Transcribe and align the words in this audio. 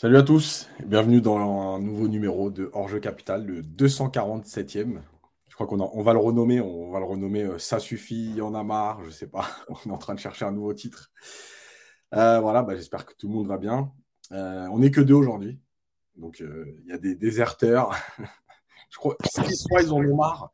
Salut 0.00 0.16
à 0.16 0.22
tous, 0.22 0.66
bienvenue 0.86 1.20
dans 1.20 1.36
un 1.36 1.78
nouveau 1.78 2.08
numéro 2.08 2.48
de 2.48 2.70
Hors-jeu 2.72 3.00
Capital, 3.00 3.44
le 3.44 3.60
247e. 3.60 4.98
Je 5.46 5.54
crois 5.54 5.66
qu'on 5.66 5.78
on 5.78 6.02
va 6.02 6.14
le 6.14 6.18
renommer, 6.18 6.58
on 6.62 6.90
va 6.90 7.00
le 7.00 7.04
renommer 7.04 7.42
euh, 7.42 7.58
Ça 7.58 7.78
suffit, 7.78 8.32
y 8.32 8.40
en 8.40 8.54
a 8.54 8.62
marre, 8.62 9.04
je 9.04 9.10
sais 9.10 9.26
pas, 9.26 9.46
on 9.68 9.90
est 9.90 9.92
en 9.92 9.98
train 9.98 10.14
de 10.14 10.18
chercher 10.18 10.46
un 10.46 10.52
nouveau 10.52 10.72
titre. 10.72 11.12
Euh, 12.14 12.40
voilà, 12.40 12.62
bah, 12.62 12.76
j'espère 12.76 13.04
que 13.04 13.12
tout 13.12 13.28
le 13.28 13.34
monde 13.34 13.46
va 13.46 13.58
bien. 13.58 13.92
Euh, 14.32 14.66
on 14.72 14.78
n'est 14.78 14.90
que 14.90 15.02
deux 15.02 15.12
aujourd'hui, 15.12 15.60
donc 16.16 16.40
il 16.40 16.86
y 16.86 16.92
a 16.92 16.98
des 16.98 17.14
déserteurs. 17.14 17.94
je 18.88 18.96
crois 18.96 19.18
soit 19.22 19.82
ils 19.82 19.92
ont 19.92 20.16
marre, 20.16 20.50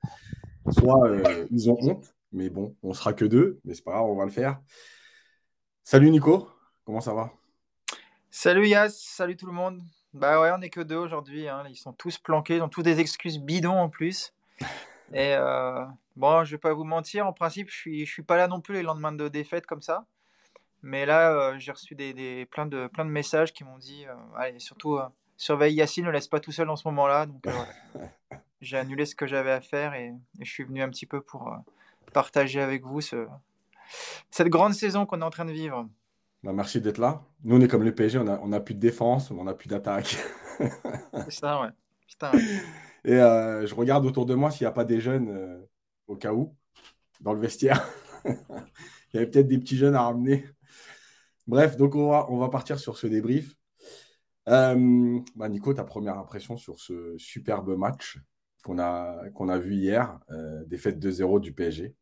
soit 0.73 1.09
ils 1.53 1.71
ont 1.71 1.79
honte, 1.83 2.17
mais 2.33 2.51
bon, 2.51 2.75
on 2.83 2.95
sera 2.95 3.13
que 3.13 3.25
deux, 3.25 3.61
mais 3.65 3.75
c'est 3.75 3.85
pas 3.85 3.93
grave, 3.93 4.07
on 4.07 4.17
va 4.17 4.25
le 4.25 4.33
faire. 4.33 4.61
Salut 5.85 6.11
Nico, 6.11 6.49
comment 6.85 7.01
ça 7.01 7.15
va? 7.15 7.31
Salut 8.39 8.69
Yas, 8.69 8.91
salut 8.91 9.35
tout 9.35 9.47
le 9.47 9.55
monde. 9.55 9.81
Bah 10.13 10.39
ouais, 10.39 10.51
on 10.55 10.61
est 10.61 10.69
que 10.69 10.83
deux 10.83 10.99
aujourd'hui. 10.99 11.49
Hein. 11.49 11.65
Ils 11.71 11.77
sont 11.77 11.95
tous 11.95 12.19
planqués, 12.19 12.57
ils 12.57 12.63
ont 12.63 12.69
tous 12.69 12.83
des 12.83 13.01
excuses 13.01 13.39
bidons 13.39 13.79
en 13.79 13.89
plus. 13.89 14.35
Et 15.15 15.33
euh, 15.33 15.87
bon, 16.17 16.45
je 16.45 16.51
vais 16.51 16.59
pas 16.59 16.75
vous 16.75 16.85
mentir, 16.85 17.27
en 17.27 17.33
principe, 17.33 17.71
je 17.71 17.75
suis, 17.75 18.05
je 18.05 18.13
suis 18.13 18.23
pas 18.23 18.37
là 18.37 18.47
non 18.47 18.61
plus 18.61 18.75
les 18.75 18.83
lendemains 18.83 19.13
de 19.13 19.29
défaite 19.29 19.65
comme 19.65 19.81
ça. 19.81 20.05
Mais 20.83 21.07
là, 21.07 21.33
euh, 21.33 21.59
j'ai 21.59 21.73
reçu 21.73 21.95
des, 21.95 22.47
plein, 22.51 22.67
de, 22.67 22.89
plein 22.89 23.07
de 23.07 23.11
messages 23.11 23.55
qui 23.55 23.65
m'ont 23.65 23.79
dit 23.79 24.05
euh, 24.07 24.15
allez, 24.37 24.59
surtout, 24.59 24.99
surveille 25.39 25.73
Yacine, 25.73 26.05
ne 26.05 26.11
laisse 26.11 26.29
pas 26.29 26.39
tout 26.39 26.53
seul 26.53 26.69
en 26.69 26.77
ce 26.77 26.87
moment-là. 26.89 27.25
Donc, 27.25 27.43
j'ai 28.61 28.77
annulé 28.77 29.07
ce 29.07 29.15
que 29.15 29.27
j'avais 29.27 29.53
à 29.53 29.63
faire 29.63 29.95
et, 29.95 30.13
je 30.41 30.53
suis 30.53 30.65
venu 30.65 30.83
un 30.83 30.91
petit 30.91 31.07
peu 31.07 31.23
pour 31.23 31.57
partager 32.13 32.61
avec 32.61 32.85
vous 32.85 33.01
ce, 33.01 33.29
cette 34.31 34.49
grande 34.49 34.75
saison 34.75 35.07
qu'on 35.07 35.23
est 35.23 35.25
en 35.25 35.31
train 35.31 35.47
de 35.47 35.53
vivre. 35.53 35.89
Bah, 36.47 36.53
merci 36.53 36.81
d'être 36.81 36.99
là. 36.99 37.25
Nous, 37.43 37.57
on 37.57 37.61
est 37.61 37.67
comme 37.67 37.83
les 37.83 37.91
PSG, 37.91 38.21
on 38.21 38.25
n'a 38.25 38.39
on 38.41 38.53
a 38.53 38.61
plus 38.61 38.75
de 38.75 38.79
défense, 38.79 39.33
on 39.33 39.43
n'a 39.43 39.55
plus 39.55 39.67
d'attaque. 39.67 40.17
C'est 40.61 41.33
ça, 41.33 41.61
ouais. 41.61 41.71
Et 43.05 43.15
euh, 43.15 43.67
je 43.67 43.75
regarde 43.75 44.07
autour 44.07 44.27
de 44.27 44.35
moi 44.37 44.53
s'il 44.53 44.63
n'y 44.63 44.69
a 44.69 44.73
pas 44.73 44.85
des 44.85 45.01
jeunes, 45.01 45.29
euh, 45.29 45.61
au 46.07 46.15
cas 46.15 46.33
où, 46.33 46.55
dans 47.21 47.33
le 47.33 47.41
vestiaire. 47.41 47.85
Il 48.27 49.15
y 49.15 49.17
avait 49.17 49.27
peut-être 49.27 49.49
des 49.49 49.59
petits 49.59 49.77
jeunes 49.77 49.97
à 49.97 50.03
ramener. 50.03 50.47
Bref, 51.49 51.77
donc 51.77 51.97
on 51.97 52.11
va, 52.11 52.27
on 52.31 52.39
va 52.39 52.49
partir 52.49 52.79
sur 52.79 52.97
ce 52.97 53.09
débrief. 53.09 53.53
Euh, 54.49 55.19
bah, 55.35 55.49
Nico, 55.49 55.75
ta 55.75 55.83
première 55.83 56.17
impression 56.17 56.57
sur 56.57 56.79
ce 56.79 57.19
superbe 57.19 57.77
match 57.77 58.21
qu'on 58.63 58.79
a, 58.79 59.31
qu'on 59.31 59.49
a 59.49 59.59
vu 59.59 59.75
hier, 59.75 60.21
défaite 60.69 61.01
2-0 61.01 61.41
du 61.41 61.53
PSG. 61.53 61.97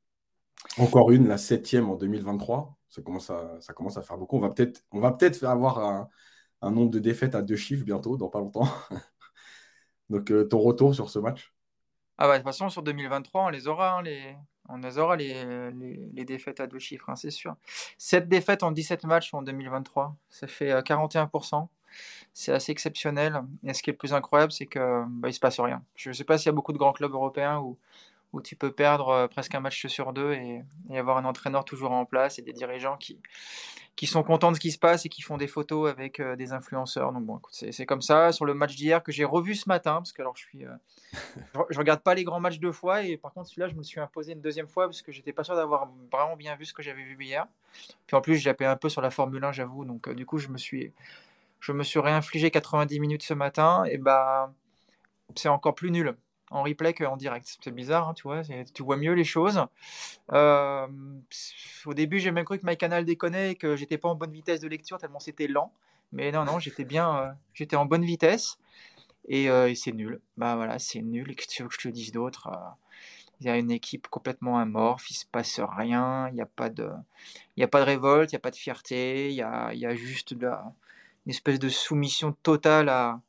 Encore 0.79 1.11
une, 1.11 1.29
la 1.29 1.39
septième 1.39 1.89
en 1.89 1.97
2023. 1.97 2.77
Ça 2.89 3.03
commence 3.03 3.31
à, 3.31 4.03
faire 4.03 4.17
beaucoup. 4.17 4.37
On 4.37 5.01
va 5.01 5.11
peut-être 5.13 5.41
peut 5.41 5.49
avoir 5.49 6.09
un, 6.63 6.71
nombre 6.71 6.91
de 6.91 6.99
défaites 6.99 7.35
à 7.35 7.43
deux 7.43 7.57
chiffres 7.57 7.85
bientôt, 7.85 8.17
dans 8.17 8.29
pas 8.29 8.39
longtemps. 8.39 8.69
Donc, 10.11 10.31
euh, 10.31 10.45
ton 10.45 10.61
retour 10.61 10.95
sur 10.95 11.11
ce 11.11 11.19
match? 11.19 11.53
Ah 12.19 12.29
bah, 12.29 12.35
De 12.35 12.39
toute 12.39 12.47
façon, 12.47 12.69
sur 12.69 12.83
2023, 12.83 13.47
on 13.47 13.49
les 13.49 13.67
aura, 13.67 13.99
hein, 13.99 14.03
les, 14.03 14.37
on 14.69 14.77
les, 14.77 14.99
aura 14.99 15.17
les, 15.17 15.71
les, 16.13 16.25
défaites 16.25 16.61
à 16.61 16.67
deux 16.67 16.79
chiffres, 16.79 17.11
hein, 17.11 17.17
c'est 17.17 17.31
sûr. 17.31 17.57
7 17.99 18.29
défaites 18.29 18.63
en 18.63 18.71
17 18.71 19.05
matchs 19.05 19.35
en 19.35 19.43
2023, 19.43 20.17
ça 20.29 20.47
fait 20.47 20.73
41%. 20.73 21.55
Euh, 21.55 21.67
c'est 22.33 22.53
assez 22.53 22.73
exceptionnel. 22.73 23.43
Et 23.65 23.75
ce 23.75 23.83
qui 23.83 23.91
est 23.91 23.93
le 23.93 23.99
plus 23.99 24.13
incroyable, 24.13 24.53
c'est 24.53 24.67
qu'il 24.67 24.81
bah, 24.81 25.29
ne 25.29 25.33
se 25.33 25.41
passe 25.41 25.61
rien. 25.61 25.83
Je 25.95 26.11
ne 26.11 26.15
sais 26.15 26.25
pas 26.25 26.39
s'il 26.39 26.47
y 26.47 26.49
a 26.51 26.53
beaucoup 26.53 26.73
de 26.73 26.79
grands 26.79 26.93
clubs 26.93 27.13
européens 27.13 27.59
où 27.59 27.79
où 28.35 28.43
tu 28.43 28.57
peux 28.57 28.73
perdre 28.73 29.09
euh, 29.09 29.29
presque 29.29 29.55
un 29.55 29.61
match 29.61 29.87
sur 29.87 30.13
deux 30.13 30.33
et, 30.33 30.63
avoir 30.99 31.17
un 31.17 31.25
entraîneur 31.25 31.65
toujours 31.65 31.93
en 31.93 32.05
place 32.05 32.39
et 32.39 32.43
des 32.43 32.53
dirigeants 32.53 32.97
qui, 32.97 33.21
qui 33.95 34.07
sont 34.07 34.25
contents 34.25 34.51
de 34.51 34.57
ce 34.57 34.61
qui 34.61 34.73
se 34.73 34.79
passe 34.79 35.07
et 35.07 35.09
qui 35.09 35.23
font 35.23 35.37
des 35.37 35.47
photos 35.47 35.89
avec 35.89 36.19
euh, 36.19 36.35
des 36.35 36.53
influenceurs. 36.53 37.13
Donc 37.13 37.25
bon, 37.25 37.41
c'est 37.51 37.87
comme 37.87 38.03
ça. 38.03 38.33
Sur 38.33 38.45
le 38.45 38.55
match 38.55 38.75
d'hier 38.75 39.03
que 39.03 39.13
j'ai 39.13 39.25
revu 39.25 39.55
ce 39.55 39.69
matin, 39.69 39.95
parce 39.95 40.13
que 40.13 40.21
alors 40.21 40.37
je 40.37 40.43
suis, 40.43 40.65
euh, 40.65 40.75
je, 41.71 41.79
regarde 41.79 42.01
pas 42.01 42.15
les 42.15 42.25
grands 42.25 42.41
matchs 42.41 42.59
deux 42.59 42.73
fois 42.73 43.03
et 43.03 43.17
par 43.17 43.33
contre 43.33 43.49
celui-là 43.49 43.69
je 43.69 43.75
me 43.75 43.85
suis 43.85 44.01
imposé 44.01 44.33
une 44.33 44.41
deuxième 44.41 44.69
fois 44.69 44.87
parce 44.87 45.03
que 45.03 45.13
j'étais 45.13 45.33
pas 45.33 45.45
sûr 45.45 45.55
d'avoir 45.55 45.89
vraiment 46.11 46.37
bien 46.37 46.57
vu 46.57 46.65
ce 46.65 46.75
que 46.75 46.83
j'avais 46.83 47.05
vu 47.05 47.17
hier. 47.21 47.47
Puis 48.07 48.17
en 48.17 48.21
plus 48.21 48.47
appelé 48.49 48.69
un 48.69 48.77
peu 48.77 48.89
sur 48.89 49.01
la 49.01 49.11
Formule 49.11 49.45
1, 49.45 49.53
j'avoue. 49.53 49.85
Donc 49.85 50.11
du 50.11 50.27
coup 50.27 50.39
je 50.39 50.49
me 50.49 50.59
suis, 50.59 50.93
je 51.61 51.71
me 51.71 51.85
suis 51.85 52.01
réinfligé 52.01 52.51
90 52.51 52.99
minutes 52.99 53.23
ce 53.23 53.35
matin 53.35 53.85
et 53.85 53.99
bah 53.99 54.53
c'est 55.37 55.49
encore 55.49 55.75
plus 55.75 55.93
nul 55.93 56.17
en 56.51 56.63
replay 56.63 56.95
qu'en 56.95 57.17
direct. 57.17 57.59
C'est 57.61 57.71
bizarre, 57.71 58.09
hein, 58.09 58.15
tu 58.15 58.25
vois, 58.25 58.43
tu 58.43 58.83
vois 58.83 58.97
mieux 58.97 59.13
les 59.13 59.25
choses. 59.25 59.65
Euh, 60.33 60.87
au 61.87 61.95
début, 61.95 62.19
j'ai 62.19 62.31
même 62.31 62.45
cru 62.45 62.59
que 62.59 62.75
canal 62.75 63.05
déconnait 63.05 63.53
et 63.53 63.55
que 63.55 63.77
j'étais 63.77 63.99
pas 63.99 64.09
en 64.09 64.15
bonne 64.15 64.33
vitesse 64.33 64.61
de 64.61 64.69
lecture 64.69 64.99
tellement 64.99 65.21
c'était 65.21 65.47
lent. 65.49 65.73
Mais 66.13 66.31
non, 66.31 66.45
non, 66.45 66.59
j'étais 66.59 66.85
bien, 66.85 67.17
euh, 67.17 67.31
j'étais 67.55 67.77
en 67.77 67.87
bonne 67.87 68.05
vitesse 68.05 68.59
euh, 69.33 69.67
et, 69.67 69.75
c'est 69.75 69.93
nul. 69.93 70.21
Bah 70.37 70.55
voilà, 70.57 70.79
c'est 70.79 71.03
nul. 71.03 71.31
Et 71.31 71.35
que 71.35 71.45
tu 71.47 71.63
veux 71.63 71.69
que 71.69 71.75
je 71.75 71.89
te 71.89 71.89
dise 71.89 72.13
d'autre 72.13 72.51
Il 73.41 73.47
y 73.47 73.51
a 73.51 73.57
une 73.57 73.71
équipe 73.71 74.09
complètement 74.09 74.59
amorphe, 74.59 75.11
il 75.11 75.15
se 75.15 75.27
passe 75.27 75.61
rien, 75.61 76.29
il 76.29 76.35
n'y 76.35 76.43
a 76.43 76.47
pas 76.47 76.71
de, 76.71 76.91
il 77.57 77.65
a 77.65 77.69
pas 77.69 77.81
de 77.81 77.87
révolte, 77.87 78.33
il 78.33 78.35
n'y 78.35 78.39
a 78.39 78.41
pas 78.41 78.51
de 78.51 78.57
fierté, 78.57 79.31
il 79.31 79.35
y 79.35 79.43
a, 79.43 79.73
y 79.75 79.87
a 79.87 79.95
juste 79.95 80.33
une 80.33 80.51
espèce 81.27 81.59
de 81.59 81.69
soumission 81.69 82.33
totale 82.43 82.89
à, 82.89 83.21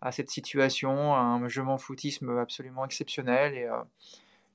à 0.00 0.12
cette 0.12 0.30
situation, 0.30 1.14
un 1.14 1.48
je 1.48 1.60
m'en 1.60 1.78
foutisme 1.78 2.38
absolument 2.38 2.84
exceptionnel. 2.84 3.54
Et, 3.54 3.64
euh, 3.64 3.82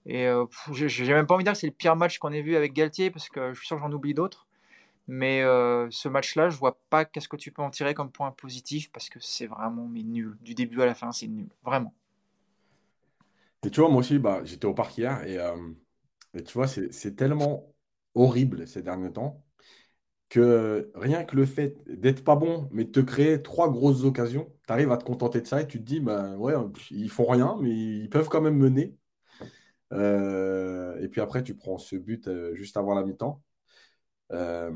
et 0.06 0.28
euh, 0.28 0.46
j'ai 0.72 1.14
même 1.14 1.28
pas 1.28 1.36
envie 1.36 1.44
de 1.44 1.50
dire 1.50 1.54
que 1.54 1.60
c'est 1.60 1.68
le 1.68 1.74
pire 1.74 1.96
match 1.96 2.18
qu'on 2.20 2.32
ait 2.32 2.42
vu 2.42 2.56
avec 2.56 2.74
Galtier, 2.74 3.12
parce 3.12 3.30
que 3.30 3.54
je 3.54 3.58
suis 3.58 3.68
sûr 3.68 3.78
que 3.78 3.84
j'en 3.84 3.92
oublie 3.92 4.14
d'autres. 4.14 4.48
Mais 5.08 5.42
euh, 5.42 5.88
ce 5.90 6.08
match-là, 6.08 6.50
je 6.50 6.58
vois 6.58 6.78
pas 6.90 7.06
qu'est-ce 7.06 7.28
que 7.28 7.36
tu 7.36 7.52
peux 7.52 7.62
en 7.62 7.70
tirer 7.70 7.94
comme 7.94 8.12
point 8.12 8.32
positif, 8.32 8.92
parce 8.92 9.10
que 9.10 9.20
c'est 9.20 9.48
vraiment 9.48 9.88
mais 9.88 10.04
nul. 10.04 10.38
Du 10.42 10.54
début 10.54 10.82
à 10.82 10.86
la 10.86 10.94
fin, 10.94 11.12
c'est 11.12 11.28
nul. 11.28 11.50
Vraiment. 11.64 11.94
Et 13.64 13.70
tu 13.70 13.80
vois, 13.80 13.90
moi 13.90 14.00
aussi, 14.00 14.20
bah, 14.20 14.42
j'étais 14.44 14.66
au 14.66 14.74
parc 14.74 14.98
hier, 14.98 15.24
et, 15.28 15.38
et 16.34 16.44
tu 16.44 16.54
vois, 16.54 16.68
c'est 16.68 17.16
tellement 17.16 17.68
horrible 18.16 18.68
ces 18.68 18.82
derniers 18.82 19.12
temps 19.12 19.44
que 20.32 20.90
rien 20.96 21.26
que 21.26 21.36
le 21.36 21.46
fait 21.46 21.76
d'être 21.88 22.24
pas 22.24 22.38
bon, 22.38 22.70
mais 22.72 22.86
de 22.86 22.90
te 22.92 23.02
créer 23.02 23.42
trois 23.42 23.70
grosses 23.70 24.06
occasions, 24.06 24.50
tu 24.66 24.72
arrives 24.72 24.92
à 24.92 24.98
te 24.98 25.04
contenter 25.04 25.42
de 25.42 25.46
ça 25.46 25.62
et 25.62 25.68
tu 25.68 25.78
te 25.80 25.84
dis, 25.84 26.00
bah 26.00 26.38
ouais, 26.38 26.54
ils 26.90 27.10
font 27.10 27.26
rien, 27.26 27.58
mais 27.62 27.70
ils 27.70 28.10
peuvent 28.10 28.30
quand 28.30 28.40
même 28.40 28.56
mener. 28.56 28.96
Euh, 29.92 30.98
et 31.02 31.10
puis 31.10 31.20
après, 31.20 31.44
tu 31.44 31.54
prends 31.54 31.78
ce 31.78 31.98
but 31.98 32.30
euh, 32.30 32.56
juste 32.56 32.78
avant 32.78 32.96
la 32.96 33.04
mi-temps. 33.04 33.44
Euh, 34.32 34.72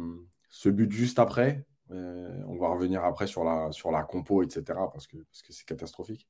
ce 0.49 0.67
but 0.67 0.91
juste 0.91 1.19
après, 1.19 1.65
on 1.89 2.57
va 2.57 2.67
revenir 2.67 3.05
après 3.05 3.25
sur 3.25 3.45
la, 3.45 3.71
sur 3.71 3.91
compo, 4.07 4.44
etc., 4.44 4.63
parce 4.91 5.07
que 5.07 5.15
parce 5.17 5.41
que 5.41 5.53
c'est 5.53 5.65
catastrophique. 5.65 6.27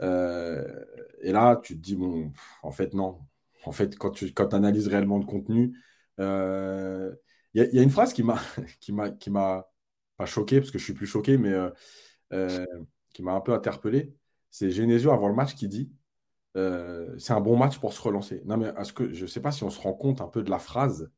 et 0.00 1.32
là, 1.32 1.56
tu 1.56 1.74
te 1.74 1.80
dis, 1.80 1.96
bon, 1.96 2.32
en 2.62 2.70
fait, 2.70 2.94
non. 2.94 3.18
En 3.64 3.72
fait, 3.72 3.96
quand 3.98 4.10
tu 4.10 4.32
quand 4.32 4.54
analyses 4.54 4.86
réellement 4.86 5.18
le 5.18 5.24
contenu, 5.24 5.76
il 7.54 7.70
y, 7.72 7.78
a 7.78 7.82
une 7.82 7.90
phrase 7.90 8.12
qui 8.12 8.22
m'a 8.22 8.40
qui 8.80 8.92
m'a 8.92 9.10
qui 9.10 9.30
m'a 9.30 9.68
pas 10.16 10.26
choqué 10.26 10.60
parce 10.60 10.70
que 10.70 10.78
je 10.78 10.84
suis 10.84 10.94
plus 10.94 11.06
choqué, 11.06 11.38
mais 11.38 11.52
euh, 11.52 11.70
euh, 12.32 12.66
qui 13.12 13.22
m'a 13.22 13.32
un 13.32 13.40
peu 13.40 13.52
interpellé. 13.54 14.14
C'est 14.50 14.70
Genesio 14.70 15.12
avant 15.12 15.28
le 15.28 15.34
match 15.34 15.54
qui 15.54 15.68
dit 15.68 15.92
euh, 16.56 17.16
c'est 17.18 17.32
un 17.32 17.40
bon 17.40 17.56
match 17.56 17.78
pour 17.78 17.92
se 17.92 18.02
relancer. 18.02 18.42
Non 18.46 18.56
mais 18.56 18.72
est-ce 18.78 18.92
que 18.92 19.12
je 19.12 19.22
ne 19.22 19.26
sais 19.26 19.40
pas 19.40 19.52
si 19.52 19.64
on 19.64 19.70
se 19.70 19.80
rend 19.80 19.94
compte 19.94 20.20
un 20.20 20.28
peu 20.28 20.42
de 20.42 20.50
la 20.50 20.58
phrase. 20.58 21.10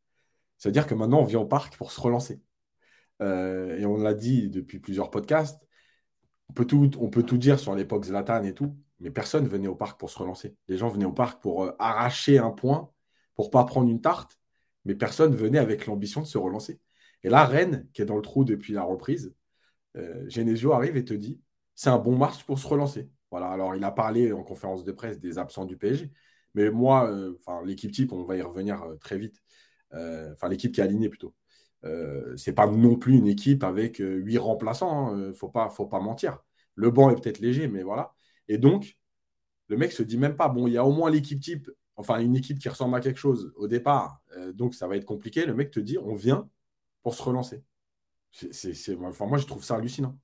C'est-à-dire 0.58 0.86
que 0.86 0.94
maintenant 0.94 1.20
on 1.20 1.24
vient 1.24 1.40
au 1.40 1.46
parc 1.46 1.76
pour 1.76 1.92
se 1.92 2.00
relancer. 2.00 2.42
et 3.20 3.86
on 3.86 3.96
l'a 3.98 4.14
dit 4.14 4.48
depuis 4.50 4.78
plusieurs 4.80 5.10
podcasts. 5.10 5.62
On 6.50 6.52
peut 6.54 6.66
tout, 6.66 6.90
on 7.00 7.10
peut 7.10 7.22
tout 7.24 7.38
dire 7.38 7.58
sur 7.58 7.74
l'époque 7.74 8.04
Zlatan 8.04 8.44
et 8.44 8.54
tout, 8.54 8.76
mais 9.00 9.10
personne 9.10 9.46
venait 9.48 9.68
au 9.68 9.74
parc 9.74 9.98
pour 9.98 10.10
se 10.10 10.18
relancer. 10.18 10.56
Les 10.68 10.78
gens 10.78 10.88
venaient 10.88 11.06
au 11.06 11.12
parc 11.12 11.42
pour 11.42 11.72
arracher 11.78 12.38
un 12.38 12.50
point, 12.50 12.90
pour 13.34 13.50
pas 13.50 13.64
prendre 13.64 13.90
une 13.90 14.00
tarte 14.00 14.38
mais 14.86 14.94
personne 14.94 15.34
venait 15.34 15.58
avec 15.58 15.86
l'ambition 15.86 16.22
de 16.22 16.26
se 16.26 16.38
relancer. 16.38 16.80
Et 17.22 17.28
là, 17.28 17.44
Rennes, 17.44 17.88
qui 17.92 18.02
est 18.02 18.06
dans 18.06 18.16
le 18.16 18.22
trou 18.22 18.44
depuis 18.44 18.72
la 18.72 18.84
reprise, 18.84 19.34
euh, 19.96 20.24
Genesio 20.28 20.72
arrive 20.72 20.96
et 20.96 21.04
te 21.04 21.14
dit 21.14 21.40
c'est 21.74 21.90
un 21.90 21.98
bon 21.98 22.16
match 22.16 22.44
pour 22.44 22.58
se 22.58 22.66
relancer. 22.66 23.10
Voilà, 23.30 23.48
alors 23.48 23.74
il 23.74 23.84
a 23.84 23.90
parlé 23.90 24.32
en 24.32 24.42
conférence 24.44 24.84
de 24.84 24.92
presse 24.92 25.18
des 25.18 25.38
absents 25.38 25.64
du 25.66 25.76
PSG, 25.76 26.12
mais 26.54 26.70
moi, 26.70 27.10
euh, 27.10 27.36
enfin 27.40 27.64
l'équipe 27.66 27.92
type, 27.92 28.12
on 28.12 28.24
va 28.24 28.36
y 28.36 28.42
revenir 28.42 28.82
euh, 28.84 28.96
très 28.96 29.18
vite. 29.18 29.42
Enfin, 29.92 30.48
l'équipe 30.48 30.72
qui 30.72 30.80
est 30.80 30.84
alignée 30.84 31.08
plutôt. 31.08 31.34
c'est 32.36 32.52
pas 32.52 32.66
non 32.66 32.96
plus 32.96 33.16
une 33.16 33.26
équipe 33.28 33.64
avec 33.64 33.98
huit 33.98 34.38
remplaçants, 34.38 35.14
hein, 35.14 35.32
faut 35.34 35.48
pas, 35.48 35.70
faut 35.70 35.86
pas 35.86 36.00
mentir. 36.00 36.38
Le 36.74 36.90
banc 36.90 37.10
est 37.10 37.14
peut-être 37.20 37.38
léger, 37.40 37.68
mais 37.68 37.82
voilà. 37.82 38.14
Et 38.48 38.58
donc, 38.58 38.98
le 39.68 39.76
mec 39.76 39.92
se 39.92 40.02
dit 40.02 40.18
même 40.18 40.36
pas 40.36 40.48
bon, 40.48 40.66
il 40.66 40.74
y 40.74 40.76
a 40.78 40.84
au 40.84 40.92
moins 40.92 41.10
l'équipe 41.10 41.40
type 41.40 41.70
enfin 41.96 42.20
une 42.20 42.36
équipe 42.36 42.58
qui 42.58 42.68
ressemble 42.68 42.96
à 42.96 43.00
quelque 43.00 43.18
chose 43.18 43.52
au 43.56 43.68
départ, 43.68 44.20
euh, 44.36 44.52
donc 44.52 44.74
ça 44.74 44.86
va 44.86 44.96
être 44.96 45.04
compliqué. 45.04 45.46
Le 45.46 45.54
mec 45.54 45.70
te 45.70 45.80
dit 45.80 45.98
on 45.98 46.14
vient 46.14 46.48
pour 47.02 47.14
se 47.14 47.22
relancer. 47.22 47.62
C'est, 48.32 48.74
enfin, 49.00 49.26
moi, 49.26 49.38
je 49.38 49.46
trouve 49.46 49.64
ça 49.64 49.76
hallucinant. 49.76 50.18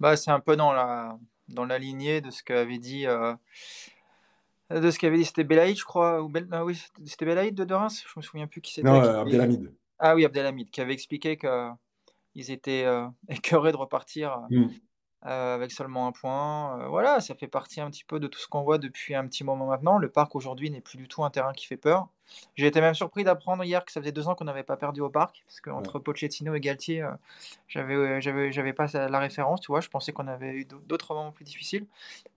Bah, 0.00 0.16
c'est 0.16 0.32
un 0.32 0.40
peu 0.40 0.56
dans 0.56 0.72
la, 0.72 1.16
dans 1.48 1.64
la 1.64 1.78
lignée 1.78 2.20
de 2.20 2.30
ce 2.30 2.42
qu'avait 2.42 2.78
dit. 2.78 3.06
Euh, 3.06 3.34
de 4.70 4.90
ce 4.90 4.98
qu'avait 4.98 5.18
dit, 5.18 5.24
c'était 5.24 5.44
Belaïd, 5.44 5.76
je 5.76 5.84
crois. 5.84 6.20
Ou 6.20 6.32
ah 6.50 6.64
oui, 6.64 6.82
c'était 7.04 7.26
Belaïd 7.26 7.54
de, 7.54 7.64
de 7.64 7.74
Reims 7.74 8.02
Je 8.04 8.18
me 8.18 8.22
souviens 8.22 8.48
plus 8.48 8.60
qui 8.60 8.72
c'était. 8.72 8.88
Non, 8.88 9.00
euh, 9.00 9.24
Ah 9.98 10.16
oui, 10.16 10.24
Abdelhamid, 10.24 10.70
qui 10.70 10.80
avait 10.80 10.94
expliqué 10.94 11.36
qu'ils 11.36 12.50
étaient 12.50 12.86
écœurés 13.28 13.70
de 13.70 13.76
repartir. 13.76 14.40
Mm. 14.50 14.66
Euh, 15.24 15.54
avec 15.54 15.70
seulement 15.70 16.08
un 16.08 16.12
point. 16.12 16.80
Euh, 16.80 16.88
voilà, 16.88 17.20
ça 17.20 17.34
fait 17.34 17.46
partie 17.46 17.80
un 17.80 17.90
petit 17.90 18.02
peu 18.02 18.18
de 18.18 18.26
tout 18.26 18.40
ce 18.40 18.48
qu'on 18.48 18.62
voit 18.62 18.78
depuis 18.78 19.14
un 19.14 19.26
petit 19.26 19.44
moment 19.44 19.66
maintenant. 19.66 19.98
Le 19.98 20.08
parc 20.08 20.34
aujourd'hui 20.34 20.70
n'est 20.70 20.80
plus 20.80 20.98
du 20.98 21.06
tout 21.06 21.22
un 21.22 21.30
terrain 21.30 21.52
qui 21.52 21.66
fait 21.66 21.76
peur. 21.76 22.08
J'ai 22.56 22.66
été 22.66 22.80
même 22.80 22.94
surpris 22.94 23.22
d'apprendre 23.22 23.62
hier 23.62 23.84
que 23.84 23.92
ça 23.92 24.00
faisait 24.00 24.12
deux 24.12 24.26
ans 24.26 24.34
qu'on 24.34 24.44
n'avait 24.44 24.62
pas 24.62 24.76
perdu 24.76 25.00
au 25.00 25.10
parc, 25.10 25.44
parce 25.46 25.60
qu'entre 25.60 25.98
Pochettino 25.98 26.54
et 26.54 26.60
Galtier, 26.60 27.02
euh, 27.02 27.10
j'avais, 27.68 28.20
j'avais, 28.20 28.50
j'avais 28.50 28.72
pas 28.72 28.86
la 28.94 29.18
référence, 29.20 29.60
tu 29.60 29.70
vois. 29.70 29.80
Je 29.80 29.88
pensais 29.88 30.12
qu'on 30.12 30.26
avait 30.26 30.52
eu 30.52 30.64
d'autres 30.64 31.14
moments 31.14 31.32
plus 31.32 31.44
difficiles, 31.44 31.86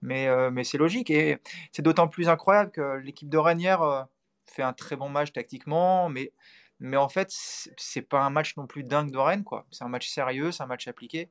mais, 0.02 0.28
mais 0.50 0.64
c'est 0.64 0.78
logique 0.78 1.10
et 1.10 1.38
c'est 1.72 1.82
d'autant 1.82 2.08
plus 2.08 2.28
incroyable 2.28 2.70
que 2.70 2.98
l'équipe 2.98 3.28
de 3.28 3.38
Ranière 3.38 4.06
fait 4.44 4.62
un 4.62 4.72
très 4.72 4.96
bon 4.96 5.08
match 5.08 5.32
tactiquement, 5.32 6.08
mais 6.08 6.32
mais 6.80 6.96
en 6.96 7.08
fait, 7.08 7.28
c'est 7.76 8.02
pas 8.02 8.20
un 8.20 8.30
match 8.30 8.56
non 8.56 8.66
plus 8.66 8.82
dingue 8.82 9.10
de 9.10 9.18
Rennes, 9.18 9.44
quoi. 9.44 9.66
C'est 9.70 9.84
un 9.84 9.88
match 9.88 10.08
sérieux, 10.08 10.52
c'est 10.52 10.62
un 10.62 10.66
match 10.66 10.88
appliqué 10.88 11.30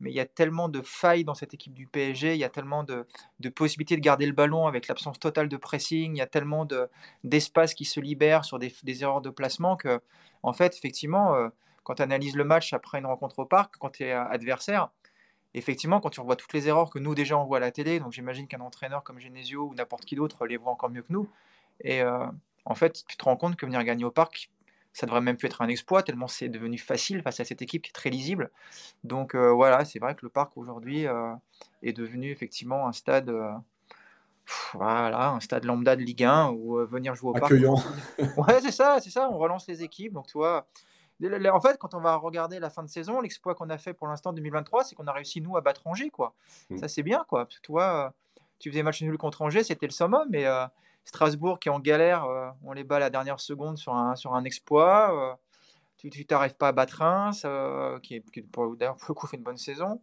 mais 0.00 0.10
il 0.10 0.14
y 0.14 0.20
a 0.20 0.26
tellement 0.26 0.68
de 0.68 0.80
failles 0.80 1.24
dans 1.24 1.34
cette 1.34 1.54
équipe 1.54 1.74
du 1.74 1.86
PSG, 1.86 2.34
il 2.34 2.40
y 2.40 2.44
a 2.44 2.48
tellement 2.48 2.84
de, 2.84 3.06
possibilités 3.54 3.96
de 3.96 4.00
garder 4.00 4.26
le 4.26 4.32
ballon 4.32 4.66
avec 4.66 4.88
l'absence 4.88 5.18
totale 5.18 5.48
de 5.48 5.56
pressing, 5.56 6.14
il 6.14 6.18
y 6.18 6.22
a 6.22 6.26
tellement 6.26 6.66
d'espace 7.22 7.74
qui 7.74 7.84
se 7.84 8.00
libère 8.00 8.44
sur 8.44 8.58
des, 8.58 8.72
erreurs 9.02 9.20
de 9.20 9.30
placement 9.30 9.76
que, 9.76 10.00
en 10.42 10.52
fait, 10.52 10.74
effectivement, 10.76 11.34
euh, 11.34 11.48
quand 11.84 11.96
tu 11.96 12.02
analyses 12.02 12.34
le 12.34 12.44
match 12.44 12.72
après 12.72 12.98
une 12.98 13.06
rencontre 13.06 13.38
au 13.40 13.44
parc, 13.44 13.76
quand 13.78 13.90
tu 13.90 14.04
es 14.04 14.12
adversaire, 14.12 14.90
effectivement, 15.54 16.00
quand 16.00 16.10
tu 16.10 16.20
revois 16.20 16.36
toutes 16.36 16.54
les 16.54 16.68
erreurs 16.68 16.90
que 16.90 16.98
nous 16.98 17.14
déjà 17.14 17.36
on 17.36 17.44
voit 17.44 17.58
à 17.58 17.60
la 17.60 17.70
télé, 17.70 18.00
donc 18.00 18.12
j'imagine 18.12 18.46
qu'un 18.48 18.60
entraîneur 18.60 19.02
comme 19.04 19.18
Genesio 19.18 19.68
ou 19.68 19.74
n'importe 19.74 20.06
qui 20.06 20.14
d'autre 20.14 20.46
les 20.46 20.56
voit 20.56 20.72
encore 20.72 20.90
mieux 20.90 21.02
que 21.02 21.12
nous, 21.12 21.28
et 21.82 22.02
euh, 22.02 22.26
en 22.64 22.74
fait, 22.74 23.04
tu 23.06 23.16
te 23.16 23.24
rends 23.24 23.36
compte 23.36 23.56
que 23.56 23.66
venir 23.66 23.82
gagner 23.84 24.04
au 24.04 24.10
parc, 24.10 24.50
ça 24.92 25.06
devrait 25.06 25.20
même 25.20 25.36
plus 25.36 25.46
être 25.46 25.62
un 25.62 25.68
exploit, 25.68 26.02
tellement 26.02 26.28
c'est 26.28 26.48
devenu 26.48 26.78
facile 26.78 27.22
face 27.22 27.40
à 27.40 27.44
cette 27.44 27.62
équipe 27.62 27.82
qui 27.82 27.90
est 27.90 27.92
très 27.92 28.10
lisible. 28.10 28.50
Donc 29.04 29.34
euh, 29.34 29.52
voilà, 29.52 29.84
c'est 29.84 29.98
vrai 29.98 30.14
que 30.14 30.20
le 30.22 30.28
parc 30.28 30.56
aujourd'hui 30.56 31.06
euh, 31.06 31.32
est 31.82 31.92
devenu 31.92 32.30
effectivement 32.30 32.86
un 32.86 32.92
stade. 32.92 33.28
Euh, 33.28 33.52
voilà, 34.74 35.30
un 35.30 35.40
stade 35.40 35.64
lambda 35.64 35.94
de 35.94 36.02
Ligue 36.02 36.24
1 36.24 36.50
où 36.50 36.84
venir 36.86 37.14
jouer 37.14 37.30
au 37.30 37.32
parc. 37.34 37.52
Accueillant. 37.52 37.76
Ouais, 38.36 38.60
c'est 38.60 38.72
ça, 38.72 38.98
c'est 39.00 39.10
ça. 39.10 39.30
On 39.30 39.38
relance 39.38 39.68
les 39.68 39.84
équipes. 39.84 40.12
Donc, 40.12 40.26
tu 40.26 40.38
vois, 40.38 40.66
en 41.22 41.60
fait, 41.60 41.78
quand 41.78 41.94
on 41.94 42.00
va 42.00 42.16
regarder 42.16 42.58
la 42.58 42.68
fin 42.68 42.82
de 42.82 42.88
saison, 42.88 43.20
l'exploit 43.20 43.54
qu'on 43.54 43.70
a 43.70 43.78
fait 43.78 43.92
pour 43.92 44.08
l'instant 44.08 44.32
2023, 44.32 44.82
c'est 44.82 44.96
qu'on 44.96 45.06
a 45.06 45.12
réussi, 45.12 45.40
nous, 45.40 45.56
à 45.56 45.60
battre 45.60 45.86
Angers, 45.86 46.10
quoi. 46.10 46.34
Mm. 46.68 46.78
Ça, 46.78 46.88
c'est 46.88 47.04
bien, 47.04 47.24
quoi. 47.28 47.44
Parce 47.44 47.60
que 47.60 48.10
tu 48.58 48.70
faisais 48.70 48.82
match 48.82 49.00
nul 49.02 49.16
contre 49.18 49.42
Angers, 49.42 49.62
c'était 49.62 49.86
le 49.86 49.92
summum, 49.92 50.26
mais 50.30 50.46
Strasbourg 51.04 51.58
qui 51.58 51.68
est 51.68 51.72
en 51.72 51.80
galère, 51.80 52.24
euh, 52.24 52.48
on 52.64 52.72
les 52.72 52.84
bat 52.84 52.96
à 52.96 53.00
la 53.00 53.10
dernière 53.10 53.40
seconde 53.40 53.78
sur 53.78 53.94
un, 53.94 54.16
sur 54.16 54.34
un 54.34 54.44
exploit. 54.44 55.32
Euh, 55.32 55.34
tu 55.96 56.24
t'arrives 56.24 56.54
pas 56.54 56.68
à 56.68 56.72
battre 56.72 56.98
Reims, 56.98 57.42
euh, 57.44 57.98
qui, 58.00 58.16
est, 58.16 58.30
qui 58.30 58.42
pour, 58.42 58.74
d'ailleurs 58.76 58.96
pour 58.96 59.06
le 59.10 59.14
coup 59.14 59.26
fait 59.26 59.36
une 59.36 59.42
bonne 59.42 59.58
saison. 59.58 60.00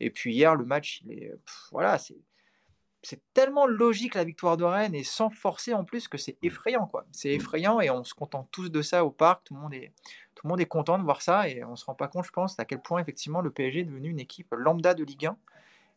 Et 0.00 0.10
puis 0.10 0.34
hier, 0.34 0.54
le 0.54 0.64
match, 0.64 1.00
il 1.04 1.12
est, 1.12 1.32
voilà, 1.72 1.98
c'est, 1.98 2.18
c'est 3.02 3.20
tellement 3.32 3.66
logique 3.66 4.14
la 4.14 4.24
victoire 4.24 4.56
de 4.56 4.64
Rennes 4.64 4.94
et 4.94 5.04
sans 5.04 5.30
forcer 5.30 5.72
en 5.72 5.84
plus 5.84 6.08
que 6.08 6.18
c'est 6.18 6.36
effrayant 6.42 6.86
quoi. 6.86 7.06
C'est 7.12 7.30
effrayant 7.30 7.80
et 7.80 7.90
on 7.90 8.04
se 8.04 8.14
contente 8.14 8.48
tous 8.50 8.68
de 8.68 8.82
ça 8.82 9.04
au 9.04 9.10
parc. 9.10 9.44
Tout 9.44 9.54
le 9.54 9.60
monde 9.60 9.74
est, 9.74 9.92
tout 10.34 10.46
le 10.46 10.50
monde 10.50 10.60
est 10.60 10.66
content 10.66 10.98
de 10.98 11.04
voir 11.04 11.22
ça 11.22 11.48
et 11.48 11.64
on 11.64 11.76
se 11.76 11.84
rend 11.84 11.94
pas 11.94 12.08
compte, 12.08 12.26
je 12.26 12.32
pense, 12.32 12.58
à 12.58 12.64
quel 12.64 12.82
point 12.82 13.00
effectivement 13.00 13.40
le 13.40 13.50
PSG 13.50 13.80
est 13.80 13.84
devenu 13.84 14.10
une 14.10 14.20
équipe 14.20 14.52
lambda 14.56 14.94
de 14.94 15.04
Ligue 15.04 15.26
1 15.26 15.36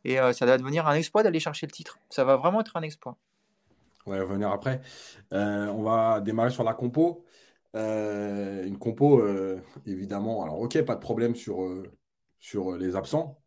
et 0.03 0.17
ça 0.33 0.47
va 0.47 0.57
devenir 0.57 0.87
un 0.87 0.95
exploit 0.95 1.21
d'aller 1.21 1.39
chercher 1.39 1.67
le 1.67 1.71
titre. 1.71 1.99
Ça 2.09 2.23
va 2.23 2.35
vraiment 2.35 2.61
être 2.61 2.75
un 2.75 2.81
exploit. 2.81 3.17
On 4.05 4.11
va 4.11 4.21
revenir 4.21 4.51
après. 4.51 4.81
Euh, 5.33 5.67
on 5.67 5.83
va 5.83 6.21
démarrer 6.21 6.49
sur 6.49 6.63
la 6.63 6.73
compo. 6.73 7.25
Euh, 7.75 8.65
une 8.65 8.77
compo, 8.77 9.19
euh, 9.19 9.61
évidemment. 9.85 10.43
Alors, 10.43 10.59
ok, 10.59 10.81
pas 10.83 10.95
de 10.95 10.99
problème 10.99 11.35
sur, 11.35 11.67
sur 12.39 12.77
les 12.77 12.95
absents. 12.95 13.39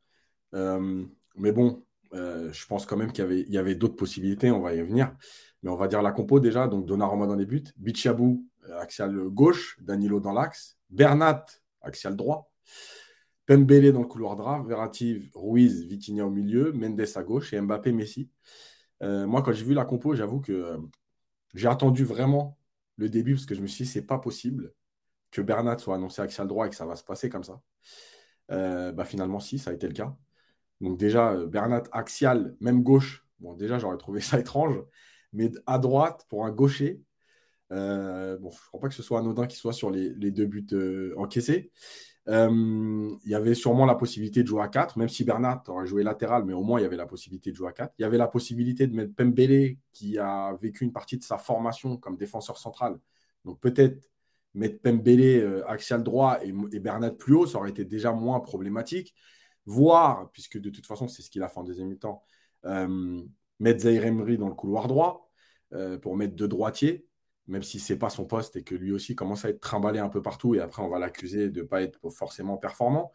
mais 0.52 1.52
bon, 1.52 1.84
je 2.12 2.66
pense 2.66 2.86
quand 2.86 2.96
même 2.96 3.12
qu'il 3.12 3.24
y 3.48 3.58
avait, 3.58 3.72
y 3.72 3.76
d'autres 3.76 3.96
possibilités. 3.96 4.50
On 4.50 4.60
va 4.60 4.74
y 4.74 4.82
venir. 4.82 5.14
Mais 5.62 5.70
on 5.70 5.76
va 5.76 5.88
dire 5.88 6.02
la 6.02 6.12
compo 6.12 6.40
déjà. 6.40 6.68
Donc, 6.68 6.86
Donnarumma 6.86 7.26
dans 7.26 7.36
les 7.36 7.46
buts. 7.46 7.64
Bichabou, 7.76 8.46
axial 8.78 9.12
gauche. 9.28 9.78
Danilo 9.80 10.20
dans 10.20 10.32
l'axe. 10.32 10.78
Bernat, 10.90 11.46
axial 11.82 12.16
droit. 12.16 12.50
Pembele 13.46 13.92
dans 13.92 14.00
le 14.00 14.06
couloir 14.06 14.36
droit. 14.36 14.64
Verratti, 14.66 15.30
Ruiz, 15.34 15.84
Vitinha 15.84 16.24
au 16.24 16.30
milieu. 16.30 16.72
Mendes 16.72 17.04
à 17.14 17.22
gauche. 17.22 17.52
Et 17.52 17.60
Mbappé, 17.60 17.92
Messi. 17.92 18.30
Euh, 19.04 19.26
moi, 19.26 19.42
quand 19.42 19.52
j'ai 19.52 19.64
vu 19.64 19.74
la 19.74 19.84
compo, 19.84 20.14
j'avoue 20.14 20.40
que 20.40 20.52
euh, 20.52 20.78
j'ai 21.54 21.68
attendu 21.68 22.04
vraiment 22.04 22.58
le 22.96 23.08
début 23.08 23.34
parce 23.34 23.46
que 23.46 23.54
je 23.54 23.60
me 23.60 23.66
suis 23.66 23.84
dit, 23.84 23.90
c'est 23.90 24.06
pas 24.06 24.18
possible 24.18 24.72
que 25.30 25.42
Bernat 25.42 25.78
soit 25.78 25.96
annoncé 25.96 26.22
axial 26.22 26.46
droit 26.48 26.66
et 26.66 26.70
que 26.70 26.76
ça 26.76 26.86
va 26.86 26.96
se 26.96 27.04
passer 27.04 27.28
comme 27.28 27.44
ça. 27.44 27.60
Euh, 28.50 28.92
bah, 28.92 29.04
finalement, 29.04 29.40
si, 29.40 29.58
ça 29.58 29.70
a 29.70 29.74
été 29.74 29.86
le 29.86 29.94
cas. 29.94 30.16
Donc, 30.80 30.98
déjà, 30.98 31.34
Bernat 31.46 31.84
axial, 31.92 32.56
même 32.60 32.82
gauche. 32.82 33.26
Bon, 33.40 33.54
déjà, 33.54 33.78
j'aurais 33.78 33.98
trouvé 33.98 34.20
ça 34.20 34.38
étrange. 34.40 34.80
Mais 35.32 35.50
à 35.66 35.78
droite, 35.78 36.26
pour 36.28 36.46
un 36.46 36.50
gaucher, 36.50 37.02
bon, 37.70 37.76
je 37.76 38.36
ne 38.40 38.66
crois 38.68 38.80
pas 38.80 38.88
que 38.88 38.94
ce 38.94 39.02
soit 39.02 39.18
anodin 39.18 39.46
qu'il 39.46 39.58
soit 39.58 39.72
sur 39.72 39.90
les, 39.90 40.10
les 40.14 40.30
deux 40.30 40.46
buts 40.46 40.66
encaissés. 41.16 41.72
Euh, 42.28 43.14
il 43.24 43.30
y 43.30 43.34
avait 43.34 43.54
sûrement 43.54 43.84
la 43.84 43.94
possibilité 43.94 44.42
de 44.42 44.48
jouer 44.48 44.62
à 44.62 44.68
4, 44.68 44.98
même 44.98 45.08
si 45.08 45.24
Bernard 45.24 45.62
aurait 45.68 45.86
joué 45.86 46.02
latéral, 46.02 46.44
mais 46.44 46.54
au 46.54 46.62
moins 46.62 46.80
il 46.80 46.82
y 46.82 46.86
avait 46.86 46.96
la 46.96 47.06
possibilité 47.06 47.50
de 47.50 47.56
jouer 47.56 47.68
à 47.68 47.72
4. 47.72 47.94
Il 47.98 48.02
y 48.02 48.04
avait 48.04 48.18
la 48.18 48.28
possibilité 48.28 48.86
de 48.86 48.94
mettre 48.96 49.14
Pembele, 49.14 49.76
qui 49.92 50.18
a 50.18 50.54
vécu 50.60 50.84
une 50.84 50.92
partie 50.92 51.18
de 51.18 51.24
sa 51.24 51.36
formation 51.36 51.96
comme 51.96 52.16
défenseur 52.16 52.58
central. 52.58 52.98
Donc 53.44 53.60
peut-être 53.60 54.08
mettre 54.54 54.80
Pembele 54.80 55.42
euh, 55.42 55.68
axial 55.68 56.02
droit 56.02 56.38
et, 56.42 56.52
Bernard 56.80 57.16
plus 57.16 57.34
haut, 57.34 57.46
ça 57.46 57.58
aurait 57.58 57.70
été 57.70 57.84
déjà 57.84 58.12
moins 58.12 58.40
problématique. 58.40 59.14
Voire, 59.66 60.30
puisque 60.32 60.58
de 60.58 60.70
toute 60.70 60.86
façon 60.86 61.08
c'est 61.08 61.22
ce 61.22 61.30
qu'il 61.30 61.42
a 61.42 61.48
fait 61.48 61.58
en 61.60 61.64
deuxième 61.64 61.88
mi-temps, 61.88 62.22
euh, 62.64 63.22
mettre 63.60 63.80
Zaire 63.80 64.10
dans 64.38 64.48
le 64.48 64.54
couloir 64.54 64.88
droit 64.88 65.30
pour 66.02 66.16
mettre 66.16 66.36
deux 66.36 66.46
droitiers 66.46 67.04
même 67.46 67.62
si 67.62 67.78
c'est 67.78 67.98
pas 67.98 68.10
son 68.10 68.24
poste 68.24 68.56
et 68.56 68.62
que 68.62 68.74
lui 68.74 68.92
aussi 68.92 69.14
commence 69.14 69.44
à 69.44 69.50
être 69.50 69.60
trimballé 69.60 69.98
un 69.98 70.08
peu 70.08 70.22
partout 70.22 70.54
et 70.54 70.60
après 70.60 70.82
on 70.82 70.88
va 70.88 70.98
l'accuser 70.98 71.50
de 71.50 71.62
pas 71.62 71.82
être 71.82 72.10
forcément 72.10 72.56
performant. 72.56 73.12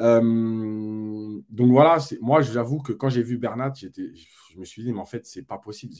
Euh, 0.00 1.40
donc 1.50 1.70
voilà, 1.70 1.98
moi 2.20 2.42
j'avoue 2.42 2.80
que 2.80 2.92
quand 2.92 3.08
j'ai 3.08 3.22
vu 3.22 3.38
Bernat, 3.38 3.72
je 3.74 4.58
me 4.58 4.64
suis 4.64 4.82
dit, 4.82 4.92
mais 4.92 5.00
en 5.00 5.04
fait, 5.04 5.26
c'est 5.26 5.42
pas 5.42 5.58
possible. 5.58 5.94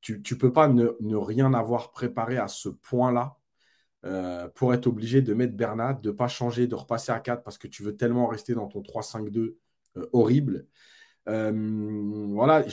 Tu 0.00 0.22
ne 0.30 0.36
peux 0.36 0.52
pas 0.52 0.68
ne, 0.68 1.16
rien 1.16 1.52
avoir 1.54 1.90
préparé 1.90 2.38
à 2.38 2.48
ce 2.48 2.68
point-là 2.68 3.36
euh, 4.04 4.48
pour 4.54 4.74
être 4.74 4.86
obligé 4.86 5.22
de 5.22 5.34
mettre 5.34 5.56
Bernat, 5.56 5.94
de 5.94 6.10
pas 6.10 6.28
changer, 6.28 6.66
de 6.66 6.74
repasser 6.74 7.12
à 7.12 7.20
4 7.20 7.42
parce 7.42 7.58
que 7.58 7.68
tu 7.68 7.82
veux 7.82 7.96
tellement 7.96 8.26
rester 8.28 8.54
dans 8.54 8.68
ton 8.68 8.82
3-5-2 8.82 9.56
euh, 9.96 10.06
horrible. 10.12 10.66
voilà, 11.26 12.64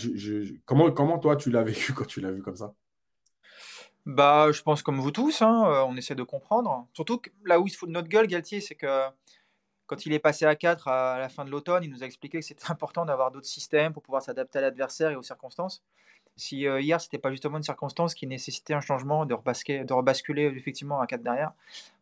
comment, 0.65 0.91
comment 0.91 1.19
toi 1.19 1.35
tu 1.35 1.49
l'as 1.51 1.63
vécu 1.63 1.93
quand 1.93 2.05
tu 2.05 2.21
l'as 2.21 2.31
vu 2.31 2.41
comme 2.41 2.57
ça? 2.57 2.75
Bah, 4.05 4.51
je 4.51 4.61
pense 4.61 4.81
comme 4.83 4.99
vous 4.99 5.11
tous, 5.11 5.41
hein, 5.41 5.65
euh, 5.67 5.83
on 5.87 5.95
essaie 5.95 6.15
de 6.15 6.23
comprendre. 6.23 6.87
Surtout 6.93 7.19
que 7.19 7.29
là 7.45 7.59
où 7.59 7.67
il 7.67 7.69
se 7.69 7.77
fout 7.77 7.87
de 7.87 7.93
notre 7.93 8.09
gueule, 8.09 8.27
Galtier, 8.27 8.59
c'est 8.59 8.75
que 8.75 9.03
quand 9.85 10.05
il 10.05 10.13
est 10.13 10.19
passé 10.19 10.45
à 10.45 10.55
4 10.55 10.87
à 10.87 11.19
la 11.19 11.29
fin 11.29 11.45
de 11.45 11.51
l'automne, 11.51 11.83
il 11.83 11.89
nous 11.89 12.03
a 12.03 12.05
expliqué 12.05 12.39
que 12.39 12.45
c'était 12.45 12.65
important 12.71 13.05
d'avoir 13.05 13.31
d'autres 13.31 13.47
systèmes 13.47 13.93
pour 13.93 14.03
pouvoir 14.03 14.21
s'adapter 14.21 14.59
à 14.59 14.61
l'adversaire 14.61 15.11
et 15.11 15.15
aux 15.15 15.23
circonstances. 15.23 15.83
Si 16.35 16.67
euh, 16.67 16.81
hier, 16.81 16.99
c'était 16.99 17.19
pas 17.19 17.31
justement 17.31 17.57
une 17.57 17.63
circonstance 17.63 18.15
qui 18.15 18.25
nécessitait 18.27 18.73
un 18.73 18.81
changement, 18.81 19.25
de, 19.25 19.35
de 19.35 19.93
rebasculer 19.93 20.45
effectivement 20.55 20.99
à 20.99 21.07
4 21.07 21.21
derrière, 21.21 21.51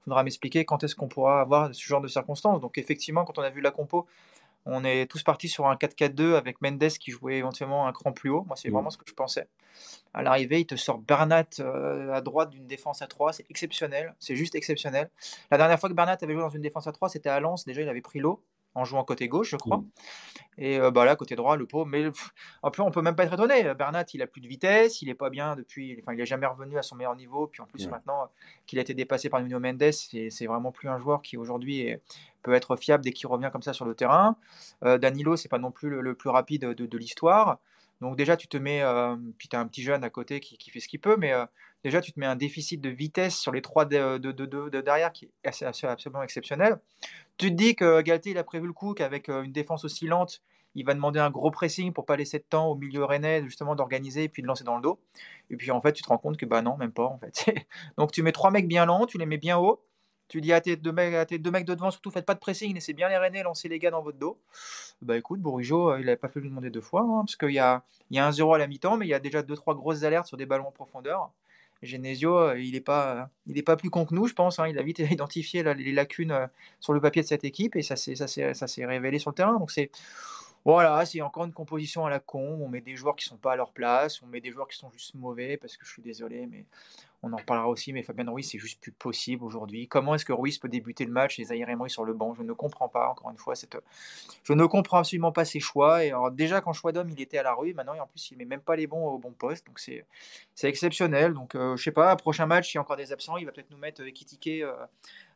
il 0.02 0.04
faudra 0.06 0.24
m'expliquer 0.24 0.66
quand 0.66 0.84
est-ce 0.84 0.96
qu'on 0.96 1.10
pourra 1.10 1.42
avoir 1.42 1.76
ce 1.76 1.84
genre 1.86 2.02
de 2.02 2.08
circonstances. 2.08 2.62
Donc 2.62 2.78
effectivement, 2.78 3.26
quand 3.26 3.38
on 3.38 3.42
a 3.42 3.50
vu 3.50 3.62
la 3.62 3.72
compo, 3.72 4.08
on 4.66 4.84
est 4.84 5.10
tous 5.10 5.24
partis 5.24 5.50
sur 5.50 5.68
un 5.68 5.76
4-4-2 5.76 6.36
avec 6.36 6.62
Mendes 6.62 6.88
qui 7.00 7.12
jouait 7.12 7.38
éventuellement 7.38 7.88
un 7.88 7.92
cran 7.92 8.12
plus 8.12 8.30
haut. 8.30 8.44
Moi, 8.44 8.56
c'est 8.56 8.70
mm. 8.70 8.74
vraiment 8.74 8.90
ce 8.90 8.98
que 8.98 9.06
je 9.08 9.14
pensais. 9.14 9.48
À 10.14 10.22
l'arrivée, 10.22 10.60
il 10.60 10.66
te 10.66 10.76
sort 10.76 11.00
Bernat 11.00 11.46
euh, 11.60 12.14
à 12.14 12.22
droite 12.22 12.50
d'une 12.50 12.68
défense 12.68 13.02
à 13.02 13.08
3. 13.08 13.34
C'est 13.34 13.50
exceptionnel. 13.50 14.14
C'est 14.20 14.36
juste 14.36 14.56
exceptionnel. 14.56 15.10
La 15.50 15.58
dernière 15.58 15.80
fois 15.80 15.90
que 15.90 15.96
Bernat 15.96 16.18
avait 16.22 16.34
joué 16.34 16.42
dans 16.42 16.50
une 16.50 16.62
défense 16.62 16.88
à 16.88 16.92
3, 16.92 17.10
c'était 17.10 17.30
à 17.30 17.40
Lens. 17.40 17.66
Déjà, 17.66 17.82
il 17.82 17.90
avait 17.90 18.02
pris 18.02 18.20
l'eau 18.20 18.44
en 18.76 18.86
jouant 18.86 19.04
côté 19.04 19.28
gauche, 19.28 19.52
je 19.52 19.58
crois. 19.58 19.78
Mm. 19.78 19.90
Et 20.58 20.80
euh, 20.80 20.92
bah 20.92 21.06
là, 21.06 21.16
côté 21.16 21.36
droit, 21.36 21.58
le 21.58 21.66
pauvre. 21.66 21.86
Mais 21.86 22.06
un 22.64 22.72
peu, 22.72 22.82
on 22.82 22.92
peut 22.92 23.02
même 23.02 23.16
pas 23.16 23.24
être 23.24 23.34
étonné. 23.34 23.74
Bernat, 23.74 24.06
il 24.14 24.22
a 24.22 24.28
plus 24.28 24.42
de 24.42 24.48
vitesse, 24.48 25.02
il 25.02 25.10
est 25.10 25.16
pas 25.16 25.30
bien 25.30 25.56
depuis. 25.56 25.98
Enfin, 26.02 26.14
il 26.14 26.22
est 26.22 26.26
jamais 26.26 26.46
revenu 26.46 26.78
à 26.78 26.82
son 26.82 26.96
meilleur 26.96 27.16
niveau. 27.16 27.48
Puis 27.48 27.62
en 27.62 27.66
plus, 27.66 27.88
maintenant 27.88 28.30
qu'il 28.66 28.80
a 28.80 28.82
été 28.82 28.94
dépassé 28.94 29.30
par 29.30 29.42
Nuno 29.42 29.60
Mendes, 29.60 29.92
c'est 29.92 30.46
vraiment 30.46 30.72
plus 30.72 30.90
un 30.90 31.00
joueur 31.00 31.22
qui 31.22 31.38
aujourd'hui 31.38 31.98
peut 32.42 32.54
être 32.54 32.76
fiable 32.76 33.04
dès 33.04 33.12
qu'il 33.12 33.28
revient 33.28 33.50
comme 33.52 33.62
ça 33.62 33.74
sur 33.74 33.86
le 33.86 33.96
terrain. 33.96 34.36
Euh, 34.84 34.98
Danilo, 34.98 35.36
c'est 35.36 35.50
pas 35.50 35.60
non 35.60 35.72
plus 35.72 35.90
le, 35.90 36.16
plus 36.16 36.30
rapide 36.30 36.66
de, 36.66 36.98
l'histoire. 36.98 37.60
Donc 38.02 38.16
déjà, 38.16 38.36
tu 38.36 38.48
te 38.48 38.58
mets, 38.58 38.82
euh, 38.82 39.16
puis 39.38 39.48
tu 39.48 39.56
as 39.56 39.60
un 39.60 39.68
petit 39.68 39.84
jeune 39.84 40.04
à 40.04 40.10
côté 40.10 40.40
qui, 40.40 40.70
fait 40.70 40.80
ce 40.80 40.88
qu'il 40.88 41.00
peut, 41.00 41.18
mais 41.18 41.34
euh, 41.34 41.46
déjà, 41.84 42.02
tu 42.02 42.12
te 42.12 42.20
mets 42.20 42.26
un 42.26 42.36
déficit 42.36 42.82
de 42.82 42.90
vitesse 42.90 43.38
sur 43.38 43.52
les 43.52 43.62
trois 43.62 43.86
de, 43.86 44.18
de, 44.18 44.82
derrière 44.82 45.12
qui 45.12 45.30
est 45.44 45.64
absolument 45.64 46.24
exceptionnel. 46.24 46.80
Tu 47.38 47.50
te 47.50 47.54
dis 47.54 47.76
que 47.76 48.02
Galtier, 48.02 48.32
il 48.32 48.38
a 48.38 48.44
prévu 48.44 48.68
le 48.68 48.74
coup 48.74 48.94
qu'avec 48.94 49.30
euh, 49.30 49.44
une 49.44 49.52
défense 49.52 49.84
aussi 49.86 50.08
lente, 50.08 50.42
il 50.76 50.86
va 50.86 50.94
demander 50.94 51.20
un 51.20 51.30
gros 51.30 51.52
pressing 51.52 51.92
pour 51.92 52.06
pas 52.06 52.16
laisser 52.16 52.40
de 52.40 52.46
temps 52.48 52.68
au 52.68 52.76
milieu 52.76 53.04
rennais 53.04 53.44
justement 53.44 53.76
d'organiser 53.76 54.24
et 54.24 54.30
puis 54.30 54.42
de 54.42 54.48
lancer 54.48 54.64
dans 54.64 54.76
le 54.76 54.82
dos. 54.82 55.00
Et 55.50 55.58
puis 55.58 55.72
en 55.72 55.82
fait, 55.82 55.94
tu 55.94 56.04
te 56.04 56.08
rends 56.08 56.18
compte 56.18 56.38
que 56.38 56.46
bah 56.46 56.62
non, 56.62 56.78
même 56.78 56.92
pas 56.92 57.06
en 57.06 57.18
fait. 57.18 57.46
Donc 57.98 58.12
tu 58.12 58.24
mets 58.24 58.32
trois 58.32 58.52
mecs 58.52 58.68
bien 58.68 58.86
lents, 58.86 59.06
tu 59.06 59.18
les 59.18 59.26
mets 59.26 59.38
bien 59.38 59.58
haut, 59.58 59.84
Tu 60.30 60.40
dis 60.40 60.54
à 60.54 60.62
tes 60.62 60.78
deux 60.78 60.94
mecs, 60.94 61.14
à 61.14 61.26
tes 61.26 61.40
deux 61.40 61.52
mecs 61.52 61.66
de 61.66 61.74
devant, 61.74 61.92
surtout 61.92 62.12
faites 62.12 62.26
pas 62.26 62.36
de 62.36 62.40
pressing, 62.40 62.74
laissez 62.74 62.94
bien 62.94 63.10
les 63.10 63.18
Rennais 63.18 63.44
lancer 63.44 63.68
les 63.68 63.80
gars 63.80 63.92
dans 63.92 64.02
votre 64.02 64.18
dos. 64.18 64.40
Bah 65.02 65.18
écoute, 65.18 65.42
Bourigeau, 65.42 65.98
il 65.98 66.06
n'avait 66.06 66.16
pas 66.16 66.30
fait 66.30 66.40
lui 66.40 66.50
demander 66.50 66.70
deux 66.70 66.82
fois, 66.82 67.02
hein, 67.02 67.24
parce 67.26 67.36
qu'il 67.36 67.52
y 67.52 67.60
a, 67.60 67.84
y 68.12 68.20
a 68.20 68.26
un 68.26 68.32
0 68.32 68.54
à 68.54 68.58
la 68.58 68.68
mi-temps, 68.68 68.98
mais 68.98 69.08
il 69.08 69.10
y 69.10 69.14
a 69.14 69.20
déjà 69.20 69.42
deux 69.44 69.56
trois 69.56 69.76
grosses 69.76 70.04
alertes 70.04 70.28
sur 70.28 70.38
des 70.38 70.46
ballons 70.46 70.68
en 70.68 70.72
profondeur. 70.72 71.32
Genesio, 71.84 72.54
il 72.56 72.72
n'est 72.72 72.78
est 72.78 72.82
pas 73.64 73.76
plus 73.78 73.90
con 73.90 74.06
que 74.06 74.14
nous, 74.14 74.28
je 74.28 74.34
pense. 74.34 74.60
Hein. 74.60 74.68
Il 74.68 74.78
a 74.78 74.84
vite 74.84 75.00
identifié 75.12 75.64
les 75.74 75.92
lacunes 75.92 76.50
sur 76.80 76.94
le 76.94 77.02
papier 77.02 77.22
de 77.22 77.28
cette 77.28 77.44
équipe 77.44 77.76
et 77.76 77.82
ça 77.82 77.96
s'est 77.96 78.86
révélé 78.86 79.20
sur 79.20 79.32
le 79.32 79.36
terrain. 79.36 79.58
Donc 79.58 79.72
c'est 79.72 79.92
voilà, 80.64 81.06
c'est 81.06 81.22
encore 81.22 81.46
une 81.46 81.54
composition 81.54 82.06
à 82.06 82.10
la 82.10 82.20
con. 82.20 82.60
On 82.62 82.68
met 82.68 82.82
des 82.82 82.96
joueurs 82.96 83.16
qui 83.16 83.26
sont 83.26 83.38
pas 83.38 83.54
à 83.54 83.56
leur 83.56 83.72
place, 83.72 84.22
on 84.22 84.28
met 84.28 84.42
des 84.42 84.52
joueurs 84.52 84.68
qui 84.68 84.78
sont 84.78 84.92
juste 84.92 85.16
mauvais 85.16 85.58
parce 85.58 85.78
que 85.78 85.86
je 85.86 85.92
suis 85.92 86.02
désolé, 86.02 86.46
mais 86.46 86.66
on 87.24 87.34
en 87.34 87.38
parlera 87.38 87.68
aussi. 87.68 87.94
Mais 87.94 88.04
Fabien 88.04 88.30
Ruiz, 88.30 88.50
c'est 88.50 88.60
juste 88.60 88.80
plus 88.80 88.92
possible 88.92 89.44
aujourd'hui. 89.44 89.88
Comment 89.88 90.16
est-ce 90.16 90.26
que 90.26 90.34
Ruiz 90.34 90.58
peut 90.58 90.70
débuter 90.70 91.06
le 91.06 91.12
match 91.12 91.40
et 91.40 91.44
Zahir 91.46 91.68
sur 91.88 92.06
le 92.06 92.14
banc? 92.14 92.34
Je 92.36 92.44
ne 92.44 92.54
comprends 92.54 92.90
pas. 92.90 93.10
Encore 93.10 93.32
une 93.32 93.38
fois, 93.38 93.54
je 94.44 94.54
ne 94.54 94.66
comprends 94.66 95.00
absolument 95.00 95.32
pas 95.32 95.46
ses 95.46 95.60
choix. 95.60 96.04
Et 96.04 96.14
déjà 96.32 96.62
quand 96.62 96.74
choix 96.74 96.92
d'homme, 96.92 97.10
il 97.10 97.22
était 97.22 97.38
à 97.38 97.44
la 97.44 97.54
rue. 97.54 97.74
Maintenant, 97.74 97.98
en 98.00 98.08
plus, 98.08 98.32
il 98.32 98.38
met 98.38 98.46
même 98.46 98.62
pas 98.62 98.76
les 98.76 98.88
bons 98.88 99.06
au 99.06 99.18
bon 99.18 99.32
poste. 99.32 99.66
Donc 99.68 99.80
c'est 99.80 100.06
exceptionnel. 100.64 101.34
Donc 101.34 101.56
euh, 101.56 101.76
je 101.76 101.84
sais 101.84 101.92
pas. 101.92 102.16
Prochain 102.16 102.46
match, 102.46 102.74
il 102.74 102.76
y 102.76 102.80
a 102.80 102.82
encore 102.82 102.98
des 102.98 103.12
absents. 103.12 103.38
Il 103.38 103.46
va 103.46 103.52
peut-être 103.52 103.72
nous 103.72 103.78
mettre 103.78 104.02
Ekitike. 104.02 104.62
Euh, 104.64 104.74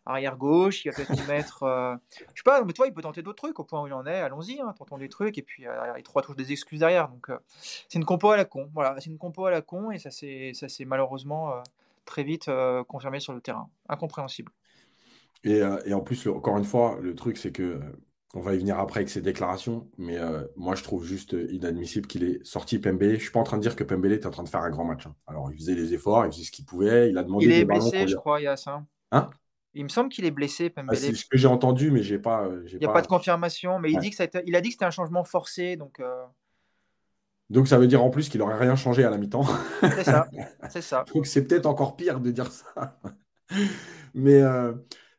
arrière 0.05 0.37
gauche, 0.37 0.85
il 0.85 0.91
va 0.91 0.95
peut-être 0.95 1.27
mettre. 1.27 1.63
Euh, 1.63 1.95
je 2.11 2.39
sais 2.39 2.43
pas, 2.43 2.63
mais 2.63 2.73
toi, 2.73 2.87
il 2.87 2.93
peut 2.93 3.01
tenter 3.01 3.21
d'autres 3.21 3.41
trucs 3.41 3.59
au 3.59 3.63
point 3.63 3.81
où 3.81 3.87
il 3.87 3.93
en 3.93 4.05
est. 4.05 4.19
Allons-y, 4.19 4.59
hein, 4.61 4.73
tentons 4.77 4.97
des 4.97 5.09
trucs. 5.09 5.37
Et 5.37 5.41
puis, 5.41 5.67
euh, 5.67 5.93
il 5.97 6.03
trois 6.03 6.21
touches 6.21 6.35
des 6.35 6.51
excuses 6.51 6.79
derrière. 6.79 7.09
Donc, 7.09 7.29
euh, 7.29 7.37
c'est 7.89 7.97
une 7.97 8.05
compo 8.05 8.29
à 8.29 8.37
la 8.37 8.45
con. 8.45 8.69
Voilà, 8.73 8.95
c'est 8.99 9.09
une 9.09 9.17
compo 9.17 9.45
à 9.45 9.51
la 9.51 9.61
con 9.61 9.91
et 9.91 9.99
ça 9.99 10.11
s'est 10.11 10.53
malheureusement 10.85 11.53
très 12.05 12.23
vite 12.23 12.49
confirmé 12.87 13.19
sur 13.19 13.33
le 13.33 13.41
terrain. 13.41 13.69
Incompréhensible. 13.89 14.51
Et, 15.43 15.61
et 15.85 15.93
en 15.93 16.01
plus, 16.01 16.27
encore 16.27 16.57
une 16.57 16.65
fois, 16.65 16.97
le 17.01 17.15
truc, 17.15 17.37
c'est 17.37 17.51
que. 17.51 17.79
On 18.37 18.41
va 18.41 18.53
y 18.53 18.57
venir 18.57 18.77
après 18.77 18.99
avec 18.99 19.09
ses 19.09 19.21
déclarations, 19.21 19.87
mais 19.97 20.17
moi 20.57 20.75
je 20.75 20.83
trouve 20.83 21.05
juste 21.05 21.33
inadmissible 21.51 22.05
qu'il 22.05 22.25
ait 22.25 22.39
sorti 22.43 22.79
Pembele. 22.79 23.15
Je 23.15 23.21
suis 23.21 23.31
pas 23.31 23.39
en 23.39 23.45
train 23.45 23.55
de 23.55 23.61
dire 23.61 23.77
que 23.77 23.83
Pembele 23.85 24.11
était 24.11 24.25
en 24.25 24.31
train 24.31 24.43
de 24.43 24.49
faire 24.49 24.59
un 24.59 24.69
grand 24.69 24.83
match. 24.83 25.07
Hein. 25.07 25.15
Alors 25.25 25.53
il 25.53 25.57
faisait 25.57 25.73
les 25.73 25.93
efforts, 25.93 26.25
il 26.25 26.33
faisait 26.33 26.43
ce 26.43 26.51
qu'il 26.51 26.65
pouvait, 26.65 27.09
il 27.09 27.17
a 27.17 27.23
demandé. 27.23 27.45
Il 27.45 27.51
est 27.53 27.63
blessé, 27.63 28.09
je 28.09 28.15
crois, 28.17 28.41
Yass. 28.41 28.67
Hein? 28.67 29.29
Il 29.75 29.83
me 29.83 29.89
semble 29.89 30.09
qu'il 30.09 30.23
est 30.25 30.31
blessé, 30.31 30.73
ah, 30.75 30.95
c'est 30.95 31.13
ce 31.13 31.25
que 31.25 31.37
j'ai 31.37 31.47
entendu, 31.47 31.91
mais 31.91 32.01
j'ai 32.01 32.17
pas. 32.17 32.45
Euh, 32.45 32.65
il 32.71 32.79
n'y 32.79 32.85
a 32.85 32.93
pas... 32.93 33.01
de 33.01 33.07
confirmation, 33.07 33.77
mais 33.77 33.91
il, 33.91 33.99
dit 33.99 34.09
que 34.09 34.15
ça 34.15 34.23
a, 34.23 34.41
il 34.45 34.55
a 34.55 34.61
dit 34.61 34.69
que 34.69 34.73
c'était 34.73 34.85
un 34.85 34.91
changement 34.91 35.25
forcé. 35.25 35.75
Donc, 35.75 35.99
euh. 35.99 36.23
donc 37.49 37.67
ça 37.67 37.77
veut 37.77 37.87
dire 37.87 38.01
en 38.01 38.09
plus 38.09 38.29
qu'il 38.29 38.39
n'aurait 38.39 38.57
rien 38.57 38.77
changé 38.77 39.03
à 39.03 39.09
la 39.09 39.17
mi-temps. 39.17 39.45
C'est 39.81 40.03
ça. 40.05 40.27
c'est 40.69 40.81
ça. 40.81 41.03
donc 41.13 41.27
c'est 41.27 41.45
peut-être 41.45 41.65
encore 41.65 41.97
pire 41.97 42.21
de 42.21 42.31
dire 42.31 42.49
ça. 42.51 42.97
mais, 44.13 44.41
euh, 44.41 44.73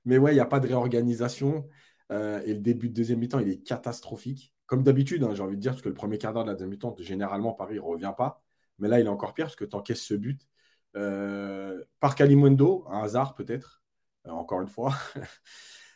mais 0.07 0.17
ouais, 0.17 0.33
il 0.33 0.37
n'y 0.37 0.41
a 0.41 0.47
pas 0.47 0.59
de 0.59 0.69
réorganisation. 0.69 1.69
et 2.11 2.55
le 2.55 2.61
début 2.61 2.89
de 2.89 2.95
deuxième 2.95 3.19
mi-temps, 3.19 3.41
il 3.41 3.51
est 3.51 3.63
catastrophique. 3.63 4.55
Comme 4.65 4.83
d'habitude, 4.83 5.23
hein, 5.23 5.35
j'ai 5.35 5.43
envie 5.43 5.57
de 5.57 5.61
dire, 5.61 5.73
parce 5.73 5.83
que 5.83 5.91
le 5.91 5.95
premier 5.95 6.17
quart 6.17 6.33
d'heure 6.33 6.45
de 6.45 6.49
la 6.49 6.55
deuxième 6.55 6.71
mi-temps, 6.71 6.97
généralement, 6.99 7.53
Paris 7.53 7.77
ne 7.77 7.81
revient 7.81 8.15
pas. 8.17 8.43
Mais 8.79 8.89
là, 8.89 9.01
il 9.01 9.07
est 9.07 9.11
encore 9.11 9.35
pire 9.35 9.47
parce 9.47 9.57
que 9.57 9.67
tu 9.67 9.77
encaisses 9.77 10.03
ce 10.03 10.15
but. 10.15 10.41
par 12.01 12.15
Kalimundo, 12.15 12.87
un 12.89 13.03
hasard 13.03 13.35
peut-être. 13.35 13.83
Euh, 14.27 14.31
encore 14.31 14.61
une 14.61 14.69
fois. 14.69 14.95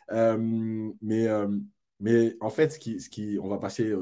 Euh, 0.09 0.37
mais, 1.01 1.27
euh, 1.27 1.47
mais 2.01 2.35
en 2.41 2.49
fait, 2.49 2.71
ce 2.71 2.79
qui, 2.79 3.39
on 3.41 3.47
va 3.47 3.59
passer 3.59 3.93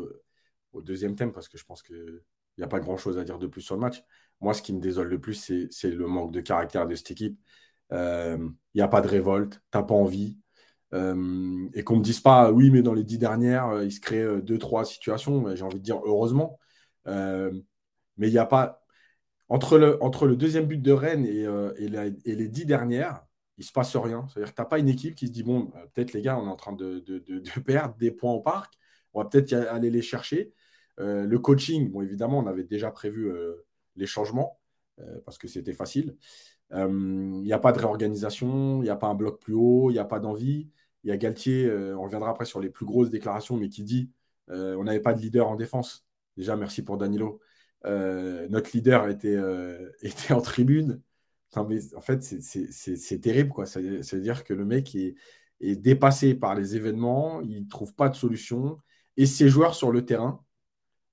au 0.73 0.81
deuxième 0.81 1.15
thème 1.15 1.31
parce 1.31 1.47
que 1.47 1.55
je 1.55 1.63
pense 1.65 1.83
qu'il 1.83 2.23
n'y 2.57 2.63
a 2.63 2.67
pas 2.67 2.79
grand-chose 2.79 3.19
à 3.19 3.23
dire 3.23 3.37
de 3.37 3.45
plus 3.45 3.61
sur 3.61 3.75
le 3.75 3.81
match. 3.81 4.03
Moi, 4.41 4.55
ce 4.55 4.63
qui 4.63 4.73
me 4.73 4.79
désole 4.79 5.09
le 5.09 5.21
plus, 5.21 5.35
c'est 5.69 5.91
le 5.91 6.07
manque 6.07 6.31
de 6.31 6.41
caractère 6.41 6.87
de 6.87 6.95
cette 6.95 7.11
équipe. 7.11 7.39
Il 7.91 8.53
n'y 8.73 8.81
a 8.81 8.87
pas 8.87 9.01
de 9.01 9.07
révolte, 9.07 9.61
t'as 9.69 9.83
pas 9.83 9.93
envie. 9.93 10.39
et 10.93 10.95
qu'on 10.95 11.93
ne 11.93 11.99
me 11.99 12.03
dise 12.03 12.21
pas, 12.21 12.51
oui, 12.51 12.71
mais 12.71 12.81
dans 12.81 12.95
les 12.95 13.03
dix 13.03 13.19
dernières, 13.19 13.83
il 13.83 13.91
se 13.91 13.99
crée 13.99 14.41
deux, 14.41 14.57
trois 14.57 14.85
situations. 14.85 15.55
J'ai 15.55 15.63
envie 15.63 15.77
de 15.77 15.83
dire 15.83 16.01
heureusement. 16.05 16.59
mais 17.05 17.51
il 18.17 18.31
n'y 18.31 18.39
a 18.39 18.47
pas. 18.47 18.83
Entre 19.49 19.77
le, 19.77 20.35
deuxième 20.35 20.65
but 20.65 20.81
de 20.81 20.91
Rennes 20.91 21.27
et, 21.27 21.45
et 22.25 22.35
les 22.35 22.47
dix 22.47 22.65
dernières, 22.65 23.28
il 23.59 23.65
se 23.65 23.73
passe 23.73 23.95
rien. 23.97 24.25
C'est-à-dire 24.27 24.51
que 24.51 24.55
tu 24.55 24.61
n'as 24.61 24.67
pas 24.67 24.79
une 24.79 24.87
équipe 24.87 25.15
qui 25.15 25.27
se 25.27 25.31
dit 25.31 25.43
bon, 25.43 25.71
euh, 25.75 25.85
peut-être 25.93 26.13
les 26.13 26.21
gars, 26.21 26.39
on 26.39 26.47
est 26.47 26.49
en 26.49 26.55
train 26.55 26.73
de, 26.73 27.03
perdre 27.65 27.95
des 27.97 28.09
points 28.09 28.31
au 28.31 28.39
parc, 28.39 28.73
on 29.13 29.21
va 29.21 29.29
peut-être 29.29 29.53
aller 29.53 29.91
les 29.91 30.01
chercher. 30.01 30.53
Euh, 30.99 31.25
le 31.25 31.39
coaching, 31.39 31.91
bon, 31.91 32.01
évidemment, 32.01 32.39
on 32.39 32.47
avait 32.47 32.63
déjà 32.63 32.89
prévu 32.89 33.29
euh, 33.29 33.65
les 33.95 34.07
changements 34.07 34.57
parce 35.23 35.37
que 35.37 35.47
c'était 35.47 35.71
facile. 35.71 36.17
Il 36.71 37.41
n'y 37.41 37.53
a 37.53 37.59
pas 37.59 37.71
de 37.71 37.79
réorganisation, 37.79 38.81
il 38.81 38.83
n'y 38.83 38.89
a 38.89 38.97
pas 38.97 39.07
un 39.07 39.15
bloc 39.15 39.39
plus 39.39 39.53
haut, 39.53 39.89
il 39.89 39.93
n'y 39.93 39.99
a 39.99 40.03
pas 40.03 40.19
d'envie. 40.19 40.69
Il 41.05 41.09
y 41.09 41.13
a 41.13 41.15
Galtier, 41.15 41.71
on 41.95 42.03
reviendra 42.03 42.31
après 42.31 42.43
sur 42.43 42.59
les 42.59 42.69
plus 42.69 42.85
grosses 42.85 43.09
déclarations, 43.09 43.55
mais 43.55 43.69
qui 43.69 43.85
dit 43.85 44.11
on 44.49 44.83
n'avait 44.83 44.99
pas 44.99 45.13
de 45.13 45.21
leader 45.21 45.47
en 45.47 45.55
défense. 45.55 46.05
Déjà, 46.35 46.57
merci 46.57 46.83
pour 46.83 46.97
Danilo. 46.97 47.39
notre 47.85 48.71
leader 48.73 49.07
était, 49.07 49.37
était 50.01 50.33
en 50.33 50.41
tribune 50.41 51.01
en 51.55 52.01
fait, 52.01 52.21
c'est 52.23 53.19
terrible. 53.19 53.49
quoi. 53.49 53.65
C'est-à-dire 53.65 54.43
que 54.43 54.53
le 54.53 54.65
mec 54.65 54.95
est, 54.95 55.15
dépassé 55.61 56.35
par 56.35 56.55
les 56.55 56.75
événements, 56.75 57.41
il 57.41 57.63
ne 57.63 57.67
trouve 57.67 57.93
pas 57.93 58.09
de 58.09 58.15
solution. 58.15 58.77
Et 59.17 59.25
ses 59.25 59.49
joueurs 59.49 59.75
sur 59.75 59.91
le 59.91 60.05
terrain 60.05 60.43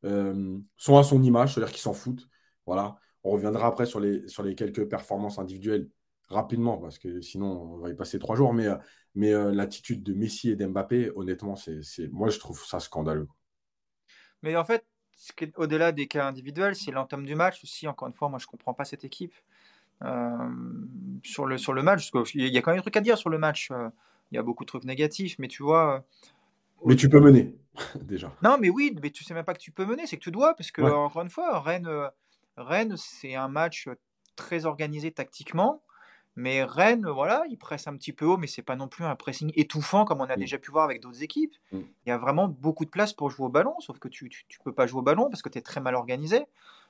euh, 0.04 0.58
sont 0.76 0.98
à 0.98 1.02
son 1.02 1.22
image, 1.22 1.54
c'est-à-dire 1.54 1.72
qu'ils 1.72 1.82
s'en 1.82 1.94
foutent. 1.94 2.28
Voilà. 2.66 2.96
On 3.24 3.30
reviendra 3.30 3.66
après 3.66 3.86
sur 3.86 3.98
les, 3.98 4.24
quelques 4.54 4.88
performances 4.88 5.38
individuelles 5.38 5.88
rapidement, 6.28 6.78
parce 6.78 6.98
que 6.98 7.20
sinon, 7.20 7.74
on 7.74 7.78
va 7.78 7.90
y 7.90 7.94
passer 7.94 8.18
trois 8.18 8.36
jours. 8.36 8.52
Mais, 8.52 8.68
mais 9.14 9.32
euh, 9.32 9.52
l'attitude 9.52 10.02
de 10.02 10.14
Messi 10.14 10.50
et 10.50 10.56
d'Mbappé, 10.56 11.10
honnêtement, 11.16 11.56
c'est 11.56 11.82
moi, 12.12 12.28
je 12.28 12.38
trouve 12.38 12.64
ça 12.64 12.78
scandaleux. 12.78 13.28
Mais 14.42 14.54
en 14.54 14.64
fait, 14.64 14.84
au-delà 15.56 15.92
des 15.92 16.06
cas 16.06 16.26
individuels, 16.26 16.76
c'est 16.76 16.90
l'entame 16.90 17.24
du 17.24 17.34
match 17.34 17.62
aussi. 17.64 17.88
Encore 17.88 18.08
une 18.08 18.14
fois, 18.14 18.28
moi, 18.28 18.38
je 18.38 18.44
ne 18.44 18.50
comprends 18.50 18.74
pas 18.74 18.84
cette 18.84 19.04
équipe. 19.04 19.34
Euh, 20.04 20.48
sur, 21.22 21.46
le, 21.46 21.58
sur 21.58 21.72
le 21.72 21.82
match. 21.82 22.10
Parce 22.10 22.30
qu'il 22.30 22.46
y 22.46 22.58
a 22.58 22.62
quand 22.62 22.70
même 22.70 22.78
des 22.78 22.82
trucs 22.82 22.96
à 22.96 23.00
dire 23.00 23.18
sur 23.18 23.30
le 23.30 23.38
match. 23.38 23.70
Euh, 23.70 23.88
il 24.30 24.36
y 24.36 24.38
a 24.38 24.42
beaucoup 24.42 24.64
de 24.64 24.68
trucs 24.68 24.84
négatifs, 24.84 25.36
mais 25.38 25.48
tu 25.48 25.62
vois. 25.62 26.04
Mais 26.84 26.96
tu 26.96 27.08
peux 27.08 27.20
mener, 27.20 27.54
déjà. 28.02 28.32
Non, 28.42 28.58
mais 28.60 28.68
oui, 28.68 28.94
mais 29.02 29.10
tu 29.10 29.24
sais 29.24 29.34
même 29.34 29.44
pas 29.44 29.54
que 29.54 29.60
tu 29.60 29.70
peux 29.70 29.86
mener, 29.86 30.06
c'est 30.06 30.16
que 30.16 30.22
tu 30.22 30.30
dois, 30.30 30.54
parce 30.54 30.70
que, 30.70 30.82
encore 30.82 31.22
une 31.22 31.30
fois, 31.30 31.60
Rennes, 31.60 31.86
euh, 31.86 32.08
Rennes 32.56 32.96
c'est 32.96 33.34
un 33.34 33.48
match 33.48 33.88
très 34.34 34.66
organisé 34.66 35.10
tactiquement. 35.12 35.82
Mais 36.38 36.64
Rennes, 36.64 37.08
voilà, 37.08 37.44
il 37.48 37.56
presse 37.56 37.86
un 37.86 37.96
petit 37.96 38.12
peu 38.12 38.26
haut, 38.26 38.36
mais 38.36 38.46
c'est 38.46 38.60
pas 38.60 38.76
non 38.76 38.88
plus 38.88 39.04
un 39.04 39.16
pressing 39.16 39.52
étouffant 39.54 40.04
comme 40.04 40.20
on 40.20 40.24
a 40.24 40.36
mm. 40.36 40.40
déjà 40.40 40.58
pu 40.58 40.70
voir 40.70 40.84
avec 40.84 41.00
d'autres 41.00 41.22
équipes. 41.22 41.54
Mm. 41.72 41.78
Il 41.78 42.08
y 42.10 42.12
a 42.12 42.18
vraiment 42.18 42.46
beaucoup 42.46 42.84
de 42.84 42.90
place 42.90 43.14
pour 43.14 43.30
jouer 43.30 43.46
au 43.46 43.48
ballon, 43.48 43.74
sauf 43.80 43.98
que 43.98 44.08
tu, 44.08 44.28
tu 44.28 44.58
peux 44.62 44.72
pas 44.72 44.86
jouer 44.86 44.98
au 44.98 45.02
ballon 45.02 45.30
parce 45.30 45.40
que 45.40 45.48
tu 45.48 45.56
es 45.56 45.62
très 45.62 45.80
mal 45.80 45.94
organisé 45.94 46.44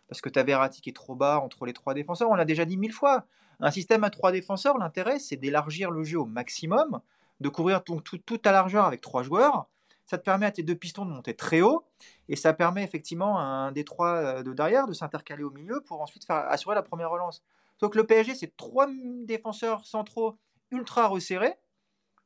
parce 0.09 0.21
que 0.21 0.29
tu 0.29 0.39
as 0.39 0.43
Verratti 0.43 0.81
qui 0.81 0.91
est 0.91 0.97
trop 0.97 1.15
bas 1.15 1.41
entre 1.41 1.67
les 1.67 1.73
trois 1.73 1.95
défenseurs. 1.95 2.31
On 2.31 2.35
l'a 2.35 2.45
déjà 2.45 2.65
dit 2.65 2.77
mille 2.77 2.93
fois. 2.93 3.27
Un 3.61 3.71
système 3.71 4.05
à 4.05 4.11
trois 4.11 4.33
défenseurs, 4.33 4.79
l'intérêt, 4.79 5.19
c'est 5.19 5.37
d'élargir 5.37 5.91
le 5.91 6.05
jeu 6.05 6.19
au 6.19 6.27
maximum, 6.27 7.01
de 7.41 7.49
couvrir 7.49 7.83
tout, 7.83 8.01
toute 8.01 8.43
ta 8.43 8.53
largeur 8.53 8.85
avec 8.85 9.01
trois 9.01 9.23
joueurs. 9.23 9.67
Ça 10.05 10.19
te 10.19 10.23
permet 10.23 10.47
à 10.47 10.53
tes 10.53 10.63
deux 10.63 10.75
pistons 10.75 11.05
de 11.05 11.11
monter 11.11 11.35
très 11.35 11.63
haut, 11.63 11.85
et 12.29 12.37
ça 12.37 12.53
permet 12.53 12.85
effectivement 12.85 13.39
à 13.39 13.43
un 13.43 13.73
des 13.73 13.85
trois 13.85 14.15
euh, 14.15 14.43
de 14.43 14.53
derrière 14.53 14.87
de 14.87 14.93
s'intercaler 14.93 15.43
au 15.43 15.51
milieu 15.51 15.81
pour 15.81 16.01
ensuite 16.01 16.25
assurer 16.29 16.75
la 16.75 16.83
première 16.83 17.11
relance. 17.11 17.43
Donc 17.81 17.95
le 17.95 18.05
PSG, 18.05 18.35
c'est 18.35 18.57
trois 18.57 18.89
défenseurs 19.25 19.85
centraux 19.85 20.39
ultra 20.71 21.09
resserrés. 21.09 21.55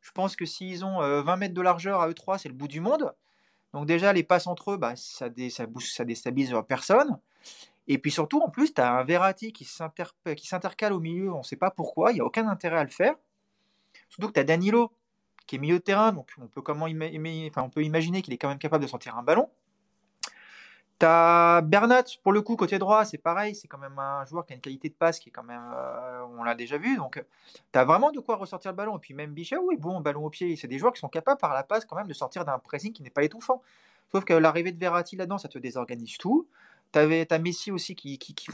Je 0.03 0.11
pense 0.13 0.37
que 0.37 0.45
s'ils 0.45 0.85
ont 0.85 0.99
20 0.99 1.05
euh, 1.05 1.37
mètres 1.37 1.55
de 1.55 1.63
largeur 1.63 2.01
à 2.01 2.09
eux 2.09 2.15
trois, 2.15 2.39
c'est 2.39 2.49
le 2.49 2.55
bout 2.55 2.69
du 2.69 2.81
monde. 2.81 3.15
Donc 3.73 3.87
déjà, 3.87 4.13
les 4.13 4.25
passes 4.25 4.47
entre 4.47 4.73
eux, 4.73 4.77
bah, 4.77 4.95
ça, 4.97 5.29
ça, 5.51 5.67
ça 5.81 6.05
déstabilise 6.05 6.55
personne. 6.69 7.19
Et 7.89 7.99
puis 7.99 8.11
surtout, 8.11 8.41
en 8.41 8.51
plus, 8.51 8.73
tu 8.73 8.81
as 8.81 8.93
un 8.93 9.05
Verratti 9.05 9.53
qui 9.53 9.65
s'intercale 9.65 10.93
au 10.93 11.01
milieu, 11.01 11.33
on 11.33 11.39
ne 11.39 11.43
sait 11.43 11.57
pas 11.57 11.71
pourquoi, 11.71 12.13
il 12.13 12.15
n'y 12.15 12.21
a 12.21 12.25
aucun 12.25 12.47
intérêt 12.49 12.79
à 12.79 12.85
le 12.85 12.91
faire. 12.91 13.15
Surtout 14.09 14.29
que 14.29 14.35
tu 14.35 14.41
as 14.41 14.45
Danilo, 14.45 14.93
qui 15.47 15.57
est 15.57 15.59
milieu 15.59 15.79
de 15.79 15.83
terrain, 15.83 16.13
donc 16.13 16.31
on 16.41 16.47
peut, 16.47 16.63
comment 16.63 16.87
imaginer 16.87 18.23
qu'il 18.23 18.33
est 18.33 18.39
quand 18.39 18.49
même 18.49 18.59
capable 18.59 18.85
de 18.85 18.89
sentir 18.89 19.17
un 19.17 19.23
ballon. 19.23 19.51
Tu 21.01 21.07
as 21.07 21.63
Bernat, 21.65 22.05
pour 22.23 22.33
le 22.33 22.43
coup, 22.43 22.57
côté 22.57 22.79
droit, 22.79 23.05
c'est 23.05 23.19
pareil, 23.19 23.55
c'est 23.55 23.67
quand 23.67 23.79
même 23.79 23.99
un 23.99 24.25
joueur 24.27 24.47
qui 24.47 24.53
a 24.53 24.57
une 24.57 24.63
qualité 24.63 24.91
de 24.91 24.95
passe 24.95 25.19
qui 25.19 25.31
est 25.31 25.33
quand 25.33 25.43
même, 25.43 25.73
euh, 25.75 26.25
on 26.39 26.45
l'a 26.45 26.55
déjà 26.55 26.77
vu, 26.79 26.97
donc 26.97 27.25
tu 27.73 27.79
as 27.79 27.85
vraiment 27.85 28.13
de 28.13 28.21
quoi 28.21 28.37
ressortir 28.37 28.71
le 28.71 28.77
ballon. 28.77 28.99
Et 28.99 29.01
puis 29.01 29.15
même 29.15 29.33
Bichet, 29.33 29.57
oui, 29.57 29.77
bon, 29.77 30.01
ballon 30.01 30.27
au 30.27 30.31
pied, 30.31 30.55
c'est 30.57 30.69
des 30.69 30.79
joueurs 30.79 30.93
qui 30.93 31.01
sont 31.01 31.09
capables 31.09 31.41
par 31.41 31.55
la 31.55 31.63
passe 31.65 31.87
quand 31.87 31.97
même 31.97 32.07
de 32.07 32.13
sortir 32.13 32.45
d'un 32.45 32.59
pressing 32.59 32.93
qui 32.93 33.03
n'est 33.03 33.11
pas 33.11 33.25
étouffant. 33.25 33.63
Sauf 34.13 34.25
que 34.25 34.35
l'arrivée 34.35 34.73
de 34.73 34.79
Verratti 34.79 35.17
là-dedans, 35.17 35.39
ça 35.39 35.49
te 35.49 35.59
désorganise 35.59 36.19
tout. 36.19 36.47
Tu 36.93 36.99
as 36.99 37.39
Messi 37.39 37.71
aussi 37.71 37.95
qui, 37.95 38.19
qui, 38.19 38.35
qui 38.35 38.47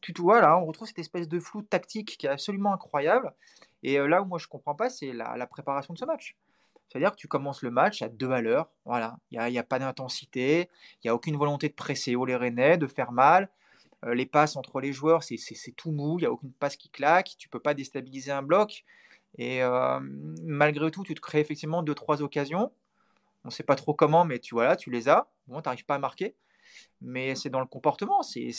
tu 0.00 0.22
vois 0.22 0.40
là, 0.40 0.58
on 0.58 0.66
retrouve 0.66 0.86
cette 0.86 0.98
espèce 0.98 1.28
de 1.28 1.40
flou 1.40 1.62
tactique 1.62 2.16
qui 2.18 2.26
est 2.26 2.30
absolument 2.30 2.72
incroyable. 2.72 3.32
Et 3.82 3.98
euh, 3.98 4.06
là 4.06 4.22
où 4.22 4.26
moi 4.26 4.38
je 4.38 4.46
comprends 4.46 4.74
pas, 4.74 4.90
c'est 4.90 5.12
la, 5.12 5.46
préparation 5.46 5.94
de 5.94 5.98
ce 5.98 6.04
match. 6.04 6.36
C'est-à-dire 6.88 7.12
que 7.12 7.16
tu 7.16 7.28
commences 7.28 7.62
le 7.62 7.70
match 7.70 8.02
à 8.02 8.08
deux 8.08 8.26
valeurs, 8.26 8.68
voilà, 8.84 9.16
il 9.30 9.38
n'y 9.38 9.58
a, 9.58 9.60
a, 9.60 9.64
pas 9.64 9.78
d'intensité, 9.78 10.68
il 10.96 11.06
n'y 11.06 11.10
a 11.10 11.14
aucune 11.14 11.36
volonté 11.36 11.68
de 11.68 11.74
presser 11.74 12.16
au 12.16 12.24
les 12.24 12.36
Rennais, 12.36 12.78
de 12.78 12.86
faire 12.86 13.12
mal. 13.12 13.48
Euh, 14.04 14.14
les 14.14 14.26
passes 14.26 14.56
entre 14.56 14.80
les 14.80 14.92
joueurs, 14.92 15.22
c'est 15.22 15.36
tout 15.76 15.92
mou, 15.92 16.18
il 16.18 16.22
n'y 16.22 16.26
a 16.26 16.32
aucune 16.32 16.52
passe 16.52 16.76
qui 16.76 16.90
claque, 16.90 17.36
tu 17.38 17.48
peux 17.48 17.60
pas 17.60 17.74
déstabiliser 17.74 18.32
un 18.32 18.42
bloc. 18.42 18.84
Et 19.38 19.60
malgré 20.42 20.90
tout, 20.90 21.04
tu 21.04 21.14
te 21.14 21.20
crées 21.20 21.40
effectivement 21.40 21.82
deux, 21.84 21.94
trois 21.94 22.20
occasions. 22.20 22.72
On 23.44 23.48
ne 23.48 23.52
sait 23.52 23.62
pas 23.62 23.76
trop 23.76 23.94
comment, 23.94 24.24
mais 24.24 24.38
tu, 24.38 24.54
voilà, 24.54 24.76
tu 24.76 24.90
les 24.90 25.08
as. 25.08 25.28
Bon, 25.46 25.62
tu 25.62 25.68
n'arrives 25.68 25.86
pas 25.86 25.94
à 25.94 25.98
marquer. 25.98 26.34
Mais 27.00 27.34
c'est 27.34 27.50
dans 27.50 27.60
le 27.60 27.66
comportement. 27.66 28.22
C'est, 28.22 28.50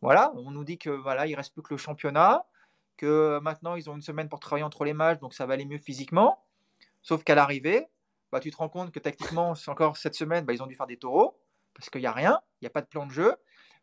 voilà, 0.00 0.32
on 0.36 0.50
nous 0.50 0.64
dit 0.64 0.78
que 0.78 0.90
voilà, 0.90 1.26
il 1.26 1.34
reste 1.34 1.52
plus 1.52 1.62
que 1.62 1.74
le 1.74 1.78
championnat, 1.78 2.46
que 2.96 3.38
maintenant 3.42 3.74
ils 3.74 3.88
ont 3.90 3.94
une 3.94 4.02
semaine 4.02 4.28
pour 4.28 4.40
travailler 4.40 4.64
entre 4.64 4.84
les 4.84 4.92
matchs, 4.94 5.20
donc 5.20 5.34
ça 5.34 5.46
va 5.46 5.54
aller 5.54 5.64
mieux 5.64 5.78
physiquement. 5.78 6.44
Sauf 7.02 7.24
qu'à 7.24 7.34
l'arrivée, 7.34 7.88
bah, 8.32 8.40
tu 8.40 8.50
te 8.50 8.56
rends 8.56 8.68
compte 8.68 8.92
que 8.92 8.98
tactiquement, 8.98 9.54
encore 9.66 9.96
cette 9.96 10.14
semaine, 10.14 10.44
bah, 10.44 10.52
ils 10.52 10.62
ont 10.62 10.66
dû 10.66 10.74
faire 10.74 10.86
des 10.86 10.96
taureaux, 10.96 11.38
parce 11.74 11.90
qu'il 11.90 12.00
n'y 12.00 12.06
a 12.06 12.12
rien, 12.12 12.40
il 12.60 12.64
n'y 12.64 12.66
a 12.66 12.70
pas 12.70 12.82
de 12.82 12.86
plan 12.86 13.06
de 13.06 13.12
jeu. 13.12 13.34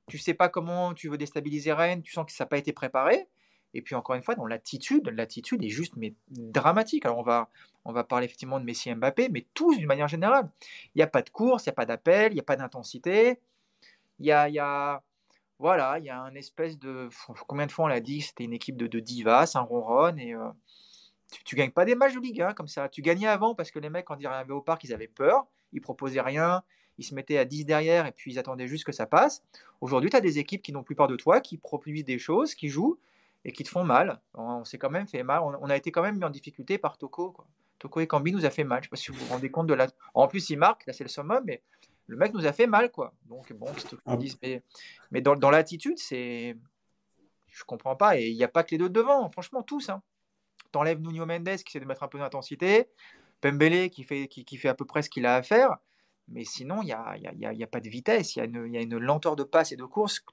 Tu 0.07 0.17
sais 0.17 0.33
pas 0.33 0.49
comment 0.49 0.93
tu 0.93 1.09
veux 1.09 1.17
déstabiliser 1.17 1.73
Rennes, 1.73 2.01
tu 2.01 2.13
sens 2.13 2.25
que 2.25 2.31
ça 2.31 2.45
n'a 2.45 2.47
pas 2.49 2.57
été 2.57 2.71
préparé. 2.71 3.27
Et 3.77 3.81
puis 3.83 3.93
encore 3.93 4.15
une 4.15 4.23
fois, 4.23 4.33
dans 4.33 4.47
l'attitude, 4.47 5.07
l'attitude 5.09 5.63
est 5.63 5.69
juste 5.69 5.93
mais 5.97 6.15
dramatique. 6.31 7.05
Alors 7.05 7.19
on 7.19 7.23
va, 7.23 7.47
on 7.85 7.93
va 7.93 8.03
parler 8.03 8.25
effectivement 8.25 8.59
de 8.59 8.65
Messi 8.65 8.89
et 8.89 8.95
Mbappé, 8.95 9.29
mais 9.29 9.45
tous 9.53 9.77
d'une 9.77 9.85
manière 9.85 10.07
générale. 10.07 10.49
Il 10.95 10.97
n'y 10.97 11.03
a 11.03 11.07
pas 11.07 11.21
de 11.21 11.29
course, 11.29 11.65
il 11.65 11.69
n'y 11.69 11.73
a 11.73 11.75
pas 11.75 11.85
d'appel, 11.85 12.31
il 12.31 12.33
n'y 12.33 12.39
a 12.39 12.43
pas 12.43 12.55
d'intensité. 12.55 13.39
Il 14.19 14.25
y 14.25 14.31
a, 14.31 14.49
il 14.49 14.55
y 14.55 14.59
a, 14.59 15.03
voilà, 15.59 15.99
il 15.99 16.05
y 16.05 16.09
a 16.09 16.19
un 16.19 16.33
espèce 16.33 16.79
de. 16.79 17.07
Combien 17.45 17.67
de 17.67 17.71
fois 17.71 17.85
on 17.85 17.87
l'a 17.87 17.99
dit 17.99 18.21
C'était 18.21 18.45
une 18.45 18.53
équipe 18.53 18.77
de, 18.77 18.87
de 18.87 18.99
divas, 18.99 19.51
un 19.53 19.61
ronron, 19.61 20.17
et 20.17 20.33
euh, 20.33 20.49
tu, 21.45 21.53
ne 21.53 21.59
gagnes 21.59 21.71
pas 21.71 21.85
des 21.85 21.93
matchs 21.93 22.15
de 22.15 22.19
Ligue 22.19 22.41
1 22.41 22.53
comme 22.53 22.67
ça. 22.67 22.89
Tu 22.89 23.03
gagnais 23.03 23.27
avant 23.27 23.53
parce 23.53 23.69
que 23.69 23.77
les 23.77 23.91
mecs, 23.91 24.05
quand 24.05 24.17
ils 24.19 24.25
arrivaient 24.25 24.53
au 24.53 24.61
parc, 24.61 24.85
ils 24.85 24.93
avaient 24.93 25.07
peur, 25.07 25.45
ils 25.71 25.81
proposaient 25.81 26.21
rien, 26.21 26.63
ils 26.97 27.03
se 27.03 27.13
mettaient 27.13 27.37
à 27.37 27.45
10 27.45 27.65
derrière 27.65 28.07
et 28.07 28.11
puis 28.11 28.31
ils 28.31 28.39
attendaient 28.39 28.67
juste 28.67 28.85
que 28.85 28.91
ça 28.91 29.05
passe. 29.05 29.43
Aujourd'hui, 29.81 30.09
tu 30.09 30.15
as 30.15 30.21
des 30.21 30.39
équipes 30.39 30.63
qui 30.63 30.73
n'ont 30.73 30.83
plus 30.83 30.95
peur 30.95 31.07
de 31.07 31.15
toi, 31.15 31.41
qui 31.41 31.57
produisent 31.57 32.05
des 32.05 32.17
choses, 32.17 32.55
qui 32.55 32.69
jouent 32.69 32.97
et 33.47 33.53
qui 33.53 33.63
te 33.63 33.69
font 33.69 33.85
mal. 33.85 34.21
On, 34.33 34.65
s'est 34.65 34.77
quand 34.77 34.89
même 34.89 35.07
fait 35.07 35.23
mal. 35.23 35.41
On, 35.41 35.69
a 35.69 35.75
été 35.75 35.89
quand 35.89 36.03
même 36.03 36.17
mis 36.17 36.23
en 36.25 36.29
difficulté 36.29 36.77
par 36.77 36.97
Toko. 36.97 37.35
Toko 37.79 38.01
et 38.01 38.07
Cambi 38.07 38.33
nous 38.33 38.45
a 38.45 38.49
fait 38.49 38.65
mal. 38.65 38.79
Je 38.79 38.81
ne 38.81 38.83
sais 38.83 38.89
pas 38.89 38.95
si 38.97 39.11
vous 39.11 39.25
vous 39.25 39.33
rendez 39.33 39.49
compte 39.49 39.67
de 39.67 39.73
la. 39.73 39.87
En 40.13 40.27
plus, 40.27 40.49
il 40.49 40.57
marque, 40.57 40.85
là 40.85 40.91
c'est 40.91 41.05
le 41.05 41.09
summum, 41.09 41.41
mais 41.45 41.63
le 42.07 42.17
mec 42.17 42.33
nous 42.33 42.45
a 42.45 42.51
fait 42.51 42.67
mal, 42.67 42.91
quoi. 42.91 43.13
Donc, 43.25 43.51
bon, 43.53 43.67
ah. 44.05 44.17
mais, 44.41 44.63
mais 45.11 45.21
dans, 45.21 45.35
dans 45.35 45.49
l'attitude, 45.49 45.97
c'est. 45.97 46.57
Je 47.47 47.63
comprends 47.63 47.95
pas. 47.95 48.19
Et 48.19 48.27
il 48.27 48.35
n'y 48.35 48.43
a 48.43 48.49
pas 48.49 48.63
que 48.63 48.71
les 48.71 48.77
deux 48.77 48.89
devant, 48.89 49.31
franchement, 49.31 49.63
tous. 49.63 49.89
Hein. 49.89 50.03
T'enlèves 50.73 50.99
Nuno 50.99 51.25
Mendes 51.25 51.55
qui 51.55 51.69
essaie 51.69 51.79
de 51.79 51.85
mettre 51.85 52.03
un 52.03 52.09
peu 52.09 52.19
d'intensité, 52.19 52.89
Pembele 53.39 53.89
qui 53.89 54.03
fait, 54.03 54.27
qui, 54.27 54.43
qui, 54.43 54.57
fait 54.57 54.67
à 54.67 54.73
peu 54.73 54.83
près 54.83 55.01
ce 55.01 55.09
qu'il 55.09 55.25
a 55.25 55.35
à 55.35 55.41
faire. 55.41 55.77
Mais 56.29 56.43
sinon, 56.43 56.81
il 56.81 56.87
n'y 56.87 56.91
a, 56.91 57.15
y 57.17 57.45
a, 57.45 57.53
y 57.53 57.63
a, 57.63 57.67
pas 57.67 57.79
de 57.79 57.87
vitesse, 57.87 58.35
il 58.35 58.43
y, 58.43 58.73
y, 58.73 58.77
a 58.77 58.81
une 58.81 58.97
lenteur 58.97 59.37
de 59.37 59.43
passe 59.43 59.71
et 59.71 59.77
de 59.77 59.85
course. 59.85 60.23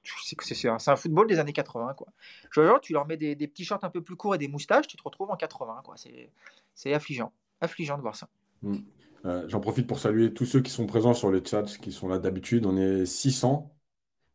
C'est 0.41 0.67
un, 0.67 0.95
football 0.97 1.27
des 1.27 1.39
années 1.39 1.53
80. 1.53 1.93
Quoi. 1.93 2.07
Genre, 2.51 2.81
tu 2.81 2.91
leur 2.91 3.07
mets 3.07 3.15
des, 3.15 3.35
des, 3.35 3.47
petits 3.47 3.63
shorts 3.63 3.83
un 3.83 3.89
peu 3.89 4.01
plus 4.01 4.17
courts 4.17 4.35
et 4.35 4.37
des 4.37 4.49
moustaches, 4.49 4.87
tu 4.87 4.97
te 4.97 5.03
retrouves 5.03 5.31
en 5.31 5.37
80. 5.37 5.81
C'est 6.73 6.93
affligeant. 6.93 7.31
Affligeant 7.61 7.95
de 7.95 8.01
voir 8.01 8.15
ça. 8.15 8.27
Mm. 8.61 8.77
Euh, 9.25 9.45
j'en 9.47 9.59
profite 9.59 9.87
pour 9.87 9.99
saluer 9.99 10.33
tous 10.33 10.45
ceux 10.45 10.61
qui 10.61 10.69
sont 10.69 10.85
présents 10.85 11.13
sur 11.13 11.31
le 11.31 11.41
chat, 11.43 11.63
qui 11.63 11.91
sont 11.91 12.09
là 12.09 12.19
d'habitude. 12.19 12.65
On 12.65 12.77
est 12.77 13.05
600. 13.05 13.73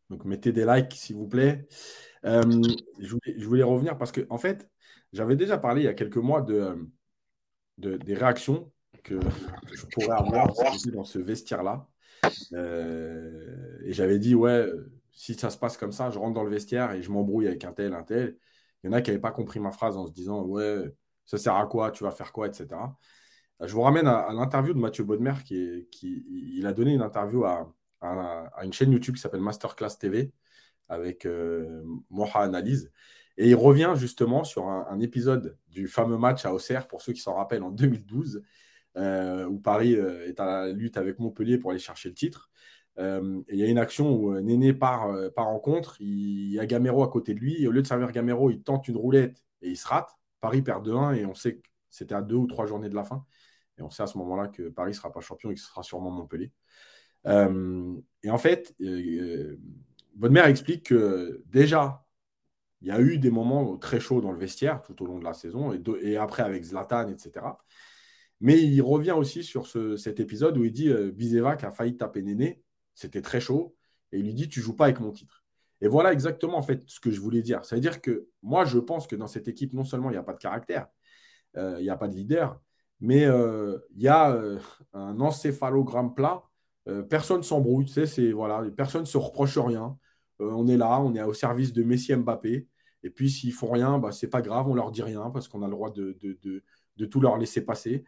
Donc 0.08 0.24
mettez 0.24 0.52
des 0.52 0.64
likes, 0.64 0.94
s'il 0.94 1.16
vous 1.16 1.28
plaît. 1.28 1.68
Euh, 2.24 2.42
je, 2.98 3.46
voulais, 3.46 3.62
revenir 3.62 3.96
parce 3.98 4.12
que, 4.12 4.26
en 4.30 4.38
fait, 4.38 4.68
j'avais 5.12 5.36
déjà 5.36 5.58
parlé 5.58 5.82
il 5.82 5.84
y 5.84 5.88
a 5.88 5.94
quelques 5.94 6.16
mois 6.16 6.42
de, 6.42 6.76
de 7.78 7.96
des 7.98 8.14
réactions 8.14 8.72
que 9.02 9.19
je 9.73 9.87
pourrais 9.87 10.16
avoir 10.16 10.52
dans 10.92 11.04
ce 11.04 11.19
vestiaire-là. 11.19 11.88
Euh, 12.52 13.78
et 13.85 13.92
j'avais 13.92 14.19
dit, 14.19 14.34
ouais, 14.34 14.67
si 15.13 15.34
ça 15.34 15.50
se 15.50 15.58
passe 15.58 15.76
comme 15.76 15.93
ça, 15.93 16.10
je 16.10 16.19
rentre 16.19 16.34
dans 16.34 16.45
le 16.45 16.50
vestiaire 16.50 16.93
et 16.93 17.02
je 17.02 17.10
m'embrouille 17.10 17.47
avec 17.47 17.65
un 17.65 17.73
tel, 17.73 17.95
un 17.95 18.02
tel. 18.02 18.36
Il 18.82 18.86
y 18.86 18.91
en 18.91 18.93
a 18.93 19.02
qui 19.02 19.10
n'avaient 19.10 19.21
pas 19.21 19.32
compris 19.32 19.60
ma 19.60 19.71
phrase 19.71 19.97
en 19.97 20.06
se 20.06 20.13
disant, 20.13 20.43
ouais, 20.45 20.84
ça 21.26 21.39
sert 21.39 21.54
à 21.54 21.67
quoi, 21.67 21.91
tu 21.91 22.04
vas 22.04 22.10
faire 22.10 22.32
quoi, 22.32 22.47
etc. 22.47 22.69
Je 23.60 23.73
vous 23.73 23.82
ramène 23.82 24.06
à, 24.06 24.32
l'interview 24.32 24.73
de 24.73 24.78
Mathieu 24.78 25.04
Baudemer, 25.04 25.34
qui, 25.45 25.86
qui 25.91 26.25
il 26.56 26.67
a 26.67 26.73
donné 26.73 26.95
une 26.95 27.02
interview 27.02 27.45
à, 27.45 27.73
à, 28.00 28.65
une 28.65 28.73
chaîne 28.73 28.93
YouTube 28.93 29.17
qui 29.17 29.21
s'appelle 29.21 29.41
Masterclass 29.41 29.97
TV 29.99 30.32
avec 30.89 31.26
euh, 31.26 31.82
Moha 32.10 32.41
Analyse. 32.41 32.91
Et 33.36 33.49
il 33.49 33.54
revient 33.54 33.95
justement 33.97 34.45
sur 34.45 34.69
un, 34.69 35.00
épisode 35.00 35.56
du 35.69 35.89
fameux 35.89 36.19
match 36.19 36.45
à 36.45 36.52
Auxerre, 36.52 36.89
pour 36.89 37.00
ceux 37.00 37.13
qui 37.13 37.21
s'en 37.21 37.34
rappellent, 37.34 37.63
en 37.63 37.71
2012, 37.71 38.36
euh, 38.36 38.43
où 38.96 39.58
Paris 39.58 39.94
euh, 39.96 40.26
est 40.26 40.40
à 40.40 40.44
la 40.44 40.72
lutte 40.72 40.96
avec 40.96 41.18
Montpellier 41.18 41.58
pour 41.58 41.70
aller 41.70 41.80
chercher 41.80 42.08
le 42.08 42.14
titre. 42.14 42.50
il 42.98 43.44
y 43.56 43.62
a 43.62 43.66
une 43.66 43.78
action 43.78 44.14
où 44.14 44.38
Néné 44.40 44.72
part, 44.74 45.08
part 45.34 45.48
en 45.48 45.58
contre, 45.58 45.96
il, 46.00 46.52
y 46.52 46.60
a 46.60 46.66
Gamero 46.66 47.02
à 47.02 47.08
côté 47.10 47.34
de 47.34 47.40
lui, 47.40 47.62
et 47.62 47.68
au 47.68 47.70
lieu 47.70 47.82
de 47.82 47.86
servir 47.86 48.12
Gamero, 48.12 48.50
il 48.50 48.62
tente 48.62 48.88
une 48.88 48.96
roulette 48.96 49.42
et 49.62 49.70
il 49.70 49.76
se 49.76 49.86
rate. 49.86 50.10
Paris 50.40 50.62
perd 50.62 50.86
2-1 50.86 51.14
et 51.14 51.26
on 51.26 51.34
sait 51.34 51.56
que 51.56 51.68
c'était 51.90 52.14
à 52.14 52.22
deux 52.22 52.36
ou 52.36 52.46
trois 52.46 52.66
journées 52.66 52.88
de 52.88 52.94
la 52.94 53.04
fin. 53.04 53.24
Et 53.78 53.82
on 53.82 53.90
sait 53.90 54.02
à 54.02 54.06
ce 54.06 54.18
moment-là 54.18 54.48
que 54.48 54.68
Paris 54.68 54.90
ne 54.90 54.96
sera 54.96 55.12
pas 55.12 55.20
champion 55.20 55.50
et 55.50 55.54
que 55.54 55.60
ce 55.60 55.66
sera 55.66 55.82
sûrement 55.82 56.10
Montpellier. 56.10 56.52
Euh, 57.26 57.96
et 58.22 58.30
en 58.30 58.38
fait, 58.38 58.74
euh, 58.80 59.56
mère 60.16 60.46
explique 60.46 60.86
que 60.86 61.42
déjà, 61.46 62.04
il 62.80 62.88
y 62.88 62.90
a 62.90 63.00
eu 63.00 63.18
des 63.18 63.30
moments 63.30 63.76
très 63.76 64.00
chauds 64.00 64.20
dans 64.20 64.32
le 64.32 64.38
vestiaire 64.38 64.80
tout 64.82 65.02
au 65.02 65.06
long 65.06 65.18
de 65.18 65.24
la 65.24 65.34
saison 65.34 65.72
et, 65.72 66.16
après 66.16 66.42
avec 66.42 66.64
Zlatan, 66.64 67.08
etc. 67.08 67.46
Mais 68.40 68.60
il 68.60 68.80
revient 68.80 69.12
aussi 69.12 69.42
sur 69.42 69.66
cet 69.98 70.20
épisode 70.20 70.56
où 70.56 70.64
il 70.64 70.72
dit 70.72 70.88
euh, 70.88 71.10
Bizevac 71.10 71.64
a 71.64 71.70
failli 71.70 71.96
taper 71.96 72.22
Néné, 72.22 72.62
c'était 72.94 73.22
très 73.22 73.40
chaud, 73.40 73.76
et 74.12 74.18
il 74.18 74.24
lui 74.24 74.34
dit 74.34 74.48
Tu 74.48 74.60
joues 74.60 74.76
pas 74.76 74.84
avec 74.84 75.00
mon 75.00 75.12
titre. 75.12 75.44
Et 75.82 75.88
voilà 75.88 76.12
exactement 76.12 76.58
en 76.58 76.62
fait 76.62 76.82
ce 76.86 77.00
que 77.00 77.10
je 77.10 77.20
voulais 77.20 77.42
dire. 77.42 77.64
Ça 77.64 77.76
veut 77.76 77.80
dire 77.80 78.00
que 78.00 78.28
moi, 78.42 78.64
je 78.64 78.78
pense 78.78 79.06
que 79.06 79.16
dans 79.16 79.26
cette 79.26 79.48
équipe, 79.48 79.72
non 79.72 79.84
seulement 79.84 80.10
il 80.10 80.12
n'y 80.12 80.18
a 80.18 80.22
pas 80.22 80.34
de 80.34 80.38
caractère, 80.38 80.88
il 81.56 81.82
n'y 81.82 81.90
a 81.90 81.96
pas 81.96 82.08
de 82.08 82.14
leader, 82.14 82.60
mais 83.00 83.24
euh, 83.24 83.78
il 83.96 84.02
y 84.02 84.08
a 84.08 84.30
euh, 84.32 84.58
un 84.92 85.20
encéphalogramme 85.20 86.14
plat. 86.14 86.42
Euh, 86.88 87.02
personne 87.02 87.38
ne 87.38 87.42
s'embrouille, 87.42 87.86
tu 87.86 87.92
sais, 87.92 88.06
c'est, 88.06 88.32
voilà, 88.32 88.62
personne 88.76 89.02
ne 89.02 89.06
se 89.06 89.18
reproche 89.18 89.58
rien. 89.58 89.96
on 90.38 90.66
est 90.68 90.76
là, 90.76 91.00
on 91.00 91.14
est 91.14 91.22
au 91.22 91.34
service 91.34 91.72
de 91.72 91.82
Messi 91.82 92.14
Mbappé. 92.14 92.68
Et 93.02 93.10
puis, 93.10 93.30
s'ils 93.30 93.52
font 93.52 93.70
rien, 93.70 93.98
bah, 93.98 94.12
c'est 94.12 94.28
pas 94.28 94.42
grave, 94.42 94.68
on 94.68 94.74
leur 94.74 94.90
dit 94.90 95.02
rien 95.02 95.30
parce 95.30 95.48
qu'on 95.48 95.62
a 95.62 95.66
le 95.66 95.72
droit 95.72 95.90
de, 95.90 96.18
de, 96.20 96.62
de 96.96 97.06
tout 97.06 97.20
leur 97.20 97.38
laisser 97.38 97.64
passer, 97.64 98.04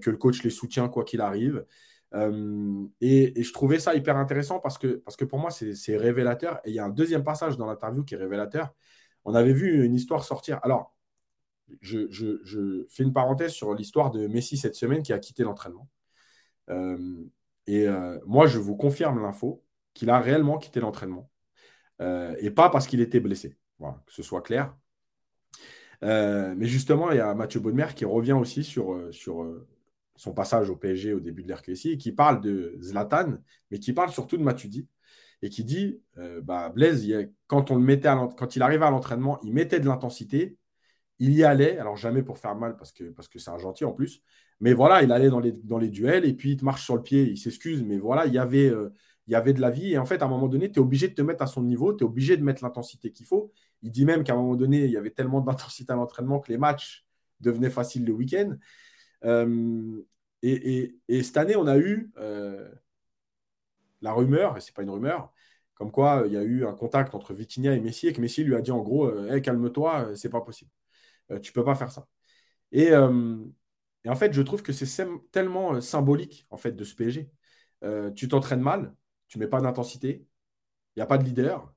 que 0.00 0.10
le 0.10 0.16
coach 0.16 0.42
les 0.42 0.50
soutient 0.50 0.88
quoi 0.88 1.04
qu'il 1.04 1.20
arrive. 1.20 1.64
Et, 2.14 3.40
et, 3.40 3.42
je 3.42 3.52
trouvais 3.52 3.78
ça 3.78 3.94
hyper 3.94 4.16
intéressant 4.16 4.60
parce 4.60 4.78
que, 4.78 5.02
parce 5.04 5.16
que 5.16 5.24
pour 5.24 5.38
moi, 5.38 5.50
c'est 5.50 5.96
révélateur. 5.96 6.60
Et 6.64 6.70
il 6.70 6.74
y 6.74 6.78
a 6.78 6.84
un 6.84 6.90
deuxième 6.90 7.22
passage 7.22 7.56
dans 7.56 7.66
l'interview 7.66 8.04
qui 8.04 8.14
est 8.14 8.18
révélateur. 8.18 8.74
On 9.24 9.34
avait 9.34 9.52
vu 9.52 9.84
une 9.84 9.94
histoire 9.94 10.24
sortir. 10.24 10.58
Alors, 10.62 10.94
je, 11.80 12.86
fais 12.88 13.02
une 13.02 13.12
parenthèse 13.12 13.52
sur 13.52 13.74
l'histoire 13.74 14.10
de 14.10 14.26
Messi 14.26 14.56
cette 14.56 14.74
semaine 14.74 15.02
qui 15.02 15.12
a 15.12 15.18
quitté 15.18 15.42
l'entraînement. 15.42 15.88
Euh, 16.70 17.24
et 17.66 17.86
euh, 17.86 18.18
moi, 18.26 18.46
je 18.46 18.58
vous 18.58 18.76
confirme 18.76 19.20
l'info 19.20 19.62
qu'il 19.94 20.10
a 20.10 20.18
réellement 20.18 20.58
quitté 20.58 20.80
l'entraînement. 20.80 21.30
Euh, 22.00 22.34
et 22.38 22.50
pas 22.50 22.70
parce 22.70 22.86
qu'il 22.86 23.00
était 23.00 23.20
blessé. 23.20 23.56
Voilà, 23.78 24.02
que 24.06 24.12
ce 24.12 24.22
soit 24.22 24.42
clair. 24.42 24.74
mais 26.02 26.66
justement, 26.66 27.10
il 27.10 27.18
y 27.18 27.20
a 27.20 27.34
Mathieu 27.34 27.60
Bonnemer 27.60 27.88
qui 27.94 28.04
revient 28.04 28.32
aussi 28.32 28.64
sur, 28.64 29.12
sur 29.12 29.44
son 30.18 30.34
passage 30.34 30.68
au 30.68 30.76
PSG 30.76 31.14
au 31.14 31.20
début 31.20 31.44
de 31.44 31.54
et 31.88 31.96
qui 31.96 32.12
parle 32.12 32.42
de 32.42 32.76
Zlatan, 32.82 33.38
mais 33.70 33.78
qui 33.78 33.94
parle 33.94 34.10
surtout 34.10 34.36
de 34.36 34.42
Matuidi 34.42 34.86
et 35.40 35.48
qui 35.48 35.64
dit 35.64 36.00
bah, 36.42 36.68
Blaise, 36.68 37.06
quand, 37.46 37.70
on 37.70 37.76
le 37.76 37.82
mettait 37.82 38.10
quand 38.36 38.56
il 38.56 38.62
arrivait 38.62 38.84
à 38.84 38.90
l'entraînement, 38.90 39.38
il 39.42 39.54
mettait 39.54 39.80
de 39.80 39.86
l'intensité, 39.86 40.58
il 41.18 41.32
y 41.32 41.44
allait, 41.44 41.78
alors 41.78 41.96
jamais 41.96 42.22
pour 42.22 42.38
faire 42.38 42.54
mal 42.56 42.76
parce 42.76 42.92
que 42.92 43.06
c'est 43.06 43.14
parce 43.14 43.28
que 43.28 43.50
un 43.50 43.58
gentil 43.58 43.84
en 43.84 43.92
plus, 43.92 44.22
mais 44.60 44.72
voilà, 44.72 45.02
il 45.02 45.12
allait 45.12 45.30
dans 45.30 45.40
les, 45.40 45.52
dans 45.52 45.78
les 45.78 45.88
duels 45.88 46.24
et 46.24 46.32
puis 46.34 46.52
il 46.52 46.56
te 46.56 46.64
marche 46.64 46.84
sur 46.84 46.96
le 46.96 47.02
pied, 47.02 47.22
il 47.22 47.38
s'excuse, 47.38 47.82
mais 47.82 47.98
voilà, 47.98 48.26
il 48.26 48.34
y 48.34 48.38
avait, 48.38 48.68
euh, 48.68 48.92
il 49.26 49.32
y 49.32 49.34
avait 49.34 49.52
de 49.52 49.60
la 49.60 49.70
vie. 49.70 49.92
Et 49.92 49.98
en 49.98 50.04
fait, 50.04 50.22
à 50.22 50.26
un 50.26 50.28
moment 50.28 50.48
donné, 50.48 50.70
tu 50.70 50.78
es 50.78 50.82
obligé 50.82 51.08
de 51.08 51.14
te 51.14 51.22
mettre 51.22 51.42
à 51.42 51.46
son 51.46 51.62
niveau, 51.62 51.94
tu 51.94 52.04
es 52.04 52.06
obligé 52.06 52.36
de 52.36 52.42
mettre 52.42 52.64
l'intensité 52.64 53.12
qu'il 53.12 53.26
faut. 53.26 53.52
Il 53.82 53.92
dit 53.92 54.04
même 54.04 54.24
qu'à 54.24 54.32
un 54.34 54.36
moment 54.36 54.56
donné, 54.56 54.84
il 54.84 54.90
y 54.90 54.96
avait 54.96 55.10
tellement 55.10 55.40
d'intensité 55.40 55.92
à 55.92 55.96
l'entraînement 55.96 56.40
que 56.40 56.50
les 56.50 56.58
matchs 56.58 57.06
devenaient 57.40 57.70
faciles 57.70 58.04
le 58.04 58.12
week-end. 58.12 58.56
Euh, 59.24 60.02
et, 60.42 60.94
cette 61.22 61.36
année, 61.36 61.56
on 61.56 61.66
a 61.66 61.78
eu 61.78 62.12
euh, 62.18 62.70
la 64.00 64.12
rumeur, 64.12 64.56
et 64.56 64.60
ce 64.60 64.70
n'est 64.70 64.74
pas 64.74 64.82
une 64.82 64.90
rumeur, 64.90 65.32
comme 65.74 65.90
quoi 65.92 66.24
il 66.26 66.32
y 66.32 66.36
a 66.36 66.42
eu 66.42 66.64
un 66.66 66.74
contact 66.74 67.14
entre 67.14 67.34
Vitinha 67.34 67.74
et 67.74 67.80
Messi, 67.80 68.08
et 68.08 68.12
que 68.12 68.20
Messi 68.20 68.44
lui 68.44 68.56
a 68.56 68.60
dit 68.60 68.70
en 68.70 68.82
gros 68.82 69.10
calme-toi, 69.42 70.14
c'est 70.16 70.28
pas 70.30 70.40
possible. 70.40 70.70
Euh, 71.30 71.40
tu 71.40 71.50
ne 71.50 71.54
peux 71.54 71.64
pas 71.64 71.74
faire 71.74 71.90
ça. 71.90 72.06
Euh, 72.74 73.44
et, 74.04 74.08
en 74.08 74.16
fait, 74.16 74.32
je 74.32 74.42
trouve 74.42 74.62
que 74.62 74.72
c'est 74.72 75.06
tellement 75.32 75.74
euh, 75.74 75.80
symbolique 75.80 76.46
en 76.50 76.56
fait 76.56 76.72
de 76.72 76.84
ce 76.84 76.94
PSG. 76.94 77.30
tu 78.14 78.28
t'entraînes 78.28 78.60
mal, 78.60 78.94
tu 79.28 79.38
mets 79.38 79.48
pas 79.48 79.60
d'intensité, 79.60 80.26
il 80.96 81.00
n'y 81.00 81.02
a 81.02 81.06
pas 81.06 81.18
de 81.18 81.24
leader. 81.24 81.72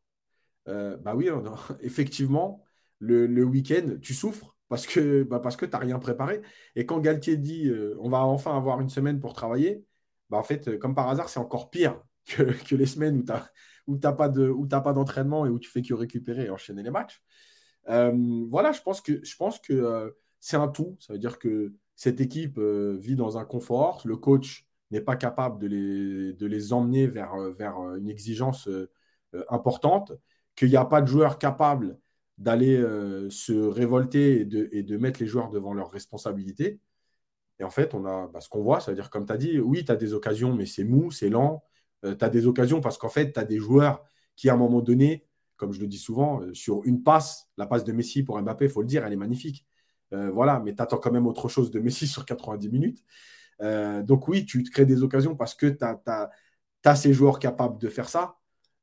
bah 0.65 1.15
oui, 1.15 1.29
effectivement, 1.81 2.63
le, 2.99 3.43
week-end, 3.43 3.97
tu 4.01 4.13
souffres 4.13 4.55
parce 4.71 4.87
que, 4.87 5.23
bah 5.23 5.39
parce 5.39 5.55
que 5.55 5.65
tu 5.65 5.71
n'as 5.71 5.77
rien 5.77 5.99
préparé. 5.99 6.41
Et 6.75 6.85
quand 6.85 6.99
Galtier 6.99 7.37
dit 7.37 7.71
on 7.99 8.09
va 8.09 8.19
enfin 8.25 8.57
avoir 8.57 8.81
une 8.81 8.89
semaine 8.89 9.19
pour 9.19 9.33
travailler, 9.33 9.83
bah 10.29 10.37
en 10.37 10.43
fait, 10.43 10.79
comme 10.79 10.95
par 10.95 11.09
hasard, 11.09 11.29
c'est 11.29 11.39
encore 11.39 11.69
pire 11.69 12.01
que, 12.25 12.75
les 12.75 12.85
semaines 12.85 13.23
où 13.87 13.97
tu 13.97 14.07
n'as 14.07 14.13
pas 14.13 14.93
d'entraînement 14.93 15.45
et 15.45 15.49
où 15.49 15.59
tu 15.59 15.69
fais 15.69 15.81
que 15.81 15.93
récupérer 15.93 16.45
et 16.45 16.49
enchaîner 16.49 16.83
les 16.83 16.91
matchs. 16.91 17.21
Euh, 17.89 18.45
voilà, 18.49 18.71
je 18.71 18.81
pense 18.81 19.01
que, 19.01 19.23
je 19.23 19.35
pense 19.35 19.59
que 19.59 19.73
euh, 19.73 20.09
c'est 20.39 20.57
un 20.57 20.67
tout. 20.67 20.97
Ça 20.99 21.13
veut 21.13 21.19
dire 21.19 21.39
que 21.39 21.73
cette 21.95 22.19
équipe 22.19 22.57
euh, 22.57 22.97
vit 22.99 23.15
dans 23.15 23.37
un 23.37 23.45
confort. 23.45 24.01
Le 24.05 24.17
coach 24.17 24.65
n'est 24.89 25.01
pas 25.01 25.15
capable 25.15 25.59
de 25.59 25.67
les, 25.67 26.33
de 26.33 26.47
les 26.47 26.73
emmener 26.73 27.05
vers, 27.05 27.35
euh, 27.35 27.51
vers 27.51 27.77
euh, 27.77 27.97
une 27.97 28.09
exigence 28.09 28.67
importante, 29.49 30.11
qu'il 30.55 30.69
n'y 30.69 30.75
a 30.75 30.83
pas 30.83 31.01
de 31.01 31.07
joueur 31.07 31.37
capable 31.37 31.97
d'aller 32.41 32.77
se 33.29 33.53
révolter 33.53 34.41
et 34.41 34.45
de, 34.45 34.69
et 34.71 34.83
de, 34.83 34.97
mettre 34.97 35.21
les 35.21 35.27
joueurs 35.27 35.51
devant 35.51 35.73
leurs 35.73 35.91
responsabilités. 35.91 36.79
Et 37.59 37.63
en 37.63 37.69
fait, 37.69 37.93
on 37.93 38.05
a 38.05 38.27
bah, 38.27 38.41
ce 38.41 38.49
qu'on 38.49 38.61
voit, 38.61 38.79
c'est-à-dire, 38.79 39.09
comme 39.09 39.25
tu 39.25 39.33
as 39.33 39.37
dit, 39.37 39.59
oui, 39.59 39.85
tu 39.85 39.91
as 39.91 39.95
des 39.95 40.13
occasions, 40.13 40.53
mais 40.55 40.65
c'est 40.65 40.83
mou, 40.83 41.11
c'est 41.11 41.29
lent. 41.29 41.63
tu 42.03 42.09
as 42.19 42.29
des 42.29 42.47
occasions 42.47 42.81
parce 42.81 42.97
qu'en 42.97 43.09
fait, 43.09 43.33
tu 43.33 43.39
as 43.39 43.45
des 43.45 43.57
joueurs 43.59 44.03
qui, 44.35 44.49
à 44.49 44.53
un 44.55 44.57
moment 44.57 44.81
donné, 44.81 45.27
comme 45.57 45.73
je 45.73 45.79
le 45.81 45.87
dis 45.87 45.99
souvent, 45.99 46.41
sur 46.53 46.83
une 46.85 47.03
passe, 47.03 47.49
la 47.57 47.67
passe 47.67 47.83
de 47.83 47.91
Messi 47.91 48.23
pour 48.23 48.41
Mbappé, 48.41 48.65
il 48.65 48.71
faut 48.71 48.81
le 48.81 48.87
dire, 48.87 49.05
elle 49.05 49.13
est 49.13 49.17
magnifique. 49.17 49.67
Euh, 50.13 50.29
voilà, 50.31 50.59
mais 50.59 50.75
tu 50.75 50.81
attends 50.81 50.97
quand 50.97 51.11
même 51.11 51.27
autre 51.27 51.49
chose 51.49 51.71
de 51.71 51.79
Messi 51.79 52.07
sur 52.07 52.25
90 52.25 52.69
minutes. 52.69 53.03
Euh, 53.61 54.03
donc 54.03 54.27
oui, 54.27 54.45
tu 54.45 54.63
te 54.63 54.71
crées 54.71 54.85
des 54.85 55.03
occasions 55.03 55.35
parce 55.35 55.55
que 55.55 55.67
tu 55.67 55.83
as, 55.85 56.95
ces 56.95 57.13
joueurs 57.13 57.39
capables 57.39 57.77
de 57.79 57.89
faire 57.89 58.09
ça. 58.09 58.37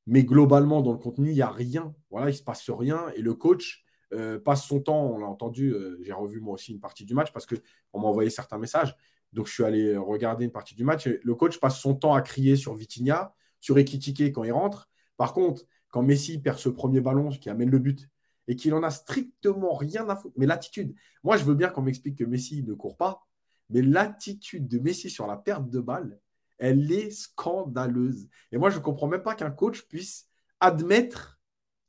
Mais 0.08 0.24
globalement, 0.24 0.80
dans 0.80 0.92
le 0.92 0.98
contenu, 0.98 1.28
il 1.28 1.34
n'y 1.34 1.42
a 1.42 1.50
rien. 1.50 1.94
Voilà, 2.10 2.28
il 2.28 2.32
ne 2.32 2.36
se 2.36 2.42
passe 2.42 2.68
rien. 2.70 3.10
Et 3.14 3.22
le 3.22 3.34
coach 3.34 3.84
euh, 4.14 4.38
passe 4.38 4.64
son 4.64 4.80
temps, 4.80 5.04
on 5.04 5.18
l'a 5.18 5.26
entendu, 5.26 5.74
j'ai 6.00 6.12
revu 6.12 6.40
moi 6.40 6.54
aussi 6.54 6.72
une 6.72 6.80
partie 6.80 7.04
du 7.04 7.14
match 7.14 7.30
parce 7.32 7.46
qu'on 7.46 8.00
m'a 8.00 8.08
envoyé 8.08 8.30
certains 8.30 8.58
messages. 8.58 8.96
Donc 9.34 9.46
je 9.46 9.52
suis 9.52 9.64
allé 9.64 9.96
regarder 9.96 10.46
une 10.46 10.50
partie 10.50 10.74
du 10.74 10.84
match. 10.84 11.06
le 11.06 11.34
coach 11.34 11.60
passe 11.60 11.78
son 11.78 11.94
temps 11.94 12.14
à 12.14 12.22
crier 12.22 12.56
sur 12.56 12.74
Vitinha, 12.74 13.34
sur 13.60 13.76
Ekitike 13.76 14.32
quand 14.32 14.44
il 14.44 14.52
rentre. 14.52 14.88
Par 15.18 15.34
contre, 15.34 15.64
quand 15.90 16.02
Messi 16.02 16.38
perd 16.38 16.58
ce 16.58 16.70
premier 16.70 17.02
ballon 17.02 17.28
qui 17.28 17.50
amène 17.50 17.70
le 17.70 17.78
but, 17.78 18.08
et 18.48 18.56
qu'il 18.56 18.74
en 18.74 18.82
a 18.82 18.90
strictement 18.90 19.74
rien 19.74 20.08
à 20.08 20.16
foutre. 20.16 20.34
Mais 20.38 20.46
l'attitude, 20.46 20.94
moi 21.22 21.36
je 21.36 21.44
veux 21.44 21.54
bien 21.54 21.68
qu'on 21.68 21.82
m'explique 21.82 22.16
que 22.16 22.24
Messi 22.24 22.64
ne 22.64 22.72
court 22.72 22.96
pas, 22.96 23.26
mais 23.68 23.82
l'attitude 23.82 24.66
de 24.66 24.78
Messi 24.78 25.10
sur 25.10 25.26
la 25.26 25.36
perte 25.36 25.68
de 25.68 25.80
balle, 25.80 26.18
elle 26.58 26.90
est 26.92 27.10
scandaleuse. 27.10 28.28
Et 28.52 28.58
moi 28.58 28.70
je 28.70 28.78
ne 28.78 28.82
comprends 28.82 29.08
même 29.08 29.22
pas 29.22 29.34
qu'un 29.34 29.50
coach 29.50 29.82
puisse 29.82 30.28
admettre 30.60 31.40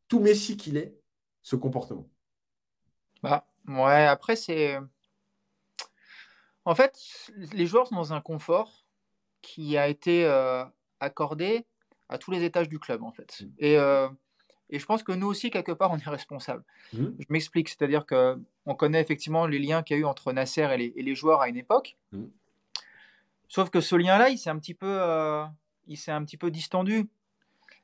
tout 0.08 0.20
Messi 0.20 0.58
qu'il 0.58 0.78
est, 0.78 0.98
ce 1.42 1.56
comportement. 1.56 2.10
Bah, 3.22 3.46
ouais, 3.68 4.06
après 4.06 4.36
c'est. 4.36 4.78
En 6.66 6.76
fait, 6.76 7.00
les 7.54 7.66
joueurs 7.66 7.88
sont 7.88 7.96
dans 7.96 8.14
un 8.14 8.22
confort 8.22 8.86
qui 9.42 9.78
a 9.78 9.88
été 9.88 10.26
euh, 10.26 10.64
accordé 11.00 11.66
à 12.10 12.18
tous 12.18 12.32
les 12.32 12.44
étages 12.44 12.70
du 12.70 12.80
club, 12.80 13.02
en 13.04 13.12
fait. 13.12 13.42
Mm. 13.42 13.46
Et 13.60 13.78
euh, 13.78 14.10
et 14.70 14.80
je 14.80 14.86
pense 14.86 15.04
que 15.04 15.12
nous 15.12 15.28
aussi, 15.28 15.50
quelque 15.50 15.72
part, 15.72 15.92
on 15.92 15.98
est 15.98 16.10
responsable. 16.10 16.64
Mmh. 16.94 17.06
Je 17.20 17.26
m'explique, 17.30 17.70
c'est-à-dire 17.70 18.06
qu'on 18.06 18.76
connaît 18.76 19.02
effectivement 19.02 19.48
les 19.48 19.60
liens 19.60 19.82
qu'il 19.82 19.98
y 19.98 20.00
a 20.00 20.02
eu 20.02 20.06
entre 20.06 20.32
Nasser 20.32 20.68
et 20.72 21.02
les, 21.02 21.16
joueurs 21.16 21.42
à 21.42 21.50
une 21.50 21.58
époque. 21.58 21.98
Mmh. 22.12 22.26
Sauf 23.50 23.70
que 23.70 23.82
ce 23.82 23.96
lien-là, 23.96 24.30
il 24.30 24.38
s'est 24.38 24.50
un, 24.50 24.58
petit 24.58 24.74
peu, 24.74 24.88
euh, 24.88 25.44
il 25.88 25.98
s'est 25.98 26.12
un 26.12 26.24
petit 26.24 26.38
peu 26.38 26.52
distendu. 26.52 27.10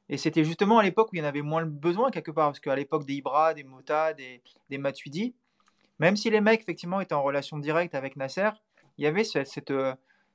Et 0.07 0.17
c'était 0.17 0.43
justement 0.43 0.77
à 0.77 0.83
l'époque 0.83 1.11
où 1.11 1.15
il 1.15 1.19
y 1.19 1.21
en 1.21 1.25
avait 1.25 1.41
moins 1.41 1.65
besoin, 1.65 2.11
quelque 2.11 2.31
part, 2.31 2.49
parce 2.49 2.59
qu'à 2.59 2.75
l'époque 2.75 3.05
des 3.05 3.15
Ibra, 3.15 3.53
des 3.53 3.63
Mota, 3.63 4.13
des, 4.13 4.41
des 4.69 4.77
Matuidi, 4.77 5.35
même 5.99 6.15
si 6.15 6.29
les 6.29 6.41
mecs, 6.41 6.61
effectivement, 6.61 7.01
étaient 7.01 7.15
en 7.15 7.23
relation 7.23 7.57
directe 7.57 7.95
avec 7.95 8.15
Nasser, 8.15 8.49
il 8.97 9.03
y 9.03 9.07
avait 9.07 9.23
cette, 9.23 9.47
cette, 9.47 9.73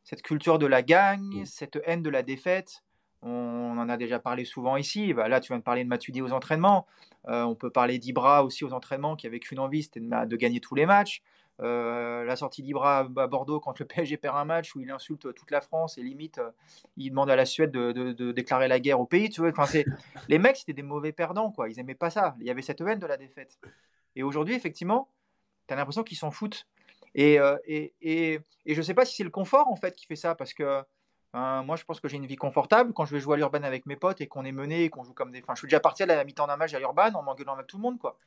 cette 0.05 0.23
culture 0.23 0.59
de 0.59 0.67
la 0.67 0.83
gagne, 0.83 1.43
mmh. 1.43 1.47
cette 1.47 1.79
haine 1.85 2.03
de 2.03 2.11
la 2.11 2.23
défaite. 2.23 2.83
On 3.23 3.77
en 3.79 3.89
a 3.89 3.97
déjà 3.97 4.19
parlé 4.19 4.45
souvent 4.45 4.77
ici. 4.77 5.13
Bah, 5.13 5.29
là, 5.29 5.41
tu 5.41 5.49
viens 5.49 5.59
de 5.59 5.63
parler 5.63 5.85
de 5.85 5.89
Matuidi 5.89 6.23
aux 6.23 6.33
entraînements. 6.33 6.87
Euh, 7.29 7.43
on 7.43 7.55
peut 7.55 7.71
parler 7.71 7.99
d'Ibra 7.99 8.45
aussi 8.45 8.65
aux 8.65 8.73
entraînements, 8.73 9.15
qui 9.15 9.27
avait 9.27 9.41
qu'une 9.41 9.59
envie, 9.59 9.83
c'était 9.83 10.01
de, 10.01 10.37
gagner 10.37 10.61
tous 10.61 10.75
les 10.75 10.87
matchs. 10.87 11.23
Euh, 11.63 12.25
la 12.25 12.37
sortie 12.37 12.63
d'Ibra 12.63 13.01
à 13.01 13.27
Bordeaux 13.27 13.61
quand 13.61 13.79
le 13.79 13.85
PSG 13.87 14.17
perd 14.17 14.37
un 14.37 14.45
match 14.45 14.75
où 14.75 14.81
il 14.81 14.91
insulte 14.91 15.35
toute 15.35 15.51
la 15.51 15.61
France 15.61 15.99
et 15.99 16.03
limite 16.03 16.39
euh, 16.39 16.51
il 16.97 17.11
demande 17.11 17.29
à 17.31 17.37
la 17.37 17.45
Suède 17.45 17.71
de, 17.71 18.33
déclarer 18.33 18.69
la 18.69 18.81
guerre 18.81 19.01
au 19.01 19.07
pays. 19.07 19.29
Tu 19.29 19.41
vois 19.41 19.51
enfin, 19.51 19.67
les 20.29 20.39
mecs 20.39 20.57
c'était 20.57 20.73
des 20.73 20.83
mauvais 20.83 21.13
perdants 21.13 21.51
quoi. 21.51 21.69
Ils 21.69 21.79
aimaient 21.79 21.95
pas 21.95 22.11
ça. 22.11 22.35
Il 22.41 22.47
y 22.47 22.51
avait 22.51 22.63
cette 22.63 22.81
haine 22.81 22.99
de 22.99 23.07
la 23.07 23.17
défaite. 23.17 23.59
Et 24.17 24.23
aujourd'hui 24.23 24.55
effectivement, 24.55 25.09
tu 25.69 25.75
as 25.75 25.77
l'impression 25.77 26.03
qu'ils 26.03 26.19
s'en 26.19 26.31
foutent. 26.31 26.67
Et, 27.15 27.39
et, 27.67 27.93
et, 28.03 28.39
et, 28.67 28.75
je 28.75 28.83
sais 28.83 28.95
pas 28.95 29.05
si 29.05 29.17
c'est 29.17 29.25
le 29.25 29.31
confort 29.31 29.67
en 29.67 29.75
fait 29.75 29.97
qui 29.97 30.07
fait 30.07 30.15
ça 30.15 30.37
parce 30.37 30.55
que 30.55 30.85
Hein, 31.33 31.63
moi, 31.63 31.77
je 31.77 31.85
pense 31.85 32.01
que 32.01 32.09
j'ai 32.09 32.17
une 32.17 32.27
vie 32.27 32.37
confortable. 32.37 32.93
Quand 32.93 33.05
je 33.05 33.15
vais 33.15 33.21
jouer 33.21 33.35
à 33.35 33.37
l'Urban 33.37 33.63
avec 33.63 33.87
mes 33.87 33.97
potes 33.97 34.21
et 34.21 34.27
qu'on 34.27 34.45
est 34.45 34.53
mené 34.53 34.85
et 34.85 34.91
qu'on 34.91 35.05
joue 35.05 35.15
comme 35.15 35.31
des. 35.31 35.41
Enfin, 35.43 35.55
je 35.55 35.61
suis 35.61 35.69
déjà 35.69 35.81
parti 35.81 36.03
à 36.03 36.07
la 36.07 36.25
mi-temps 36.25 36.47
d'un 36.47 36.57
match 36.57 36.75
à 36.75 36.79
l'Urban 36.79 37.13
en 37.15 37.23
m'engueulant 37.23 37.55
avec 37.55 37.67
tout 37.67 37.77
le 37.77 37.83
monde, 37.83 37.99
quoi. 37.99 38.19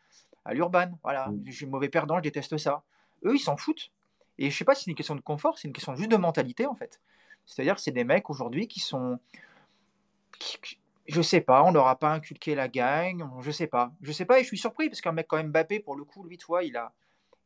À 0.46 0.54
l'Urban, 0.54 0.92
voilà. 1.04 1.28
Mm. 1.28 1.44
Je 1.46 1.52
suis 1.52 1.66
mauvais 1.66 1.90
perdant, 1.90 2.18
je 2.18 2.22
déteste 2.22 2.58
ça. 2.58 2.84
Eux, 3.26 3.36
ils 3.36 3.40
s'en 3.40 3.58
foutent. 3.58 3.92
Et 4.38 4.50
je 4.50 4.58
sais 4.58 4.66
pas 4.66 4.76
si 4.76 4.86
c'est 4.86 4.92
une 4.92 4.98
question 4.98 5.16
de 5.16 5.22
confort, 5.22 5.58
c'est 5.58 5.68
une 5.68 5.74
question 5.74 5.96
juste 5.96 6.12
de 6.12 6.18
mentalité, 6.18 6.66
en 6.66 6.76
fait. 6.76 7.00
C'est-à-dire, 7.46 7.80
c'est 7.80 7.92
des 7.92 8.04
mecs 8.04 8.30
aujourd'hui 8.30 8.68
qui 8.68 8.80
sont. 8.80 9.20
Je 11.08 11.22
sais 11.22 11.42
pas, 11.42 11.64
on 11.64 11.72
leur 11.72 11.88
a 11.88 11.98
pas 11.98 12.12
inculqué 12.12 12.56
la 12.56 12.68
gagne, 12.68 13.28
je 13.42 13.52
sais 13.52 13.68
pas. 13.68 13.92
Je 14.02 14.12
sais 14.12 14.26
pas 14.26 14.40
et 14.40 14.44
je 14.44 14.48
suis 14.48 14.58
surpris 14.58 14.90
parce 14.90 15.02
qu'un 15.02 15.12
mec 15.12 15.28
comme 15.28 15.50
Mbappé, 15.50 15.80
pour 15.80 15.96
le 15.96 16.04
coup, 16.06 16.24
lui, 16.24 16.38
tu 16.38 16.46
vois, 16.46 16.64
il 16.64 16.78
a. 16.78 16.94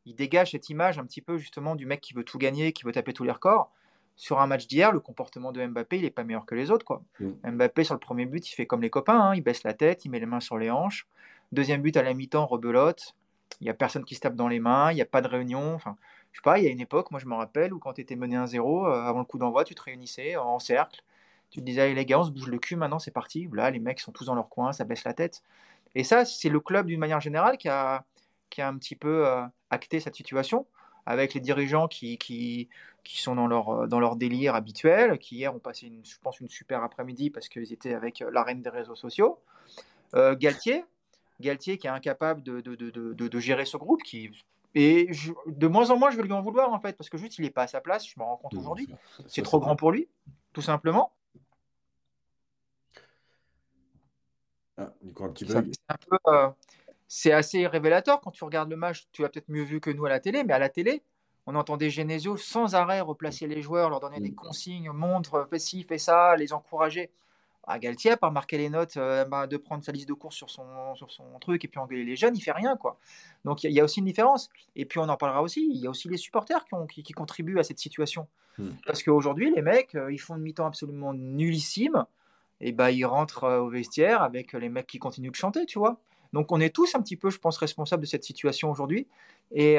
Il 0.06 0.14
dégage 0.14 0.52
cette 0.52 0.70
image 0.70 0.98
un 0.98 1.04
petit 1.04 1.20
peu 1.20 1.36
justement 1.36 1.74
du 1.74 1.84
mec 1.84 2.00
qui 2.00 2.14
veut 2.14 2.24
tout 2.24 2.38
gagner, 2.38 2.72
qui 2.72 2.84
veut 2.84 2.92
taper 2.92 3.12
tous 3.12 3.24
les 3.24 3.32
records 3.32 3.70
sur 4.18 4.40
un 4.40 4.48
match 4.48 4.66
d'hier, 4.66 4.90
le 4.90 4.98
comportement 4.98 5.52
de 5.52 5.64
Mbappé, 5.64 5.96
il 5.96 6.02
n'est 6.02 6.10
pas 6.10 6.24
meilleur 6.24 6.44
que 6.44 6.56
les 6.56 6.72
autres. 6.72 6.84
Quoi. 6.84 7.02
Mbappé, 7.20 7.84
sur 7.84 7.94
le 7.94 8.00
premier 8.00 8.26
but, 8.26 8.50
il 8.50 8.52
fait 8.52 8.66
comme 8.66 8.82
les 8.82 8.90
copains, 8.90 9.20
hein. 9.20 9.34
il 9.36 9.42
baisse 9.42 9.62
la 9.62 9.74
tête, 9.74 10.04
il 10.04 10.10
met 10.10 10.18
les 10.18 10.26
mains 10.26 10.40
sur 10.40 10.58
les 10.58 10.72
hanches. 10.72 11.06
Deuxième 11.52 11.82
but 11.82 11.96
à 11.96 12.02
la 12.02 12.12
mi-temps, 12.14 12.44
rebelote. 12.44 13.14
Il 13.60 13.64
n'y 13.64 13.70
a 13.70 13.74
personne 13.74 14.04
qui 14.04 14.14
se 14.14 14.20
tape 14.20 14.36
dans 14.36 14.48
les 14.48 14.60
mains, 14.60 14.92
il 14.92 14.96
n'y 14.96 15.02
a 15.02 15.06
pas 15.06 15.20
de 15.20 15.28
réunion. 15.28 15.74
Enfin, 15.74 15.96
je 16.32 16.38
sais 16.38 16.42
pas, 16.42 16.58
il 16.58 16.64
y 16.64 16.68
a 16.68 16.70
une 16.70 16.80
époque, 16.80 17.10
moi 17.10 17.20
je 17.20 17.26
me 17.26 17.34
rappelle, 17.34 17.72
où 17.72 17.78
quand 17.78 17.94
tu 17.94 18.00
étais 18.00 18.16
mené 18.16 18.36
1-0, 18.36 18.86
euh, 18.86 19.02
avant 19.02 19.18
le 19.20 19.24
coup 19.24 19.38
d'envoi, 19.38 19.64
tu 19.64 19.74
te 19.74 19.82
réunissais 19.82 20.36
en 20.36 20.58
cercle. 20.58 21.02
Tu 21.50 21.60
te 21.60 21.64
disais, 21.64 21.82
allez 21.82 21.94
les 21.94 22.06
gars, 22.06 22.20
on 22.20 22.24
se 22.24 22.30
bouge 22.30 22.46
le 22.46 22.58
cul, 22.58 22.76
maintenant 22.76 22.98
c'est 22.98 23.10
parti. 23.10 23.48
Là, 23.52 23.70
les 23.70 23.80
mecs 23.80 24.00
sont 24.00 24.12
tous 24.12 24.26
dans 24.26 24.34
leur 24.34 24.48
coin, 24.48 24.72
ça 24.72 24.84
baisse 24.84 25.04
la 25.04 25.14
tête. 25.14 25.42
Et 25.94 26.04
ça, 26.04 26.24
c'est 26.24 26.50
le 26.50 26.60
club 26.60 26.86
d'une 26.86 27.00
manière 27.00 27.20
générale 27.20 27.56
qui 27.58 27.68
a, 27.68 28.04
qui 28.50 28.60
a 28.62 28.68
un 28.68 28.76
petit 28.76 28.96
peu 28.96 29.26
euh, 29.26 29.42
acté 29.70 30.00
cette 30.00 30.14
situation 30.14 30.66
avec 31.06 31.32
les 31.34 31.40
dirigeants 31.40 31.88
qui, 31.88 32.18
qui, 32.18 32.68
qui 33.02 33.20
sont 33.22 33.34
dans 33.34 33.46
leur, 33.46 33.70
euh, 33.70 33.86
dans 33.86 33.98
leur 33.98 34.16
délire 34.16 34.54
habituel, 34.54 35.18
qui 35.18 35.36
hier 35.36 35.54
ont 35.54 35.58
passé, 35.58 35.86
une, 35.86 36.04
je 36.04 36.18
pense, 36.20 36.40
une 36.40 36.50
super 36.50 36.82
après-midi 36.82 37.30
parce 37.30 37.48
qu'ils 37.48 37.72
étaient 37.72 37.94
avec 37.94 38.22
la 38.30 38.42
reine 38.42 38.62
des 38.62 38.70
réseaux 38.70 38.96
sociaux. 38.96 39.40
Galtier, 40.14 40.84
Galtier 41.40 41.78
qui 41.78 41.86
est 41.86 41.90
incapable 41.90 42.42
de, 42.42 42.60
de, 42.60 42.74
de, 42.74 43.12
de 43.12 43.40
gérer 43.40 43.64
ce 43.64 43.76
groupe, 43.76 44.02
qui 44.02 44.30
et 44.74 45.10
de 45.46 45.66
moins 45.66 45.90
en 45.90 45.98
moins, 45.98 46.10
je 46.10 46.16
vais 46.16 46.22
lui 46.22 46.32
en 46.32 46.42
vouloir 46.42 46.72
en 46.72 46.78
fait, 46.78 46.96
parce 46.96 47.08
que 47.08 47.16
juste 47.16 47.38
il 47.38 47.42
n'est 47.42 47.50
pas 47.50 47.62
à 47.62 47.66
sa 47.66 47.80
place, 47.80 48.06
je 48.06 48.14
me 48.18 48.24
rends 48.24 48.36
compte 48.36 48.54
aujourd'hui. 48.54 48.88
C'est 49.26 49.42
trop 49.42 49.60
grand 49.60 49.76
pour 49.76 49.92
lui, 49.92 50.08
tout 50.52 50.62
simplement. 50.62 51.12
Ah, 54.76 54.92
peu, 56.08 56.18
c'est 57.08 57.32
assez 57.32 57.66
révélateur 57.66 58.20
quand 58.20 58.30
tu 58.30 58.44
regardes 58.44 58.70
le 58.70 58.76
match. 58.76 59.08
Tu 59.10 59.24
as 59.24 59.28
peut-être 59.28 59.48
mieux 59.48 59.64
vu 59.64 59.80
que 59.80 59.90
nous 59.90 60.04
à 60.04 60.10
la 60.10 60.20
télé, 60.20 60.44
mais 60.44 60.52
à 60.52 60.58
la 60.58 60.68
télé, 60.68 61.02
on 61.46 61.54
entendait 61.54 61.90
Genesio 61.90 62.36
sans 62.36 62.74
arrêt 62.74 63.00
replacer 63.00 63.46
les 63.46 63.62
joueurs, 63.62 63.88
leur 63.90 64.00
donner 64.00 64.20
des 64.20 64.30
mm. 64.30 64.34
consignes, 64.34 64.90
montre, 64.92 65.48
fais 65.50 65.58
ci, 65.58 65.82
fais 65.82 65.98
ça, 65.98 66.36
les 66.36 66.52
encourager. 66.52 67.10
Ah, 67.70 67.78
Galtier, 67.78 68.16
par 68.16 68.32
marquer 68.32 68.56
les 68.56 68.70
notes, 68.70 68.96
euh, 68.96 69.26
bah, 69.26 69.46
de 69.46 69.58
prendre 69.58 69.84
sa 69.84 69.92
liste 69.92 70.08
de 70.08 70.14
courses 70.14 70.36
sur 70.36 70.48
son, 70.48 70.94
sur 70.94 71.12
son 71.12 71.38
truc 71.38 71.66
et 71.66 71.68
puis 71.68 71.78
engueuler 71.78 72.04
les 72.04 72.16
jeunes, 72.16 72.34
il 72.34 72.40
fait 72.40 72.52
rien. 72.52 72.78
quoi. 72.78 72.98
Donc 73.44 73.62
il 73.62 73.70
y, 73.72 73.78
a 73.78 73.84
aussi 73.84 74.00
une 74.00 74.06
différence. 74.06 74.48
Et 74.74 74.86
puis 74.86 74.98
on 74.98 75.08
en 75.08 75.18
parlera 75.18 75.42
aussi, 75.42 75.68
il 75.70 75.76
y 75.76 75.86
a 75.86 75.90
aussi 75.90 76.08
les 76.08 76.16
supporters 76.16 76.64
qui, 76.90 77.02
qui, 77.02 77.12
contribuent 77.12 77.58
à 77.58 77.62
cette 77.62 77.78
situation. 77.78 78.26
Mm. 78.56 78.70
Parce 78.86 79.02
qu'aujourd'hui, 79.02 79.52
les 79.54 79.60
mecs, 79.60 79.94
euh, 79.96 80.10
ils 80.10 80.18
font 80.18 80.36
une 80.36 80.42
mi-temps 80.42 80.66
absolument 80.66 81.12
nullissime. 81.12 82.06
Et 82.62 82.72
bah, 82.72 82.90
ils 82.90 83.04
rentrent 83.04 83.44
euh, 83.44 83.58
au 83.58 83.68
vestiaire 83.68 84.22
avec 84.22 84.54
les 84.54 84.70
mecs 84.70 84.86
qui 84.86 84.98
continuent 84.98 85.30
de 85.30 85.36
chanter, 85.36 85.66
tu 85.66 85.78
vois. 85.78 86.00
Donc 86.32 86.50
on 86.52 86.60
est 86.60 86.74
tous 86.74 86.94
un 86.94 87.02
petit 87.02 87.16
peu, 87.18 87.28
je 87.28 87.38
pense, 87.38 87.58
responsables 87.58 88.02
de 88.02 88.08
cette 88.08 88.24
situation 88.24 88.70
aujourd'hui. 88.70 89.06
Et, 89.52 89.76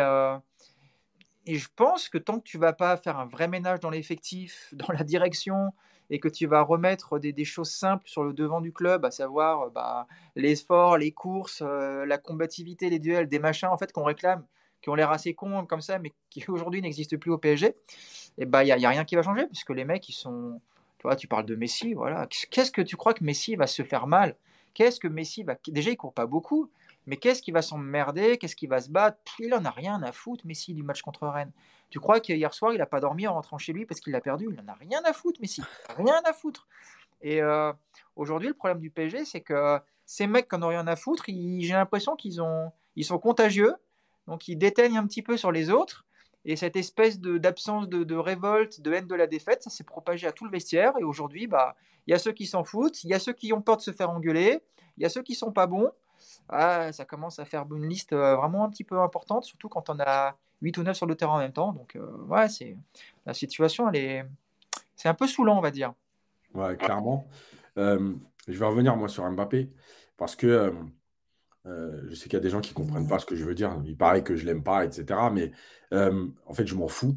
et 1.46 1.56
je 1.56 1.68
pense 1.76 2.10
que 2.10 2.18
tant 2.18 2.40
que 2.40 2.44
tu 2.44 2.58
vas 2.58 2.74
pas 2.74 2.98
faire 2.98 3.18
un 3.18 3.26
vrai 3.26 3.48
ménage 3.48 3.80
dans 3.80 3.90
l'effectif, 3.90 4.70
dans 4.74 4.92
la 4.94 5.04
direction, 5.04 5.74
et 6.10 6.20
que 6.20 6.28
tu 6.28 6.48
vas 6.48 6.62
remettre 6.62 7.20
des, 7.20 7.46
choses 7.46 7.72
simples 7.72 8.08
sur 8.08 8.24
le 8.24 8.34
devant 8.34 8.62
du 8.62 8.74
club, 8.74 9.06
à 9.06 9.12
savoir 9.12 9.62
euh, 9.62 9.70
bah, 9.70 10.08
les 10.36 10.56
sports, 10.56 10.98
les 10.98 11.12
courses, 11.12 11.62
euh, 11.66 12.06
la 12.06 12.18
combativité, 12.18 12.90
les 12.90 13.00
duels, 13.00 13.28
des 13.28 13.40
machins 13.40 13.70
en 13.70 13.78
fait 13.78 13.92
qu'on 13.92 14.04
réclame, 14.04 14.46
qui 14.82 14.90
ont 14.90 14.96
l'air 14.96 15.12
assez 15.12 15.34
cons 15.34 15.66
comme 15.66 15.82
ça, 15.82 16.00
mais 16.00 16.14
qui 16.30 16.44
aujourd'hui 16.50 16.82
n'existent 16.82 17.18
plus 17.18 17.32
au 17.32 17.38
PSG, 17.38 17.76
et 18.38 18.46
bah 18.46 18.64
il 18.64 18.68
n'y 18.68 18.86
a, 18.86 18.88
a, 18.88 18.92
rien 18.92 19.06
qui 19.06 19.16
va 19.16 19.24
changer, 19.24 19.46
puisque 19.48 19.72
les 19.72 19.86
mecs, 19.86 20.08
ils 20.10 20.14
sont... 20.14 20.62
Tu 20.98 21.04
vois, 21.04 21.16
tu 21.16 21.30
parles 21.30 21.46
de 21.46 21.56
Messi, 21.56 21.94
voilà. 21.94 22.28
Qu'est-ce 22.52 22.72
que 22.72 22.82
tu 22.82 22.98
crois 22.98 23.14
que 23.14 23.24
Messi 23.24 23.56
va 23.56 23.68
se 23.68 23.84
faire 23.84 24.06
mal? 24.06 24.36
Qu'est-ce 24.74 25.00
que 25.00 25.08
Messi 25.08 25.44
va. 25.44 25.56
Déjà, 25.68 25.92
il 25.92 25.96
court 25.96 26.14
pas 26.14 26.26
beaucoup, 26.26 26.70
mais 27.10 27.18
qu'est-ce 27.18 27.42
qui 27.42 27.52
va 27.52 27.64
s'emmerder? 27.64 28.38
Qu'est-ce 28.38 28.56
qui 28.56 28.68
va 28.68 28.80
se 28.80 28.92
battre? 28.92 29.18
Il 29.40 29.52
en 29.56 29.66
a 29.66 29.72
rien 29.72 30.04
à 30.04 30.12
foutre, 30.12 30.46
Messi, 30.46 30.76
du 30.76 30.84
match 30.84 31.02
contre 31.02 31.28
Rennes. 31.28 31.52
Tu 31.90 32.00
crois 32.00 32.20
qu'hier 32.20 32.54
soir, 32.54 32.72
il 32.72 32.78
n'a 32.78 32.86
pas 32.86 33.00
dormi 33.00 33.26
en 33.26 33.34
rentrant 33.34 33.58
chez 33.58 33.74
lui 33.74 33.88
parce 33.88 34.00
qu'il 34.00 34.14
l'a 34.14 34.22
perdu? 34.22 34.48
Il 34.52 34.60
en 34.60 34.68
a 34.72 34.76
rien 34.76 35.02
à 35.04 35.12
foutre, 35.12 35.42
Messi. 35.42 35.64
Rien 35.98 36.22
à 36.24 36.34
foutre. 36.34 36.68
Et 37.24 37.42
euh, 37.42 37.74
aujourd'hui, 38.16 38.50
le 38.50 38.54
problème 38.54 38.80
du 38.80 38.92
PSG, 38.92 39.26
c'est 39.26 39.42
que 39.42 39.80
ces 40.06 40.28
mecs 40.28 40.48
qui 40.48 40.56
n'en 40.56 40.68
ont 40.68 40.70
rien 40.70 40.86
à 40.86 40.96
foutre, 40.96 41.24
j'ai 41.28 41.74
l'impression 41.74 42.16
qu'ils 42.16 42.44
ils 42.96 43.06
sont 43.06 43.18
contagieux. 43.18 43.74
Donc 44.28 44.48
il 44.48 44.58
déteigne 44.58 45.00
un 45.00 45.08
petit 45.08 45.24
peu 45.24 45.36
sur 45.36 45.52
les 45.52 45.72
autres. 45.72 46.06
Et 46.46 46.58
cette 46.58 46.76
espèce 46.76 47.20
d'absence 47.20 47.90
de, 47.90 48.04
de, 48.04 48.16
révolte, 48.16 48.82
de 48.82 48.94
haine 48.94 49.08
de 49.08 49.16
la 49.16 49.26
défaite, 49.26 49.64
ça 49.64 49.72
s'est 49.72 49.84
propagé 49.84 50.28
à 50.28 50.32
tout 50.32 50.46
le 50.46 50.52
vestiaire. 50.52 50.94
Et 51.00 51.04
aujourd'hui, 51.04 51.48
bah, 51.48 51.76
il 52.06 52.12
y 52.12 52.14
a 52.14 52.20
ceux 52.20 52.34
qui 52.34 52.46
s'en 52.46 52.64
foutent, 52.64 53.04
il 53.04 53.10
y 53.10 53.16
a 53.16 53.20
ceux 53.20 53.34
qui 53.34 53.52
ont 53.52 53.64
peur 53.64 53.78
de 53.78 53.82
se 53.82 53.92
faire 53.92 54.12
engueuler, 54.12 54.62
il 54.98 55.02
y 55.02 55.08
a 55.08 55.10
ceux 55.10 55.24
qui 55.24 55.34
sont 55.34 55.52
pas 55.52 55.66
bons. 55.66 55.90
Ah, 56.52 56.92
ça 56.92 57.06
commence 57.06 57.38
à 57.38 57.46
faire 57.46 57.66
une 57.72 57.88
liste 57.88 58.14
euh, 58.14 58.36
vraiment 58.36 58.66
un 58.66 58.70
petit 58.70 58.84
peu 58.84 59.00
importante, 59.00 59.44
surtout 59.44 59.70
quand 59.70 59.90
on 59.90 60.00
a 60.00 60.36
8 60.64 60.78
ou 60.80 60.84
9 60.84 60.98
sur 60.98 61.06
le 61.06 61.16
terrain 61.16 61.36
en 61.36 61.38
même 61.38 61.54
temps. 61.54 61.74
Donc, 61.74 61.96
euh, 61.96 62.26
ouais, 62.26 62.50
c'est 62.50 62.76
la 63.28 63.36
situation, 63.36 63.88
elle 63.90 63.96
est, 63.96 64.26
c'est 64.96 65.08
un 65.08 65.14
peu 65.14 65.28
saoulant, 65.28 65.60
on 65.60 65.62
va 65.62 65.70
dire. 65.70 65.94
Ouais, 66.56 66.76
clairement. 66.76 67.28
Euh, 67.78 68.16
je 68.48 68.58
vais 68.58 68.66
revenir 68.66 68.96
moi 68.96 69.08
sur 69.08 69.30
Mbappé 69.30 69.72
parce 70.18 70.36
que 70.36 70.74
je 71.66 72.16
sais 72.16 72.24
qu'il 72.24 72.34
y 72.34 72.38
a 72.38 72.40
des 72.40 72.50
gens 72.50 72.62
qui 72.62 72.72
ne 72.72 72.76
comprennent 72.76 73.08
pas 73.08 73.20
ce 73.20 73.28
que 73.28 73.36
je 73.36 73.46
veux 73.46 73.54
dire. 73.54 73.80
Il 73.86 73.96
paraît 73.96 74.24
que 74.24 74.36
je 74.36 74.44
l'aime 74.44 74.64
pas, 74.64 74.86
etc. 74.86 75.20
Mais 75.32 75.52
en 75.92 76.54
fait, 76.54 76.66
je 76.66 76.74
m'en 76.74 76.88
fous. 76.88 77.16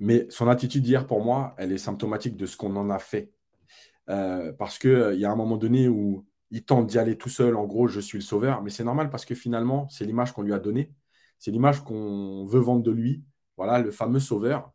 mais 0.00 0.26
son 0.30 0.48
attitude 0.48 0.82
d'hier, 0.82 1.06
pour 1.06 1.22
moi, 1.24 1.54
elle 1.58 1.70
est 1.70 1.78
symptomatique 1.78 2.36
de 2.36 2.46
ce 2.46 2.56
qu'on 2.56 2.74
en 2.74 2.90
a 2.90 2.98
fait. 2.98 3.30
parce 4.06 4.80
qu'il 4.80 5.12
il 5.14 5.20
y 5.20 5.24
a 5.24 5.30
un 5.30 5.36
moment 5.36 5.56
donné 5.56 5.86
où 5.86 6.26
il 6.50 6.64
tente 6.64 6.86
d'y 6.86 6.98
aller 6.98 7.16
tout 7.16 7.28
seul, 7.28 7.56
en 7.56 7.64
gros, 7.64 7.86
je 7.88 8.00
suis 8.00 8.18
le 8.18 8.24
sauveur. 8.24 8.62
Mais 8.62 8.70
c'est 8.70 8.84
normal 8.84 9.10
parce 9.10 9.24
que 9.24 9.34
finalement, 9.34 9.88
c'est 9.88 10.04
l'image 10.04 10.32
qu'on 10.32 10.42
lui 10.42 10.52
a 10.52 10.58
donnée. 10.58 10.92
C'est 11.38 11.50
l'image 11.50 11.82
qu'on 11.84 12.44
veut 12.44 12.60
vendre 12.60 12.82
de 12.82 12.90
lui. 12.90 13.24
Voilà, 13.56 13.78
le 13.78 13.90
fameux 13.90 14.20
sauveur. 14.20 14.72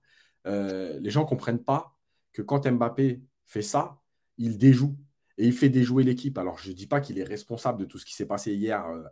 Euh, 0.47 0.99
les 0.99 1.09
gens 1.09 1.21
ne 1.21 1.27
comprennent 1.27 1.63
pas 1.63 1.95
que 2.31 2.41
quand 2.41 2.69
Mbappé 2.69 3.21
fait 3.45 3.61
ça, 3.61 3.99
il 4.37 4.57
déjoue. 4.57 4.97
Et 5.37 5.47
il 5.47 5.53
fait 5.53 5.67
déjouer 5.67 6.03
l'équipe. 6.03 6.37
Alors, 6.37 6.57
je 6.57 6.69
ne 6.69 6.75
dis 6.75 6.87
pas 6.87 7.01
qu'il 7.01 7.19
est 7.19 7.23
responsable 7.23 7.79
de 7.79 7.85
tout 7.85 7.97
ce 7.97 8.05
qui 8.05 8.13
s'est 8.13 8.25
passé 8.25 8.53
hier 8.53 8.85
euh, 8.87 9.03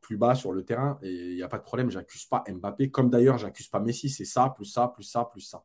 plus 0.00 0.16
bas 0.16 0.34
sur 0.34 0.52
le 0.52 0.64
terrain. 0.64 0.98
Et 1.02 1.30
il 1.30 1.36
n'y 1.36 1.42
a 1.44 1.48
pas 1.48 1.58
de 1.58 1.62
problème, 1.62 1.90
j'accuse 1.90 2.24
pas 2.24 2.42
Mbappé. 2.48 2.90
Comme 2.90 3.08
d'ailleurs, 3.08 3.38
j'accuse 3.38 3.68
pas 3.68 3.78
Messi. 3.78 4.10
C'est 4.10 4.24
ça, 4.24 4.52
plus 4.56 4.64
ça, 4.64 4.88
plus 4.88 5.04
ça, 5.04 5.28
plus 5.30 5.42
ça. 5.42 5.64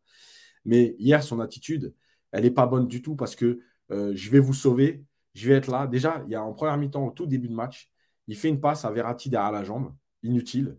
Mais 0.64 0.96
hier, 1.00 1.24
son 1.24 1.40
attitude, 1.40 1.94
elle 2.32 2.44
n'est 2.44 2.52
pas 2.52 2.68
bonne 2.68 2.88
du 2.88 3.02
tout 3.02 3.16
parce 3.16 3.36
que 3.36 3.62
euh, 3.92 4.12
je 4.16 4.30
vais 4.30 4.40
vous 4.40 4.54
sauver 4.54 5.04
je 5.36 5.50
vais 5.50 5.56
être 5.56 5.68
là. 5.70 5.86
Déjà, 5.86 6.24
il 6.26 6.32
y 6.32 6.36
a 6.36 6.44
en 6.44 6.54
première 6.54 6.78
mi-temps, 6.78 7.06
au 7.06 7.12
tout 7.12 7.28
début 7.28 7.50
de 7.50 7.54
match, 7.54 7.92
il 8.28 8.36
fait 8.36 8.50
une 8.50 8.60
passe 8.60 8.86
à 8.86 8.92
Verratti 8.92 9.30
derrière 9.30 9.52
la 9.52 9.64
jambe, 9.64 9.94
inutile. 10.24 10.78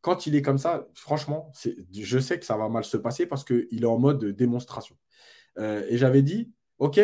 Quand 0.00 0.26
il 0.26 0.36
est 0.36 0.42
comme 0.42 0.58
ça, 0.58 0.86
franchement, 0.94 1.52
je 1.92 2.18
sais 2.18 2.38
que 2.38 2.46
ça 2.46 2.56
va 2.56 2.68
mal 2.68 2.84
se 2.84 2.96
passer 2.96 3.26
parce 3.26 3.44
qu'il 3.44 3.82
est 3.82 3.86
en 3.86 3.98
mode 3.98 4.24
démonstration. 4.24 4.96
Euh, 5.58 5.84
et 5.88 5.98
j'avais 5.98 6.22
dit, 6.22 6.52
OK, 6.78 7.00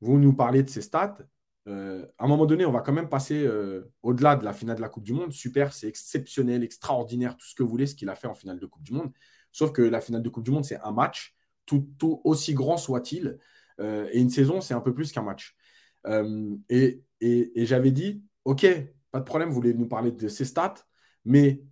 vous 0.00 0.18
nous 0.18 0.32
parlez 0.32 0.62
de 0.62 0.70
ces 0.70 0.80
stats. 0.80 1.18
Euh, 1.66 2.06
à 2.18 2.24
un 2.24 2.28
moment 2.28 2.46
donné, 2.46 2.64
on 2.64 2.70
va 2.70 2.80
quand 2.80 2.92
même 2.92 3.08
passer 3.08 3.44
euh, 3.44 3.92
au-delà 4.04 4.36
de 4.36 4.44
la 4.44 4.52
finale 4.52 4.76
de 4.76 4.80
la 4.80 4.88
Coupe 4.88 5.02
du 5.02 5.12
Monde. 5.12 5.32
Super, 5.32 5.74
c'est 5.74 5.88
exceptionnel, 5.88 6.62
extraordinaire, 6.62 7.36
tout 7.36 7.46
ce 7.46 7.56
que 7.56 7.64
vous 7.64 7.68
voulez, 7.68 7.88
ce 7.88 7.96
qu'il 7.96 8.08
a 8.08 8.14
fait 8.14 8.28
en 8.28 8.34
finale 8.34 8.60
de 8.60 8.66
Coupe 8.66 8.84
du 8.84 8.92
Monde. 8.92 9.12
Sauf 9.50 9.72
que 9.72 9.82
la 9.82 10.00
finale 10.00 10.22
de 10.22 10.28
Coupe 10.28 10.44
du 10.44 10.52
Monde, 10.52 10.64
c'est 10.64 10.78
un 10.80 10.92
match, 10.92 11.34
tout, 11.66 11.88
tout 11.98 12.20
aussi 12.22 12.54
grand 12.54 12.76
soit-il. 12.76 13.38
et 13.80 14.20
une 14.20 14.30
saison, 14.30 14.60
c'est 14.60 14.74
un 14.74 14.80
peu 14.80 14.94
plus 14.94 15.10
qu'un 15.10 15.22
match. 15.22 15.56
Euh, 16.06 16.56
et, 16.68 17.02
j'avais 17.56 17.90
dit, 17.90 18.22
OK, 18.44 18.66
pas 19.10 19.20
de 19.20 19.24
problème, 19.24 19.48
vous 19.48 19.54
voulez 19.54 19.74
nous 19.74 19.88
parler 19.88 20.12
de 20.12 20.28
ses 20.28 20.44
stats, 20.44 20.74
mais 21.24 21.62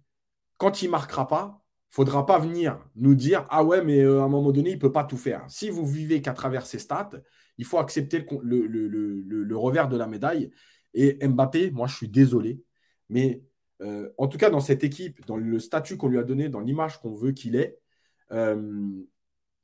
quand 0.58 0.82
il 0.82 0.86
ne 0.86 0.90
marquera 0.92 1.28
pas, 1.28 1.64
il 1.64 1.92
ne 1.92 1.94
faudra 2.06 2.26
pas 2.26 2.38
venir 2.38 2.84
nous 2.96 3.14
dire 3.14 3.46
Ah 3.50 3.62
ouais, 3.64 3.84
mais 3.84 4.00
euh, 4.00 4.20
à 4.20 4.24
un 4.24 4.28
moment 4.28 4.50
donné, 4.50 4.70
il 4.70 4.76
ne 4.76 4.80
peut 4.80 4.92
pas 4.92 5.04
tout 5.04 5.16
faire. 5.16 5.44
Si 5.48 5.70
vous 5.70 5.86
vivez 5.86 6.22
qu'à 6.22 6.32
travers 6.32 6.66
ses 6.66 6.78
stats, 6.78 7.10
il 7.58 7.64
faut 7.64 7.78
accepter 7.78 8.26
le, 8.42 9.56
revers 9.56 9.88
de 9.88 9.96
la 9.96 10.06
médaille. 10.06 10.50
Et 10.94 11.26
Mbappé, 11.26 11.70
moi, 11.70 11.86
je 11.86 11.96
suis 11.96 12.08
désolé, 12.08 12.62
mais 13.08 13.42
euh, 13.82 14.10
en 14.18 14.28
tout 14.28 14.38
cas, 14.38 14.50
dans 14.50 14.60
cette 14.60 14.84
équipe, 14.84 15.24
dans 15.26 15.36
le 15.36 15.58
statut 15.58 15.96
qu'on 15.96 16.08
lui 16.08 16.18
a 16.18 16.24
donné, 16.24 16.48
dans 16.48 16.60
l'image 16.60 17.00
qu'on 17.00 17.12
veut 17.12 17.32
qu'il 17.32 17.56
ait, 17.56 17.78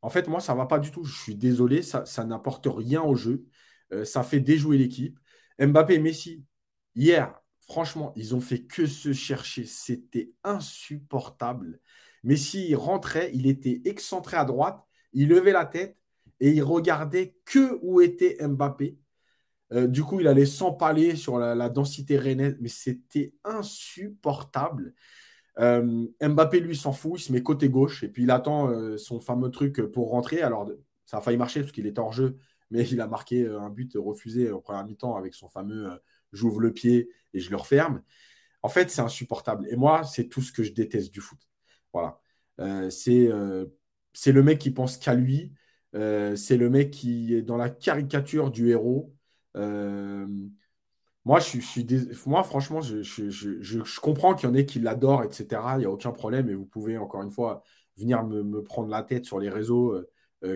en 0.02 0.08
fait, 0.08 0.28
moi, 0.28 0.40
ça 0.40 0.54
va 0.54 0.66
pas 0.66 0.78
du 0.78 0.90
tout. 0.90 1.04
Je 1.04 1.18
suis 1.18 1.34
désolé, 1.34 1.82
ça 1.82 2.24
n'apporte 2.24 2.66
rien 2.70 3.02
au 3.02 3.14
jeu. 3.14 3.44
Euh, 3.92 4.04
ça 4.04 4.22
fait 4.22 4.40
déjouer 4.40 4.78
l'équipe. 4.78 5.18
Mbappé 5.58 5.98
Messi, 5.98 6.44
hier, 6.94 7.34
franchement, 7.60 8.12
ils 8.16 8.34
ont 8.34 8.40
fait 8.40 8.62
que 8.62 8.86
se 8.86 9.12
chercher. 9.12 9.64
C'était 9.66 10.32
insupportable. 10.44 11.80
Messi 12.22 12.74
rentrait, 12.74 13.30
il 13.34 13.46
était 13.46 13.80
excentré 13.84 14.36
à 14.36 14.44
droite, 14.44 14.82
il 15.12 15.28
levait 15.28 15.52
la 15.52 15.66
tête 15.66 15.96
et 16.38 16.50
il 16.50 16.62
regardait 16.62 17.36
que 17.44 17.78
où 17.82 18.00
était 18.00 18.36
Mbappé. 18.46 18.98
Euh, 19.72 19.86
du 19.86 20.02
coup, 20.02 20.20
il 20.20 20.26
allait 20.26 20.46
s'empaler 20.46 21.16
sur 21.16 21.38
la, 21.38 21.68
densité 21.68 22.18
rennaise, 22.18 22.56
mais 22.60 22.68
c'était 22.68 23.34
insupportable. 23.44 24.94
Euh, 25.58 26.06
Mbappé, 26.20 26.60
lui, 26.60 26.76
s'en 26.76 26.92
fout, 26.92 27.20
il 27.20 27.22
se 27.22 27.32
met 27.32 27.42
côté 27.42 27.68
gauche 27.68 28.02
et 28.02 28.08
puis 28.08 28.24
il 28.24 28.30
attend 28.30 28.96
son 28.98 29.20
fameux 29.20 29.50
truc 29.50 29.80
pour 29.92 30.10
rentrer. 30.10 30.42
Alors, 30.42 30.70
ça 31.06 31.18
a 31.18 31.20
failli 31.20 31.36
marcher 31.36 31.60
parce 31.60 31.72
qu'il 31.72 31.86
était 31.86 32.00
hors 32.00 32.12
jeu, 32.12 32.38
mais 32.70 32.88
il 32.88 33.00
a 33.00 33.06
marqué 33.06 33.42
euh, 33.42 33.60
un 33.60 33.70
but 33.70 33.92
refusé 33.96 34.50
en 34.50 34.60
première 34.60 34.84
mi-temps 34.84 35.16
avec 35.16 35.34
son 35.34 35.48
fameux 35.48 35.92
euh, 35.92 35.96
j'ouvre 36.32 36.60
le 36.60 36.72
pied 36.72 37.10
et 37.34 37.40
je 37.40 37.50
le 37.50 37.56
referme. 37.56 38.02
En 38.62 38.68
fait, 38.68 38.90
c'est 38.90 39.00
insupportable. 39.00 39.66
Et 39.70 39.76
moi, 39.76 40.04
c'est 40.04 40.28
tout 40.28 40.42
ce 40.42 40.52
que 40.52 40.62
je 40.62 40.72
déteste 40.72 41.12
du 41.12 41.20
foot. 41.20 41.38
Voilà. 41.92 42.20
Euh, 42.60 42.88
c'est 42.90 44.32
le 44.32 44.42
mec 44.42 44.58
qui 44.58 44.70
pense 44.70 44.96
qu'à 44.98 45.14
lui. 45.14 45.52
c'est 45.92 46.56
le 46.56 46.70
mec 46.70 46.90
qui 46.90 47.34
est 47.34 47.42
dans 47.42 47.56
la 47.56 47.70
caricature 47.70 48.50
du 48.50 48.70
héros. 48.70 49.14
moi, 51.24 51.40
je, 51.40 51.58
suis, 51.58 51.86
moi, 52.26 52.42
franchement, 52.44 52.80
je, 52.80 53.02
je 53.02 54.00
comprends 54.00 54.34
qu'il 54.34 54.48
y 54.48 54.52
en 54.52 54.54
ait 54.54 54.66
qui 54.66 54.78
l'adorent, 54.78 55.24
etc. 55.24 55.62
Il 55.76 55.78
n'y 55.80 55.84
a 55.86 55.90
aucun 55.90 56.12
problème. 56.12 56.48
Et 56.48 56.54
vous 56.54 56.66
pouvez, 56.66 56.98
encore 56.98 57.22
une 57.22 57.30
fois, 57.30 57.62
venir 57.96 58.24
me, 58.24 58.42
me 58.42 58.62
prendre 58.62 58.88
la 58.88 59.02
tête 59.02 59.24
sur 59.24 59.40
les 59.40 59.50
réseaux 59.50 59.96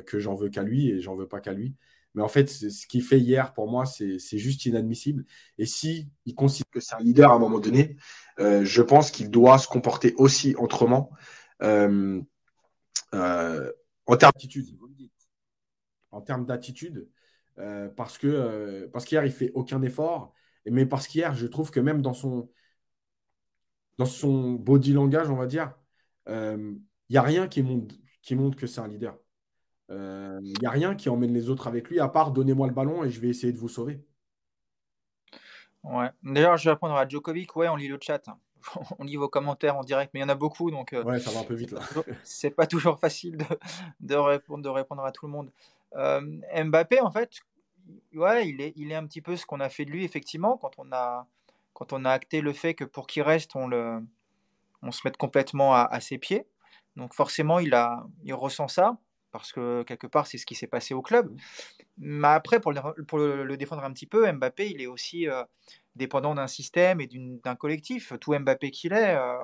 que 0.06 0.18
j'en 0.18 0.34
veux 0.34 0.50
qu'à 0.50 0.62
lui 0.62 0.90
et 0.90 1.00
j'en 1.00 1.16
veux 1.16 1.28
pas 1.28 1.40
qu'à 1.40 1.52
lui. 1.52 1.74
Mais 2.14 2.22
en 2.22 2.28
fait, 2.28 2.48
ce 2.48 2.86
qu'il 2.86 3.02
fait 3.02 3.18
hier, 3.18 3.52
pour 3.54 3.68
moi, 3.68 3.86
c'est 3.86 4.38
juste 4.38 4.66
inadmissible. 4.66 5.24
Et 5.58 5.66
si 5.66 6.08
il 6.26 6.34
considère 6.34 6.70
que 6.70 6.80
c'est 6.80 6.94
un 6.94 7.00
leader 7.00 7.32
à 7.32 7.34
un 7.34 7.38
moment 7.38 7.58
donné, 7.58 7.96
euh, 8.38 8.64
je 8.64 8.82
pense 8.82 9.10
qu'il 9.10 9.30
doit 9.30 9.58
se 9.58 9.66
comporter 9.66 10.14
aussi 10.16 10.54
autrement 10.54 11.10
euh, 11.62 12.20
euh, 13.14 13.72
en 14.06 14.16
termes 14.16 14.32
d'attitude. 14.32 14.78
En 16.12 16.20
termes 16.20 16.46
d'attitude, 16.46 17.08
parce 17.96 18.18
que 18.18 18.88
parce 18.92 19.04
qu'hier, 19.04 19.24
il 19.24 19.32
fait 19.32 19.50
aucun 19.54 19.82
effort. 19.82 20.32
Mais 20.66 20.86
parce 20.86 21.08
qu'hier, 21.08 21.34
je 21.34 21.46
trouve 21.46 21.72
que 21.72 21.80
même 21.80 22.02
dans 22.02 22.14
son, 22.14 22.48
dans 23.98 24.06
son 24.06 24.52
body 24.52 24.92
langage, 24.92 25.28
on 25.28 25.36
va 25.36 25.46
dire, 25.46 25.74
il 26.28 26.78
n'y 27.10 27.16
a 27.16 27.22
rien 27.22 27.48
qui 27.48 27.62
montre, 27.64 27.96
qui 28.22 28.36
montre 28.36 28.56
que 28.56 28.68
c'est 28.68 28.80
un 28.80 28.86
leader. 28.88 29.18
Il 29.94 30.00
euh, 30.00 30.40
n'y 30.60 30.66
a 30.66 30.70
rien 30.70 30.94
qui 30.94 31.08
emmène 31.08 31.32
les 31.32 31.50
autres 31.50 31.66
avec 31.66 31.88
lui, 31.88 32.00
à 32.00 32.08
part 32.08 32.32
donnez-moi 32.32 32.66
le 32.66 32.74
ballon 32.74 33.04
et 33.04 33.10
je 33.10 33.20
vais 33.20 33.28
essayer 33.28 33.52
de 33.52 33.58
vous 33.58 33.68
sauver. 33.68 34.00
Ouais. 35.84 36.08
D'ailleurs, 36.22 36.56
je 36.56 36.64
vais 36.64 36.70
répondre 36.72 36.94
à 36.94 37.06
Djokovic. 37.06 37.54
Ouais, 37.56 37.68
on 37.68 37.76
lit 37.76 37.88
le 37.88 37.98
chat. 38.00 38.22
on 38.98 39.04
lit 39.04 39.16
vos 39.16 39.28
commentaires 39.28 39.76
en 39.76 39.84
direct, 39.84 40.12
mais 40.14 40.20
il 40.20 40.22
y 40.22 40.26
en 40.26 40.30
a 40.30 40.34
beaucoup, 40.34 40.70
donc. 40.70 40.92
Euh, 40.92 41.04
ouais, 41.04 41.20
ça 41.20 41.30
va 41.30 41.40
un 41.40 41.44
peu 41.44 41.54
vite 41.54 41.72
là. 41.72 41.80
c'est 42.24 42.50
pas 42.50 42.66
toujours 42.66 42.98
facile 42.98 43.36
de, 44.00 44.14
répondre, 44.14 44.62
de 44.62 44.68
répondre 44.68 45.04
à 45.04 45.12
tout 45.12 45.26
le 45.26 45.32
monde. 45.32 45.50
Euh, 45.96 46.20
Mbappé, 46.64 47.00
en 47.00 47.10
fait, 47.10 47.30
ouais, 48.14 48.48
il 48.48 48.60
est, 48.60 48.72
il 48.76 48.90
est 48.90 48.94
un 48.96 49.06
petit 49.06 49.20
peu 49.20 49.36
ce 49.36 49.46
qu'on 49.46 49.60
a 49.60 49.68
fait 49.68 49.84
de 49.84 49.90
lui, 49.90 50.04
effectivement, 50.04 50.56
quand 50.56 50.72
on 50.78 50.90
a, 50.92 51.26
quand 51.74 51.92
on 51.92 52.04
a 52.04 52.10
acté 52.10 52.40
le 52.40 52.52
fait 52.52 52.74
que 52.74 52.84
pour 52.84 53.06
qu'il 53.06 53.22
reste, 53.22 53.54
on, 53.54 53.68
le, 53.68 54.00
on 54.82 54.90
se 54.90 55.02
mette 55.04 55.18
complètement 55.18 55.74
à, 55.74 55.82
à, 55.82 56.00
ses 56.00 56.18
pieds. 56.18 56.46
Donc 56.96 57.12
forcément, 57.12 57.58
il, 57.58 57.74
a, 57.74 58.06
il 58.24 58.32
ressent 58.32 58.68
ça 58.68 58.96
parce 59.34 59.50
que 59.50 59.82
quelque 59.82 60.06
part, 60.06 60.28
c'est 60.28 60.38
ce 60.38 60.46
qui 60.46 60.54
s'est 60.54 60.68
passé 60.68 60.94
au 60.94 61.02
club. 61.02 61.28
Mais 61.98 62.28
après, 62.28 62.60
pour 62.60 62.70
le, 62.70 63.56
défendre 63.56 63.82
un 63.82 63.92
petit 63.92 64.06
peu, 64.06 64.30
Mbappé, 64.30 64.70
il 64.70 64.80
est 64.80 64.86
aussi 64.86 65.28
euh, 65.28 65.42
dépendant 65.96 66.36
d'un 66.36 66.46
système 66.46 67.00
et 67.00 67.08
d'un 67.08 67.56
collectif. 67.56 68.12
Tout 68.20 68.38
Mbappé 68.38 68.70
qu'il 68.70 68.92
est, 68.92 69.16
euh, 69.16 69.42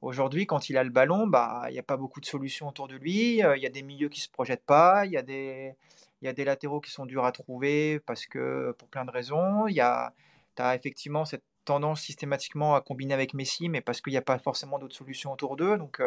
aujourd'hui, 0.00 0.46
quand 0.46 0.68
il 0.68 0.76
a 0.76 0.82
le 0.82 0.90
ballon, 0.90 1.28
bah, 1.28 1.66
il 1.68 1.74
n'y 1.74 1.78
a 1.78 1.84
pas 1.84 1.96
beaucoup 1.96 2.20
de 2.20 2.26
solutions 2.26 2.66
autour 2.66 2.88
de 2.88 2.96
lui. 2.96 3.40
Euh, 3.44 3.56
il 3.56 3.62
y 3.62 3.66
a 3.66 3.70
des 3.70 3.82
milieux 3.82 4.08
qui 4.08 4.18
ne 4.18 4.24
se 4.24 4.30
projettent 4.30 4.66
pas. 4.66 5.06
Il 5.06 5.12
y, 5.12 5.16
a 5.16 5.22
des, 5.22 5.76
y 6.22 6.26
a 6.26 6.32
des 6.32 6.44
latéraux 6.44 6.80
qui 6.80 6.90
sont 6.90 7.06
durs 7.06 7.24
à 7.24 7.30
trouver 7.30 8.00
parce 8.00 8.26
que, 8.26 8.74
pour 8.78 8.88
plein 8.88 9.04
de 9.04 9.12
raisons. 9.12 9.68
Il 9.68 9.76
y 9.76 9.80
a, 9.80 10.12
as 10.58 10.74
effectivement 10.74 11.24
cette 11.24 11.44
tendance 11.64 12.00
systématiquement 12.00 12.74
à 12.74 12.80
combiner 12.80 13.14
avec 13.14 13.32
Messi, 13.32 13.68
mais 13.68 13.80
parce 13.80 14.00
qu'il 14.00 14.12
n'y 14.12 14.16
a 14.16 14.22
pas 14.22 14.40
forcément 14.40 14.80
d'autres 14.80 14.96
solutions 14.96 15.32
autour 15.32 15.54
d'eux. 15.54 15.78
Donc, 15.78 16.02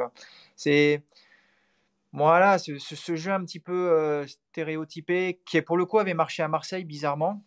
c'est 0.58 1.04
voilà, 2.14 2.60
ce, 2.60 3.16
jeu 3.16 3.32
un 3.32 3.44
petit 3.44 3.60
peu 3.60 3.92
euh, 3.92 4.28
stéréotypé, 4.28 5.42
qui 5.46 5.62
pour 5.62 5.78
le 5.78 5.86
coup 5.86 5.98
avait 6.00 6.14
marché 6.14 6.44
à 6.44 6.48
Marseille 6.48 6.86
bizarrement. 6.86 7.44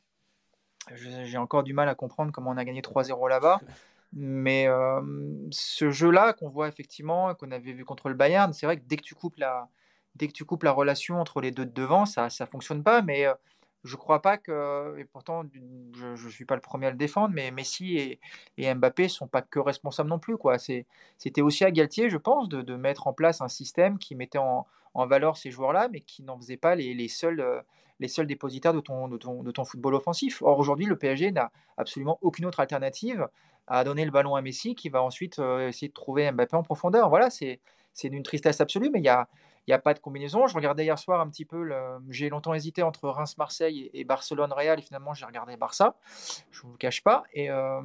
J'ai 0.95 1.39
encore 1.39 1.63
du 1.63 1.73
mal 1.73 1.89
à 1.89 1.95
comprendre 1.95 2.33
comment 2.33 2.51
on 2.51 2.57
a 2.57 2.65
gagné 2.65 2.81
3-0 2.81 3.29
là-bas. 3.29 3.61
Mais 4.13 4.67
euh, 4.69 5.01
ce 5.51 5.91
jeu-là 5.91 6.33
qu'on 6.33 6.49
voit 6.49 6.69
effectivement, 6.69 7.35
qu'on 7.35 7.51
avait 7.51 7.73
vu 7.73 7.85
contre 7.85 8.09
le 8.09 8.15
Bayern, 8.15 8.53
c'est 8.53 8.67
vrai 8.67 8.79
que 8.79 8.85
dès 8.87 8.97
que 8.97 9.03
tu 9.03 9.15
coupes 9.15 9.37
la, 9.37 9.69
dès 10.15 10.29
que 10.29 10.33
tu 10.33 10.45
coupes 10.45 10.63
la 10.63 10.73
relation 10.73 11.21
entre 11.21 11.41
les 11.41 11.51
deux 11.51 11.67
de 11.67 11.73
devant, 11.73 12.07
ça 12.07 12.29
ne 12.29 12.47
fonctionne 12.47 12.83
pas. 12.83 13.03
Mais 13.03 13.27
euh, 13.27 13.35
je 13.87 13.95
ne 13.95 13.99
crois 13.99 14.21
pas 14.21 14.37
que, 14.37 14.97
et 14.99 15.05
pourtant 15.05 15.45
je 15.95 16.07
ne 16.07 16.31
suis 16.31 16.45
pas 16.45 16.57
le 16.57 16.61
premier 16.61 16.87
à 16.87 16.91
le 16.91 16.97
défendre, 16.97 17.33
mais 17.35 17.51
Messi 17.51 17.97
et, 17.97 18.21
et 18.59 18.75
Mbappé 18.75 19.05
ne 19.05 19.09
sont 19.09 19.29
pas 19.29 19.43
que 19.43 19.59
responsables 19.59 20.11
non 20.11 20.19
plus. 20.19 20.37
C'était 21.19 21.43
aussi 21.43 21.65
à 21.65 21.71
Galtier, 21.71 22.11
je 22.11 22.17
pense, 22.19 22.49
de, 22.49 22.77
mettre 22.77 23.07
en 23.07 23.13
place 23.13 23.41
un 23.41 23.49
système 23.49 23.99
qui 23.99 24.15
mettait 24.15 24.39
en, 24.39 24.67
valeur 24.95 25.37
ces 25.37 25.51
joueurs-là, 25.51 25.89
mais 25.93 26.01
qui 26.01 26.23
n'en 26.23 26.39
faisait 26.39 26.57
pas 26.57 26.75
les, 26.75 27.09
seuls, 27.09 27.41
euh, 27.41 27.61
les 28.01 28.09
seuls 28.09 28.27
dépositaires 28.27 28.73
de 28.73 28.81
ton, 28.81 29.09
de, 29.09 29.19
de 29.19 29.51
ton 29.51 29.65
football 29.65 29.95
offensif. 29.95 30.41
Or, 30.41 30.59
aujourd'hui, 30.59 30.87
le 30.87 30.97
PSG 30.97 31.33
n'a 31.33 31.53
absolument 31.77 32.19
aucune 32.23 32.47
autre 32.47 32.61
alternative 32.61 33.29
à 33.67 33.85
donner 33.85 34.05
le 34.05 34.11
ballon 34.11 34.37
à 34.37 34.43
Messi, 34.43 34.75
qui 34.75 34.89
va 34.89 35.03
ensuite 35.03 35.39
euh, 35.39 35.69
essayer 35.69 35.89
de 35.89 35.93
trouver 35.93 36.31
Mbappé 36.33 36.57
en 36.57 36.63
profondeur. 36.63 37.11
Voilà, 37.11 37.29
c'est 37.31 37.61
d'une 38.05 38.23
tristesse 38.23 38.61
absolue, 38.61 38.91
mais 38.91 39.01
il 39.01 39.05
y 39.05 39.11
a 39.11 39.29
n'y 39.71 39.75
a 39.75 39.79
pas 39.79 39.95
de 39.95 39.99
combinaison. 39.99 40.47
Je 40.47 40.55
regardais 40.55 40.85
hier 40.85 40.99
soir 40.99 41.21
un 41.21 41.29
petit 41.29 41.45
peu, 41.45 41.71
j'ai 42.09 42.29
longtemps 42.29 42.55
hésité 42.55 42.83
entre 42.83 43.09
Reims-Marseille 43.09 43.91
et, 43.93 44.05
Barcelone-Real, 44.05 44.79
et 44.79 44.83
finalement 44.83 45.15
j'ai 45.15 45.27
regardé 45.27 45.57
Barça, 45.57 45.97
je 46.51 46.61
ne 46.61 46.63
vous 46.67 46.73
le 46.73 46.79
cache 46.79 47.03
pas. 47.03 47.25
Et 47.33 47.51
euh, 47.51 47.81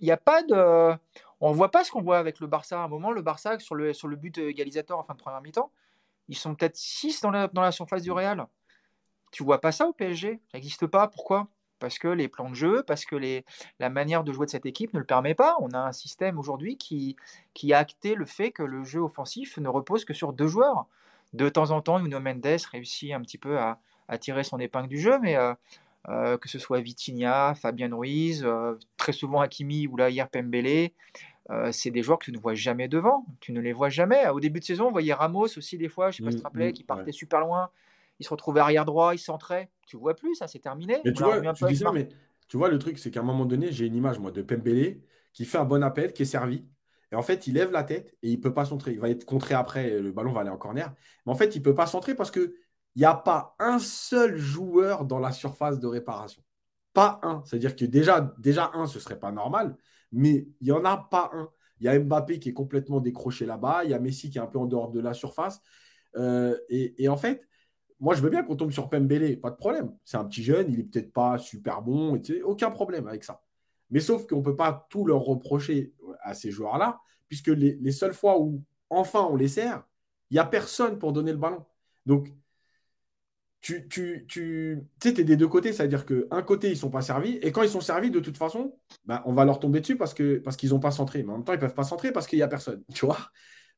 il 0.00 0.04
n'y 0.04 0.12
a 0.12 0.16
pas 0.16 0.42
de... 0.42 0.94
On 1.42 1.50
ne 1.50 1.54
voit 1.54 1.70
pas 1.70 1.84
ce 1.84 1.90
qu'on 1.90 2.02
voit 2.02 2.18
avec 2.18 2.40
le 2.40 2.46
Barça. 2.46 2.80
À 2.80 2.84
un 2.84 2.88
moment, 2.88 3.12
le 3.12 3.22
Barça, 3.22 3.58
sur 3.58 3.74
le, 3.74 3.94
sur 3.94 4.08
le 4.08 4.16
but 4.16 4.36
égalisateur 4.36 4.98
en 4.98 5.02
fin 5.02 5.14
de 5.14 5.18
première 5.18 5.40
mi-temps, 5.40 5.72
ils 6.28 6.36
sont 6.36 6.54
peut-être 6.54 6.76
6 6.76 7.22
dans 7.22 7.30
la, 7.30 7.48
dans 7.48 7.62
la 7.62 7.72
surface 7.72 8.02
du 8.02 8.12
Real. 8.12 8.46
Tu 9.32 9.42
vois 9.42 9.60
pas 9.60 9.72
ça 9.72 9.86
au 9.86 9.92
PSG 9.92 10.40
Ça 10.50 10.58
n'existe 10.58 10.86
pas? 10.86 11.08
Pourquoi? 11.08 11.48
Parce 11.80 11.98
que 11.98 12.06
les 12.06 12.28
plans 12.28 12.50
de 12.50 12.54
jeu, 12.54 12.84
parce 12.86 13.04
que 13.04 13.16
les, 13.16 13.44
la 13.80 13.90
manière 13.90 14.22
de 14.22 14.32
jouer 14.32 14.46
de 14.46 14.50
cette 14.50 14.66
équipe 14.66 14.94
ne 14.94 15.00
le 15.00 15.04
permet 15.04 15.34
pas. 15.34 15.56
On 15.60 15.70
a 15.70 15.78
un 15.78 15.92
système 15.92 16.38
aujourd'hui 16.38 16.76
qui, 16.76 17.16
qui 17.54 17.72
a 17.72 17.78
acté 17.78 18.14
le 18.14 18.26
fait 18.26 18.52
que 18.52 18.62
le 18.62 18.84
jeu 18.84 19.00
offensif 19.00 19.58
ne 19.58 19.68
repose 19.68 20.04
que 20.04 20.14
sur 20.14 20.32
deux 20.32 20.46
joueurs. 20.46 20.86
De 21.32 21.48
temps 21.48 21.70
en 21.70 21.80
temps, 21.80 21.98
Nuno 22.00 22.20
Mendes 22.20 22.60
réussit 22.70 23.12
un 23.12 23.20
petit 23.20 23.38
peu 23.38 23.58
à, 23.58 23.78
tirer 24.20 24.42
son 24.42 24.58
épingle 24.58 24.88
du 24.88 24.98
jeu, 24.98 25.20
mais 25.20 25.36
euh, 25.36 25.54
euh, 26.08 26.36
que 26.36 26.48
ce 26.48 26.58
soit 26.58 26.80
Vitinha, 26.80 27.54
Fabien 27.54 27.94
Ruiz, 27.94 28.42
euh, 28.44 28.74
très 28.96 29.12
souvent 29.12 29.40
Hakimi 29.40 29.86
ou 29.86 29.96
là 29.96 30.10
hier 30.10 30.28
Pembele, 30.28 30.90
c'est 31.72 31.90
des 31.90 32.02
joueurs 32.02 32.18
que 32.18 32.26
tu 32.26 32.32
ne 32.32 32.38
vois 32.38 32.54
jamais 32.54 32.86
devant. 32.86 33.24
Tu 33.40 33.52
ne 33.52 33.60
les 33.60 33.72
vois 33.72 33.88
jamais. 33.88 34.28
Au 34.28 34.38
début 34.38 34.60
de 34.60 34.64
saison, 34.64 34.86
on 34.86 34.90
voyait 34.92 35.14
Ramos 35.14 35.46
aussi 35.56 35.78
des 35.78 35.88
fois, 35.88 36.10
je 36.10 36.22
ne 36.22 36.30
sais 36.30 36.30
pas 36.30 36.30
si 36.30 36.36
tu 36.36 36.42
te 36.42 36.42
mmh, 36.42 36.46
rappelais, 36.46 36.70
mmh, 36.70 36.72
qui 36.72 36.84
partait 36.84 37.12
super 37.12 37.40
loin 37.40 37.70
il 38.20 38.24
se 38.24 38.30
retrouvait 38.30 38.60
arrière 38.60 38.84
droit, 38.84 39.14
il 39.14 39.18
centrait. 39.18 39.70
Tu 39.86 39.96
vois 39.96 40.14
plus, 40.14 40.36
ça 40.36 40.46
c'est 40.46 40.60
terminé. 40.60 40.98
Mais 41.04 41.12
tu 41.12 41.24
vois, 41.24 41.40
tu 41.52 41.64
dis 41.64 41.76
ça, 41.76 41.90
mais 41.90 42.08
tu 42.48 42.56
vois, 42.56 42.68
le 42.68 42.78
truc, 42.78 42.98
c'est 42.98 43.10
qu'à 43.10 43.20
un 43.20 43.24
moment 43.24 43.46
donné, 43.46 43.72
j'ai 43.72 43.86
une 43.86 43.96
image, 43.96 44.18
moi, 44.18 44.30
de 44.30 44.42
Pembele 44.42 45.00
qui 45.32 45.44
fait 45.44 45.58
un 45.58 45.64
bon 45.64 45.82
appel, 45.82 46.12
qui 46.12 46.22
est 46.22 46.26
servi. 46.26 46.66
Et 47.12 47.16
en 47.16 47.22
fait, 47.22 47.46
il 47.46 47.54
lève 47.54 47.72
la 47.72 47.82
tête 47.82 48.16
et 48.22 48.28
il 48.28 48.36
ne 48.36 48.42
peut 48.42 48.52
pas 48.52 48.64
centrer. 48.64 48.92
Il 48.92 49.00
va 49.00 49.08
être 49.08 49.24
contré 49.24 49.54
après, 49.54 49.98
le 49.98 50.12
ballon 50.12 50.32
va 50.32 50.42
aller 50.42 50.50
en 50.50 50.56
corner. 50.56 50.92
Mais 51.26 51.32
en 51.32 51.34
fait, 51.34 51.56
il 51.56 51.58
ne 51.58 51.64
peut 51.64 51.74
pas 51.74 51.86
centrer 51.86 52.14
parce 52.14 52.30
qu'il 52.30 52.52
n'y 52.94 53.04
a 53.04 53.14
pas 53.14 53.56
un 53.58 53.78
seul 53.78 54.36
joueur 54.36 55.04
dans 55.04 55.18
la 55.18 55.32
surface 55.32 55.80
de 55.80 55.86
réparation. 55.86 56.42
Pas 56.92 57.20
un. 57.22 57.42
C'est-à-dire 57.44 57.74
que 57.74 57.84
déjà, 57.84 58.34
déjà 58.38 58.70
un, 58.74 58.86
ce 58.86 58.98
ne 58.98 59.02
serait 59.02 59.18
pas 59.18 59.32
normal, 59.32 59.76
mais 60.12 60.46
il 60.60 60.64
n'y 60.64 60.72
en 60.72 60.84
a 60.84 60.96
pas 60.96 61.30
un. 61.32 61.48
Il 61.80 61.86
y 61.86 61.88
a 61.88 61.98
Mbappé 61.98 62.38
qui 62.38 62.50
est 62.50 62.52
complètement 62.52 63.00
décroché 63.00 63.46
là-bas, 63.46 63.84
il 63.84 63.90
y 63.90 63.94
a 63.94 63.98
Messi 63.98 64.28
qui 64.28 64.38
est 64.38 64.40
un 64.40 64.46
peu 64.46 64.58
en 64.58 64.66
dehors 64.66 64.90
de 64.90 65.00
la 65.00 65.14
surface. 65.14 65.62
Euh, 66.16 66.58
et, 66.68 67.08
en 67.08 67.16
fait, 67.16 67.48
moi, 68.00 68.14
je 68.14 68.22
veux 68.22 68.30
bien 68.30 68.42
qu'on 68.42 68.56
tombe 68.56 68.72
sur 68.72 68.88
Pembele, 68.88 69.38
pas 69.38 69.50
de 69.50 69.56
problème. 69.56 69.92
C'est 70.04 70.16
un 70.16 70.24
petit 70.24 70.42
jeune, 70.42 70.70
il 70.70 70.78
n'est 70.78 70.84
peut-être 70.84 71.12
pas 71.12 71.38
super 71.38 71.82
bon, 71.82 72.20
aucun 72.44 72.70
problème 72.70 73.06
avec 73.06 73.24
ça. 73.24 73.42
Mais 73.90 74.00
sauf 74.00 74.26
qu'on 74.26 74.38
ne 74.38 74.42
peut 74.42 74.56
pas 74.56 74.86
tout 74.88 75.04
leur 75.04 75.20
reprocher 75.20 75.92
à 76.22 76.34
ces 76.34 76.50
joueurs-là, 76.50 77.00
puisque 77.28 77.48
les, 77.48 77.92
seules 77.92 78.14
fois 78.14 78.40
où 78.40 78.64
enfin 78.88 79.28
on 79.30 79.36
les 79.36 79.48
sert, 79.48 79.84
il 80.30 80.34
n'y 80.34 80.40
a 80.40 80.46
personne 80.46 80.98
pour 80.98 81.12
donner 81.12 81.32
le 81.32 81.38
ballon. 81.38 81.64
Donc, 82.06 82.32
tu, 83.60 83.86
tu, 83.88 84.26
tu 84.26 84.86
es 85.04 85.12
des 85.12 85.36
deux 85.36 85.48
côtés, 85.48 85.74
c'est-à-dire 85.74 86.06
qu'un 86.06 86.42
côté, 86.42 86.68
ils 86.68 86.74
ne 86.74 86.76
sont 86.76 86.90
pas 86.90 87.02
servis, 87.02 87.36
et 87.42 87.52
quand 87.52 87.62
ils 87.62 87.68
sont 87.68 87.82
servis, 87.82 88.10
de 88.10 88.20
toute 88.20 88.38
façon, 88.38 88.74
ben, 89.04 89.22
on 89.26 89.32
va 89.34 89.44
leur 89.44 89.60
tomber 89.60 89.80
dessus 89.80 89.98
parce 89.98 90.14
qu'ils 90.14 90.40
parce 90.42 90.56
qu'ils 90.56 90.70
n'ont 90.70 90.80
pas 90.80 90.90
centré. 90.90 91.22
Mais 91.22 91.32
en 91.32 91.36
même 91.36 91.44
temps, 91.44 91.52
ils 91.52 91.56
ne 91.56 91.60
peuvent 91.60 91.74
pas 91.74 91.84
centrer 91.84 92.12
parce 92.12 92.26
qu'il 92.26 92.38
n'y 92.38 92.42
a 92.42 92.48
personne. 92.48 92.82
Tu 92.94 93.04
vois 93.04 93.18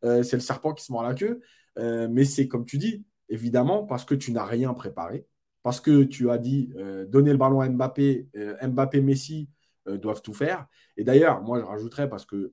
euh, 0.04 0.22
C'est 0.22 0.36
le 0.36 0.42
serpent 0.42 0.72
qui 0.72 0.84
se 0.84 0.92
mord 0.92 1.02
la 1.02 1.14
queue. 1.14 1.40
Euh, 1.78 2.06
mais 2.08 2.24
c'est 2.24 2.46
comme 2.48 2.64
tu 2.64 2.78
dis, 2.78 3.04
évidemment, 3.32 3.84
parce 3.84 4.04
que 4.04 4.14
tu 4.14 4.30
n'as 4.30 4.44
rien 4.44 4.74
préparé, 4.74 5.26
parce 5.62 5.80
que 5.80 6.02
tu 6.04 6.30
as 6.30 6.38
dit 6.38 6.70
euh, 6.76 7.06
donner 7.06 7.32
le 7.32 7.38
ballon 7.38 7.60
à 7.60 7.68
Mbappé, 7.68 8.28
euh, 8.36 8.54
Mbappé, 8.68 9.00
Messi 9.00 9.48
euh, 9.88 9.96
doivent 9.96 10.20
tout 10.20 10.34
faire. 10.34 10.66
Et 10.98 11.04
d'ailleurs, 11.04 11.42
moi, 11.42 11.58
je 11.58 11.64
rajouterais, 11.64 12.10
parce 12.10 12.26
que, 12.26 12.52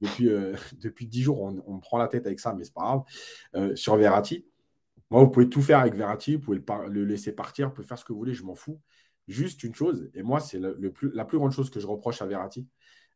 depuis, 0.00 0.28
depuis 0.78 1.06
10 1.06 1.22
jours, 1.22 1.40
on, 1.40 1.74
me 1.74 1.80
prend 1.80 1.96
la 1.96 2.08
tête 2.08 2.26
avec 2.26 2.40
ça, 2.40 2.52
mais 2.52 2.64
c'est 2.64 2.74
pas 2.74 3.04
grave, 3.52 3.74
sur 3.74 3.96
Verratti. 3.96 4.46
Moi, 5.10 5.22
vous 5.24 5.30
pouvez 5.30 5.48
tout 5.48 5.62
faire 5.62 5.78
avec 5.78 5.94
Verratti, 5.94 6.36
vous 6.36 6.42
pouvez 6.42 6.62
le, 6.88 7.04
laisser 7.04 7.32
partir, 7.32 7.68
vous 7.68 7.74
pouvez 7.74 7.86
faire 7.86 7.98
ce 7.98 8.04
que 8.04 8.12
vous 8.12 8.18
voulez, 8.18 8.34
je 8.34 8.44
m'en 8.44 8.54
fous. 8.54 8.80
Juste 9.28 9.62
une 9.62 9.74
chose, 9.74 10.10
et 10.14 10.22
moi, 10.22 10.40
c'est 10.40 10.60
la 10.60 11.24
plus 11.24 11.38
grande 11.38 11.52
chose 11.52 11.70
que 11.70 11.80
je 11.80 11.86
reproche 11.86 12.20
à 12.20 12.26
Verratti, 12.26 12.68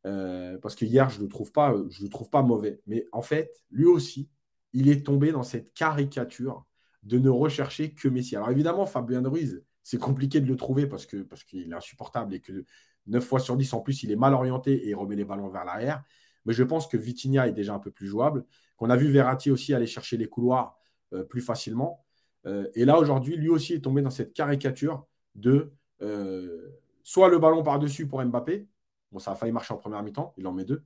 parce 0.02 0.74
que 0.74 0.86
hier, 0.86 1.10
je 1.10 1.18
ne 1.18 1.24
le, 1.24 1.28
le 1.28 2.08
trouve 2.08 2.30
pas 2.30 2.42
mauvais. 2.42 2.80
Mais 2.86 3.06
en 3.12 3.22
fait, 3.22 3.50
lui 3.70 3.86
aussi, 3.86 4.30
il 4.72 4.88
est 4.88 5.04
tombé 5.04 5.32
dans 5.32 5.42
cette 5.42 5.74
caricature 5.74 6.64
de 7.06 7.18
ne 7.18 7.28
rechercher 7.30 7.92
que 7.92 8.08
Messi. 8.08 8.36
Alors 8.36 8.50
évidemment, 8.50 8.84
Fabien 8.84 9.22
Ruiz, 9.26 9.62
c'est 9.82 9.98
compliqué 9.98 10.40
de 10.40 10.46
le 10.46 10.56
trouver 10.56 10.86
parce 10.86 11.06
qu'il 11.06 11.24
parce 11.24 11.44
est 11.54 11.72
insupportable 11.72 12.34
et 12.34 12.40
que 12.40 12.64
9 13.06 13.24
fois 13.24 13.38
sur 13.38 13.56
10, 13.56 13.72
en 13.72 13.80
plus, 13.80 14.02
il 14.02 14.10
est 14.10 14.16
mal 14.16 14.34
orienté 14.34 14.72
et 14.72 14.90
il 14.90 14.94
remet 14.96 15.14
les 15.14 15.24
ballons 15.24 15.48
vers 15.48 15.64
l'arrière. 15.64 16.02
Mais 16.44 16.52
je 16.52 16.64
pense 16.64 16.88
que 16.88 16.96
Vitinha 16.96 17.46
est 17.46 17.52
déjà 17.52 17.74
un 17.74 17.78
peu 17.78 17.92
plus 17.92 18.08
jouable, 18.08 18.44
qu'on 18.76 18.90
a 18.90 18.96
vu 18.96 19.08
Verratti 19.08 19.52
aussi 19.52 19.72
aller 19.72 19.86
chercher 19.86 20.16
les 20.16 20.28
couloirs 20.28 20.76
euh, 21.12 21.22
plus 21.22 21.40
facilement. 21.40 22.04
Euh, 22.46 22.66
et 22.74 22.84
là, 22.84 22.98
aujourd'hui, 22.98 23.36
lui 23.36 23.48
aussi 23.48 23.74
est 23.74 23.80
tombé 23.80 24.02
dans 24.02 24.10
cette 24.10 24.32
caricature 24.32 25.06
de 25.36 25.72
euh, 26.02 26.72
soit 27.04 27.28
le 27.28 27.38
ballon 27.38 27.62
par-dessus 27.62 28.08
pour 28.08 28.24
Mbappé, 28.24 28.66
bon, 29.12 29.20
ça 29.20 29.30
a 29.30 29.34
failli 29.36 29.52
marcher 29.52 29.72
en 29.72 29.76
première 29.76 30.02
mi-temps, 30.02 30.34
il 30.36 30.46
en 30.48 30.52
met 30.52 30.64
deux, 30.64 30.82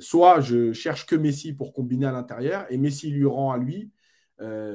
soit 0.00 0.40
je 0.40 0.72
cherche 0.72 1.06
que 1.06 1.14
Messi 1.14 1.52
pour 1.52 1.72
combiner 1.72 2.06
à 2.06 2.12
l'intérieur 2.12 2.66
et 2.68 2.78
Messi 2.78 3.10
lui 3.10 3.26
rend 3.26 3.52
à 3.52 3.58
lui, 3.58 3.92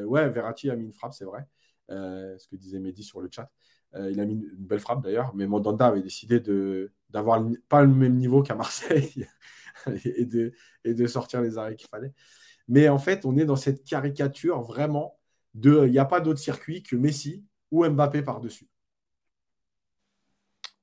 ouais, 0.06 0.30
Verratti 0.30 0.70
a 0.70 0.76
mis 0.76 0.86
une 0.86 0.94
frappe, 0.94 1.14
c'est 1.14 1.26
vrai. 1.26 1.48
Euh, 1.90 2.38
ce 2.38 2.48
que 2.50 2.58
disait 2.58 2.80
Mehdi 2.80 3.04
sur 3.04 3.22
le 3.22 3.30
chat. 3.32 3.50
Euh, 3.96 4.12
il 4.12 4.20
a 4.20 4.26
mis 4.26 4.34
une, 4.34 4.50
belle 4.58 4.80
frappe 4.80 5.02
d'ailleurs, 5.02 5.34
mais 5.34 5.48
Mandanda 5.48 5.88
avait 5.88 6.02
décidé 6.02 6.42
de, 6.42 6.92
d'avoir 7.10 7.42
pas 7.70 7.82
le 7.82 7.88
même 7.88 8.16
niveau 8.16 8.44
qu'à 8.44 8.56
Marseille 8.56 9.26
et, 10.04 10.26
de, 10.26 10.52
et 10.84 10.94
de 10.94 11.08
sortir 11.08 11.42
les 11.42 11.58
arrêts 11.58 11.78
qu'il 11.78 11.88
fallait. 11.88 12.14
Mais 12.68 12.90
en 12.90 12.98
fait, 12.98 13.26
on 13.26 13.38
est 13.38 13.46
dans 13.46 13.56
cette 13.56 13.86
caricature 13.86 14.62
vraiment 14.62 15.18
de 15.54 15.86
il 15.86 15.92
n'y 15.92 16.00
a 16.00 16.06
pas 16.06 16.20
d'autre 16.20 16.40
circuit 16.40 16.84
que 16.84 16.98
Messi 16.98 17.46
ou 17.72 17.88
Mbappé 17.88 18.22
par-dessus. 18.22 18.68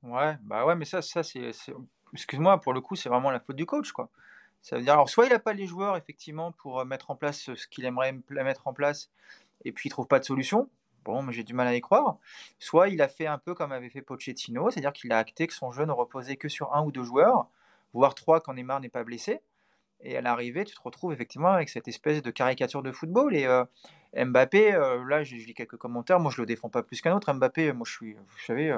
Ouais, 0.02 0.36
bah 0.42 0.64
ouais, 0.64 0.74
mais 0.74 0.86
ça, 0.86 1.02
ça 1.02 1.22
c'est, 1.22 1.52
excuse-moi, 2.14 2.60
pour 2.60 2.72
le 2.72 2.80
coup, 2.80 2.96
c'est 2.96 3.10
vraiment 3.10 3.30
la 3.30 3.40
faute 3.40 3.56
du 3.56 3.66
coach, 3.66 3.92
quoi. 3.92 4.10
Ça 4.64 4.76
veut 4.76 4.82
dire, 4.82 4.94
alors, 4.94 5.10
soit 5.10 5.26
il 5.26 5.28
n'a 5.28 5.38
pas 5.38 5.52
les 5.52 5.66
joueurs, 5.66 5.94
effectivement, 5.98 6.50
pour 6.52 6.80
euh, 6.80 6.86
mettre 6.86 7.10
en 7.10 7.16
place 7.16 7.54
ce 7.54 7.68
qu'il 7.68 7.84
aimerait 7.84 8.18
mettre 8.30 8.66
en 8.66 8.72
place, 8.72 9.10
et 9.62 9.72
puis 9.72 9.88
il 9.88 9.90
trouve 9.90 10.06
pas 10.06 10.18
de 10.18 10.24
solution. 10.24 10.70
Bon, 11.04 11.22
mais 11.22 11.34
j'ai 11.34 11.44
du 11.44 11.52
mal 11.52 11.66
à 11.66 11.74
y 11.74 11.82
croire. 11.82 12.16
Soit 12.58 12.88
il 12.88 13.02
a 13.02 13.08
fait 13.08 13.26
un 13.26 13.36
peu 13.36 13.54
comme 13.54 13.72
avait 13.72 13.90
fait 13.90 14.00
Pochettino, 14.00 14.70
c'est-à-dire 14.70 14.94
qu'il 14.94 15.12
a 15.12 15.18
acté 15.18 15.46
que 15.46 15.52
son 15.52 15.70
jeu 15.70 15.84
ne 15.84 15.92
reposait 15.92 16.36
que 16.36 16.48
sur 16.48 16.74
un 16.74 16.82
ou 16.82 16.92
deux 16.92 17.04
joueurs, 17.04 17.46
voire 17.92 18.14
trois 18.14 18.40
quand 18.40 18.54
Neymar 18.54 18.80
n'est 18.80 18.88
pas 18.88 19.04
blessé. 19.04 19.42
Et 20.00 20.16
à 20.16 20.22
l'arrivée, 20.22 20.64
tu 20.64 20.74
te 20.74 20.80
retrouves 20.80 21.12
effectivement 21.12 21.52
avec 21.52 21.68
cette 21.68 21.86
espèce 21.86 22.22
de 22.22 22.30
caricature 22.30 22.82
de 22.82 22.90
football. 22.90 23.36
Et 23.36 23.44
euh, 23.44 23.66
Mbappé, 24.16 24.72
euh, 24.72 25.04
là, 25.04 25.24
j'ai 25.24 25.36
lu 25.36 25.52
quelques 25.52 25.76
commentaires. 25.76 26.20
Moi, 26.20 26.32
je 26.34 26.40
le 26.40 26.46
défends 26.46 26.70
pas 26.70 26.82
plus 26.82 27.02
qu'un 27.02 27.14
autre. 27.14 27.30
Mbappé, 27.30 27.74
moi, 27.74 27.84
je 27.86 27.92
suis, 27.92 28.14
vous 28.14 28.38
savez, 28.46 28.74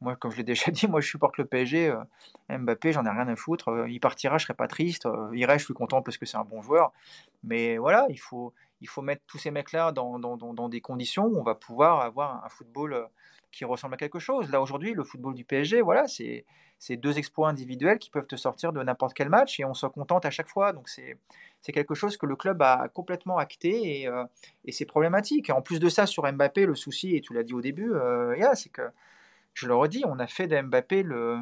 moi, 0.00 0.16
comme 0.16 0.30
je 0.30 0.36
l'ai 0.36 0.44
déjà 0.44 0.70
dit, 0.70 0.86
moi 0.86 1.00
je 1.00 1.08
supporte 1.08 1.38
le 1.38 1.44
PSG. 1.44 1.90
Euh, 1.90 2.58
Mbappé, 2.58 2.92
j'en 2.92 3.04
ai 3.04 3.10
rien 3.10 3.28
à 3.28 3.36
foutre. 3.36 3.68
Euh, 3.68 3.88
il 3.88 4.00
partira, 4.00 4.38
je 4.38 4.44
serais 4.44 4.54
pas 4.54 4.68
triste. 4.68 5.06
Euh, 5.06 5.30
il 5.34 5.44
reste, 5.44 5.60
je 5.60 5.64
suis 5.66 5.74
content 5.74 6.02
parce 6.02 6.16
que 6.16 6.26
c'est 6.26 6.36
un 6.36 6.44
bon 6.44 6.62
joueur. 6.62 6.92
Mais 7.42 7.78
voilà, 7.78 8.06
il 8.10 8.18
faut, 8.20 8.52
il 8.80 8.88
faut 8.88 9.02
mettre 9.02 9.22
tous 9.26 9.38
ces 9.38 9.50
mecs-là 9.50 9.92
dans, 9.92 10.18
dans, 10.18 10.36
dans, 10.36 10.68
des 10.68 10.80
conditions 10.80 11.26
où 11.26 11.38
on 11.38 11.42
va 11.42 11.54
pouvoir 11.54 12.00
avoir 12.00 12.44
un 12.44 12.48
football 12.48 13.08
qui 13.50 13.64
ressemble 13.64 13.94
à 13.94 13.96
quelque 13.96 14.18
chose. 14.18 14.50
Là 14.50 14.60
aujourd'hui, 14.60 14.94
le 14.94 15.04
football 15.04 15.34
du 15.34 15.44
PSG, 15.44 15.80
voilà, 15.80 16.06
c'est 16.06 16.44
deux 16.96 17.18
exploits 17.18 17.48
individuels 17.48 17.98
qui 17.98 18.10
peuvent 18.10 18.26
te 18.26 18.36
sortir 18.36 18.72
de 18.72 18.82
n'importe 18.82 19.14
quel 19.14 19.30
match 19.30 19.58
et 19.58 19.64
on 19.64 19.74
se 19.74 19.86
contente 19.86 20.26
à 20.26 20.30
chaque 20.30 20.48
fois. 20.48 20.72
Donc 20.72 20.88
c'est 20.88 21.16
quelque 21.72 21.94
chose 21.94 22.16
que 22.16 22.26
le 22.26 22.36
club 22.36 22.60
a 22.62 22.88
complètement 22.88 23.38
acté 23.38 24.02
et, 24.02 24.08
et 24.66 24.72
c'est 24.72 24.84
problématique. 24.84 25.50
En 25.50 25.62
plus 25.62 25.80
de 25.80 25.88
ça, 25.88 26.06
sur 26.06 26.30
Mbappé, 26.30 26.66
le 26.66 26.74
souci, 26.74 27.16
et 27.16 27.20
tu 27.20 27.32
l'as 27.32 27.42
dit 27.42 27.54
au 27.54 27.62
début, 27.62 27.92
yeah, 28.36 28.54
c'est 28.54 28.68
que 28.68 28.82
je 29.58 29.66
le 29.66 29.74
redis, 29.74 30.04
on 30.06 30.20
a 30.20 30.28
fait 30.28 30.46
d'Mbappé 30.46 31.02
le, 31.02 31.40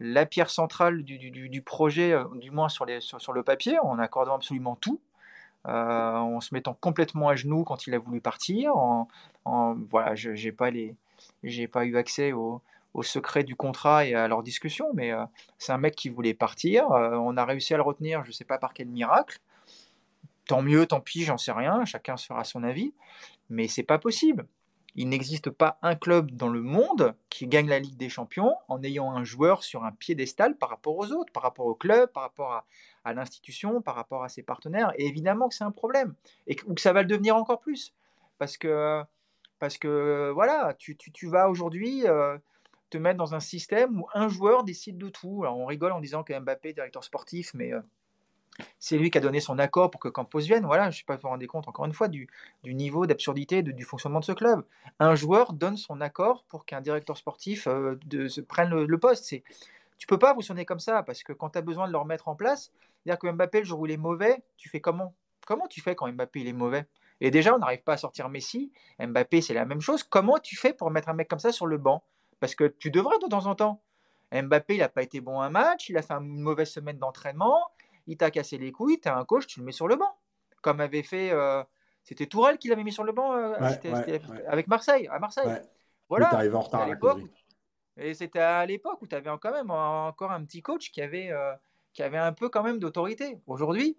la 0.00 0.26
pierre 0.26 0.50
centrale 0.50 1.04
du, 1.04 1.62
projet, 1.62 2.12
euh, 2.12 2.24
du 2.34 2.50
moins 2.50 2.68
sur, 2.68 2.84
les, 2.84 3.00
sur, 3.00 3.32
le 3.32 3.42
papier, 3.44 3.78
en 3.78 4.00
accordant 4.00 4.34
absolument 4.34 4.74
tout, 4.74 5.00
euh, 5.68 6.16
en 6.16 6.40
se 6.40 6.52
mettant 6.54 6.74
complètement 6.74 7.28
à 7.28 7.36
genoux 7.36 7.62
quand 7.62 7.86
il 7.86 7.94
a 7.94 7.98
voulu 7.98 8.20
partir. 8.20 8.76
En, 8.76 9.08
voilà, 9.90 10.16
je 10.16 10.30
n'ai 10.30 10.50
pas, 10.52 10.70
pas 11.72 11.84
eu 11.84 11.96
accès 11.96 12.32
au, 12.32 12.62
au, 12.94 13.04
secret 13.04 13.44
du 13.44 13.54
contrat 13.54 14.04
et 14.04 14.14
à 14.14 14.26
leurs 14.26 14.42
discussions, 14.42 14.90
mais 14.92 15.12
euh, 15.12 15.24
c'est 15.58 15.70
un 15.70 15.78
mec 15.78 15.94
qui 15.94 16.08
voulait 16.08 16.34
partir. 16.34 16.88
on 16.90 17.36
a 17.36 17.44
réussi 17.44 17.74
à 17.74 17.76
le 17.76 17.84
retenir, 17.84 18.24
je 18.24 18.30
ne 18.30 18.32
sais 18.32 18.44
pas 18.44 18.58
par 18.58 18.74
quel 18.74 18.88
miracle. 18.88 19.38
Tant 20.48 20.62
mieux, 20.62 20.86
tant 20.86 21.00
pis, 21.00 21.22
j'en 21.22 21.38
sais 21.38 21.52
rien, 21.52 21.84
chacun 21.84 22.16
se 22.16 22.26
fera 22.26 22.42
son 22.42 22.64
avis, 22.64 22.92
mais 23.50 23.68
c'est 23.68 23.84
pas 23.84 23.98
possible 23.98 24.46
Il 24.98 25.10
n'existe 25.10 25.50
pas 25.50 25.78
un 25.82 25.94
club 25.94 26.30
dans 26.30 26.48
le 26.48 26.62
monde 26.62 27.14
qui 27.28 27.46
gagne 27.46 27.68
la 27.68 27.78
Ligue 27.78 27.98
des 27.98 28.08
Champions 28.08 28.56
en 28.68 28.82
ayant 28.82 29.10
un 29.12 29.24
joueur 29.24 29.62
sur 29.62 29.84
un 29.84 29.92
piédestal 29.92 30.56
par 30.56 30.70
rapport 30.70 30.96
aux 30.96 31.12
autres, 31.12 31.30
par 31.34 31.42
rapport 31.42 31.66
au 31.66 31.74
club, 31.74 32.10
par 32.12 32.22
rapport 32.22 32.64
à, 33.04 33.12
l'institution, 33.12 33.82
par 33.82 33.94
rapport 33.94 34.24
à 34.24 34.30
ses 34.30 34.42
partenaires. 34.42 34.92
Et 34.96 35.06
évidemment 35.06 35.50
que 35.50 35.54
c'est 35.54 35.64
un 35.64 35.70
problème, 35.70 36.14
et 36.46 36.56
ou 36.66 36.72
que 36.72 36.80
ça 36.80 36.94
va 36.94 37.02
le 37.02 37.08
devenir 37.08 37.36
encore 37.36 37.60
plus. 37.60 37.92
Parce 38.38 38.56
que, 38.56 39.02
parce 39.58 39.76
que 39.76 40.30
voilà, 40.32 40.74
tu, 40.78 40.96
tu, 40.96 41.28
vas 41.28 41.50
aujourd'hui 41.50 42.06
euh, 42.06 42.38
te 42.88 42.96
mettre 42.96 43.18
dans 43.18 43.34
un 43.34 43.40
système 43.40 44.00
où 44.00 44.08
un 44.14 44.28
joueur 44.28 44.64
décide 44.64 44.96
de 44.96 45.10
tout. 45.10 45.42
Alors 45.42 45.58
on 45.58 45.66
rigole 45.66 45.92
en 45.92 46.00
disant 46.00 46.22
que 46.22 46.38
Mbappé 46.38 46.70
est 46.70 46.72
directeur 46.72 47.04
sportif, 47.04 47.52
mais 47.52 47.72
euh, 47.74 47.82
c'est 48.78 48.98
lui 48.98 49.10
qui 49.10 49.18
a 49.18 49.20
donné 49.20 49.40
son 49.40 49.58
accord 49.58 49.90
pour 49.90 50.00
que 50.00 50.08
Campos 50.08 50.40
vienne. 50.40 50.64
Voilà, 50.64 50.84
je 50.84 50.88
ne 50.88 50.92
sais 51.00 51.04
pas 51.06 51.14
si 51.14 51.18
vous 51.18 51.22
vous 51.22 51.28
rendez 51.30 51.46
compte, 51.46 51.68
encore 51.68 51.84
une 51.84 51.92
fois, 51.92 52.08
du, 52.08 52.28
niveau 52.64 53.06
d'absurdité 53.06 53.62
du 53.62 53.84
fonctionnement 53.84 54.20
de 54.20 54.24
ce 54.24 54.32
club. 54.32 54.64
Un 54.98 55.14
joueur 55.14 55.52
donne 55.52 55.76
son 55.76 56.00
accord 56.00 56.44
pour 56.48 56.64
qu'un 56.64 56.80
directeur 56.80 57.16
sportif 57.16 57.66
euh, 57.66 57.98
se 58.28 58.40
prenne 58.40 58.70
le, 58.70 58.98
poste. 58.98 59.24
C'est, 59.24 59.42
tu 59.98 60.06
peux 60.06 60.18
pas 60.18 60.34
fonctionner 60.34 60.64
comme 60.64 60.80
ça, 60.80 61.02
parce 61.02 61.22
que 61.22 61.32
quand 61.32 61.50
tu 61.50 61.58
as 61.58 61.62
besoin 61.62 61.86
de 61.86 61.92
le 61.92 61.98
remettre 61.98 62.28
en 62.28 62.36
place, 62.36 62.72
dire 63.04 63.18
que 63.18 63.30
Mbappé, 63.30 63.60
le 63.60 63.64
jour 63.64 63.80
où 63.80 63.86
il 63.86 63.92
est 63.92 63.96
mauvais, 63.96 64.42
tu 64.56 64.68
fais 64.68 64.80
comment? 64.80 65.14
Comment 65.46 65.66
tu 65.68 65.80
fais 65.80 65.94
quand 65.94 66.10
Mbappé 66.10 66.40
il 66.40 66.48
est 66.48 66.52
mauvais? 66.52 66.86
Et 67.20 67.30
déjà, 67.30 67.54
on 67.54 67.58
n'arrive 67.58 67.82
pas 67.82 67.94
à 67.94 67.96
sortir 67.96 68.28
Messi. 68.28 68.72
Mbappé, 68.98 69.40
c'est 69.40 69.54
la 69.54 69.64
même 69.64 69.80
chose. 69.80 70.02
Comment 70.02 70.38
tu 70.38 70.56
fais 70.56 70.72
pour 70.72 70.90
mettre 70.90 71.08
un 71.08 71.14
mec 71.14 71.28
comme 71.28 71.38
ça 71.38 71.52
sur 71.52 71.66
le 71.66 71.78
banc? 71.78 72.02
Parce 72.40 72.54
que 72.54 72.64
tu 72.64 72.90
devrais 72.90 73.18
de 73.18 73.28
temps 73.28 73.46
en 73.46 73.54
temps. 73.54 73.80
Mbappé, 74.32 74.74
il 74.74 74.80
n'a 74.80 74.88
pas 74.88 75.02
été 75.02 75.20
bon 75.20 75.40
un 75.40 75.50
match, 75.50 75.88
il 75.88 75.96
a 75.96 76.02
fait 76.02 76.14
une 76.14 76.40
mauvaise 76.40 76.70
semaine 76.70 76.98
d'entraînement, 76.98 77.60
il 78.06 78.16
t'a 78.16 78.30
cassé 78.30 78.58
les 78.58 78.72
couilles, 78.72 79.00
tu 79.00 79.08
as 79.08 79.16
un 79.16 79.24
coach, 79.24 79.46
tu 79.46 79.60
le 79.60 79.66
mets 79.66 79.72
sur 79.72 79.88
le 79.88 79.96
banc. 79.96 80.16
Comme 80.62 80.80
avait 80.80 81.02
fait. 81.02 81.30
Euh, 81.30 81.62
c'était 82.02 82.26
Tourelle 82.26 82.58
qui 82.58 82.68
l'avait 82.68 82.84
mis 82.84 82.92
sur 82.92 83.04
le 83.04 83.12
banc 83.12 83.34
euh, 83.34 83.54
avec 84.46 84.68
Marseille, 84.68 85.08
à 85.08 85.18
Marseille. 85.18 85.48
Voilà. 86.08 86.30
Mais 86.32 86.54
en 86.54 86.60
retard 86.60 86.82
à, 86.82 86.86
l'époque. 86.86 87.20
Et 87.96 88.14
c'était 88.14 88.38
à 88.40 88.64
l'époque 88.64 89.00
où 89.02 89.06
tu 89.06 89.14
avais 89.14 89.30
quand 89.40 89.50
même 89.50 89.70
encore 89.70 90.30
un 90.30 90.44
petit 90.44 90.62
coach 90.62 90.92
qui 90.92 91.02
avait, 91.02 91.30
euh, 91.30 91.52
qui 91.92 92.02
avait 92.02 92.18
un 92.18 92.32
peu 92.32 92.48
quand 92.48 92.62
même 92.62 92.78
d'autorité. 92.78 93.40
Aujourd'hui, 93.46 93.98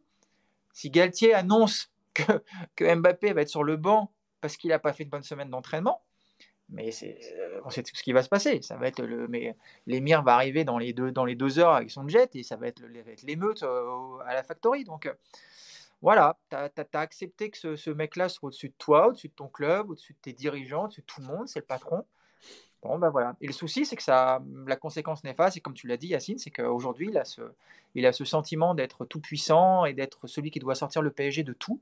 si 0.72 0.90
Galtier 0.90 1.34
annonce 1.34 1.92
que, 2.14 2.24
que 2.76 2.96
Mbappé 2.96 3.34
va 3.34 3.42
être 3.42 3.50
sur 3.50 3.64
le 3.64 3.76
banc 3.76 4.12
parce 4.40 4.56
qu'il 4.56 4.70
n'a 4.70 4.80
pas 4.80 4.94
fait 4.94 5.04
une 5.04 5.10
bonne 5.10 5.24
semaine 5.24 5.50
d'entraînement, 5.50 6.02
mais 6.70 6.92
c'est, 6.92 7.18
euh, 7.38 7.62
on 7.64 7.70
sait 7.70 7.84
ce 7.92 8.04
qui 8.04 8.12
va 8.12 8.24
se 8.24 8.30
passer. 8.30 8.62
Ça 8.62 8.76
va 8.76 8.88
être 8.88 9.02
le, 9.02 9.28
mais 9.28 9.56
l'émir 9.86 10.22
va 10.24 10.34
arriver 10.34 10.64
dans 10.64 10.78
les 10.78 10.94
deux 10.94 11.12
dans 11.12 11.26
les 11.26 11.36
deux 11.36 11.60
heures 11.60 11.74
avec 11.74 11.92
son 11.92 12.08
jet 12.08 12.36
et 12.36 12.44
ça 12.44 12.56
va 12.56 12.68
être 12.68 12.82
l'émeute 13.24 13.64
euh, 13.64 14.18
à 14.26 14.34
la 14.34 14.44
factory. 14.44 14.84
Donc 14.84 15.06
euh, 15.06 15.14
voilà, 16.02 16.38
tu 16.50 16.56
as, 16.56 17.00
accepté 17.00 17.50
que 17.50 17.76
ce, 17.76 17.90
mec-là 17.90 18.30
soit 18.30 18.48
au-dessus 18.48 18.70
de 18.70 18.76
toi, 18.78 19.08
au-dessus 19.08 19.30
de 19.30 19.34
ton 19.34 19.48
club, 19.48 19.90
au-dessus 19.90 20.14
de 20.14 20.20
tes 20.22 20.34
dirigeants, 20.34 20.86
au-dessus 20.86 21.02
de 21.02 21.06
tout 21.06 21.22
le 21.22 21.28
monde, 21.28 21.48
c'est 21.48 21.60
le 21.60 21.66
patron. 21.66 22.06
Bon, 22.84 23.00
ben 23.00 23.10
voilà. 23.10 23.36
Et 23.42 23.48
le 23.48 23.54
souci, 23.54 23.86
c'est 23.86 23.96
que 23.96 24.04
ça, 24.04 24.44
la 24.68 24.76
conséquence 24.76 25.24
néfaste, 25.24 25.58
et 25.58 25.62
comme 25.62 25.74
tu 25.74 25.88
l'as 25.88 25.98
dit, 25.98 26.10
Yacine, 26.10 26.38
c'est 26.38 26.52
qu'aujourd'hui, 26.52 27.08
il, 27.10 27.18
a 27.18 27.26
ce, 27.26 27.42
il 27.96 28.06
a 28.06 28.14
ce 28.14 28.24
sentiment 28.24 28.76
d'être 28.76 29.06
tout 29.06 29.20
puissant 29.20 29.86
et 29.86 29.94
d'être 29.94 30.28
celui 30.28 30.52
qui 30.52 30.60
doit 30.60 30.76
sortir 30.76 31.02
le 31.02 31.10
PSG 31.10 31.42
de 31.42 31.54
tout. 31.54 31.80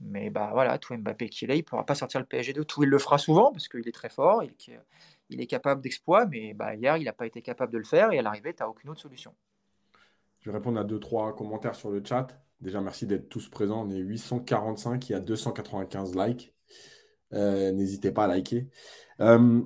Mais 0.00 0.30
bah 0.30 0.50
voilà, 0.52 0.78
tout 0.78 0.96
Mbappé 0.96 1.28
qui 1.28 1.44
est 1.44 1.48
là, 1.48 1.54
il 1.54 1.58
ne 1.58 1.62
pourra 1.62 1.84
pas 1.84 1.94
sortir 1.94 2.20
le 2.20 2.26
PSG 2.26 2.52
de 2.52 2.62
tout. 2.62 2.82
Il 2.82 2.88
le 2.88 2.98
fera 2.98 3.18
souvent 3.18 3.52
parce 3.52 3.68
qu'il 3.68 3.86
est 3.86 3.92
très 3.92 4.08
fort, 4.08 4.42
il, 4.42 5.40
est 5.40 5.46
capable 5.46 5.82
d'exploit, 5.82 6.26
mais 6.26 6.54
bah, 6.54 6.74
hier, 6.74 6.96
il 6.96 7.04
n'a 7.04 7.12
pas 7.12 7.26
été 7.26 7.42
capable 7.42 7.72
de 7.72 7.78
le 7.78 7.84
faire 7.84 8.10
et 8.12 8.18
à 8.18 8.22
l'arrivée, 8.22 8.54
tu 8.54 8.62
n'as 8.62 8.68
aucune 8.68 8.90
autre 8.90 9.00
solution. 9.00 9.34
Je 10.40 10.50
vais 10.50 10.56
répondre 10.56 10.80
à 10.80 10.84
deux, 10.84 10.98
trois 10.98 11.36
commentaires 11.36 11.74
sur 11.74 11.90
le 11.90 12.02
chat. 12.02 12.28
Déjà, 12.60 12.80
merci 12.80 13.06
d'être 13.06 13.28
tous 13.28 13.48
présents. 13.48 13.86
On 13.86 13.90
est 13.90 13.98
845, 13.98 15.08
il 15.08 15.12
y 15.12 15.14
a 15.14 15.20
295 15.20 16.14
likes. 16.16 16.54
Euh, 17.32 17.72
n'hésitez 17.72 18.10
pas 18.10 18.24
à 18.24 18.26
liker. 18.26 18.68
Euh, 19.20 19.60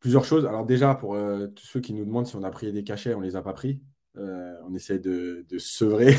plusieurs 0.00 0.24
choses. 0.24 0.46
Alors 0.46 0.64
déjà, 0.64 0.94
pour 0.94 1.14
euh, 1.14 1.48
tous 1.48 1.66
ceux 1.66 1.80
qui 1.80 1.92
nous 1.92 2.04
demandent 2.04 2.26
si 2.26 2.36
on 2.36 2.42
a 2.42 2.50
pris 2.50 2.72
des 2.72 2.84
cachets, 2.84 3.14
on 3.14 3.20
ne 3.20 3.26
les 3.26 3.36
a 3.36 3.42
pas 3.42 3.52
pris. 3.52 3.82
on 4.16 4.74
essaie 4.74 4.98
de, 4.98 5.44
de 5.48 5.58
sevrer. 5.58 6.16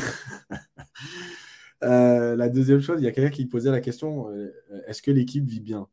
Euh, 1.84 2.36
la 2.36 2.48
deuxième 2.48 2.80
chose, 2.80 3.00
il 3.00 3.04
y 3.04 3.08
a 3.08 3.12
quelqu'un 3.12 3.30
qui 3.30 3.46
posait 3.46 3.70
la 3.70 3.80
question 3.80 4.30
euh, 4.30 4.52
est-ce 4.86 5.02
que 5.02 5.10
l'équipe 5.10 5.44
vit 5.44 5.60
bien? 5.60 5.88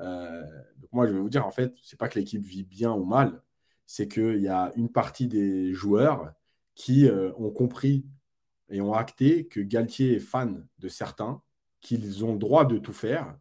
Euh, 0.00 0.42
donc 0.78 0.92
Moi, 0.92 1.06
je 1.06 1.12
vais 1.12 1.18
vous 1.20 1.30
dire 1.30 1.46
en 1.46 1.50
fait, 1.50 1.74
c'est 1.82 1.98
pas 1.98 2.08
que 2.08 2.18
l'équipe 2.18 2.44
vit 2.44 2.64
bien 2.64 2.92
ou 2.92 3.04
mal, 3.04 3.42
c'est 3.86 4.08
qu'il 4.08 4.40
y 4.40 4.48
a 4.48 4.72
une 4.76 4.90
partie 4.90 5.28
des 5.28 5.72
joueurs 5.74 6.32
qui 6.74 7.08
ont 7.38 7.50
compris 7.50 8.06
et 8.70 8.80
ont 8.80 8.94
acté 8.94 9.46
que 9.48 9.60
Galtier 9.60 10.16
est 10.16 10.20
fan 10.20 10.66
de 10.78 10.88
certains, 10.88 11.42
qu'ils 11.80 12.24
ont 12.24 12.32
le 12.34 12.38
droit 12.38 12.64
de 12.66 12.78
tout 12.78 12.92
faire. 12.92 13.36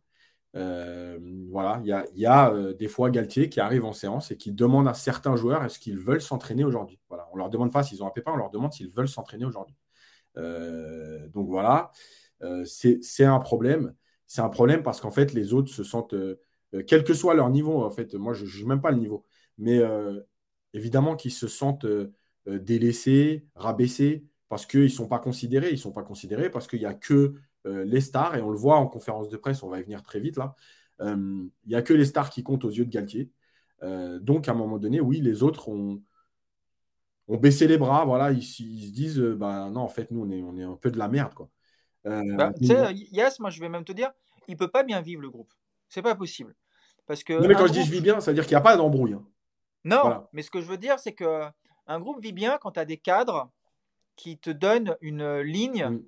voilà, 0.54 1.82
il 1.84 2.20
y 2.20 2.26
a, 2.26 2.74
des 2.74 2.88
fois 2.88 3.12
Galtier 3.12 3.50
qui 3.50 3.60
arrive 3.60 3.86
en 3.86 3.94
séance 3.94 4.32
et 4.32 4.38
qui 4.38 4.52
demande 4.52 4.88
à 4.88 4.94
certains 4.94 5.36
joueurs 5.36 5.64
est-ce 5.64 5.80
qu'ils 5.80 6.00
veulent 6.00 6.22
s'entraîner 6.22 6.64
aujourd'hui? 6.64 7.00
Voilà, 7.10 7.28
on 7.34 7.38
leur 7.38 7.50
demande 7.50 7.72
pas 7.72 7.84
s'ils 7.84 8.04
ont 8.04 8.08
un 8.08 8.12
pépin, 8.12 8.32
on 8.34 8.38
leur 8.38 8.50
demande 8.50 8.74
s'ils 8.74 8.90
veulent 8.90 9.10
s'entraîner 9.10 9.46
aujourd'hui. 9.46 9.76
Euh, 10.38 11.28
donc 11.30 11.48
voilà, 11.50 11.92
euh, 12.44 12.64
c'est 12.66 13.26
un 13.26 13.40
problème. 13.40 13.94
C'est 14.28 14.42
un 14.42 14.50
problème 14.50 14.84
parce 14.84 15.02
qu'en 15.02 15.12
fait, 15.12 15.34
les 15.34 15.54
autres 15.54 15.72
se 15.72 15.84
sentent, 15.84 16.14
euh, 16.14 16.40
quel 16.88 17.04
que 17.04 17.14
soit 17.14 17.34
leur 17.34 17.50
niveau, 17.50 17.84
en 17.84 17.90
fait, 17.90 18.14
moi 18.16 18.34
je 18.34 18.44
ne 18.44 18.50
juge 18.50 18.66
même 18.66 18.82
pas 18.82 18.92
le 18.92 18.98
niveau, 18.98 19.26
mais 19.58 19.82
évidemment 20.74 21.16
qu'ils 21.16 21.32
se 21.32 21.48
sentent 21.48 21.86
délaissés, 22.46 23.48
rabaissés, 23.56 24.26
parce 24.50 24.66
qu'ils 24.66 24.84
ne 24.84 24.88
sont 24.88 25.08
pas 25.08 25.20
considérés. 25.20 25.70
Ils 25.70 25.74
ne 25.74 25.78
sont 25.78 25.94
pas 25.94 26.04
considérés 26.04 26.50
parce 26.50 26.68
qu'il 26.68 26.80
n'y 26.80 26.86
a 26.86 26.94
que 26.94 27.36
les 27.66 28.02
stars, 28.02 28.36
et 28.36 28.42
on 28.42 28.52
le 28.52 28.58
voit 28.58 28.78
en 28.78 28.88
conférence 28.88 29.30
de 29.30 29.38
presse, 29.38 29.64
on 29.64 29.70
va 29.70 29.80
y 29.80 29.84
venir 29.84 30.04
très 30.04 30.20
vite 30.20 30.38
là. 30.38 30.56
Il 31.02 31.50
n'y 31.68 31.76
a 31.76 31.82
que 31.82 31.94
les 31.94 32.06
stars 32.06 32.30
qui 32.30 32.44
comptent 32.44 32.66
aux 32.66 32.70
yeux 32.70 32.86
de 32.86 32.92
Galtier. 32.92 33.32
donc 34.22 34.50
à 34.50 34.52
un 34.52 34.56
moment 34.56 34.78
donné, 34.78 35.00
oui, 35.00 35.22
les 35.22 35.44
autres 35.44 35.70
ont, 35.70 36.02
ont 37.28 37.38
baissé 37.38 37.68
les 37.68 37.78
bras, 37.78 38.06
voilà, 38.06 38.32
ils, 38.32 38.44
se 38.44 38.64
disent, 38.64 39.20
euh, 39.20 39.36
bah 39.36 39.70
non, 39.70 39.82
en 39.82 39.90
fait, 39.90 40.12
nous, 40.12 40.24
on 40.24 40.30
est, 40.30 40.42
on 40.42 40.58
est 40.58 40.64
un 40.64 40.76
peu 40.76 40.92
de 40.92 40.98
la 40.98 41.08
merde, 41.08 41.34
quoi. 41.34 41.50
Euh, 42.06 42.22
bah, 42.36 42.54
tu 42.58 42.68
sais, 42.68 42.94
Yass, 43.12 43.40
moi, 43.40 43.50
je 43.50 43.60
vais 43.60 43.70
même 43.70 43.84
te 43.84 43.92
dire, 43.92 44.12
il 44.48 44.56
peut 44.56 44.70
pas 44.70 44.84
bien 44.84 45.02
vivre 45.02 45.22
le 45.22 45.30
groupe. 45.30 45.54
C'est 45.90 46.02
pas 46.02 46.16
possible. 46.16 46.56
Parce 47.06 47.24
que 47.24 47.34
non, 47.34 47.48
mais 47.48 47.56
quand 47.56 47.68
je 47.68 47.74
dis 47.74 47.84
je 47.84 47.92
vis 47.92 48.02
bien, 48.02 48.20
ça 48.20 48.32
veut 48.32 48.36
dire 48.36 48.46
qu'il 48.46 48.54
n'y 48.54 48.60
a 48.60 48.62
pas 48.62 48.78
d'embrouille. 48.78 49.14
Hein. 49.14 49.26
Non, 49.84 50.28
mais 50.34 50.42
ce 50.42 50.52
que 50.52 50.62
je 50.62 50.68
veux 50.68 50.78
dire, 50.78 51.00
c'est 51.00 51.14
que 51.14 51.44
un 51.88 52.00
groupe 52.00 52.22
vit 52.22 52.34
bien 52.34 52.58
quand 52.62 52.72
tu 52.72 52.80
as 52.80 52.86
des 52.86 52.98
cadres 52.98 53.50
qui 54.16 54.38
te 54.38 54.50
donnent 54.50 54.98
une 55.02 55.40
ligne, 55.40 55.86
mm. 55.86 56.04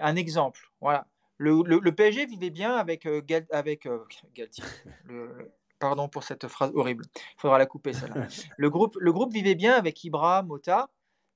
un 0.00 0.16
exemple. 0.16 0.70
Voilà. 0.80 1.06
Le, 1.36 1.62
le, 1.62 1.94
PSG 1.94 2.26
vivait 2.26 2.50
bien 2.50 2.76
avec, 2.76 3.06
euh, 3.06 3.22
avec 3.50 3.88
Galtier. 4.34 4.64
le, 5.04 5.50
Pardon 5.84 6.08
pour 6.08 6.24
cette 6.24 6.48
phrase 6.48 6.72
horrible. 6.74 7.04
Il 7.14 7.40
faudra 7.42 7.58
la 7.58 7.66
couper, 7.66 7.92
celle-là. 7.92 8.26
le, 8.56 8.70
groupe, 8.70 8.96
le 8.98 9.12
groupe 9.12 9.34
vivait 9.34 9.54
bien 9.54 9.74
avec 9.74 10.02
Ibra, 10.02 10.42
Mota, 10.42 10.88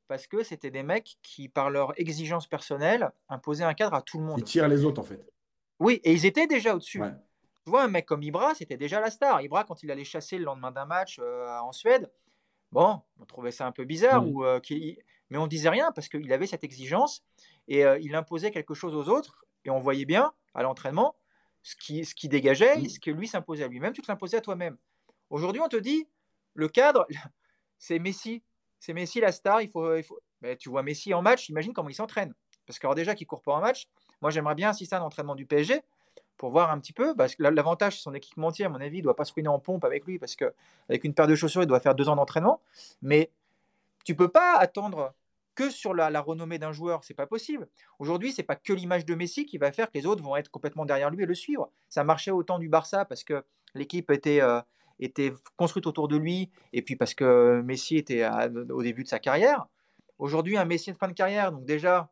parce 0.06 0.26
que 0.26 0.42
c'était 0.42 0.70
des 0.70 0.82
mecs 0.82 1.18
qui, 1.20 1.50
par 1.50 1.68
leur 1.68 1.92
exigence 2.00 2.46
personnelle, 2.46 3.10
imposaient 3.28 3.64
un 3.64 3.74
cadre 3.74 3.92
à 3.92 4.00
tout 4.00 4.16
le 4.16 4.24
monde. 4.24 4.38
Ils 4.38 4.44
tirent 4.44 4.66
les 4.66 4.86
autres, 4.86 5.02
en 5.02 5.04
fait. 5.04 5.22
Oui, 5.80 6.00
et 6.02 6.14
ils 6.14 6.24
étaient 6.24 6.46
déjà 6.46 6.74
au-dessus. 6.74 7.02
Tu 7.62 7.70
vois, 7.70 7.82
un 7.82 7.88
mec 7.88 8.06
comme 8.06 8.22
Ibra, 8.22 8.54
c'était 8.54 8.78
déjà 8.78 9.02
la 9.02 9.10
star. 9.10 9.42
Ibra, 9.42 9.64
quand 9.64 9.82
il 9.82 9.90
allait 9.90 10.02
chasser 10.02 10.38
le 10.38 10.44
lendemain 10.44 10.70
d'un 10.70 10.86
match 10.86 11.18
euh, 11.22 11.46
en 11.58 11.72
Suède, 11.72 12.10
bon, 12.72 13.02
on 13.20 13.26
trouvait 13.26 13.50
ça 13.50 13.66
un 13.66 13.72
peu 13.72 13.84
bizarre, 13.84 14.22
mm. 14.22 14.28
ou, 14.30 14.44
euh, 14.46 14.60
mais 15.28 15.36
on 15.36 15.46
disait 15.46 15.68
rien 15.68 15.92
parce 15.94 16.08
qu'il 16.08 16.32
avait 16.32 16.46
cette 16.46 16.64
exigence 16.64 17.22
et 17.68 17.84
euh, 17.84 17.98
il 17.98 18.14
imposait 18.14 18.50
quelque 18.50 18.72
chose 18.72 18.94
aux 18.94 19.12
autres. 19.12 19.44
Et 19.66 19.70
on 19.70 19.78
voyait 19.78 20.06
bien 20.06 20.32
à 20.54 20.62
l'entraînement 20.62 21.16
ce 21.68 21.76
qui, 21.76 22.02
ce 22.06 22.14
qui 22.14 22.30
dégageait 22.30 22.80
et 22.80 22.88
ce 22.88 22.98
que 22.98 23.10
lui 23.10 23.28
s'imposait 23.28 23.64
à 23.64 23.68
lui-même, 23.68 23.92
tu 23.92 24.00
te 24.00 24.10
l'imposais 24.10 24.38
à 24.38 24.40
toi-même. 24.40 24.78
Aujourd'hui, 25.28 25.60
on 25.60 25.68
te 25.68 25.76
dit, 25.76 26.08
le 26.54 26.66
cadre, 26.66 27.06
c'est 27.78 27.98
Messi. 27.98 28.42
C'est 28.80 28.94
Messi 28.94 29.20
la 29.20 29.32
star. 29.32 29.60
Il 29.60 29.68
faut, 29.68 29.94
il 29.94 30.02
faut... 30.02 30.18
Mais 30.40 30.56
tu 30.56 30.70
vois 30.70 30.82
Messi 30.82 31.12
en 31.12 31.20
match, 31.20 31.50
imagine 31.50 31.74
comment 31.74 31.90
il 31.90 31.94
s'entraîne. 31.94 32.32
Parce 32.66 32.78
que 32.78 32.94
déjà 32.94 33.14
qu'il 33.14 33.26
court 33.26 33.42
pas 33.42 33.52
en 33.52 33.60
match, 33.60 33.86
moi 34.22 34.30
j'aimerais 34.30 34.54
bien 34.54 34.70
assister 34.70 34.94
à 34.94 35.00
un 35.00 35.02
entraînement 35.02 35.34
du 35.34 35.44
PSG 35.44 35.82
pour 36.38 36.50
voir 36.50 36.70
un 36.70 36.78
petit 36.78 36.94
peu. 36.94 37.14
Parce 37.14 37.34
que 37.34 37.42
l'avantage, 37.42 37.96
c'est 37.96 38.02
son 38.02 38.14
équipementier, 38.14 38.64
à 38.64 38.70
mon 38.70 38.80
avis, 38.80 38.98
il 38.98 39.00
ne 39.00 39.04
doit 39.04 39.16
pas 39.16 39.26
se 39.26 39.34
ruiner 39.34 39.48
en 39.48 39.58
pompe 39.58 39.84
avec 39.84 40.06
lui 40.06 40.18
parce 40.18 40.36
qu'avec 40.36 41.04
une 41.04 41.12
paire 41.12 41.26
de 41.26 41.34
chaussures, 41.34 41.62
il 41.62 41.66
doit 41.66 41.80
faire 41.80 41.94
deux 41.94 42.08
ans 42.08 42.16
d'entraînement. 42.16 42.62
Mais 43.02 43.30
tu 44.04 44.14
peux 44.14 44.28
pas 44.28 44.56
attendre 44.56 45.12
que 45.58 45.70
sur 45.70 45.92
la, 45.92 46.20
renommée 46.20 46.60
d'un 46.60 46.70
joueur, 46.70 47.02
c'est 47.02 47.14
pas 47.14 47.26
possible. 47.26 47.66
Aujourd'hui, 47.98 48.30
c'est 48.32 48.44
pas 48.44 48.54
que 48.54 48.72
l'image 48.72 49.04
de 49.04 49.16
Messi 49.16 49.44
qui 49.44 49.58
va 49.58 49.72
faire 49.72 49.90
que 49.90 49.98
les 49.98 50.06
autres 50.06 50.22
vont 50.22 50.36
être 50.36 50.52
complètement 50.52 50.86
derrière 50.86 51.10
lui 51.10 51.24
et 51.24 51.26
le 51.26 51.34
suivre. 51.34 51.72
Ça 51.88 52.04
marchait 52.04 52.30
au 52.30 52.44
temps 52.44 52.60
du 52.60 52.68
Barça 52.68 53.04
parce 53.04 53.24
que 53.24 53.42
l'équipe 53.74 54.08
était, 54.12 54.40
euh, 54.40 54.60
construite 55.56 55.88
autour 55.88 56.06
de 56.06 56.16
lui 56.16 56.52
et 56.72 56.82
puis 56.82 56.94
parce 56.94 57.12
que 57.12 57.60
Messi 57.62 57.96
était 57.96 58.24
au 58.70 58.84
début 58.84 59.02
de 59.02 59.08
sa 59.08 59.18
carrière. 59.18 59.66
Aujourd'hui, 60.20 60.56
un 60.56 60.64
Messi 60.64 60.92
de 60.92 60.96
fin 60.96 61.08
de 61.08 61.12
carrière, 61.12 61.50
donc 61.50 61.64
déjà, 61.64 62.08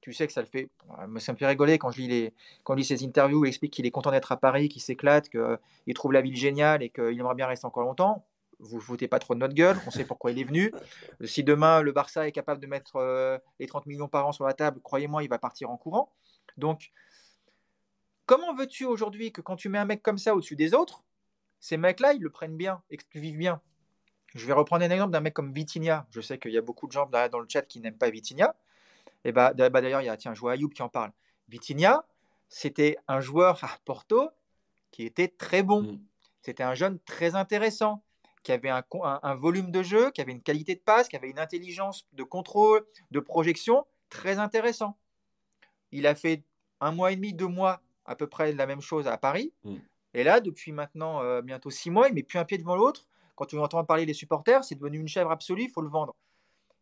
tu 0.00 0.12
sais 0.12 0.28
que 0.28 0.32
ça 0.32 0.42
le 0.42 0.46
fait, 0.46 0.70
ça 1.18 1.32
me 1.32 1.36
fait 1.36 1.48
rigoler 1.48 1.78
quand 1.78 1.90
je 1.90 2.00
lis, 2.00 2.06
les, 2.06 2.32
quand 2.62 2.74
je 2.74 2.78
lis 2.78 2.84
ses 2.84 3.04
interviews 3.04 3.40
où 3.40 3.44
il 3.44 3.48
explique 3.48 3.72
qu'il 3.72 3.86
est 3.86 3.90
content 3.90 4.12
d'être 4.12 4.30
à 4.30 4.36
Paris, 4.36 4.68
qu'il 4.68 4.82
s'éclate, 4.82 5.28
qu'il 5.30 5.94
trouve 5.94 6.12
la 6.12 6.20
ville 6.20 6.36
géniale 6.36 6.84
et 6.84 6.90
qu'il 6.90 7.18
aimerait 7.18 7.34
bien 7.34 7.48
rester 7.48 7.66
encore 7.66 7.82
longtemps 7.82 8.24
vous 8.64 8.76
ne 8.76 8.82
foutez 8.82 9.08
pas 9.08 9.18
trop 9.18 9.34
de 9.34 9.40
notre 9.40 9.54
gueule, 9.54 9.76
on 9.86 9.90
sait 9.90 10.04
pourquoi 10.04 10.32
il 10.32 10.38
est 10.38 10.44
venu. 10.44 10.72
Si 11.24 11.44
demain 11.44 11.82
le 11.82 11.92
Barça 11.92 12.26
est 12.26 12.32
capable 12.32 12.60
de 12.60 12.66
mettre 12.66 12.96
euh, 12.96 13.38
les 13.60 13.66
30 13.66 13.86
millions 13.86 14.08
par 14.08 14.26
an 14.26 14.32
sur 14.32 14.44
la 14.46 14.54
table, 14.54 14.80
croyez-moi, 14.82 15.22
il 15.22 15.28
va 15.28 15.38
partir 15.38 15.70
en 15.70 15.76
courant. 15.76 16.12
Donc, 16.56 16.92
comment 18.26 18.54
veux-tu 18.54 18.84
aujourd'hui 18.84 19.32
que 19.32 19.40
quand 19.40 19.56
tu 19.56 19.68
mets 19.68 19.78
un 19.78 19.84
mec 19.84 20.02
comme 20.02 20.18
ça 20.18 20.34
au-dessus 20.34 20.56
des 20.56 20.74
autres, 20.74 21.04
ces 21.60 21.76
mecs-là, 21.76 22.12
ils 22.14 22.22
le 22.22 22.30
prennent 22.30 22.56
bien, 22.56 22.82
ils 22.90 22.98
vivent 23.20 23.38
bien? 23.38 23.60
Je 24.34 24.46
vais 24.46 24.52
reprendre 24.52 24.84
un 24.84 24.90
exemple 24.90 25.12
d'un 25.12 25.20
mec 25.20 25.34
comme 25.34 25.52
Vitinha. 25.52 26.06
Je 26.10 26.20
sais 26.20 26.38
qu'il 26.38 26.50
y 26.50 26.58
a 26.58 26.62
beaucoup 26.62 26.86
de 26.86 26.92
gens 26.92 27.06
dans 27.06 27.38
le 27.38 27.46
chat 27.48 27.62
qui 27.62 27.80
n'aiment 27.80 27.96
pas 27.96 28.10
Vitinha. 28.10 28.56
Et 29.24 29.32
bah, 29.32 29.54
bah, 29.54 29.70
d'ailleurs, 29.70 30.02
il 30.02 30.06
y 30.06 30.08
a 30.08 30.16
tiens, 30.16 30.34
je 30.34 30.40
vois 30.40 30.52
Ayoub 30.52 30.70
qui 30.70 30.82
en 30.82 30.88
parle. 30.88 31.12
Vitinha, 31.48 32.04
c'était 32.48 32.96
un 33.08 33.20
joueur 33.20 33.62
à 33.62 33.70
Porto 33.84 34.30
qui 34.90 35.04
était 35.04 35.28
très 35.28 35.62
bon. 35.62 35.82
Mm. 35.82 36.00
C'était 36.42 36.62
un 36.62 36.74
jeune 36.74 36.98
très 37.00 37.36
intéressant, 37.36 38.02
qui 38.44 38.52
avait 38.52 38.68
un, 38.68 38.84
un, 39.22 39.34
volume 39.34 39.72
de 39.72 39.82
jeu, 39.82 40.10
qui 40.10 40.20
avait 40.20 40.32
une 40.32 40.42
qualité 40.42 40.74
de 40.74 40.80
passe, 40.80 41.08
qui 41.08 41.16
avait 41.16 41.30
une 41.30 41.38
intelligence 41.38 42.06
de 42.12 42.22
contrôle, 42.22 42.86
de 43.10 43.18
projection 43.18 43.86
très 44.10 44.38
intéressant. 44.38 44.96
Il 45.90 46.06
a 46.06 46.14
fait 46.14 46.44
un 46.80 46.92
mois 46.92 47.10
et 47.10 47.16
demi, 47.16 47.32
deux 47.32 47.48
mois 47.48 47.80
à 48.04 48.14
peu 48.14 48.26
près 48.26 48.52
la 48.52 48.66
même 48.66 48.82
chose 48.82 49.08
à 49.08 49.16
Paris. 49.16 49.52
Mm. 49.64 49.76
Et 50.12 50.24
là, 50.24 50.40
depuis 50.40 50.72
maintenant 50.72 51.22
euh, 51.22 51.40
bientôt 51.40 51.70
six 51.70 51.90
mois, 51.90 52.08
il 52.08 52.14
met 52.14 52.22
plus 52.22 52.38
un 52.38 52.44
pied 52.44 52.58
devant 52.58 52.76
l'autre. 52.76 53.08
Quand 53.34 53.46
tu 53.46 53.58
entends 53.58 53.82
parler 53.84 54.06
des 54.06 54.14
supporters, 54.14 54.62
c'est 54.62 54.76
devenu 54.76 54.98
une 54.98 55.08
chèvre 55.08 55.30
absolue, 55.30 55.64
il 55.64 55.70
faut 55.70 55.82
le 55.82 55.88
vendre. 55.88 56.14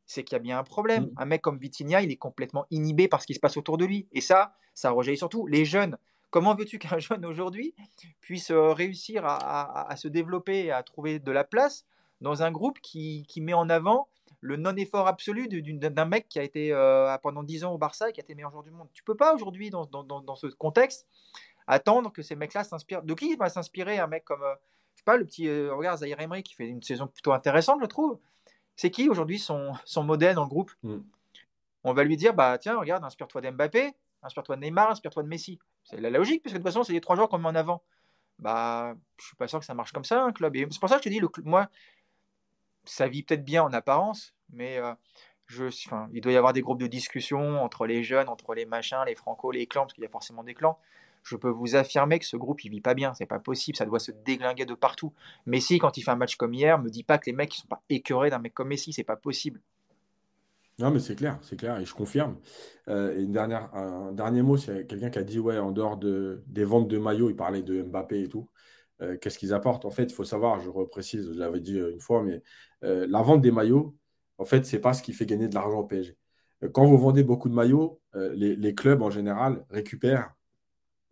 C'est 0.05 0.25
qu'il 0.25 0.35
y 0.35 0.37
a 0.37 0.41
bien 0.41 0.59
un 0.59 0.65
problème. 0.65 1.05
Mm. 1.05 1.15
Un 1.17 1.25
mec 1.27 1.43
comme 1.43 1.59
Vitinha, 1.59 2.03
il 2.03 2.11
est 2.11 2.17
complètement 2.17 2.67
inhibé 2.71 3.07
par 3.07 3.23
ce 3.23 3.27
qui 3.27 3.35
se 3.35 3.41
passe 3.41 3.57
autour 3.57 3.79
de 3.79 3.85
lui. 3.85 4.09
Et 4.11 4.21
ça, 4.21 4.55
ça 4.75 4.91
rejaillit 4.91 5.17
surtout 5.17 5.47
les 5.47 5.65
jeunes. 5.65 5.97
Comment 6.33 6.55
veux-tu 6.55 6.79
qu'un 6.81 6.99
jeune 6.99 7.25
aujourd'hui 7.25 7.77
puisse 8.21 8.51
euh, 8.51 8.73
réussir 8.73 9.23
à, 9.25 9.95
se 9.97 10.09
développer 10.09 10.65
et 10.65 10.73
à 10.73 10.83
trouver 10.83 11.21
de 11.21 11.31
la 11.31 11.45
place 11.45 11.87
dans 12.21 12.43
un 12.43 12.51
groupe 12.51 12.81
qui, 12.81 13.25
met 13.37 13.55
en 13.55 13.69
avant 13.69 14.09
le 14.41 14.57
non-effort 14.57 15.07
absolu 15.07 15.47
d'un 15.49 16.05
mec 16.05 16.29
qui 16.29 16.41
a 16.41 16.43
été 16.43 16.73
euh, 16.73 17.17
pendant 17.19 17.45
10 17.45 17.65
ans 17.65 17.75
au 17.75 17.79
Barça 17.79 18.11
et 18.11 18.13
qui 18.13 18.21
a 18.21 18.25
été 18.25 18.35
meilleur 18.35 18.51
joueur 18.51 18.65
du 18.65 18.73
monde 18.73 18.89
Tu 18.93 19.05
peux 19.05 19.15
pas 19.15 19.35
aujourd'hui, 19.35 19.71
dans, 19.71 20.37
ce 20.37 20.49
contexte, 20.49 21.07
attendre 21.69 22.11
que 22.11 22.23
ces 22.23 22.35
mecs-là 22.35 22.65
s'inspirent. 22.65 23.03
De 23.03 23.15
qui 23.15 23.37
va 23.37 23.49
s'inspirer 23.49 23.99
un 23.99 24.09
mec 24.09 24.25
comme, 24.25 24.43
euh, 24.43 24.55
je 24.95 25.01
sais 25.01 25.05
pas, 25.05 25.17
le 25.17 25.27
petit, 25.27 25.49
regarde, 25.49 25.99
Zahir 25.99 26.19
Emery 26.19 26.43
qui 26.43 26.55
fait 26.55 26.67
une 26.67 26.83
saison 26.83 27.07
plutôt 27.07 27.33
intéressante, 27.33 27.79
je 27.83 27.87
trouve. 27.87 28.19
C'est 28.75 28.91
qui 28.91 29.09
aujourd'hui 29.09 29.39
son, 29.39 29.75
son 29.85 30.03
modèle 30.03 30.35
dans 30.35 30.45
le 30.45 30.49
groupe? 30.49 30.73
Mm. 30.83 31.01
On 31.85 31.93
va 31.93 32.05
lui 32.05 32.17
dire, 32.17 32.33
bah 32.33 32.57
tiens, 32.59 32.79
regarde, 32.79 33.05
inspire-toi 33.05 33.43
d'Mbappé, 33.43 33.93
inspire-toi 34.23 34.57
de 34.57 34.61
Neymar, 34.63 34.91
inspire-toi 34.91 35.23
de 35.23 35.29
Messi. 35.29 35.59
C'est 35.85 36.01
la 36.01 36.11
logique, 36.11 36.43
puisque 36.43 36.57
de 36.57 36.63
toute 36.63 36.69
façon, 36.69 36.85
c'est 36.85 36.93
les 36.93 37.01
trois 37.01 37.17
joueurs 37.17 37.29
qu'on 37.29 37.39
met 37.39 37.49
en 37.49 37.55
avant. 37.55 37.83
Bah, 38.39 38.95
je 39.19 39.27
suis 39.27 39.37
pas 39.37 39.49
sûr 39.49 39.61
que 39.61 39.65
ça 39.65 39.75
marche 39.75 39.93
comme 39.93 40.05
ça, 40.05 40.23
un 40.23 40.33
club. 40.33 40.57
C'est 40.57 40.81
pour 40.81 40.89
ça 40.89 40.97
que 40.97 41.05
je 41.05 41.09
te 41.09 41.15
dis, 41.15 41.21
moi, 41.45 41.69
ça 42.85 43.09
vit 43.09 43.23
peut-être 43.23 43.45
bien 43.45 43.63
en 43.63 43.73
apparence, 43.73 44.35
mais 44.51 44.79
euh, 44.79 44.95
je, 45.47 45.65
il 46.13 46.21
doit 46.21 46.33
y 46.33 46.37
avoir 46.37 46.53
des 46.53 46.63
groupes 46.63 46.81
de 46.81 46.87
discussion 46.87 47.63
entre 47.63 47.87
les 47.87 48.03
jeunes, 48.03 48.29
entre 48.29 48.55
les 48.55 48.67
machins, 48.67 49.05
les 49.07 49.15
franco, 49.15 49.51
les 49.51 49.67
clans, 49.67 49.83
parce 49.83 49.95
qu'il 49.95 50.03
y 50.03 50.07
a 50.07 50.11
forcément 50.11 50.43
des 50.43 50.55
clans. 50.55 50.79
Je 51.23 51.37
peux 51.37 51.51
vous 51.51 51.77
affirmer 51.77 52.19
que 52.19 52.27
ce 52.27 52.37
groupe, 52.37 52.65
il 52.65 52.71
vit 52.71 52.81
pas 52.81 52.95
bien. 52.95 53.15
C'est 53.15 53.27
pas 53.27 53.39
possible. 53.39 53.77
Ça 53.77 53.85
doit 53.85 54.01
se 54.01 54.11
déglinguer 54.11 54.67
de 54.67 54.75
partout. 54.75 55.13
Messi, 55.47 55.79
quand 55.79 55.97
il 55.97 56.03
fait 56.03 56.11
un 56.11 56.17
match 56.17 56.35
comme 56.35 56.53
hier, 56.53 56.81
me 56.81 56.91
dit 56.91 57.05
pas 57.05 57.19
que 57.19 57.27
les 57.27 57.33
mecs, 57.33 57.57
ils 57.57 57.61
sont 57.61 57.69
pas 57.69 57.83
écœurés 57.89 58.31
d'un 58.31 58.41
mec 58.41 58.55
comme 58.55 58.69
Messi. 58.69 58.93
C'est 58.93 59.05
pas 59.05 59.15
possible. 59.15 59.61
Non, 60.79 60.91
mais 60.91 61.01
c'est 61.01 61.15
clair, 61.15 61.39
c'est 61.43 61.57
clair, 61.57 61.79
et 61.79 61.85
je 61.85 61.95
confirme. 61.95 62.39
Euh, 62.89 63.17
et 63.17 63.23
une 63.23 63.33
dernière, 63.33 63.73
un 63.75 64.13
dernier 64.13 64.43
mot, 64.43 64.57
c'est 64.57 64.87
quelqu'un 64.87 65.11
qui 65.11 65.19
a 65.19 65.23
dit, 65.23 65.39
ouais, 65.39 65.59
en 65.59 65.71
dehors 65.71 65.97
de, 65.99 66.43
des 66.47 66.65
ventes 66.65 66.89
de 66.89 66.99
maillots, 66.99 67.29
il 67.31 67.37
parlait 67.37 67.63
de 67.63 67.83
Mbappé 67.83 68.23
et 68.23 68.29
tout. 68.29 68.49
Euh, 69.03 69.17
qu'est-ce 69.19 69.39
qu'ils 69.39 69.53
apportent? 69.53 69.85
En 69.85 69.91
fait, 69.91 70.05
il 70.05 70.13
faut 70.15 70.25
savoir, 70.25 70.61
je 70.61 70.71
reprécise, 70.71 71.31
je 71.33 71.39
l'avais 71.39 71.61
dit 71.61 71.79
une 71.79 72.01
fois, 72.01 72.23
mais 72.23 72.43
euh, 72.85 73.07
la 73.09 73.23
vente 73.23 73.43
des 73.43 73.51
maillots, 73.51 73.97
en 74.39 74.45
fait, 74.45 74.65
c'est 74.65 74.81
pas 74.81 74.95
ce 74.95 75.03
qui 75.03 75.13
fait 75.13 75.27
gagner 75.27 75.49
de 75.49 75.55
l'argent 75.55 75.81
au 75.81 75.85
PSG. 75.85 76.17
Quand 76.73 76.87
vous 76.87 76.99
vendez 76.99 77.25
beaucoup 77.25 77.49
de 77.49 77.55
maillots, 77.55 78.01
les, 78.15 78.75
clubs 78.75 79.03
en 79.03 79.11
général 79.11 79.65
récupèrent, 79.71 80.33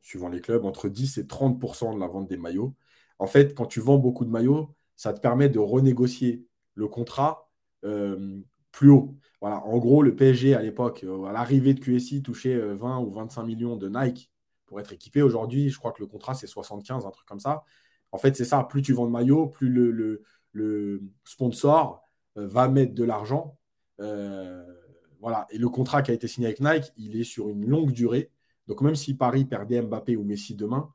suivant 0.00 0.28
les 0.28 0.40
clubs, 0.40 0.64
entre 0.64 0.88
10 0.88 1.18
et 1.18 1.26
30% 1.26 1.94
de 1.94 2.00
la 2.00 2.06
vente 2.06 2.28
des 2.28 2.36
maillots. 2.36 2.74
En 3.18 3.26
fait, 3.26 3.54
quand 3.54 3.66
tu 3.66 3.80
vends 3.80 3.98
beaucoup 3.98 4.24
de 4.24 4.30
maillots, 4.30 4.74
ça 4.96 5.12
te 5.12 5.20
permet 5.20 5.48
de 5.48 5.58
renégocier 5.58 6.44
le 6.74 6.88
contrat 6.88 7.50
plus 7.82 8.90
haut. 8.90 9.16
Voilà, 9.41 9.64
en 9.64 9.78
gros, 9.78 10.03
le 10.03 10.14
PSG 10.14 10.55
à 10.55 10.62
l'époque, 10.62 11.05
euh, 11.05 11.24
à 11.24 11.32
l'arrivée 11.32 11.72
de 11.74 11.80
QSI, 11.80 12.22
touchait 12.22 12.59
20 12.59 13.01
euh, 13.01 13.05
ou 13.05 13.11
25 13.11 13.45
millions 13.45 13.76
de 13.76 13.88
Nike 13.88 14.30
pour 14.66 14.80
être 14.80 14.93
équipé. 14.93 15.22
Aujourd'hui, 15.22 15.70
je 15.70 15.78
crois 15.78 15.93
que 15.93 16.01
le 16.03 16.07
contrat, 16.07 16.34
c'est 16.34 16.47
75, 16.47 17.07
un 17.07 17.11
truc 17.11 17.26
comme 17.26 17.41
ça. 17.41 17.64
En 18.12 18.18
fait, 18.18 18.36
c'est 18.36 18.45
ça. 18.45 18.62
Plus 18.64 18.82
tu 18.82 18.93
vends 18.93 19.07
de 19.07 19.12
maillots, 19.12 19.47
plus 19.47 19.70
le, 19.70 21.03
sponsor 21.24 22.03
euh, 22.36 22.47
va 22.47 22.68
mettre 22.68 22.95
de 22.95 23.05
l'argent. 23.05 23.57
voilà. 23.99 25.47
Et 25.51 25.59
le 25.59 25.68
contrat 25.68 26.03
qui 26.03 26.11
a 26.11 26.14
été 26.14 26.28
signé 26.28 26.47
avec 26.47 26.61
Nike, 26.61 26.93
il 26.97 27.18
est 27.18 27.24
sur 27.24 27.49
une 27.51 27.66
longue 27.66 27.93
durée. 27.93 28.30
Donc, 28.68 28.82
même 28.82 28.95
si 28.95 29.14
Paris 29.14 29.45
perdait 29.45 29.82
Mbappé 29.82 30.16
ou 30.16 30.24
Messi 30.24 30.55
demain, 30.55 30.93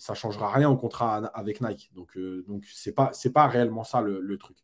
ça 0.00 0.14
changera 0.14 0.50
rien 0.50 0.68
au 0.68 0.76
contrat 0.76 1.16
avec 1.34 1.60
Nike. 1.60 1.90
Donc, 1.94 2.18
donc 2.46 2.64
ce 2.64 2.88
n'est 2.88 2.94
pas, 2.94 3.12
pas 3.34 3.46
réellement 3.46 3.84
ça 3.84 4.00
le 4.00 4.36
truc. 4.38 4.56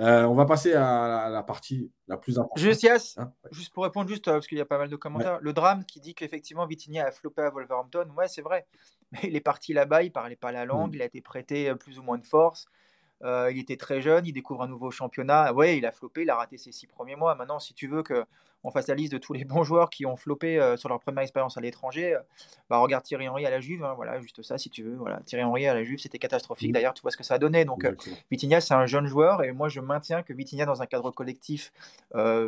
Euh, 0.00 0.22
on 0.24 0.34
va 0.34 0.46
passer 0.46 0.74
à 0.74 1.28
la, 1.28 1.42
partie 1.42 1.90
la 2.06 2.16
plus 2.16 2.38
importante. 2.38 2.62
Juste, 2.62 2.86
hein, 3.18 3.32
juste 3.50 3.72
pour 3.72 3.82
répondre, 3.82 4.08
juste 4.08 4.28
euh, 4.28 4.34
parce 4.34 4.46
qu'il 4.46 4.56
y 4.56 4.60
a 4.60 4.64
pas 4.64 4.78
mal 4.78 4.88
de 4.88 4.96
commentaires. 4.96 5.38
Le 5.40 5.52
drame 5.52 5.84
qui 5.84 5.98
dit 6.00 6.14
qu'effectivement 6.14 6.66
Vitinha 6.66 7.06
a 7.06 7.10
flopé 7.10 7.42
à 7.42 7.50
Wolverhampton, 7.50 8.08
ouais, 8.16 8.28
c'est 8.28 8.42
vrai. 8.42 8.66
Mais 9.12 9.20
il 9.24 9.34
est 9.34 9.40
parti 9.40 9.72
là-bas, 9.72 10.04
il 10.04 10.12
parlait 10.12 10.36
pas 10.36 10.52
la 10.52 10.64
langue, 10.64 10.92
mm. 10.92 10.94
il 10.94 11.02
a 11.02 11.04
été 11.06 11.20
prêté 11.20 11.68
euh, 11.68 11.74
plus 11.74 11.98
ou 11.98 12.02
moins 12.02 12.18
de 12.18 12.26
force. 12.26 12.66
il 13.24 13.58
était 13.58 13.76
très 13.76 14.00
jeune, 14.00 14.24
il 14.24 14.32
découvre 14.32 14.62
un 14.62 14.68
nouveau 14.68 14.92
championnat. 14.92 15.52
Ouais, 15.52 15.76
il 15.76 15.84
a 15.84 15.90
flopé, 15.90 16.22
il 16.22 16.30
a 16.30 16.36
raté 16.36 16.58
ses 16.58 16.70
six 16.70 16.86
premiers 16.86 17.16
mois. 17.16 17.34
Maintenant, 17.34 17.58
si 17.58 17.74
tu 17.74 17.88
veux 17.88 18.04
que 18.04 18.24
on 18.64 18.70
fasse 18.70 18.88
la 18.88 18.94
liste 18.94 19.12
de 19.12 19.18
tous 19.18 19.32
les 19.32 19.44
bons 19.44 19.64
joueurs 19.64 19.90
qui 19.90 20.06
ont 20.06 20.16
floppé 20.16 20.58
euh, 20.58 20.76
sur 20.76 20.88
leur 20.88 21.00
première 21.00 21.22
expérience 21.22 21.56
à 21.56 21.60
l'étranger, 21.60 22.14
euh, 22.14 22.20
bah, 22.68 22.78
regarde 22.78 23.04
Thierry 23.04 23.28
Henry 23.28 23.46
à 23.46 23.50
la 23.50 23.60
Juve, 23.60 23.84
hein, 23.84 23.94
voilà, 23.94 24.20
juste 24.20 24.42
ça 24.42 24.58
si 24.58 24.70
tu 24.70 24.82
veux. 24.82 24.96
Voilà, 24.96 25.20
Thierry 25.20 25.44
Henry 25.44 25.66
à 25.66 25.74
la 25.74 25.84
Juve, 25.84 25.98
c'était 25.98 26.18
catastrophique. 26.18 26.70
Mmh. 26.70 26.72
D'ailleurs, 26.72 26.94
tu 26.94 27.02
vois 27.02 27.10
ce 27.10 27.16
que 27.16 27.24
ça 27.24 27.34
a 27.34 27.38
donné. 27.38 27.64
Donc, 27.64 27.84
euh, 27.84 27.94
Vitinha, 28.30 28.60
c'est 28.60 28.74
un 28.74 28.86
jeune 28.86 29.06
joueur 29.06 29.42
et 29.42 29.52
moi, 29.52 29.68
je 29.68 29.80
maintiens 29.80 30.22
que 30.22 30.32
Vitinha, 30.32 30.66
dans 30.66 30.82
un 30.82 30.86
cadre 30.86 31.10
collectif 31.10 31.72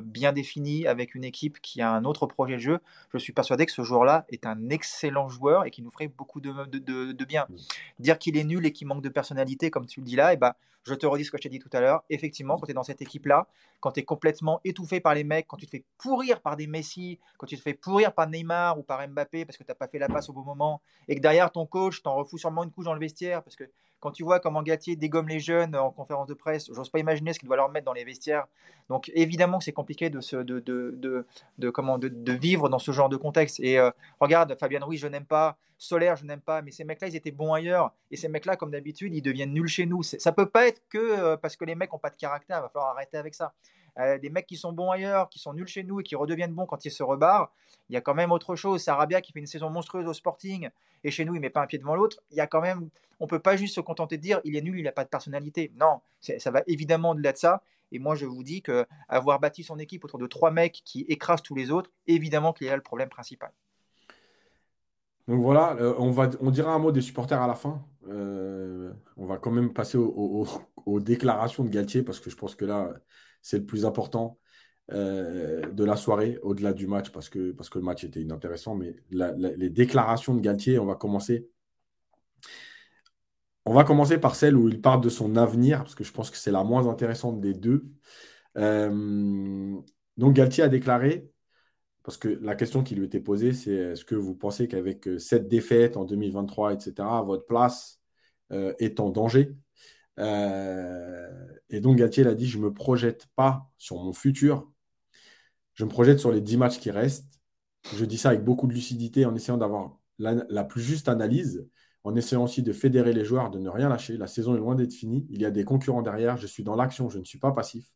bien 0.03 0.33
défini, 0.33 0.87
avec 0.87 1.15
une 1.15 1.25
équipe 1.25 1.61
qui 1.61 1.81
a 1.81 1.91
un 1.91 2.05
autre 2.05 2.27
projet 2.27 2.55
de 2.55 2.61
jeu, 2.61 2.79
je 3.13 3.19
suis 3.19 3.33
persuadé 3.33 3.67
que 3.67 3.73
ce 3.73 3.83
joueur-là 3.83 4.25
est 4.29 4.47
un 4.47 4.69
excellent 4.71 5.29
joueur 5.29 5.65
et 5.65 5.71
qui 5.71 5.83
nous 5.83 5.91
ferait 5.91 6.09
beaucoup 6.09 6.41
de, 6.41 6.53
de, 6.67 7.25
bien. 7.25 7.47
Mmh. 7.49 7.57
Dire 7.99 8.19
qu'il 8.19 8.37
est 8.37 8.45
nul 8.45 8.65
et 8.67 8.73
qu'il 8.73 8.87
manque 8.87 9.03
de 9.03 9.09
personnalité, 9.09 9.71
comme 9.71 9.87
tu 9.87 10.01
le 10.01 10.07
dis 10.07 10.17
là, 10.17 10.33
et 10.33 10.37
bah, 10.37 10.57
je 10.85 10.95
te 10.95 11.07
redis 11.07 11.25
ce 11.25 11.31
que 11.31 11.37
je 11.37 11.43
t'ai 11.43 11.49
dit 11.49 11.59
tout 11.59 11.71
à 11.73 11.81
l'heure. 11.81 12.03
Effectivement, 12.11 12.57
quand 12.57 12.67
tu 12.67 12.73
es 12.73 12.75
dans 12.75 12.83
cette 12.83 13.03
équipe-là, 13.03 13.47
quand 13.81 13.93
tu 13.93 14.01
es 14.01 14.03
complètement 14.03 14.61
étouffé 14.65 15.01
par 15.01 15.15
les 15.15 15.25
mecs, 15.25 15.47
quand 15.47 15.57
tu 15.57 15.67
te 15.67 15.71
fais 15.71 15.85
pourrir 16.01 16.41
par 16.41 16.57
des 16.57 16.67
Messi, 16.67 17.19
quand 17.39 17.47
tu 17.47 17.57
te 17.57 17.63
fais 17.63 17.75
pourrir 17.75 18.15
par 18.15 18.29
Neymar 18.29 18.79
ou 18.79 18.83
par 18.83 19.07
Mbappé 19.07 19.45
parce 19.45 19.57
que 19.57 19.65
tu 19.65 19.71
n'as 19.71 19.75
pas 19.75 19.89
fait 19.89 19.99
la 19.99 20.09
passe 20.09 20.29
au 20.29 20.33
bon 20.33 20.43
moment, 20.43 20.81
et 21.09 21.15
que 21.15 21.21
derrière 21.21 21.51
ton 21.51 21.67
coach 21.67 22.03
t'en 22.03 22.15
refout 22.15 22.39
sûrement 22.39 22.65
une 22.65 22.71
couche 22.71 22.87
dans 22.87 22.95
le 22.95 23.01
vestiaire, 23.01 23.43
parce 23.43 23.57
que 23.57 23.65
quand 24.01 24.11
tu 24.11 24.25
vois 24.25 24.41
comment 24.41 24.63
Gatier 24.63 24.97
dégomme 24.97 25.29
les 25.29 25.41
jeunes 25.41 25.77
en 25.77 25.91
conférence 25.91 26.27
de 26.27 26.35
presse, 26.35 26.71
j'ose 26.73 26.89
pas 26.89 26.99
imaginer 26.99 27.35
ce 27.35 27.39
qu'il 27.39 27.49
doit 27.49 27.57
leur 27.57 27.69
mettre 27.69 27.85
dans 27.85 27.93
les 27.93 28.05
vestiaires. 28.05 28.47
Donc 28.89 29.11
évidemment 29.15 29.59
que 29.59 29.65
c'est 29.65 29.73
compliqué 29.73 30.09
de, 30.11 30.21
de, 30.43 30.61
de, 30.61 31.27
de, 31.59 31.71
comment, 31.71 31.99
de, 31.99 32.33
vivre 32.33 32.69
dans 32.69 32.79
ce 32.79 32.91
genre 32.93 33.11
de 33.11 33.17
contexte. 33.17 33.61
Et 33.61 33.79
euh, 33.79 33.91
regarde, 34.19 34.57
Fabien 34.59 34.81
oui, 34.87 34.97
je 34.97 35.07
n'aime 35.07 35.27
pas. 35.27 35.59
Solaire, 35.77 36.17
je 36.17 36.25
n'aime 36.25 36.41
pas. 36.41 36.63
Mais 36.63 36.71
ces 36.71 36.85
mecs-là, 36.85 37.09
ils 37.09 37.17
étaient 37.17 37.31
bons 37.31 37.53
ailleurs. 37.53 37.93
Et 38.11 38.17
ces 38.17 38.29
mecs-là, 38.29 38.57
comme 38.57 38.71
d'habitude, 38.71 39.15
ils 39.15 39.23
deviennent 39.23 39.53
nuls 39.53 39.69
chez 39.69 39.87
nous. 39.87 40.03
Ça 40.03 40.33
peut 40.33 40.49
pas 40.49 40.67
être 40.67 40.83
que 40.89 40.99
euh, 40.99 41.37
parce 41.37 41.57
que 41.57 41.65
les 41.65 41.75
mecs 41.75 41.93
n'ont 41.93 41.99
pas 41.99 42.11
de 42.11 42.17
caractère. 42.17 42.59
Il 42.59 42.63
va 42.63 42.69
falloir 42.69 42.91
arrêter 42.97 43.19
avec 43.19 43.35
ça. 43.35 43.53
Euh, 43.99 44.19
des 44.19 44.31
mecs 44.31 44.47
qui 44.47 44.57
sont 44.57 44.73
bons 44.73 44.91
ailleurs, 44.91 45.29
qui 45.29 45.39
sont 45.39 45.53
nuls 45.53 45.67
chez 45.67 45.83
nous 45.83 46.01
et 46.01 46.03
qui 46.03 46.17
redeviennent 46.17 46.55
bons 46.55 46.67
quand 46.67 46.85
ils 46.85 46.91
se 46.91 47.03
rebarrent. 47.03 47.53
Il 47.89 47.95
y 47.95 47.97
a 47.97 48.01
quand 48.01 48.15
même 48.15 48.33
autre 48.33 48.57
chose. 48.57 48.83
Sarabia 48.83 49.21
qui 49.21 49.33
fait 49.33 49.41
une 49.41 49.47
saison 49.47 49.71
monstrueuse 49.71 50.07
au 50.07 50.13
Sporting 50.13 50.69
et 51.03 51.11
chez 51.11 51.25
nous 51.25 51.35
il 51.35 51.41
met 51.41 51.51
pas 51.51 51.63
un 51.63 51.67
pied 51.67 51.79
devant 51.79 51.97
l'autre. 51.97 52.19
Il 52.31 52.37
y 52.37 52.41
a 52.41 52.47
quand 52.47 52.61
même, 52.61 52.89
on 53.19 53.27
peut 53.27 53.39
pas 53.39 53.57
juste 53.57 53.75
se 53.75 53.81
contenter 53.81 54.17
de 54.17 54.23
dire 54.23 54.41
il 54.45 54.57
est 54.57 54.63
nul, 54.63 54.79
il 54.79 54.85
n'a 54.85 54.93
pas 54.93 55.05
de 55.05 55.09
personnalité. 55.09 55.73
Non, 55.77 56.01
ça 56.21 56.51
va 56.51 56.63
évidemment 56.67 57.11
au-delà 57.11 57.33
de 57.33 57.39
ça. 57.39 57.63
Et 57.93 57.99
moi 57.99 58.15
je 58.15 58.27
vous 58.27 58.45
dis 58.45 58.63
que 58.63 58.87
avoir 59.09 59.41
bâti 59.41 59.65
son 59.65 59.79
équipe 59.79 60.05
autour 60.05 60.19
de 60.19 60.27
trois 60.27 60.51
mecs 60.51 60.83
qui 60.85 61.05
écrasent 61.09 61.43
tous 61.43 61.55
les 61.55 61.71
autres, 61.71 61.91
évidemment 62.07 62.53
qu'il 62.53 62.69
y 62.69 62.71
a 62.71 62.77
le 62.77 62.83
problème 62.83 63.09
principal. 63.09 63.51
Donc 65.29 65.43
voilà, 65.43 65.77
euh, 65.81 65.95
on, 65.99 66.11
va, 66.11 66.29
on 66.41 66.51
dira 66.51 66.73
un 66.73 66.79
mot 66.81 66.91
des 66.91 67.03
supporters 67.03 67.41
à 67.41 67.47
la 67.47 67.55
fin. 67.55 67.85
Euh, 68.09 68.93
on 69.17 69.27
va 69.27 69.37
quand 69.37 69.53
même 69.53 69.73
passer 69.73 69.97
aux 69.97 71.01
déclarations 71.01 71.63
de 71.63 71.69
Galtier 71.69 72.03
parce 72.03 72.19
que 72.19 72.31
je 72.31 72.37
pense 72.37 72.57
que 72.57 72.65
là, 72.65 72.93
c'est 73.43 73.59
le 73.59 73.67
plus 73.67 73.85
important 73.85 74.39
euh, 74.93 75.71
de 75.71 75.85
la 75.85 75.97
soirée, 75.97 76.39
au-delà 76.43 76.73
du 76.73 76.87
match, 76.87 77.11
parce 77.11 77.29
que, 77.29 77.55
le 77.75 77.81
match 77.81 78.03
était 78.05 78.21
inintéressant. 78.21 78.75
Mais 78.75 78.97
les 79.11 79.71
déclarations 79.71 80.35
de 80.35 80.41
Galtier, 80.41 80.79
on 80.79 80.87
va 80.87 80.97
commencer. 80.97 81.49
On 83.67 83.75
va 83.75 83.85
commencer 83.85 84.19
par 84.19 84.35
celle 84.35 84.57
où 84.57 84.69
il 84.69 84.81
parle 84.81 85.01
de 85.01 85.09
son 85.09 85.37
avenir, 85.37 85.79
parce 85.79 85.95
que 85.95 86.03
je 86.03 86.13
pense 86.13 86.31
que 86.31 86.37
c'est 86.37 86.51
la 86.51 86.65
moins 86.65 86.89
intéressante 86.89 87.41
des 87.41 87.55
deux. 87.55 87.85
Euh, 88.57 89.77
donc 90.17 90.35
Galtier 90.35 90.65
a 90.65 90.69
déclaré, 90.69 91.31
parce 92.03 92.17
que 92.17 92.29
la 92.29 92.57
question 92.57 92.83
qui 92.83 92.97
lui 92.97 93.07
était 93.07 93.21
posée, 93.21 93.53
c'est 93.53 93.73
est-ce 93.73 94.05
que 94.05 94.17
vous 94.17 94.35
pensez 94.35 94.67
qu'avec 94.67 95.09
cette 95.19 95.47
défaite 95.47 95.97
en 95.97 96.05
2023, 96.05 96.73
etc., 96.73 96.95
votre 97.25 97.47
place 97.47 98.01
euh, 98.51 98.75
est 98.81 98.99
en 98.99 99.11
danger? 99.11 99.55
Euh, 100.21 101.29
et 101.71 101.81
donc 101.81 101.97
Galtier 101.97 102.25
l'a 102.25 102.35
dit, 102.35 102.47
je 102.47 102.59
ne 102.59 102.65
me 102.65 102.73
projette 102.73 103.27
pas 103.37 103.71
sur 103.79 103.97
mon 103.97 104.13
futur, 104.13 104.71
je 105.75 105.85
me 105.85 105.91
projette 105.91 106.21
sur 106.21 106.31
les 106.31 106.41
10 106.41 106.57
matchs 106.59 106.79
qui 106.79 106.91
restent. 106.91 107.41
Je 107.95 108.05
dis 108.05 108.19
ça 108.19 108.31
avec 108.31 108.45
beaucoup 108.45 108.67
de 108.67 108.75
lucidité 108.75 109.25
en 109.25 109.35
essayant 109.35 109.57
d'avoir 109.57 109.99
la, 110.19 110.65
plus 110.65 110.83
juste 110.83 111.09
analyse. 111.09 111.67
en 112.05 112.15
essayant 112.17 112.45
aussi 112.45 112.63
de 112.63 112.73
fédérer 112.73 113.13
les 113.13 113.25
joueurs, 113.25 113.51
de 113.51 113.59
ne 113.59 113.69
rien 113.69 113.89
lâcher. 113.89 114.17
La 114.17 114.27
saison 114.27 114.55
est 114.55 114.59
loin 114.59 114.75
d'être 114.75 114.93
finie. 114.93 115.27
Il 115.31 115.41
y 115.41 115.45
a 115.45 115.51
des 115.51 115.65
concurrents 115.65 116.03
derrière. 116.03 116.37
Je 116.37 116.47
suis 116.47 116.65
dans 116.65 116.77
l'action, 116.77 117.09
je 117.09 117.19
ne 117.19 117.25
suis 117.25 117.39
pas 117.39 117.53
passif. 117.53 117.87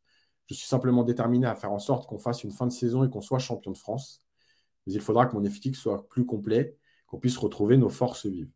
Je 0.46 0.54
suis 0.54 0.66
simplement 0.66 1.04
déterminé 1.04 1.46
à 1.46 1.54
faire 1.54 1.72
en 1.72 1.78
sorte 1.78 2.06
qu'on 2.06 2.18
fasse 2.18 2.44
une 2.44 2.50
fin 2.50 2.66
de 2.66 2.72
saison 2.72 3.04
et 3.04 3.10
qu'on 3.10 3.22
soit 3.22 3.38
champion 3.38 3.70
de 3.70 3.78
France. 3.78 4.22
Mais 4.86 4.92
il 4.94 5.00
faudra 5.00 5.26
que 5.26 5.34
mon 5.34 5.44
effectif 5.44 5.76
soit 5.76 6.06
plus 6.08 6.26
complet, 6.26 6.76
qu'on 7.06 7.18
puisse 7.18 7.36
retrouver 7.38 7.76
nos 7.78 7.88
forces 7.88 8.26
vives. 8.26 8.50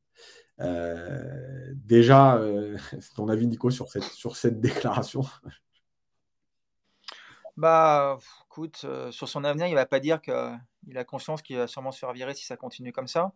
Euh, 0.61 1.72
déjà, 1.74 2.36
euh, 2.36 2.76
ton 3.16 3.28
avis, 3.28 3.46
Nico, 3.46 3.70
sur 3.70 3.88
cette, 3.88 4.04
sur 4.04 4.36
cette 4.36 4.61
déclaration? 4.61 5.22
Bah, 7.56 8.18
écoute, 8.46 8.82
euh, 8.84 9.11
sur 9.11 9.28
son 9.28 9.44
avenir, 9.44 9.66
il 9.66 9.72
ne 9.72 9.76
va 9.76 9.86
pas 9.86 10.00
dire 10.00 10.20
qu'il 10.20 10.96
a 10.96 11.04
conscience 11.04 11.42
qu'il 11.42 11.56
va 11.56 11.66
sûrement 11.66 11.92
se 11.92 11.98
faire 11.98 12.12
virer 12.12 12.34
si 12.34 12.44
ça 12.44 12.56
continue 12.56 12.92
comme 12.92 13.09
ça. 13.09 13.32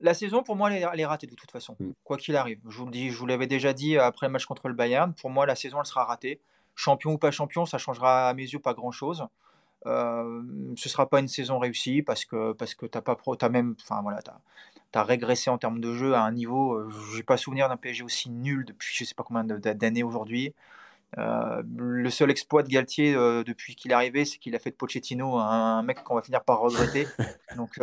La 0.00 0.12
saison, 0.12 0.42
pour 0.42 0.56
moi, 0.56 0.72
elle 0.72 1.00
est, 1.00 1.06
ratée 1.06 1.26
de 1.26 1.34
toute 1.34 1.50
façon, 1.50 1.76
mm. 1.78 1.92
quoi 2.02 2.16
qu'il 2.16 2.36
arrive. 2.36 2.60
Je 2.68 2.76
vous 2.76 2.84
le 2.84 2.90
dis, 2.90 3.10
je 3.10 3.16
vous 3.16 3.26
l'avais 3.26 3.46
déjà 3.46 3.72
dit 3.72 3.96
après 3.96 4.26
le 4.26 4.32
match 4.32 4.44
contre 4.44 4.68
le 4.68 4.74
Bayern. 4.74 5.14
Pour 5.14 5.30
moi, 5.30 5.46
la 5.46 5.54
saison, 5.54 5.78
elle 5.80 5.86
sera 5.86 6.04
ratée. 6.04 6.40
Champion 6.74 7.12
ou 7.12 7.18
pas 7.18 7.30
champion, 7.30 7.66
ça 7.66 7.78
changera 7.78 8.28
à 8.28 8.34
mes 8.34 8.42
yeux 8.42 8.58
pas 8.58 8.74
grand-chose. 8.74 9.26
Euh, 9.86 10.42
ce 10.76 10.88
sera 10.88 11.08
pas 11.08 11.20
une 11.20 11.28
saison 11.28 11.58
réussie 11.58 12.02
parce 12.02 12.24
que 12.24 12.52
parce 12.52 12.74
que 12.74 12.86
t'as 12.86 13.02
pas 13.02 13.16
pro, 13.16 13.36
as 13.40 13.48
même, 13.48 13.74
enfin 13.82 14.00
voilà, 14.02 14.20
as 14.94 15.02
régressé 15.02 15.50
en 15.50 15.58
termes 15.58 15.80
de 15.80 15.92
jeu 15.92 16.14
à 16.14 16.22
un 16.22 16.32
niveau. 16.32 16.74
Euh, 16.74 16.88
j'ai 17.14 17.22
pas 17.22 17.36
souvenir 17.36 17.68
d'un 17.68 17.76
PSG 17.76 18.02
aussi 18.04 18.30
nul 18.30 18.64
depuis 18.64 18.94
je 18.94 19.04
sais 19.04 19.14
pas 19.14 19.24
combien 19.24 19.44
d'années 19.44 20.02
aujourd'hui. 20.02 20.54
Euh, 21.18 21.62
le 21.76 22.10
seul 22.10 22.30
exploit 22.30 22.62
de 22.62 22.68
Galtier 22.68 23.14
euh, 23.14 23.44
depuis 23.44 23.76
qu'il 23.76 23.92
est 23.92 23.94
arrivé, 23.94 24.24
c'est 24.24 24.38
qu'il 24.38 24.54
a 24.56 24.58
fait 24.58 24.70
de 24.70 24.76
Pochettino 24.76 25.38
un, 25.38 25.82
mec 25.82 26.02
qu'on 26.02 26.16
va 26.16 26.22
finir 26.22 26.42
par 26.42 26.60
regretter. 26.60 27.06
Donc 27.56 27.78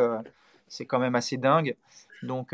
c'est 0.67 0.85
quand 0.85 0.99
même 0.99 1.15
assez 1.15 1.37
dingue. 1.37 1.75
Donc 2.23 2.53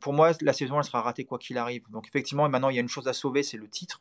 pour 0.00 0.12
moi, 0.12 0.32
la 0.40 0.52
saison 0.52 0.78
elle 0.78 0.84
sera 0.84 1.02
ratée 1.02 1.24
quoi 1.24 1.38
qu'il 1.38 1.58
arrive. 1.58 1.82
Donc 1.90 2.06
effectivement, 2.08 2.48
maintenant 2.48 2.70
il 2.70 2.76
y 2.76 2.78
a 2.78 2.82
une 2.82 2.88
chose 2.88 3.08
à 3.08 3.12
sauver, 3.12 3.42
c'est 3.42 3.58
le 3.58 3.68
titre. 3.68 4.00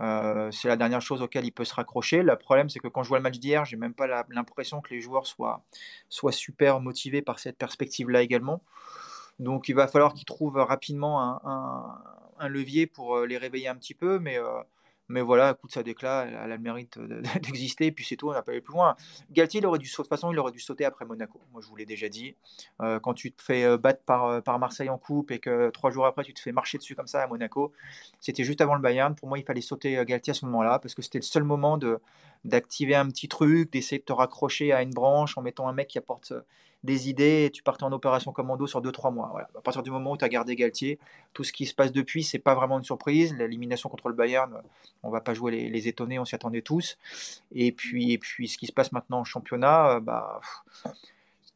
Euh, 0.00 0.50
c'est 0.50 0.68
la 0.68 0.76
dernière 0.76 1.02
chose 1.02 1.22
auquel 1.22 1.44
il 1.44 1.52
peut 1.52 1.64
se 1.64 1.74
raccrocher. 1.74 2.22
Le 2.22 2.36
problème, 2.36 2.68
c'est 2.68 2.78
que 2.78 2.88
quand 2.88 3.02
je 3.02 3.08
vois 3.08 3.18
le 3.18 3.22
match 3.22 3.38
d'hier, 3.38 3.64
j'ai 3.64 3.76
même 3.76 3.94
pas 3.94 4.06
l'impression 4.28 4.80
que 4.80 4.92
les 4.94 5.00
joueurs 5.00 5.26
soient, 5.26 5.64
soient 6.08 6.32
super 6.32 6.80
motivés 6.80 7.22
par 7.22 7.38
cette 7.38 7.58
perspective-là 7.58 8.22
également. 8.22 8.62
Donc 9.38 9.68
il 9.68 9.74
va 9.74 9.88
falloir 9.88 10.14
qu'ils 10.14 10.24
trouvent 10.24 10.56
rapidement 10.56 11.20
un, 11.22 12.02
un, 12.38 12.48
levier 12.48 12.86
pour 12.86 13.16
euh, 13.16 13.26
les 13.26 13.38
réveiller 13.38 13.68
un 13.68 13.76
petit 13.76 13.94
peu, 13.94 14.18
mais 14.18 14.38
euh, 14.38 14.62
mais 15.08 15.20
voilà, 15.20 15.50
écoute, 15.50 15.72
ça 15.72 15.82
d'éclat, 15.82 16.26
elle, 16.26 16.36
a 16.36 16.46
le 16.46 16.58
mérite 16.58 16.98
d'exister, 17.42 17.86
et 17.86 17.92
puis 17.92 18.04
c'est 18.04 18.16
tout, 18.16 18.28
on 18.28 18.32
n'a 18.32 18.42
pas 18.42 18.52
aller 18.52 18.60
plus 18.60 18.72
loin. 18.72 18.96
Galtier, 19.30 19.60
il 19.60 19.66
aurait 19.66 19.78
dû, 19.78 19.88
de 19.88 19.94
toute 19.94 20.08
façon, 20.08 20.32
il 20.32 20.38
aurait 20.38 20.52
dû 20.52 20.60
sauter 20.60 20.84
après 20.84 21.04
Monaco. 21.04 21.40
Moi, 21.52 21.60
je 21.60 21.68
vous 21.68 21.76
l'ai 21.76 21.86
déjà 21.86 22.08
dit. 22.08 22.34
Euh, 22.80 22.98
quand 23.00 23.14
tu 23.14 23.32
te 23.32 23.42
fais 23.42 23.64
euh, 23.64 23.76
battre 23.76 24.02
par, 24.04 24.24
euh, 24.26 24.40
par 24.40 24.58
Marseille 24.58 24.88
en 24.88 24.98
coupe 24.98 25.30
et 25.30 25.38
que 25.38 25.70
trois 25.70 25.90
jours 25.90 26.06
après, 26.06 26.24
tu 26.24 26.32
te 26.32 26.40
fais 26.40 26.52
marcher 26.52 26.78
dessus 26.78 26.94
comme 26.94 27.06
ça 27.06 27.22
à 27.22 27.26
Monaco, 27.26 27.72
c'était 28.20 28.44
juste 28.44 28.60
avant 28.60 28.74
le 28.74 28.80
Bayern. 28.80 29.14
Pour 29.14 29.28
moi, 29.28 29.38
il 29.38 29.44
fallait 29.44 29.60
sauter 29.60 30.02
Galtier 30.06 30.30
à 30.30 30.34
ce 30.34 30.46
moment-là, 30.46 30.78
parce 30.78 30.94
que 30.94 31.02
c'était 31.02 31.18
le 31.18 31.22
seul 31.22 31.44
moment 31.44 31.78
d'activer 32.44 32.94
un 32.94 33.08
petit 33.08 33.28
truc, 33.28 33.72
d'essayer 33.72 33.98
de 33.98 34.04
te 34.04 34.12
raccrocher 34.12 34.72
à 34.72 34.82
une 34.82 34.92
branche 34.92 35.36
en 35.36 35.42
mettant 35.42 35.68
un 35.68 35.72
mec 35.72 35.88
qui 35.88 35.98
apporte 35.98 36.32
des 36.84 37.08
idées 37.08 37.50
tu 37.52 37.62
partais 37.62 37.84
en 37.84 37.92
opération 37.92 38.32
commando 38.32 38.66
sur 38.66 38.80
2-3 38.80 39.12
mois. 39.12 39.28
Voilà. 39.30 39.48
À 39.56 39.60
partir 39.60 39.82
du 39.82 39.90
moment 39.90 40.12
où 40.12 40.16
tu 40.16 40.24
as 40.24 40.28
gardé 40.28 40.56
Galtier, 40.56 40.98
tout 41.32 41.44
ce 41.44 41.52
qui 41.52 41.66
se 41.66 41.74
passe 41.74 41.92
depuis, 41.92 42.24
c'est 42.24 42.38
pas 42.38 42.54
vraiment 42.54 42.78
une 42.78 42.84
surprise. 42.84 43.34
L'élimination 43.34 43.88
contre 43.88 44.08
le 44.08 44.14
Bayern, 44.14 44.62
on 45.02 45.10
va 45.10 45.20
pas 45.20 45.34
jouer 45.34 45.52
les, 45.52 45.68
les 45.68 45.88
étonnés, 45.88 46.18
on 46.18 46.24
s'y 46.24 46.34
attendait 46.34 46.62
tous. 46.62 46.98
Et 47.52 47.72
puis, 47.72 48.12
et 48.12 48.18
puis, 48.18 48.48
ce 48.48 48.58
qui 48.58 48.66
se 48.66 48.72
passe 48.72 48.92
maintenant 48.92 49.20
en 49.20 49.24
championnat, 49.24 49.96
euh, 49.96 50.00
bah, 50.00 50.40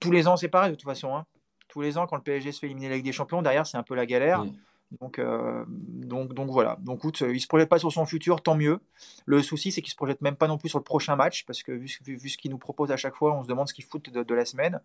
tous 0.00 0.10
les 0.10 0.28
ans, 0.28 0.36
c'est 0.36 0.48
pareil 0.48 0.70
de 0.70 0.76
toute 0.76 0.84
façon. 0.84 1.16
Hein. 1.16 1.26
Tous 1.68 1.80
les 1.80 1.98
ans, 1.98 2.06
quand 2.06 2.16
le 2.16 2.22
PSG 2.22 2.52
se 2.52 2.60
fait 2.60 2.66
éliminer 2.66 2.88
la 2.88 2.96
Ligue 2.96 3.04
des 3.04 3.12
Champions, 3.12 3.42
derrière, 3.42 3.66
c'est 3.66 3.76
un 3.76 3.82
peu 3.82 3.94
la 3.94 4.06
galère. 4.06 4.44
Donc, 5.01 5.18
euh, 5.18 5.64
donc, 5.68 6.32
donc 6.32 6.51
voilà. 6.51 6.76
Donc, 6.80 6.99
écoute, 6.99 7.20
il 7.20 7.41
se 7.41 7.47
projette 7.47 7.68
pas 7.68 7.78
sur 7.78 7.93
son 7.93 8.07
futur, 8.07 8.43
tant 8.43 8.55
mieux. 8.55 8.78
Le 9.24 9.43
souci, 9.43 9.72
c'est 9.72 9.82
qu'il 9.82 9.91
se 9.91 9.97
projette 9.97 10.20
même 10.22 10.37
pas 10.37 10.47
non 10.47 10.59
plus 10.59 10.68
sur 10.68 10.78
le 10.78 10.84
prochain 10.84 11.16
match, 11.16 11.45
parce 11.45 11.62
que 11.62 11.72
vu, 11.72 11.89
ce 11.89 12.37
qu'il 12.37 12.51
nous 12.51 12.59
propose 12.59 12.93
à 12.93 12.97
chaque 12.97 13.14
fois, 13.14 13.37
on 13.37 13.43
se 13.43 13.49
demande 13.49 13.68
ce 13.68 13.74
qu'il 13.74 13.84
fout 13.84 14.11
de, 14.11 14.34
la 14.34 14.45
semaine. 14.45 14.80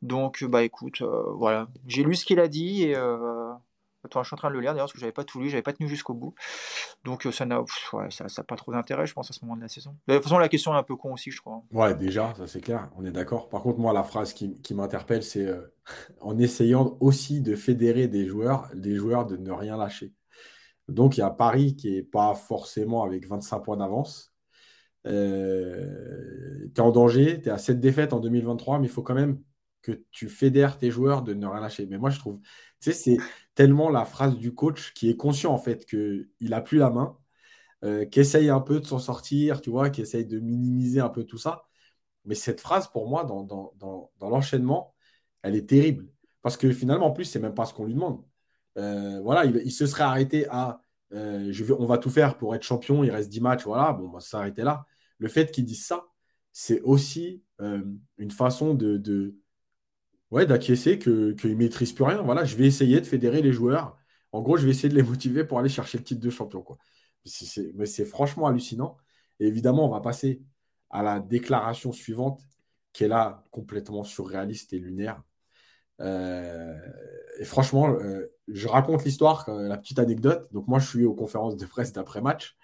Donc, 0.00 0.44
bah 0.44 0.62
écoute, 0.62 1.02
euh, 1.02 1.24
voilà. 1.34 1.68
J'ai 1.86 2.04
lu 2.04 2.14
ce 2.14 2.24
qu'il 2.24 2.40
a 2.40 2.48
dit 2.48 2.84
et 2.84 2.96
euh, 2.96 3.52
Attends, 4.04 4.22
je 4.22 4.28
suis 4.28 4.34
en 4.34 4.36
train 4.36 4.48
de 4.48 4.54
le 4.54 4.60
lire 4.60 4.72
d'ailleurs 4.72 4.86
parce 4.86 4.92
que 4.92 5.00
j'avais 5.00 5.12
pas 5.12 5.24
tout 5.24 5.40
lu, 5.40 5.48
j'avais 5.48 5.62
pas 5.62 5.72
tenu 5.72 5.88
jusqu'au 5.88 6.14
bout. 6.14 6.34
Donc 7.04 7.26
ça 7.30 7.46
n'a 7.46 7.62
pas 8.46 8.56
trop 8.56 8.72
d'intérêt, 8.72 9.06
je 9.06 9.12
pense, 9.12 9.30
à 9.30 9.32
ce 9.32 9.44
moment 9.44 9.56
de 9.56 9.62
la 9.62 9.68
saison. 9.68 9.96
De 10.08 10.14
toute 10.14 10.24
façon, 10.24 10.38
la 10.38 10.48
question 10.48 10.74
est 10.74 10.78
un 10.78 10.82
peu 10.82 10.96
con 10.96 11.12
aussi, 11.12 11.30
je 11.30 11.40
crois. 11.40 11.62
Ouais, 11.72 11.94
déjà, 11.94 12.34
ça 12.36 12.46
c'est 12.46 12.60
clair, 12.60 12.90
on 12.96 13.04
est 13.04 13.12
d'accord. 13.12 13.48
Par 13.48 13.62
contre, 13.62 13.78
moi, 13.78 13.92
la 13.92 14.02
phrase 14.02 14.32
qui, 14.32 14.74
m'interpelle, 14.74 15.22
c'est 15.22 15.48
en 16.20 16.38
essayant 16.38 16.96
aussi 17.00 17.40
de 17.40 17.54
fédérer 17.54 18.08
des 18.08 18.26
joueurs, 18.26 18.68
des 18.74 18.96
joueurs 18.96 19.26
de 19.26 19.36
ne 19.36 19.50
rien 19.50 19.76
lâcher. 19.76 20.12
Donc 20.88 21.16
il 21.16 21.20
y 21.20 21.22
a 21.22 21.30
Paris 21.30 21.76
qui 21.76 21.96
est 21.96 22.02
pas 22.02 22.34
forcément 22.34 23.04
avec 23.04 23.26
25 23.26 23.60
points 23.60 23.76
d'avance. 23.76 24.32
Euh, 25.06 26.68
tu 26.74 26.80
es 26.80 26.80
en 26.80 26.90
danger, 26.90 27.40
tu 27.40 27.48
es 27.48 27.52
à 27.52 27.58
7 27.58 27.80
défaites 27.80 28.12
en 28.12 28.20
2023, 28.20 28.78
mais 28.78 28.86
il 28.86 28.90
faut 28.90 29.02
quand 29.02 29.14
même 29.14 29.40
que 29.82 30.04
tu 30.12 30.28
fédères 30.28 30.78
tes 30.78 30.90
joueurs 30.90 31.22
de 31.22 31.34
ne 31.34 31.46
rien 31.46 31.60
lâcher. 31.60 31.86
Mais 31.86 31.98
moi, 31.98 32.10
je 32.10 32.18
trouve, 32.18 32.40
tu 32.80 32.92
sais, 32.92 32.92
c'est 32.92 33.16
tellement 33.54 33.90
la 33.90 34.04
phrase 34.04 34.36
du 34.38 34.54
coach 34.54 34.92
qui 34.94 35.10
est 35.10 35.16
conscient 35.16 35.52
en 35.52 35.58
fait 35.58 35.84
qu'il 35.86 36.28
n'a 36.40 36.60
plus 36.60 36.78
la 36.78 36.90
main, 36.90 37.18
euh, 37.84 38.04
qui 38.06 38.20
essaye 38.20 38.48
un 38.48 38.60
peu 38.60 38.80
de 38.80 38.86
s'en 38.86 38.98
sortir, 39.00 39.60
tu 39.60 39.70
vois, 39.70 39.90
qui 39.90 40.02
essaye 40.02 40.24
de 40.26 40.38
minimiser 40.38 41.00
un 41.00 41.08
peu 41.08 41.24
tout 41.24 41.38
ça. 41.38 41.64
Mais 42.24 42.34
cette 42.36 42.60
phrase, 42.60 42.88
pour 42.88 43.08
moi, 43.08 43.24
dans, 43.24 43.72
l'enchaînement, 44.20 44.94
elle 45.42 45.56
est 45.56 45.68
terrible. 45.68 46.08
Parce 46.42 46.56
que 46.56 46.72
finalement, 46.72 47.06
en 47.06 47.12
plus, 47.12 47.24
c'est 47.24 47.40
même 47.40 47.54
pas 47.54 47.66
ce 47.66 47.74
qu'on 47.74 47.86
lui 47.86 47.94
demande. 47.94 48.24
Euh, 48.78 49.20
voilà, 49.22 49.44
il, 49.44 49.72
se 49.72 49.86
serait 49.86 50.04
arrêté 50.04 50.46
à 50.48 50.80
euh, 51.12 51.52
on 51.78 51.86
va 51.86 51.98
tout 51.98 52.10
faire 52.10 52.38
pour 52.38 52.54
être 52.54 52.62
champion, 52.62 53.04
il 53.04 53.10
reste 53.10 53.28
10 53.28 53.40
matchs, 53.40 53.64
voilà, 53.64 53.92
bon, 53.92 54.08
on 54.08 54.12
va 54.12 54.20
s'arrêter 54.20 54.62
là. 54.62 54.86
Le 55.18 55.28
fait 55.28 55.50
qu'il 55.50 55.64
dise 55.64 55.84
ça, 55.84 56.06
c'est 56.52 56.80
aussi 56.82 57.42
une 57.58 58.30
façon 58.30 58.74
de, 58.74 59.36
ouais, 60.32 60.46
d'acquiescer 60.46 60.98
qu'ils 60.98 61.36
ne 61.44 61.54
maîtrisent 61.54 61.92
plus 61.92 62.04
rien. 62.04 62.22
Voilà, 62.22 62.44
je 62.44 62.56
vais 62.56 62.66
essayer 62.66 63.00
de 63.00 63.06
fédérer 63.06 63.42
les 63.42 63.52
joueurs. 63.52 63.96
En 64.32 64.42
gros, 64.42 64.56
je 64.56 64.64
vais 64.64 64.72
essayer 64.72 64.88
de 64.88 64.94
les 64.94 65.02
motiver 65.02 65.44
pour 65.44 65.58
aller 65.58 65.68
chercher 65.68 65.98
le 65.98 66.04
titre 66.04 66.20
de 66.20 66.30
champion. 66.30 66.64
Mais 67.74 67.86
c'est 67.86 68.04
franchement 68.04 68.46
hallucinant. 68.46 68.96
Et 69.38 69.46
évidemment, 69.46 69.86
on 69.86 69.90
va 69.92 70.00
passer 70.00 70.42
à 70.90 71.02
la 71.02 71.20
déclaration 71.20 71.92
suivante, 71.92 72.42
qui 72.92 73.04
est 73.04 73.08
là 73.08 73.44
complètement 73.50 74.04
surréaliste 74.04 74.72
et 74.72 74.78
lunaire. 74.78 75.22
Euh, 76.00 76.78
et 77.38 77.44
franchement, 77.44 77.90
euh, 77.90 78.32
je 78.48 78.68
raconte 78.68 79.04
l'histoire, 79.04 79.48
euh, 79.48 79.68
la 79.68 79.78
petite 79.78 79.98
anecdote. 79.98 80.48
Donc 80.52 80.66
moi, 80.66 80.78
je 80.78 80.88
suis 80.88 81.04
aux 81.04 81.14
conférences 81.14 81.56
de 81.56 81.66
presse 81.66 81.92
d'après-match. 81.92 82.56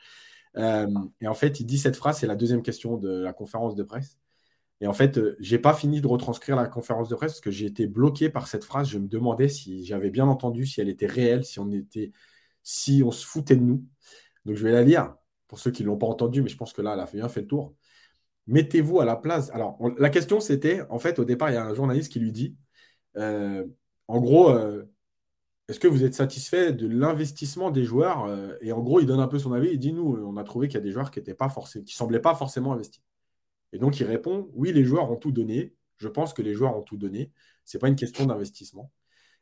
et 0.56 1.28
en 1.28 1.34
fait, 1.34 1.60
il 1.60 1.66
dit 1.66 1.78
cette 1.78 1.96
phrase, 1.96 2.18
c'est 2.18 2.26
la 2.26 2.34
deuxième 2.36 2.62
question 2.62 2.96
de 2.96 3.10
la 3.10 3.32
conférence 3.32 3.74
de 3.76 3.82
presse. 3.82 4.18
Et 4.81 4.87
en 4.87 4.93
fait, 4.93 5.18
euh, 5.18 5.37
j'ai 5.41 5.59
pas 5.59 5.74
fini 5.74 6.01
de 6.01 6.07
retranscrire 6.07 6.57
la 6.57 6.66
conférence 6.66 7.09
de 7.09 7.14
presse 7.16 7.33
parce 7.33 7.41
que 7.41 7.51
j'ai 7.51 7.66
été 7.66 7.87
bloqué 7.87 8.31
par 8.31 8.47
cette 8.49 8.64
phrase. 8.64 8.89
Je 8.89 8.99
me 8.99 9.09
demandais 9.09 9.49
si 9.49 9.85
j'avais 9.85 10.11
bien 10.11 10.26
entendu, 10.29 10.66
si 10.66 10.81
elle 10.81 10.89
était 10.89 11.07
réelle, 11.07 11.45
si 11.45 11.59
on 11.59 11.70
était, 11.72 12.12
si 12.62 13.03
on 13.05 13.11
se 13.11 13.26
foutait 13.26 13.57
de 13.57 13.62
nous. 13.62 13.85
Donc 14.45 14.57
je 14.57 14.62
vais 14.64 14.72
la 14.72 14.83
lire 14.83 15.16
pour 15.49 15.59
ceux 15.59 15.70
qui 15.70 15.83
l'ont 15.85 15.99
pas 15.99 16.07
entendue, 16.07 16.43
mais 16.43 16.49
je 16.49 16.57
pense 16.57 16.72
que 16.72 16.83
là, 16.83 16.95
elle 16.95 17.01
a 17.01 17.07
bien 17.07 17.29
fait 17.29 17.43
le 17.43 17.47
tour. 17.49 17.74
Mettez-vous 18.47 19.01
à 19.01 19.05
la 19.05 19.16
place. 19.16 19.51
Alors, 19.51 19.79
la 19.99 20.11
question, 20.11 20.41
c'était, 20.41 20.83
en 20.91 20.99
fait, 20.99 21.18
au 21.18 21.24
départ, 21.24 21.51
il 21.51 21.55
y 21.55 21.57
a 21.57 21.64
un 21.64 21.74
journaliste 21.74 22.12
qui 22.12 22.20
lui 22.20 22.33
dit, 22.33 22.57
euh, 23.16 23.64
en 24.09 24.20
gros, 24.20 24.51
euh, 24.51 24.85
est-ce 25.68 25.81
que 25.81 25.89
vous 25.89 26.05
êtes 26.05 26.14
satisfait 26.14 26.72
de 26.72 26.87
l'investissement 26.87 27.70
des 27.70 27.85
joueurs 27.85 28.26
Et 28.62 28.72
en 28.72 28.81
gros, 28.83 29.01
il 29.01 29.07
donne 29.07 29.20
un 29.20 29.29
peu 29.29 29.39
son 29.39 29.53
avis. 29.53 29.70
Il 29.72 29.79
dit, 29.79 29.93
nous, 29.93 30.16
on 30.24 30.37
a 30.39 30.45
trouvé 30.45 30.68
qu'il 30.68 30.76
y 30.76 30.79
a 30.79 30.83
des 30.83 30.93
joueurs 30.93 31.11
qui 31.11 31.20
ne 31.20 31.33
pas 31.35 31.53
qui 31.85 31.95
semblaient 31.95 32.20
pas 32.20 32.35
forcément 32.35 32.72
investis. 32.72 33.03
Et 33.72 33.78
donc, 33.78 34.00
il 34.00 34.04
répond 34.04 34.50
Oui, 34.54 34.72
les 34.72 34.84
joueurs 34.84 35.10
ont 35.10 35.16
tout 35.16 35.32
donné. 35.32 35.74
Je 35.98 36.08
pense 36.08 36.32
que 36.32 36.42
les 36.42 36.54
joueurs 36.54 36.76
ont 36.76 36.82
tout 36.82 36.96
donné. 36.96 37.32
Ce 37.64 37.76
n'est 37.76 37.80
pas 37.80 37.88
une 37.88 37.96
question 37.96 38.26
d'investissement. 38.26 38.90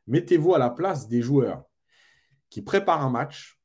Mettez-vous 0.06 0.54
à 0.54 0.58
la 0.58 0.70
place 0.70 1.08
des 1.08 1.22
joueurs 1.22 1.64
qui 2.48 2.62
préparent 2.62 3.02
un 3.02 3.10
match, 3.10 3.60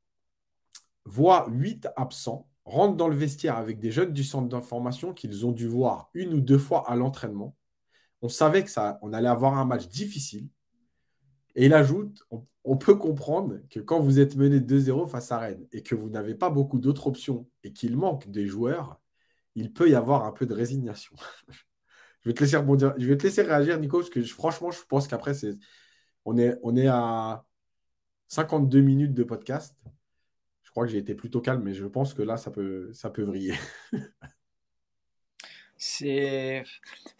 voient 1.05 1.47
huit 1.49 1.88
absents, 1.95 2.49
rentrent 2.66 2.97
dans 2.97 3.07
le 3.07 3.16
vestiaire 3.16 3.57
avec 3.57 3.80
des 3.80 3.91
jeunes 3.91 4.14
du 4.14 4.24
centre 4.24 4.49
d'information 4.49 5.14
qu'ils 5.14 5.45
ont 5.45 5.51
dû 5.51 5.68
voir 5.68 6.09
une 6.14 6.34
ou 6.34 6.41
deux 6.41 6.57
fois 6.57 6.89
à 6.89 6.95
l'entraînement. 6.95 7.55
On 8.22 8.30
savait 8.30 8.64
que 8.64 8.70
ça, 8.70 8.99
on 9.01 9.14
allait 9.14 9.28
avoir 9.28 9.57
un 9.57 9.66
match 9.66 9.88
difficile. 9.88 10.47
Et 11.55 11.66
il 11.66 11.74
ajoute, 11.74 12.24
on, 12.32 12.45
on 12.64 12.78
peut 12.78 12.95
comprendre 12.95 13.57
que 13.70 13.80
quand 13.80 13.99
vous 13.99 14.20
êtes 14.20 14.36
mené 14.36 14.59
2-0 14.59 15.07
face 15.07 15.32
à 15.32 15.39
Rennes 15.39 15.68
et 15.72 15.82
que 15.82 15.95
vous 15.95 16.09
n'avez 16.09 16.36
pas 16.36 16.49
beaucoup 16.49 16.78
d'autres 16.78 17.07
options 17.07 17.47
et 17.64 17.74
qu'il 17.74 17.97
manque 17.97 18.30
des 18.30 18.47
joueurs, 18.47 18.99
il 19.56 19.74
peut 19.74 19.89
y 19.89 19.95
avoir 19.95 20.26
un 20.26 20.32
peu 20.32 20.45
de 20.45 20.54
résignation. 20.54 21.16
je, 22.22 22.30
vais 22.30 22.34
te 22.34 22.41
laisser 22.41 22.58
rebondir. 22.58 22.93
je 22.97 23.08
vais 23.08 23.18
te 23.18 23.24
laisser 23.24 23.41
réagir, 23.41 23.80
Nico, 23.80 23.99
parce 23.99 24.10
que 24.10 24.24
franchement, 24.24 24.72
je 24.72 24.82
pense 24.88 25.08
qu'après, 25.08 25.34
c'est... 25.34 25.58
On, 26.26 26.38
est, 26.38 26.88
à 26.88 27.43
52 28.28 28.82
minutes 28.82 29.14
de 29.14 29.24
podcast. 29.24 29.76
Je 30.62 30.70
crois 30.70 30.86
que 30.86 30.91
j'ai 30.91 30.99
été 30.99 31.16
plutôt 31.16 31.41
calme, 31.41 31.64
mais 31.64 31.74
je 31.74 31.86
pense 31.86 32.14
que 32.14 32.22
là, 32.22 32.38
ça 32.38 32.52
peut, 32.52 32.93
ça 32.93 33.10
peut 33.10 33.24
vriller. 33.24 33.56
C'est 35.84 36.64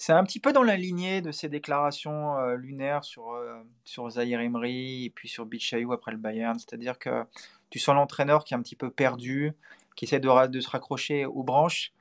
un 0.09 0.23
petit 0.23 0.39
peu 0.39 0.53
dans 0.53 0.61
la 0.61 0.77
lignée 0.77 1.21
de 1.21 1.32
ces 1.32 1.49
déclarations 1.49 2.38
euh, 2.38 2.55
lunaires 2.55 3.03
sur, 3.03 3.32
euh, 3.32 3.55
sur 3.84 4.07
Zahir 4.07 4.39
Emery 4.39 5.05
et 5.05 5.09
puis 5.09 5.27
sur 5.27 5.47
Bichayou 5.47 5.93
après 5.93 6.11
le 6.11 6.17
Bayern. 6.17 6.59
C'est-à-dire 6.59 6.99
que 6.99 7.23
tu 7.71 7.79
sens 7.79 7.95
l'entraîneur 7.95 8.43
qui 8.43 8.53
est 8.53 8.57
un 8.57 8.61
petit 8.61 8.75
peu 8.75 8.91
perdu, 8.91 9.53
qui 9.95 10.05
essaie 10.05 10.19
de 10.19 10.59
se 10.59 10.69
raccrocher 10.69 11.25
aux 11.25 11.41
branches. 11.41 11.91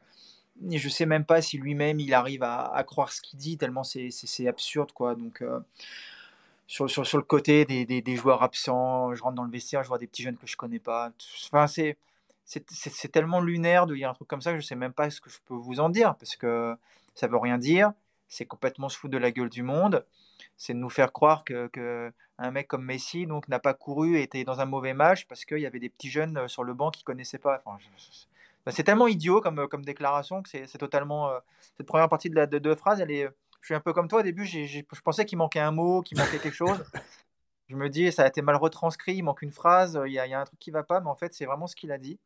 Je 0.69 0.89
sais 0.89 1.07
même 1.07 1.25
pas 1.25 1.41
si 1.43 1.59
lui-même 1.59 2.01
il 2.01 2.13
arrive 2.13 2.43
à, 2.43 2.85
croire 2.87 3.13
ce 3.13 3.21
qu'il 3.23 3.39
dit, 3.39 3.57
tellement 3.57 3.85
c'est 3.85 4.47
absurde. 4.47 4.93
quoi. 4.93 5.15
Donc, 5.15 5.43
euh, 5.43 5.61
sur, 6.67 6.87
le 6.87 7.23
côté 7.23 7.65
des, 7.65 8.17
joueurs 8.17 8.43
absents, 8.43 9.15
je 9.15 9.23
rentre 9.23 9.37
dans 9.37 9.45
le 9.45 9.51
vestiaire, 9.51 9.83
je 9.83 9.89
vois 9.89 9.99
des 9.99 10.07
petits 10.07 10.23
jeunes 10.23 10.37
que 10.37 10.47
je 10.47 10.57
connais 10.57 10.79
pas. 10.79 11.13
Enfin, 11.51 11.67
c'est 11.67 11.97
c'est 12.45 13.13
tellement 13.13 13.41
lunaire 13.41 13.87
de 13.87 13.95
dire 13.95 14.11
un 14.11 14.15
truc 14.15 14.29
comme 14.29 14.41
ça 14.41 14.53
que 14.53 14.59
je 14.59 14.67
sais 14.67 14.75
même 14.75 14.93
pas 14.93 15.09
ce 15.11 15.21
que 15.21 15.31
je 15.31 15.39
peux 15.47 15.55
vous 15.55 15.79
en 15.79 15.89
dire 15.89 16.17
parce 16.17 16.37
que 16.37 16.77
ça 17.15 17.29
veut 17.29 17.37
rien 17.37 17.59
dire. 17.59 17.93
C'est 18.29 18.45
complètement 18.45 18.89
se 18.89 18.99
foutre 18.99 19.13
de 19.13 19.19
la 19.19 19.31
gueule 19.31 19.51
du 19.51 19.63
monde. 19.63 20.05
C'est 20.57 20.75
de 20.75 20.79
nous 20.79 20.91
faire 20.91 21.13
croire 21.13 21.45
que, 21.45 22.13
un 22.39 22.51
mec 22.51 22.69
comme 22.69 22.85
Messi 22.85 23.27
donc 23.27 23.49
n'a 23.49 23.59
pas 23.59 23.75
couru 23.75 24.17
et 24.17 24.23
était 24.23 24.45
dans 24.45 24.61
un 24.61 24.65
mauvais 24.65 24.95
match 24.95 25.27
parce 25.27 25.45
qu'il 25.45 25.59
y 25.59 25.67
avait 25.67 25.79
des 25.79 25.91
petits 25.91 26.11
jeunes 26.11 26.39
euh, 26.39 26.49
sur 26.49 26.65
le 26.65 26.73
banc 26.73 26.91
qui 26.91 27.05
connaissaient 27.05 27.39
pas. 27.39 27.63
C'est 28.69 28.85
tellement 28.85 29.07
idiot 29.07 29.41
comme, 29.41 29.69
comme 29.69 29.85
déclaration 29.85 30.43
que 30.43 30.49
c'est 30.49 30.79
totalement. 30.79 31.31
Euh, 31.31 31.39
cette 31.77 31.87
première 31.87 32.09
partie 32.09 32.31
de 32.31 32.37
la 32.37 32.47
de, 32.47 32.59
de 32.59 32.75
phrase, 32.75 33.01
elle 33.01 33.11
est. 33.11 33.29
Je 33.61 33.67
suis 33.67 33.75
un 33.75 33.81
peu 33.81 33.93
comme 33.93 34.09
toi 34.09 34.21
au 34.21 34.23
début. 34.23 34.47
je 34.47 35.01
pensais 35.05 35.27
qu'il 35.27 35.39
manquait 35.39 35.61
un 35.61 35.71
mot, 35.71 36.01
qu'il 36.03 36.19
manquait 36.19 36.39
quelque 36.39 36.55
chose. 36.55 36.83
Je 37.69 37.77
me 37.77 37.89
dis, 37.89 38.11
ça 38.11 38.25
a 38.25 38.27
été 38.27 38.43
mal 38.43 38.57
retranscrit, 38.57 39.15
il 39.15 39.23
manque 39.23 39.43
une 39.43 39.53
phrase, 39.53 40.01
il 40.05 40.13
y 40.13 40.19
a, 40.19 40.27
il 40.27 40.31
y 40.31 40.35
a 40.35 40.41
un 40.41 40.45
truc 40.45 40.59
qui 40.59 40.73
va 40.73 40.83
pas, 40.83 40.99
mais 41.01 41.09
en 41.09 41.15
fait, 41.15 41.35
c'est 41.35 41.45
vraiment 41.45 41.69
ce 41.69 41.77
qu'il 41.77 41.93
a 41.93 41.99
dit. 41.99 42.19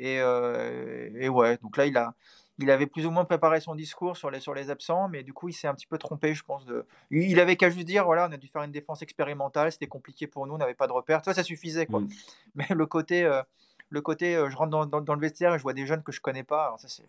Euh, 0.00 1.10
et, 1.16 1.28
ouais, 1.28 1.58
donc 1.58 1.76
là, 1.76 1.86
il, 1.86 1.96
a, 1.96 2.14
il 2.58 2.70
avait 2.70 2.86
plus 2.86 3.06
ou 3.06 3.10
moins 3.10 3.24
préparé 3.24 3.60
son 3.60 3.74
discours 3.74 4.16
sur 4.16 4.30
les, 4.30 4.40
sur 4.40 4.54
les 4.54 4.70
absents, 4.70 5.08
mais 5.08 5.22
du 5.22 5.32
coup, 5.32 5.48
il 5.48 5.52
s'est 5.52 5.66
un 5.66 5.74
petit 5.74 5.86
peu 5.86 5.98
trompé, 5.98 6.34
je 6.34 6.42
pense. 6.42 6.64
De... 6.64 6.86
Il 7.10 7.40
avait 7.40 7.56
qu'à 7.56 7.70
juste 7.70 7.86
dire 7.86 8.04
voilà, 8.04 8.28
on 8.28 8.32
a 8.32 8.36
dû 8.36 8.48
faire 8.48 8.62
une 8.62 8.72
défense 8.72 9.02
expérimentale, 9.02 9.72
c'était 9.72 9.86
compliqué 9.86 10.26
pour 10.26 10.46
nous, 10.46 10.54
on 10.54 10.58
n'avait 10.58 10.74
pas 10.74 10.86
de 10.86 10.92
repères. 10.92 11.24
Ça, 11.24 11.34
ça 11.34 11.42
suffisait. 11.42 11.86
Quoi. 11.86 12.00
Mm. 12.00 12.08
Mais 12.54 12.66
le 12.70 12.86
côté, 12.86 13.24
euh, 13.24 13.42
le 13.90 14.00
côté 14.00 14.36
euh, 14.36 14.50
je 14.50 14.56
rentre 14.56 14.86
dans, 14.86 15.00
dans, 15.00 15.14
le 15.14 15.20
vestiaire 15.20 15.54
et 15.54 15.58
je 15.58 15.62
vois 15.62 15.72
des 15.72 15.86
jeunes 15.86 16.02
que 16.02 16.12
je 16.12 16.20
connais 16.20 16.44
pas, 16.44 16.76
ça, 16.78 16.88
c'est, 16.88 17.04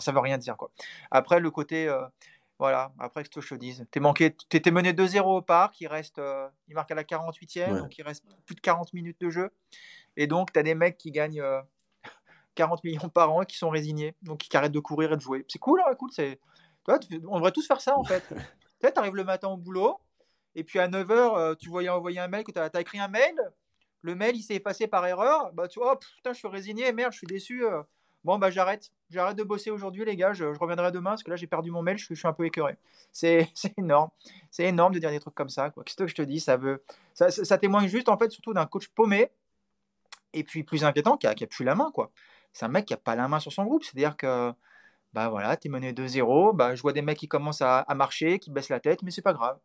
ça, 0.00 0.12
veut 0.12 0.20
rien 0.20 0.38
dire. 0.38 0.56
Quoi. 0.56 0.70
Après, 1.10 1.40
le 1.40 1.50
côté. 1.50 1.92
voilà, 2.58 2.92
après 2.98 3.22
que 3.24 3.40
je 3.40 3.48
te 3.48 3.54
dise, 3.54 3.86
t'es 3.90 4.00
manqué, 4.00 4.34
t'étais 4.48 4.70
mené 4.70 4.92
2-0 4.92 5.20
au 5.22 5.42
parc, 5.42 5.80
il 5.80 5.86
reste, 5.86 6.20
il 6.68 6.74
marque 6.74 6.90
à 6.90 6.94
la 6.94 7.04
48e, 7.04 7.78
donc 7.78 7.96
il 7.98 8.02
reste 8.02 8.24
plus 8.46 8.54
de 8.54 8.60
40 8.60 8.92
minutes 8.94 9.20
de 9.20 9.30
jeu, 9.30 9.50
et 10.16 10.26
donc 10.26 10.52
tu 10.52 10.58
as 10.58 10.62
des 10.62 10.74
mecs 10.74 10.98
qui 10.98 11.12
gagnent 11.12 11.44
40 12.56 12.82
millions 12.82 13.08
par 13.08 13.32
an 13.32 13.44
qui 13.44 13.56
sont 13.56 13.70
résignés, 13.70 14.14
donc 14.22 14.38
qui 14.38 14.56
arrêtent 14.56 14.72
de 14.72 14.80
courir 14.80 15.12
et 15.12 15.16
de 15.16 15.20
jouer. 15.20 15.44
C'est 15.48 15.60
cool, 15.60 15.80
hein, 15.86 15.94
cool. 15.94 16.10
C'est... 16.12 16.40
on 17.28 17.36
devrait 17.36 17.52
tous 17.52 17.66
faire 17.66 17.80
ça 17.80 17.96
en 17.96 18.04
fait. 18.04 18.24
tu 18.80 18.88
arrives 18.96 19.14
le 19.14 19.24
matin 19.24 19.48
au 19.48 19.56
boulot, 19.56 20.00
et 20.54 20.64
puis 20.64 20.80
à 20.80 20.88
9h, 20.88 21.12
euh, 21.12 21.54
tu 21.54 21.68
voyais 21.68 21.88
envoyer 21.88 22.18
un 22.18 22.28
mail, 22.28 22.44
que 22.44 22.50
tu 22.50 22.58
as, 22.58 22.80
écrit 22.80 22.98
un 22.98 23.06
mail, 23.06 23.34
le 24.02 24.14
mail 24.14 24.36
il 24.36 24.42
s'est 24.42 24.56
effacé 24.56 24.86
par 24.86 25.06
erreur, 25.06 25.52
bah 25.52 25.68
tu 25.68 25.78
vois, 25.78 25.94
oh, 25.94 25.98
putain, 26.16 26.32
je 26.32 26.38
suis 26.38 26.48
résigné, 26.48 26.92
merde, 26.92 27.12
je 27.12 27.18
suis 27.18 27.26
déçu. 27.26 27.64
Euh. 27.64 27.82
Bon, 28.24 28.38
bah 28.38 28.50
j'arrête, 28.50 28.90
j'arrête 29.10 29.36
de 29.36 29.44
bosser 29.44 29.70
aujourd'hui, 29.70 30.04
les 30.04 30.16
gars, 30.16 30.32
je, 30.32 30.44
reviendrai 30.44 30.90
demain 30.92 31.10
parce 31.10 31.22
que 31.22 31.30
là 31.30 31.36
j'ai 31.36 31.46
perdu 31.46 31.70
mon 31.70 31.82
mail, 31.82 31.98
je, 31.98 32.12
suis 32.12 32.28
un 32.28 32.32
peu 32.32 32.44
écœuré. 32.44 32.76
C'est, 33.12 33.48
énorme, 33.76 34.10
c'est 34.50 34.64
énorme 34.64 34.92
de 34.92 34.98
dire 34.98 35.10
des 35.10 35.18
trucs 35.18 35.34
comme 35.34 35.48
ça. 35.48 35.70
Qu'est-ce 35.70 35.96
que 35.96 36.06
je 36.06 36.14
te 36.14 36.22
dis? 36.22 36.40
Ça, 36.40 36.56
veut, 36.56 36.84
ça, 37.14 37.58
témoigne 37.58 37.88
juste 37.88 38.08
en 38.08 38.18
fait 38.18 38.30
surtout 38.30 38.52
d'un 38.52 38.66
coach 38.66 38.88
paumé 38.88 39.30
et 40.34 40.44
puis 40.44 40.62
plus 40.62 40.84
inquiétant 40.84 41.16
qui 41.16 41.26
a, 41.26 41.34
plus 41.34 41.64
la 41.64 41.74
main 41.74 41.90
quoi 41.92 42.12
c'est 42.58 42.64
un 42.64 42.68
mec 42.68 42.86
qui 42.86 42.94
a 42.94 42.96
pas 42.96 43.14
la 43.14 43.28
main 43.28 43.40
sur 43.40 43.52
son 43.52 43.64
groupe. 43.64 43.84
C'est-à-dire 43.84 44.16
que, 44.16 44.52
bah 45.12 45.28
voilà, 45.28 45.56
tu 45.56 45.68
es 45.68 45.70
mené 45.70 45.92
2-0, 45.92 46.54
bah, 46.56 46.74
je 46.74 46.82
vois 46.82 46.92
des 46.92 47.02
mecs 47.02 47.18
qui 47.18 47.28
commencent 47.28 47.62
à, 47.62 47.86
marcher, 47.94 48.38
qui 48.38 48.50
baissent 48.50 48.68
la 48.68 48.80
tête, 48.80 49.02
mais 49.02 49.10
c'est 49.10 49.22
pas 49.22 49.32
grave. 49.32 49.58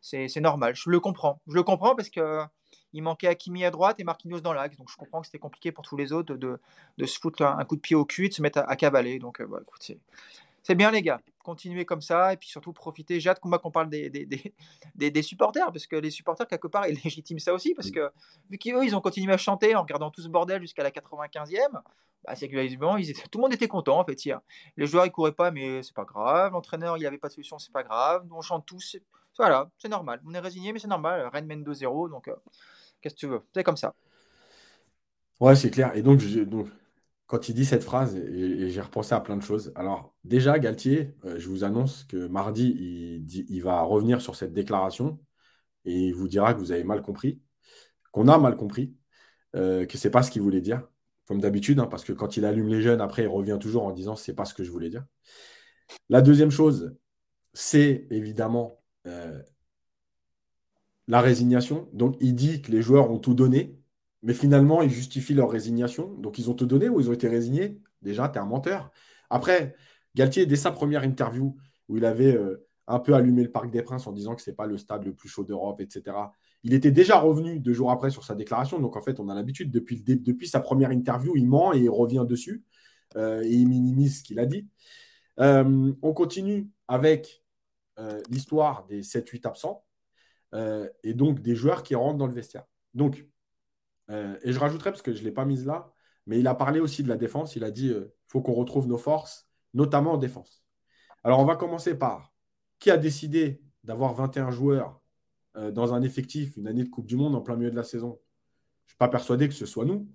C'est 0.00 0.40
normal, 0.40 0.74
je 0.74 0.90
le 0.90 1.00
comprends. 1.00 1.40
Je 1.46 1.54
le 1.54 1.62
comprends 1.62 1.94
parce 1.94 2.10
que 2.10 2.42
il 2.92 3.02
manquait 3.02 3.28
Hakimi 3.28 3.64
à 3.64 3.70
droite 3.70 4.00
et 4.00 4.04
Marquinhos 4.04 4.40
dans 4.40 4.52
l'axe. 4.52 4.76
Donc 4.76 4.90
je 4.90 4.96
comprends 4.96 5.20
que 5.20 5.26
c'était 5.26 5.38
compliqué 5.38 5.72
pour 5.72 5.84
tous 5.84 5.96
les 5.96 6.12
autres 6.12 6.34
de, 6.34 6.60
de, 6.98 7.06
se 7.06 7.18
foutre 7.18 7.42
un, 7.42 7.64
coup 7.64 7.76
de 7.76 7.80
pied 7.80 7.96
au 7.96 8.04
cul 8.04 8.26
et 8.26 8.28
de 8.28 8.34
se 8.34 8.42
mettre 8.42 8.58
à, 8.66 8.76
cavaler. 8.76 9.18
Donc 9.18 9.40
euh, 9.40 9.46
écoute, 9.62 9.92
c'est 10.62 10.74
bien 10.76 10.90
les 10.92 11.02
gars, 11.02 11.20
continuez 11.42 11.84
comme 11.84 12.00
ça 12.00 12.32
et 12.32 12.36
puis 12.36 12.48
surtout 12.48 12.72
profitez. 12.72 13.20
J'ai 13.20 13.30
hâte 13.30 13.40
qu'on 13.40 13.70
parle 13.70 13.90
des, 13.90 14.10
des, 14.10 14.26
des, 14.94 15.10
des, 15.10 15.22
supporters 15.22 15.72
parce 15.72 15.86
que 15.86 15.96
les 15.96 16.10
supporters 16.10 16.46
quelque 16.46 16.68
part 16.68 16.86
ils 16.86 17.00
légitiment 17.04 17.40
ça 17.40 17.52
aussi 17.52 17.74
parce 17.74 17.90
que 17.90 18.12
vu 18.48 18.58
qu'eux 18.58 18.84
ils 18.84 18.94
ont 18.94 19.00
continué 19.00 19.32
à 19.32 19.36
chanter 19.36 19.74
en 19.74 19.82
regardant 19.82 20.10
tout 20.10 20.22
ce 20.22 20.28
bordel 20.28 20.62
jusqu'à 20.62 20.82
la 20.82 20.90
95e, 20.90 21.56
bah, 22.24 22.36
c'est 22.36 22.48
que 22.48 22.56
ils 22.64 22.78
tout 22.78 23.38
le 23.38 23.42
monde 23.42 23.52
était 23.52 23.68
content 23.68 23.98
en 23.98 24.04
fait 24.04 24.24
hier. 24.24 24.40
Les 24.76 24.86
joueurs 24.86 25.04
ils 25.04 25.12
couraient 25.12 25.32
pas 25.32 25.50
mais 25.50 25.82
c'est 25.82 25.94
pas 25.94 26.04
grave, 26.04 26.52
l'entraîneur 26.52 26.96
il 26.96 27.06
avait 27.06 27.18
pas 27.18 27.28
de 27.28 27.34
solution 27.34 27.58
c'est 27.58 27.72
pas 27.72 27.82
grave, 27.82 28.24
nous 28.28 28.36
on 28.36 28.42
chante 28.42 28.64
tous, 28.64 28.96
voilà 29.36 29.68
c'est 29.78 29.88
normal. 29.88 30.20
On 30.24 30.32
est 30.34 30.38
résigné 30.38 30.72
mais 30.72 30.78
c'est 30.78 30.88
normal. 30.88 31.28
Rennes 31.32 31.46
mène 31.46 31.64
2-0 31.64 32.10
donc 32.10 32.28
euh, 32.28 32.36
qu'est-ce 33.02 33.14
que 33.14 33.20
tu 33.20 33.26
veux, 33.26 33.40
c'est 33.54 33.64
comme 33.64 33.76
ça. 33.76 33.94
Ouais 35.40 35.56
c'est 35.56 35.70
clair 35.70 35.94
et 35.96 36.02
donc, 36.02 36.24
donc 36.46 36.68
quand 37.32 37.48
il 37.48 37.54
dit 37.54 37.64
cette 37.64 37.82
phrase, 37.82 38.14
et, 38.14 38.68
j'ai 38.68 38.80
repensé 38.82 39.14
à 39.14 39.20
plein 39.20 39.38
de 39.38 39.42
choses. 39.42 39.72
Alors, 39.74 40.14
déjà, 40.22 40.58
Galtier, 40.58 41.14
euh, 41.24 41.38
je 41.38 41.48
vous 41.48 41.64
annonce 41.64 42.04
que 42.04 42.26
mardi, 42.26 43.24
il, 43.48 43.62
va 43.62 43.80
revenir 43.80 44.20
sur 44.20 44.36
cette 44.36 44.52
déclaration 44.52 45.18
et 45.86 45.94
il 46.08 46.14
vous 46.14 46.28
dira 46.28 46.52
que 46.52 46.58
vous 46.58 46.72
avez 46.72 46.84
mal 46.84 47.00
compris, 47.00 47.40
qu'on 48.12 48.28
a 48.28 48.36
mal 48.36 48.54
compris, 48.56 48.94
euh, 49.56 49.86
que 49.86 49.96
ce 49.96 50.08
n'est 50.08 50.12
pas 50.12 50.22
ce 50.22 50.30
qu'il 50.30 50.42
voulait 50.42 50.60
dire, 50.60 50.86
comme 51.26 51.40
d'habitude, 51.40 51.80
hein, 51.80 51.86
parce 51.86 52.04
que 52.04 52.12
quand 52.12 52.36
il 52.36 52.44
allume 52.44 52.68
les 52.68 52.82
jeunes, 52.82 53.00
après, 53.00 53.22
il 53.22 53.28
revient 53.28 53.58
toujours 53.58 53.84
en 53.84 53.92
disant 53.92 54.14
c'est 54.14 54.34
pas 54.34 54.44
ce 54.44 54.52
que 54.52 54.62
je 54.62 54.70
voulais 54.70 54.90
dire. 54.90 55.06
La 56.10 56.20
deuxième 56.20 56.50
chose, 56.50 56.94
c'est 57.54 58.06
évidemment 58.10 58.82
euh, 59.06 59.42
la 61.08 61.20
résignation. 61.20 61.88
Donc, 61.92 62.16
il 62.20 62.34
dit 62.34 62.62
que 62.62 62.70
les 62.70 62.82
joueurs 62.82 63.10
ont 63.10 63.18
tout 63.18 63.34
donné. 63.34 63.78
Mais 64.22 64.34
finalement, 64.34 64.82
ils 64.82 64.90
justifient 64.90 65.34
leur 65.34 65.50
résignation. 65.50 66.14
Donc, 66.14 66.38
ils 66.38 66.48
ont 66.48 66.54
tout 66.54 66.66
donné 66.66 66.88
ou 66.88 67.00
ils 67.00 67.10
ont 67.10 67.12
été 67.12 67.28
résignés? 67.28 67.80
Déjà, 68.02 68.28
tu 68.28 68.38
es 68.38 68.40
un 68.40 68.46
menteur. 68.46 68.90
Après, 69.30 69.74
Galtier, 70.14 70.46
dès 70.46 70.56
sa 70.56 70.70
première 70.70 71.02
interview, 71.04 71.56
où 71.88 71.96
il 71.96 72.04
avait 72.04 72.36
euh, 72.36 72.66
un 72.86 73.00
peu 73.00 73.14
allumé 73.14 73.42
le 73.42 73.50
Parc 73.50 73.70
des 73.70 73.82
Princes 73.82 74.06
en 74.06 74.12
disant 74.12 74.34
que 74.36 74.42
ce 74.42 74.50
n'est 74.50 74.56
pas 74.56 74.66
le 74.66 74.78
stade 74.78 75.04
le 75.04 75.12
plus 75.12 75.28
chaud 75.28 75.44
d'Europe, 75.44 75.80
etc., 75.80 76.16
il 76.64 76.74
était 76.74 76.92
déjà 76.92 77.18
revenu 77.18 77.58
deux 77.58 77.72
jours 77.72 77.90
après 77.90 78.10
sur 78.10 78.22
sa 78.24 78.36
déclaration. 78.36 78.78
Donc, 78.78 78.96
en 78.96 79.02
fait, 79.02 79.18
on 79.18 79.28
a 79.28 79.34
l'habitude, 79.34 79.72
depuis, 79.72 80.00
depuis 80.04 80.46
sa 80.46 80.60
première 80.60 80.92
interview, 80.92 81.36
il 81.36 81.48
ment 81.48 81.74
et 81.74 81.80
il 81.80 81.90
revient 81.90 82.24
dessus. 82.28 82.62
Euh, 83.16 83.42
et 83.42 83.50
il 83.50 83.68
minimise 83.68 84.20
ce 84.20 84.22
qu'il 84.22 84.38
a 84.38 84.46
dit. 84.46 84.68
Euh, 85.40 85.92
on 86.02 86.12
continue 86.12 86.70
avec 86.86 87.42
l'histoire 88.30 88.84
des 88.88 89.02
7-8 89.02 89.46
absents 89.46 89.84
et 90.52 91.14
donc 91.14 91.40
des 91.40 91.54
joueurs 91.54 91.82
qui 91.82 91.94
rentrent 91.94 92.18
dans 92.18 92.26
le 92.26 92.34
vestiaire. 92.34 92.64
Donc, 92.94 93.26
euh, 94.10 94.36
et 94.42 94.52
je 94.52 94.58
rajouterais, 94.58 94.90
parce 94.90 95.02
que 95.02 95.12
je 95.12 95.20
ne 95.20 95.24
l'ai 95.24 95.32
pas 95.32 95.44
mise 95.44 95.66
là, 95.66 95.92
mais 96.26 96.38
il 96.38 96.46
a 96.46 96.54
parlé 96.54 96.80
aussi 96.80 97.02
de 97.02 97.08
la 97.08 97.16
défense. 97.16 97.56
Il 97.56 97.64
a 97.64 97.70
dit 97.70 97.88
euh, 97.88 98.14
faut 98.26 98.42
qu'on 98.42 98.52
retrouve 98.52 98.86
nos 98.86 98.98
forces, 98.98 99.48
notamment 99.74 100.12
en 100.12 100.18
défense. 100.18 100.62
Alors, 101.24 101.40
on 101.40 101.44
va 101.44 101.56
commencer 101.56 101.96
par 101.96 102.32
qui 102.78 102.90
a 102.90 102.96
décidé 102.96 103.62
d'avoir 103.84 104.12
21 104.14 104.50
joueurs 104.50 105.00
euh, 105.56 105.70
dans 105.70 105.94
un 105.94 106.02
effectif, 106.02 106.56
une 106.56 106.66
année 106.66 106.84
de 106.84 106.88
Coupe 106.88 107.06
du 107.06 107.16
Monde 107.16 107.34
en 107.34 107.40
plein 107.40 107.56
milieu 107.56 107.70
de 107.70 107.76
la 107.76 107.84
saison? 107.84 108.20
Je 108.84 108.86
ne 108.86 108.88
suis 108.90 108.98
pas 108.98 109.08
persuadé 109.08 109.48
que 109.48 109.54
ce 109.54 109.66
soit 109.66 109.84
nous. 109.84 110.08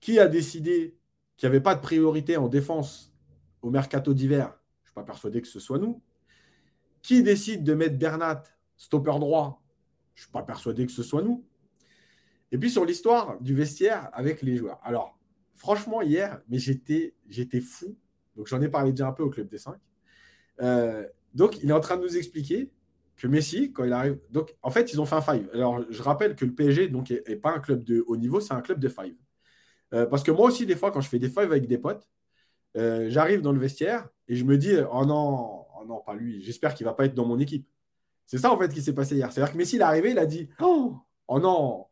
Qui 0.00 0.18
a 0.18 0.28
décidé 0.28 0.96
qu'il 1.36 1.48
n'y 1.48 1.54
avait 1.54 1.62
pas 1.62 1.74
de 1.74 1.80
priorité 1.80 2.36
en 2.36 2.48
défense 2.48 3.14
au 3.62 3.70
mercato 3.70 4.14
d'hiver? 4.14 4.58
Je 4.82 4.82
ne 4.82 4.86
suis 4.88 4.94
pas 4.94 5.04
persuadé 5.04 5.40
que 5.40 5.48
ce 5.48 5.60
soit 5.60 5.78
nous. 5.78 6.02
Qui 7.02 7.22
décide 7.22 7.64
de 7.64 7.74
mettre 7.74 7.96
Bernat 7.96 8.42
stopper 8.80 9.18
droit 9.20 9.62
Je 10.14 10.22
ne 10.22 10.24
suis 10.24 10.32
pas 10.32 10.42
persuadé 10.42 10.86
que 10.86 10.92
ce 10.92 11.02
soit 11.02 11.22
nous. 11.22 11.44
Et 12.50 12.58
puis 12.58 12.70
sur 12.70 12.84
l'histoire 12.84 13.38
du 13.40 13.54
vestiaire 13.54 14.08
avec 14.12 14.42
les 14.42 14.56
joueurs. 14.56 14.80
Alors, 14.82 15.18
franchement, 15.54 16.00
hier, 16.00 16.40
mais 16.48 16.58
j'étais, 16.58 17.14
fou. 17.60 17.96
Donc 18.36 18.46
j'en 18.46 18.60
ai 18.62 18.68
parlé 18.68 18.92
déjà 18.92 19.06
un 19.06 19.12
peu 19.12 19.22
au 19.22 19.28
Club 19.28 19.48
des 19.48 19.58
5. 19.58 19.76
Euh, 20.62 21.06
donc 21.34 21.62
il 21.62 21.68
est 21.68 21.74
en 21.74 21.80
train 21.80 21.98
de 21.98 22.02
nous 22.02 22.16
expliquer 22.16 22.70
que 23.16 23.26
Messi, 23.26 23.70
quand 23.70 23.84
il 23.84 23.92
arrive. 23.92 24.18
Donc 24.30 24.56
en 24.62 24.70
fait, 24.70 24.92
ils 24.94 25.00
ont 25.00 25.04
fait 25.04 25.16
un 25.16 25.20
five. 25.20 25.48
Alors 25.52 25.84
je 25.90 26.02
rappelle 26.02 26.34
que 26.34 26.46
le 26.46 26.54
PSG 26.54 26.88
donc, 26.88 27.10
est, 27.10 27.36
pas 27.36 27.54
un 27.54 27.60
club 27.60 27.84
de 27.84 28.02
haut 28.06 28.16
niveau, 28.16 28.40
c'est 28.40 28.54
un 28.54 28.62
club 28.62 28.80
de 28.80 28.88
five. 28.88 29.14
Euh, 29.92 30.06
parce 30.06 30.22
que 30.22 30.30
moi 30.30 30.46
aussi, 30.46 30.64
des 30.64 30.76
fois, 30.76 30.90
quand 30.90 31.02
je 31.02 31.08
fais 31.08 31.18
des 31.18 31.28
five 31.28 31.52
avec 31.52 31.66
des 31.66 31.78
potes, 31.78 32.08
euh, 32.78 33.10
j'arrive 33.10 33.42
dans 33.42 33.52
le 33.52 33.60
vestiaire 33.60 34.08
et 34.26 34.36
je 34.36 34.44
me 34.44 34.56
dis 34.56 34.72
Oh 34.90 35.04
non, 35.04 35.66
oh 35.78 35.84
non, 35.86 36.00
pas 36.00 36.14
lui, 36.14 36.40
j'espère 36.42 36.74
qu'il 36.74 36.86
va 36.86 36.94
pas 36.94 37.04
être 37.04 37.14
dans 37.14 37.26
mon 37.26 37.38
équipe. 37.38 37.68
C'est 38.30 38.38
ça 38.38 38.52
en 38.52 38.56
fait 38.56 38.72
qui 38.72 38.80
s'est 38.80 38.94
passé 38.94 39.16
hier. 39.16 39.32
C'est-à-dire 39.32 39.52
que 39.52 39.58
Messi, 39.58 39.74
il 39.74 39.80
est 39.80 39.84
arrivé, 39.84 40.12
il 40.12 40.18
a 40.18 40.24
dit 40.24 40.48
Oh, 40.60 40.96
oh 41.26 41.40
non, 41.40 41.86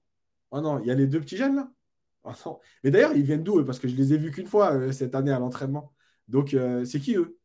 Oh 0.52 0.60
non, 0.60 0.78
il 0.78 0.86
y 0.86 0.90
a 0.92 0.94
les 0.94 1.08
deux 1.08 1.20
petits 1.20 1.36
jeunes 1.36 1.56
là 1.56 1.68
oh 2.44 2.60
Mais 2.84 2.92
d'ailleurs, 2.92 3.12
ils 3.16 3.24
viennent 3.24 3.42
d'où 3.42 3.64
Parce 3.64 3.80
que 3.80 3.88
je 3.88 3.96
les 3.96 4.12
ai 4.14 4.18
vus 4.18 4.30
qu'une 4.30 4.46
fois 4.46 4.72
euh, 4.74 4.92
cette 4.92 5.16
année 5.16 5.32
à 5.32 5.40
l'entraînement. 5.40 5.92
Donc, 6.28 6.54
euh, 6.54 6.84
c'est 6.84 7.00
qui 7.00 7.16
eux? 7.16 7.38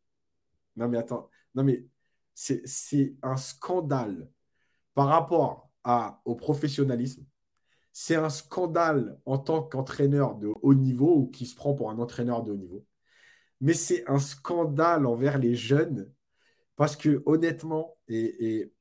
Non, 0.76 0.90
mais 0.90 1.00
attends. 1.00 1.28
Non, 1.56 1.64
mais 1.64 1.88
c'est 2.36 3.16
un 3.24 3.38
scandale 3.38 4.30
par 4.94 5.08
rapport 5.08 5.72
à, 5.84 6.22
au 6.26 6.36
professionnalisme. 6.36 7.26
C'est 7.94 8.16
un 8.16 8.30
scandale 8.30 9.20
en 9.26 9.40
tant 9.40 9.64
qu'entraîneur 9.64 10.36
de 10.36 10.52
haut 10.62 10.76
niveau 10.76 11.16
ou 11.18 11.28
qui 11.32 11.48
se 11.48 11.56
prend 11.56 11.74
pour 11.74 11.90
un 11.92 11.98
entraîneur 12.00 12.44
de 12.44 12.52
haut 12.52 12.58
niveau. 12.58 12.86
mais 13.62 13.74
c'est 13.74 14.08
un 14.10 14.20
scandale 14.20 15.06
envers 15.08 15.40
les 15.40 15.56
jeunes 15.56 16.12
parce 16.76 16.96
que 16.96 17.24
honnêtement, 17.26 17.98
et, 18.08 18.73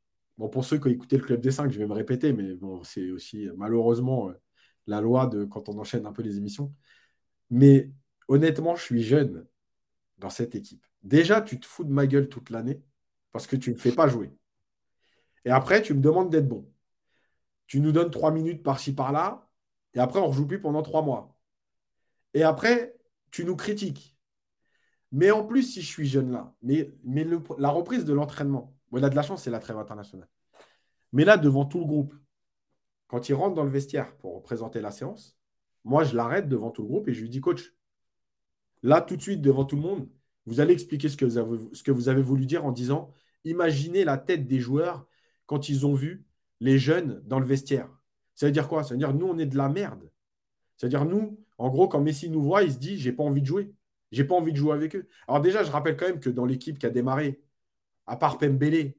pour 0.50 0.64
ceux 0.64 0.78
qui 0.78 0.88
ont 0.88 0.90
écouté 0.90 1.16
le 1.16 1.24
Club 1.24 1.40
des 1.40 1.50
5, 1.50 1.70
je 1.70 1.78
vais 1.78 1.86
me 1.86 1.92
répéter, 1.92 2.32
mais 2.32 2.54
bon, 2.54 2.82
c'est 2.84 3.10
aussi 3.10 3.48
malheureusement 3.56 4.30
euh, 4.30 4.34
la 4.86 5.00
loi 5.00 5.26
de 5.26 5.44
quand 5.44 5.68
on 5.68 5.78
enchaîne 5.78 6.06
un 6.06 6.12
peu 6.12 6.22
les 6.22 6.38
émissions. 6.38 6.74
Mais 7.50 7.90
honnêtement, 8.28 8.76
je 8.76 8.82
suis 8.82 9.02
jeune 9.02 9.46
dans 10.18 10.30
cette 10.30 10.54
équipe. 10.54 10.86
Déjà, 11.02 11.42
tu 11.42 11.60
te 11.60 11.66
fous 11.66 11.84
de 11.84 11.92
ma 11.92 12.06
gueule 12.06 12.28
toute 12.28 12.50
l'année 12.50 12.82
parce 13.32 13.46
que 13.46 13.56
tu 13.56 13.70
ne 13.70 13.74
me 13.74 13.80
fais 13.80 13.92
pas 13.92 14.08
jouer. 14.08 14.32
Et 15.44 15.50
après, 15.50 15.82
tu 15.82 15.94
me 15.94 16.00
demandes 16.00 16.30
d'être 16.30 16.48
bon. 16.48 16.70
Tu 17.66 17.80
nous 17.80 17.92
donnes 17.92 18.10
trois 18.10 18.30
minutes 18.32 18.62
par-ci, 18.62 18.94
par-là, 18.94 19.48
et 19.94 20.00
après, 20.00 20.20
on 20.20 20.24
ne 20.24 20.28
rejoue 20.28 20.46
plus 20.46 20.60
pendant 20.60 20.82
trois 20.82 21.02
mois. 21.02 21.36
Et 22.34 22.42
après, 22.42 22.96
tu 23.30 23.44
nous 23.44 23.56
critiques. 23.56 24.16
Mais 25.10 25.30
en 25.30 25.44
plus, 25.44 25.62
si 25.62 25.82
je 25.82 25.86
suis 25.86 26.06
jeune 26.06 26.32
là, 26.32 26.54
mais 26.62 26.90
la 27.58 27.68
reprise 27.68 28.04
de 28.04 28.14
l'entraînement, 28.14 28.74
il 28.98 29.04
a 29.04 29.10
de 29.10 29.16
la 29.16 29.22
chance, 29.22 29.42
c'est 29.42 29.50
la 29.50 29.58
trêve 29.58 29.78
internationale. 29.78 30.28
Mais 31.12 31.24
là, 31.24 31.36
devant 31.36 31.64
tout 31.64 31.78
le 31.78 31.86
groupe, 31.86 32.14
quand 33.06 33.28
il 33.28 33.34
rentre 33.34 33.54
dans 33.54 33.64
le 33.64 33.70
vestiaire 33.70 34.16
pour 34.16 34.42
présenter 34.42 34.80
la 34.80 34.90
séance, 34.90 35.38
moi, 35.84 36.04
je 36.04 36.16
l'arrête 36.16 36.48
devant 36.48 36.70
tout 36.70 36.82
le 36.82 36.88
groupe 36.88 37.08
et 37.08 37.12
je 37.12 37.20
lui 37.20 37.28
dis, 37.28 37.40
coach, 37.40 37.74
là, 38.82 39.00
tout 39.00 39.16
de 39.16 39.22
suite, 39.22 39.42
devant 39.42 39.64
tout 39.64 39.76
le 39.76 39.82
monde, 39.82 40.08
vous 40.46 40.60
allez 40.60 40.72
expliquer 40.72 41.08
ce 41.08 41.16
que 41.16 41.24
vous 41.24 41.38
avez, 41.38 41.58
ce 41.72 41.82
que 41.82 41.90
vous 41.90 42.08
avez 42.08 42.22
voulu 42.22 42.46
dire 42.46 42.64
en 42.64 42.72
disant, 42.72 43.12
imaginez 43.44 44.04
la 44.04 44.18
tête 44.18 44.46
des 44.46 44.60
joueurs 44.60 45.06
quand 45.46 45.68
ils 45.68 45.86
ont 45.86 45.94
vu 45.94 46.24
les 46.60 46.78
jeunes 46.78 47.22
dans 47.26 47.38
le 47.38 47.46
vestiaire. 47.46 47.88
Ça 48.34 48.46
veut 48.46 48.52
dire 48.52 48.68
quoi? 48.68 48.82
Ça 48.84 48.94
veut 48.94 48.98
dire, 48.98 49.12
nous, 49.12 49.26
on 49.26 49.38
est 49.38 49.46
de 49.46 49.56
la 49.56 49.68
merde. 49.68 50.10
C'est-à-dire, 50.76 51.04
nous, 51.04 51.38
en 51.58 51.68
gros, 51.68 51.88
quand 51.88 52.00
Messi 52.00 52.30
nous 52.30 52.42
voit, 52.42 52.62
il 52.62 52.72
se 52.72 52.78
dit, 52.78 52.96
j'ai 52.98 53.12
pas 53.12 53.22
envie 53.22 53.42
de 53.42 53.46
jouer. 53.46 53.72
J'ai 54.10 54.24
pas 54.24 54.34
envie 54.34 54.52
de 54.52 54.56
jouer 54.56 54.74
avec 54.74 54.96
eux. 54.96 55.08
Alors 55.26 55.40
déjà, 55.40 55.64
je 55.64 55.70
rappelle 55.70 55.96
quand 55.96 56.06
même 56.06 56.20
que 56.20 56.30
dans 56.30 56.44
l'équipe 56.44 56.78
qui 56.78 56.86
a 56.86 56.90
démarré, 56.90 57.41
à 58.06 58.16
part 58.16 58.38
Pembele 58.38 58.94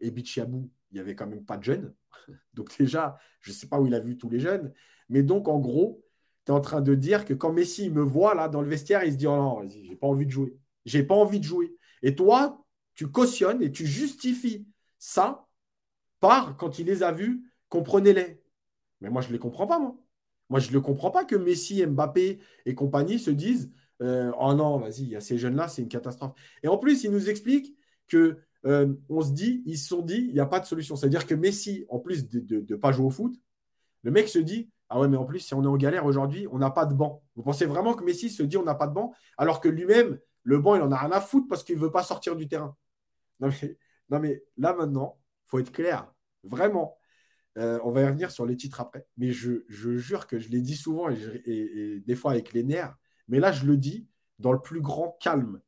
et 0.00 0.10
Bichiabou, 0.10 0.70
il 0.90 0.94
n'y 0.94 1.00
avait 1.00 1.14
quand 1.14 1.26
même 1.26 1.44
pas 1.44 1.56
de 1.56 1.64
jeunes. 1.64 1.94
Donc 2.54 2.76
déjà, 2.78 3.18
je 3.40 3.50
ne 3.50 3.54
sais 3.54 3.68
pas 3.68 3.80
où 3.80 3.86
il 3.86 3.94
a 3.94 4.00
vu 4.00 4.16
tous 4.16 4.28
les 4.28 4.40
jeunes. 4.40 4.72
Mais 5.08 5.22
donc, 5.22 5.46
en 5.46 5.60
gros, 5.60 6.02
tu 6.44 6.52
es 6.52 6.54
en 6.54 6.60
train 6.60 6.80
de 6.80 6.94
dire 6.94 7.24
que 7.24 7.34
quand 7.34 7.52
Messi 7.52 7.90
me 7.90 8.02
voit 8.02 8.34
là 8.34 8.48
dans 8.48 8.60
le 8.60 8.68
vestiaire, 8.68 9.04
il 9.04 9.12
se 9.12 9.16
dit, 9.16 9.26
oh 9.26 9.36
non, 9.36 9.60
vas-y, 9.60 9.84
j'ai 9.84 9.94
pas 9.94 10.08
envie 10.08 10.26
de 10.26 10.30
jouer. 10.30 10.58
J'ai 10.84 11.04
pas 11.04 11.14
envie 11.14 11.38
de 11.38 11.44
jouer. 11.44 11.76
Et 12.02 12.14
toi, 12.16 12.64
tu 12.94 13.08
cautionnes 13.08 13.62
et 13.62 13.70
tu 13.70 13.86
justifies 13.86 14.66
ça 14.98 15.46
par, 16.18 16.56
quand 16.56 16.80
il 16.80 16.86
les 16.86 17.02
a 17.02 17.12
vus, 17.12 17.52
comprenez-les. 17.68 18.42
Mais 19.00 19.10
moi, 19.10 19.22
je 19.22 19.28
ne 19.28 19.34
les 19.34 19.38
comprends 19.38 19.66
pas, 19.66 19.78
moi. 19.78 19.96
Moi, 20.48 20.60
je 20.60 20.68
ne 20.68 20.74
le 20.74 20.80
comprends 20.80 21.10
pas 21.10 21.24
que 21.24 21.36
Messi, 21.36 21.84
Mbappé 21.84 22.40
et 22.64 22.74
compagnie 22.74 23.18
se 23.18 23.30
disent 23.30 23.72
euh, 24.02 24.30
oh 24.38 24.54
non, 24.54 24.78
vas-y, 24.78 25.02
il 25.02 25.08
y 25.08 25.16
a 25.16 25.20
ces 25.20 25.38
jeunes-là, 25.38 25.68
c'est 25.68 25.82
une 25.82 25.88
catastrophe. 25.88 26.34
Et 26.62 26.68
en 26.68 26.78
plus, 26.78 27.04
il 27.04 27.10
nous 27.10 27.30
explique 27.30 27.76
que 28.08 28.38
euh, 28.64 28.94
on 29.08 29.20
se 29.20 29.32
dit, 29.32 29.62
ils 29.66 29.78
se 29.78 29.88
sont 29.88 30.02
dit, 30.02 30.26
il 30.28 30.32
n'y 30.32 30.40
a 30.40 30.46
pas 30.46 30.60
de 30.60 30.66
solution. 30.66 30.96
C'est-à-dire 30.96 31.26
que 31.26 31.34
Messi, 31.34 31.86
en 31.88 31.98
plus 31.98 32.28
de 32.28 32.64
ne 32.68 32.76
pas 32.76 32.92
jouer 32.92 33.06
au 33.06 33.10
foot, 33.10 33.34
le 34.02 34.10
mec 34.10 34.28
se 34.28 34.38
dit, 34.38 34.70
ah 34.88 35.00
ouais, 35.00 35.08
mais 35.08 35.16
en 35.16 35.24
plus, 35.24 35.40
si 35.40 35.54
on 35.54 35.62
est 35.62 35.66
en 35.66 35.76
galère 35.76 36.06
aujourd'hui, 36.06 36.46
on 36.50 36.58
n'a 36.58 36.70
pas 36.70 36.86
de 36.86 36.94
banc. 36.94 37.22
Vous 37.34 37.42
pensez 37.42 37.66
vraiment 37.66 37.94
que 37.94 38.04
Messi 38.04 38.30
se 38.30 38.42
dit, 38.42 38.56
on 38.56 38.64
n'a 38.64 38.74
pas 38.74 38.86
de 38.86 38.94
banc, 38.94 39.12
alors 39.36 39.60
que 39.60 39.68
lui-même, 39.68 40.18
le 40.42 40.58
banc, 40.58 40.76
il 40.76 40.82
en 40.82 40.92
a 40.92 40.96
rien 40.96 41.10
à 41.10 41.20
foutre 41.20 41.48
parce 41.48 41.64
qu'il 41.64 41.76
ne 41.76 41.80
veut 41.80 41.90
pas 41.90 42.04
sortir 42.04 42.36
du 42.36 42.46
terrain. 42.46 42.76
Non 43.40 43.50
mais, 44.20 44.44
là 44.56 44.74
maintenant, 44.74 45.18
il 45.44 45.48
faut 45.48 45.58
être 45.58 45.72
clair. 45.72 46.12
Vraiment. 46.44 46.96
Euh, 47.58 47.80
on 47.82 47.90
va 47.90 48.02
y 48.02 48.04
revenir 48.04 48.30
sur 48.30 48.46
les 48.46 48.56
titres 48.56 48.80
après. 48.80 49.06
Mais 49.16 49.32
je, 49.32 49.64
jure 49.68 50.26
que 50.26 50.38
je 50.38 50.48
l'ai 50.50 50.60
dit 50.60 50.76
souvent 50.76 51.08
et, 51.10 52.02
des 52.06 52.14
fois 52.14 52.32
avec 52.32 52.52
les 52.52 52.62
nerfs. 52.62 52.94
Mais 53.28 53.40
là, 53.40 53.50
je 53.50 53.66
le 53.66 53.76
dis 53.76 54.06
dans 54.38 54.52
le 54.52 54.60
plus 54.60 54.80
grand 54.80 55.16
calme. 55.20 55.60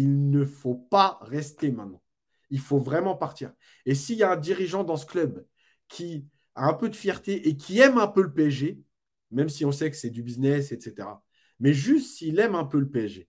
Il 0.00 0.30
ne 0.30 0.44
faut 0.44 0.76
pas 0.76 1.18
rester 1.22 1.72
maintenant. 1.72 2.00
Il 2.50 2.60
faut 2.60 2.78
vraiment 2.78 3.16
partir. 3.16 3.52
Et 3.84 3.96
s'il 3.96 4.16
y 4.16 4.22
a 4.22 4.30
un 4.30 4.36
dirigeant 4.36 4.84
dans 4.84 4.96
ce 4.96 5.04
club 5.04 5.44
qui 5.88 6.24
a 6.54 6.68
un 6.68 6.72
peu 6.72 6.88
de 6.88 6.94
fierté 6.94 7.48
et 7.48 7.56
qui 7.56 7.80
aime 7.80 7.98
un 7.98 8.06
peu 8.06 8.22
le 8.22 8.32
PSG, 8.32 8.80
même 9.32 9.48
si 9.48 9.64
on 9.64 9.72
sait 9.72 9.90
que 9.90 9.96
c'est 9.96 10.10
du 10.10 10.22
business, 10.22 10.70
etc., 10.70 11.08
mais 11.58 11.72
juste 11.72 12.16
s'il 12.16 12.38
aime 12.38 12.54
un 12.54 12.64
peu 12.64 12.78
le 12.78 12.88
PSG, 12.88 13.28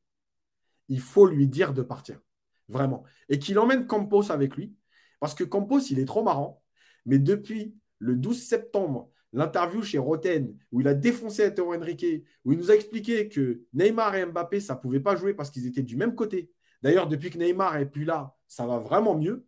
il 0.89 0.99
faut 0.99 1.25
lui 1.25 1.47
dire 1.47 1.73
de 1.73 1.81
partir. 1.81 2.21
Vraiment. 2.67 3.03
Et 3.29 3.39
qu'il 3.39 3.57
emmène 3.57 3.87
Campos 3.87 4.31
avec 4.31 4.55
lui. 4.55 4.75
Parce 5.19 5.33
que 5.33 5.43
Campos, 5.43 5.79
il 5.89 5.97
est 5.97 6.05
trop 6.05 6.21
marrant. 6.21 6.61
Mais 7.07 7.17
depuis 7.17 7.75
le 7.97 8.15
12 8.15 8.43
septembre, 8.43 9.09
l'interview 9.33 9.81
chez 9.81 9.97
Roten, 9.97 10.55
où 10.71 10.81
il 10.81 10.87
a 10.87 10.93
défoncé 10.93 11.41
Ettore 11.41 11.75
Henrique, 11.75 12.05
où 12.45 12.51
il 12.51 12.59
nous 12.59 12.69
a 12.69 12.75
expliqué 12.75 13.27
que 13.27 13.63
Neymar 13.73 14.13
et 14.13 14.25
Mbappé, 14.27 14.59
ça 14.59 14.75
ne 14.75 14.79
pouvait 14.79 14.99
pas 14.99 15.15
jouer 15.15 15.33
parce 15.33 15.49
qu'ils 15.49 15.65
étaient 15.65 15.81
du 15.81 15.97
même 15.97 16.13
côté. 16.13 16.51
D'ailleurs, 16.81 17.07
depuis 17.07 17.29
que 17.29 17.37
Neymar 17.37 17.77
est 17.77 17.85
plus 17.85 18.05
là, 18.05 18.35
ça 18.47 18.65
va 18.65 18.79
vraiment 18.79 19.15
mieux. 19.15 19.45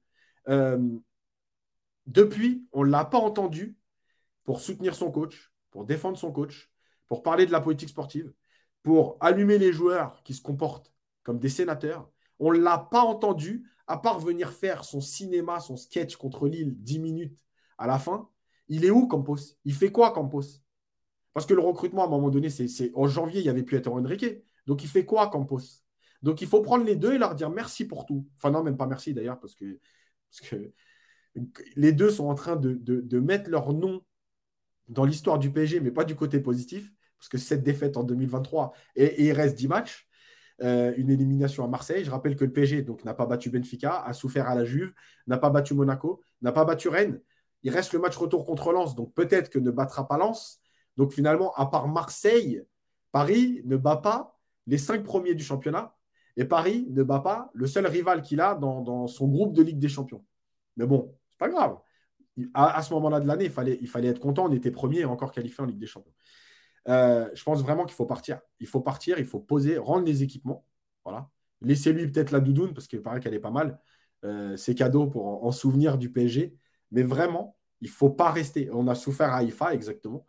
Euh, 0.50 0.78
depuis, 2.06 2.68
on 2.74 2.84
ne 2.84 2.90
l'a 2.92 3.06
pas 3.06 3.18
entendu 3.18 3.78
pour 4.44 4.60
soutenir 4.60 4.96
son 4.96 5.12
coach, 5.12 5.52
pour 5.70 5.86
défendre 5.86 6.18
son 6.18 6.32
coach, 6.32 6.72
pour 7.08 7.24
parler 7.24 7.46
de 7.46 7.52
la 7.52 7.62
politique 7.62 7.90
sportive, 7.90 8.34
pour 8.84 9.18
allumer 9.20 9.58
les 9.58 9.72
joueurs 9.72 10.22
qui 10.24 10.34
se 10.34 10.42
comportent 10.42 10.94
comme 11.24 11.40
des 11.40 11.50
sénateurs. 11.50 12.10
On 12.40 12.52
ne 12.52 12.60
l'a 12.60 12.78
pas 12.78 13.02
entendu, 13.04 13.70
à 13.88 13.98
part 13.98 14.20
venir 14.20 14.52
faire 14.52 14.84
son 14.84 15.02
cinéma, 15.02 15.60
son 15.60 15.78
sketch 15.78 16.16
contre 16.16 16.48
Lille, 16.48 16.76
10 16.78 17.00
minutes 17.00 17.46
à 17.78 17.88
la 17.88 18.00
fin. 18.00 18.30
Il 18.68 18.86
est 18.86 18.92
où, 18.92 19.08
Campos? 19.08 19.38
Il 19.66 19.74
fait 19.74 19.92
quoi, 19.92 20.12
Campos? 20.12 20.62
Parce 21.34 21.46
que 21.46 21.54
le 21.54 21.62
recrutement, 21.62 22.04
à 22.04 22.08
un 22.08 22.10
moment 22.10 22.30
donné, 22.30 22.50
c'est 22.50 22.92
en 22.96 23.08
janvier, 23.08 23.42
il 23.42 23.44
n'y 23.44 23.50
avait 23.50 23.64
plus 23.64 23.78
être 23.78 23.92
Enrique. 23.92 24.26
Donc, 24.66 24.84
il 24.84 24.90
fait 24.90 25.06
quoi, 25.06 25.30
Campos? 25.30 25.60
Donc, 26.22 26.42
il 26.42 26.48
faut 26.48 26.62
prendre 26.62 26.86
les 26.86 26.96
deux 26.96 27.14
et 27.14 27.18
leur 27.18 27.36
dire 27.36 27.50
merci 27.50 27.86
pour 27.86 28.06
tout. 28.06 28.28
Enfin, 28.38 28.52
non, 28.52 28.64
même 28.64 28.78
pas 28.78 28.88
merci 28.88 29.14
d'ailleurs, 29.14 29.40
parce 29.40 29.56
que, 29.56 29.80
les 31.76 31.94
deux 31.94 32.10
sont 32.10 32.28
en 32.28 32.36
train 32.36 32.56
de, 32.56 33.20
mettre 33.20 33.50
leur 33.50 33.74
nom 33.74 34.02
dans 34.88 35.06
l'histoire 35.06 35.40
du 35.40 35.52
PSG, 35.52 35.80
mais 35.80 35.92
pas 35.92 36.04
du 36.04 36.16
côté 36.16 36.40
positif, 36.40 36.92
parce 37.18 37.30
que 37.30 37.38
cette 37.38 37.64
défaite 37.64 37.98
en 37.98 38.04
2023, 38.04 38.74
et, 38.96 39.26
il 39.26 39.32
reste 39.32 39.58
10 39.58 39.68
matchs. 39.68 40.08
Euh, 40.62 40.94
une 40.96 41.10
élimination 41.10 41.64
à 41.64 41.68
Marseille. 41.68 42.06
Je 42.06 42.12
rappelle 42.12 42.36
que 42.36 42.46
le 42.46 42.52
PSG 42.52 42.86
n'a 43.04 43.16
pas 43.16 43.26
battu 43.26 43.50
Benfica, 43.50 44.04
a 44.04 44.14
souffert 44.14 44.48
à 44.48 44.54
la 44.54 44.64
Juve, 44.64 44.94
n'a 45.26 45.40
pas 45.40 45.50
battu 45.50 45.74
Monaco, 45.74 46.22
n'a 46.44 46.52
pas 46.52 46.66
battu 46.66 46.88
Rennes. 46.88 47.20
Il 47.64 47.72
reste 47.72 47.94
le 47.94 48.00
match 48.00 48.16
retour 48.16 48.46
contre 48.46 48.72
Lens, 48.72 48.94
donc 48.94 49.12
peut-être 49.16 49.50
que 49.50 49.58
ne 49.58 49.72
battra 49.72 50.08
pas 50.08 50.18
Lens. 50.18 50.60
Donc 50.98 51.14
finalement, 51.14 51.52
à 51.54 51.66
part 51.66 51.88
Marseille, 51.88 52.62
Paris 53.12 53.62
ne 53.66 53.76
bat 53.76 53.98
pas 53.98 54.40
les 54.68 54.78
cinq 54.78 55.04
premiers 55.04 55.34
du 55.34 55.44
championnat. 55.44 55.96
Et 56.38 56.46
Paris 56.46 56.88
ne 56.90 57.04
bat 57.04 57.20
pas 57.20 57.52
le 57.54 57.68
seul 57.68 57.86
rival 57.88 58.22
qu'il 58.22 58.42
a 58.42 58.56
dans, 58.56 59.08
son 59.08 59.28
groupe 59.28 59.54
de 59.54 59.62
Ligue 59.62 59.80
des 59.80 59.90
Champions. 59.90 60.24
Mais 60.78 60.86
bon, 60.86 61.16
c'est 61.30 61.38
pas 61.38 61.50
grave. 61.50 61.78
À, 62.54 62.82
ce 62.82 62.94
moment-là 62.94 63.20
de 63.20 63.28
l'année, 63.28 63.46
il 63.46 63.88
fallait, 63.88 64.08
être 64.08 64.20
content. 64.20 64.46
On 64.48 64.52
était 64.54 64.72
premier 64.72 65.00
et 65.00 65.06
encore 65.06 65.32
qualifié 65.32 65.62
en 65.64 65.66
Ligue 65.68 65.80
des 65.80 65.88
Champions. 65.88 66.14
Euh, 66.88 67.30
je 67.34 67.44
pense 67.44 67.62
vraiment 67.62 67.86
qu'il 67.86 67.96
faut 67.96 68.06
partir. 68.06 68.40
Il 68.60 68.68
faut 68.68 68.82
partir, 68.82 69.20
il 69.20 69.26
faut 69.26 69.40
poser, 69.40 69.78
rendre 69.78 70.06
les 70.06 70.24
équipements. 70.24 70.66
Voilà. 71.04 71.30
Laissez-lui 71.62 72.08
peut-être 72.08 72.32
la 72.32 72.40
doudoune 72.40 72.74
parce 72.74 72.88
qu'il 72.88 73.02
paraît 73.02 73.20
qu'elle 73.20 73.34
est 73.34 73.40
pas 73.40 73.52
mal. 73.52 73.80
Euh, 74.24 74.56
c'est 74.56 74.76
cadeau 74.76 75.08
pour 75.08 75.46
en 75.46 75.52
souvenir 75.52 75.98
du 75.98 76.12
PSG. 76.12 76.56
Mais 76.92 77.04
vraiment, 77.04 77.58
il 77.82 77.88
ne 77.88 77.94
faut 77.94 78.10
pas 78.10 78.32
rester. 78.32 78.70
On 78.72 78.88
a 78.88 78.96
souffert 78.96 79.34
à 79.34 79.44
IFA, 79.44 79.74
exactement. 79.74 80.26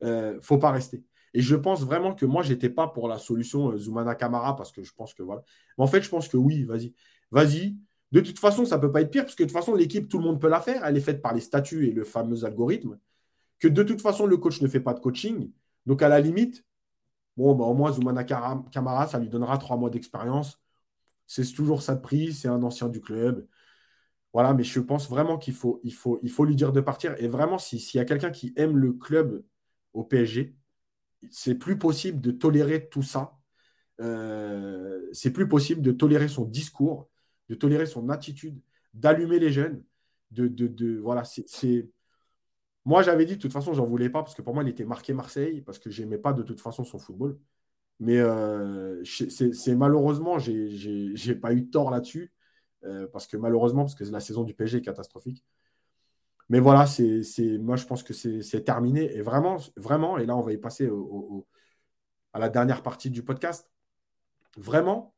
Il 0.00 0.08
euh, 0.08 0.34
ne 0.34 0.40
faut 0.40 0.58
pas 0.58 0.70
rester. 0.70 1.04
Et 1.34 1.42
je 1.42 1.56
pense 1.56 1.82
vraiment 1.82 2.14
que 2.14 2.26
moi, 2.26 2.42
je 2.42 2.52
n'étais 2.52 2.70
pas 2.70 2.88
pour 2.88 3.08
la 3.08 3.18
solution 3.18 3.72
euh, 3.72 3.76
Zoumana 3.76 4.14
Kamara 4.14 4.56
parce 4.56 4.72
que 4.72 4.82
je 4.82 4.92
pense 4.94 5.14
que 5.14 5.22
voilà. 5.22 5.42
Mais 5.76 5.84
en 5.84 5.86
fait, 5.86 6.02
je 6.02 6.08
pense 6.08 6.28
que 6.28 6.36
oui, 6.36 6.64
vas-y. 6.64 6.94
Vas-y. 7.30 7.76
De 8.12 8.20
toute 8.20 8.38
façon, 8.38 8.64
ça 8.64 8.76
ne 8.76 8.80
peut 8.82 8.92
pas 8.92 9.02
être 9.02 9.10
pire 9.10 9.24
parce 9.24 9.34
que 9.34 9.42
de 9.42 9.48
toute 9.48 9.56
façon, 9.56 9.74
l'équipe, 9.74 10.08
tout 10.08 10.18
le 10.18 10.24
monde 10.24 10.40
peut 10.40 10.48
la 10.48 10.60
faire. 10.60 10.84
Elle 10.84 10.96
est 10.96 11.00
faite 11.00 11.20
par 11.22 11.34
les 11.34 11.40
statuts 11.40 11.88
et 11.88 11.92
le 11.92 12.04
fameux 12.04 12.44
algorithme. 12.44 12.98
Que 13.58 13.68
de 13.68 13.82
toute 13.82 14.00
façon, 14.00 14.26
le 14.26 14.36
coach 14.36 14.60
ne 14.62 14.68
fait 14.68 14.80
pas 14.80 14.94
de 14.94 15.00
coaching. 15.00 15.50
Donc, 15.86 16.02
à 16.02 16.08
la 16.08 16.20
limite, 16.20 16.64
bon, 17.36 17.54
bah, 17.54 17.64
au 17.64 17.74
moins, 17.74 17.92
Zoumana 17.92 18.24
Kamara, 18.24 19.06
ça 19.08 19.18
lui 19.18 19.28
donnera 19.28 19.58
trois 19.58 19.76
mois 19.76 19.90
d'expérience. 19.90 20.60
C'est 21.26 21.44
toujours 21.52 21.82
ça 21.82 21.94
de 21.96 22.00
prix. 22.00 22.32
C'est 22.32 22.48
un 22.48 22.62
ancien 22.62 22.88
du 22.88 23.00
club. 23.00 23.46
Voilà, 24.36 24.52
mais 24.52 24.64
je 24.64 24.80
pense 24.80 25.08
vraiment 25.08 25.38
qu'il 25.38 25.54
faut, 25.54 25.80
lui 26.44 26.56
dire 26.56 26.70
de 26.72 26.82
partir. 26.82 27.14
Et 27.18 27.26
vraiment, 27.26 27.56
s'il 27.58 27.80
y 27.94 27.98
a 27.98 28.04
quelqu'un 28.04 28.30
qui 28.30 28.52
aime 28.56 28.76
le 28.76 28.92
club 28.92 29.42
au 29.94 30.04
PSG, 30.04 30.54
c'est 31.30 31.54
plus 31.54 31.78
possible 31.78 32.20
de 32.20 32.30
tolérer 32.30 32.88
tout 32.88 33.02
ça. 33.02 33.36
Euh, 34.00 35.08
c'est 35.12 35.32
plus 35.32 35.48
possible 35.48 35.82
de 35.82 35.92
tolérer 35.92 36.28
son 36.28 36.44
discours, 36.44 37.08
de 37.48 37.54
tolérer 37.54 37.86
son 37.86 38.08
attitude, 38.10 38.60
d'allumer 38.94 39.38
les 39.38 39.50
jeunes. 39.52 39.82
De, 40.32 40.48
de, 40.48 40.98
voilà. 40.98 41.22
Moi, 42.84 43.02
j'avais 43.02 43.24
dit, 43.24 43.36
de 43.36 43.40
toute 43.40 43.52
façon, 43.52 43.74
j'en 43.74 43.86
voulais 43.86 44.10
pas 44.10 44.22
parce 44.22 44.34
que 44.34 44.42
pour 44.42 44.54
moi, 44.54 44.62
il 44.62 44.68
était 44.68 44.84
marqué 44.84 45.12
Marseille, 45.12 45.60
parce 45.62 45.78
que 45.78 45.90
j'aimais 45.90 46.18
pas 46.18 46.32
de 46.32 46.42
toute 46.42 46.60
façon 46.60 46.84
son 46.84 46.98
football. 46.98 47.38
Mais 48.00 48.18
euh, 48.18 49.02
c'est 49.04 49.74
malheureusement, 49.74 50.38
j'ai 50.38 51.34
pas 51.34 51.52
eu 51.52 51.68
tort 51.68 51.90
là-dessus. 51.90 52.32
Euh, 52.84 53.06
parce 53.12 53.26
que 53.26 53.36
malheureusement, 53.36 53.82
parce 53.82 53.94
que 53.94 54.04
la 54.04 54.20
saison 54.20 54.44
du 54.44 54.54
PSG 54.54 54.78
est 54.78 54.82
catastrophique. 54.82 55.44
Mais 56.48 56.60
voilà, 56.60 56.86
c'est, 56.86 57.22
moi 57.58 57.76
je 57.76 57.86
pense 57.86 58.02
que 58.02 58.12
c'est 58.12 58.64
terminé. 58.64 59.12
Et 59.16 59.22
vraiment, 59.22 59.56
vraiment, 59.76 60.18
et 60.18 60.26
là 60.26 60.36
on 60.36 60.42
va 60.42 60.52
y 60.52 60.58
passer 60.58 60.90
à 62.32 62.38
la 62.38 62.48
dernière 62.48 62.82
partie 62.82 63.10
du 63.10 63.22
podcast. 63.22 63.70
vraiment, 64.56 65.14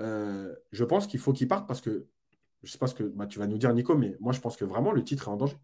euh, 0.00 0.54
je 0.72 0.84
pense 0.84 1.06
qu'il 1.06 1.20
faut 1.20 1.32
qu'il 1.32 1.48
parte 1.48 1.66
parce 1.66 1.80
que, 1.80 2.06
je 2.62 2.68
ne 2.68 2.70
sais 2.70 2.78
pas 2.78 2.86
ce 2.86 2.94
que 2.94 3.04
bah, 3.04 3.26
tu 3.26 3.38
vas 3.38 3.46
nous 3.46 3.58
dire, 3.58 3.72
Nico, 3.72 3.96
mais 3.96 4.16
moi, 4.20 4.32
je 4.32 4.40
pense 4.40 4.56
que 4.56 4.64
vraiment, 4.64 4.92
le 4.92 5.04
titre 5.04 5.28
est 5.28 5.30
en 5.30 5.36
danger. 5.36 5.56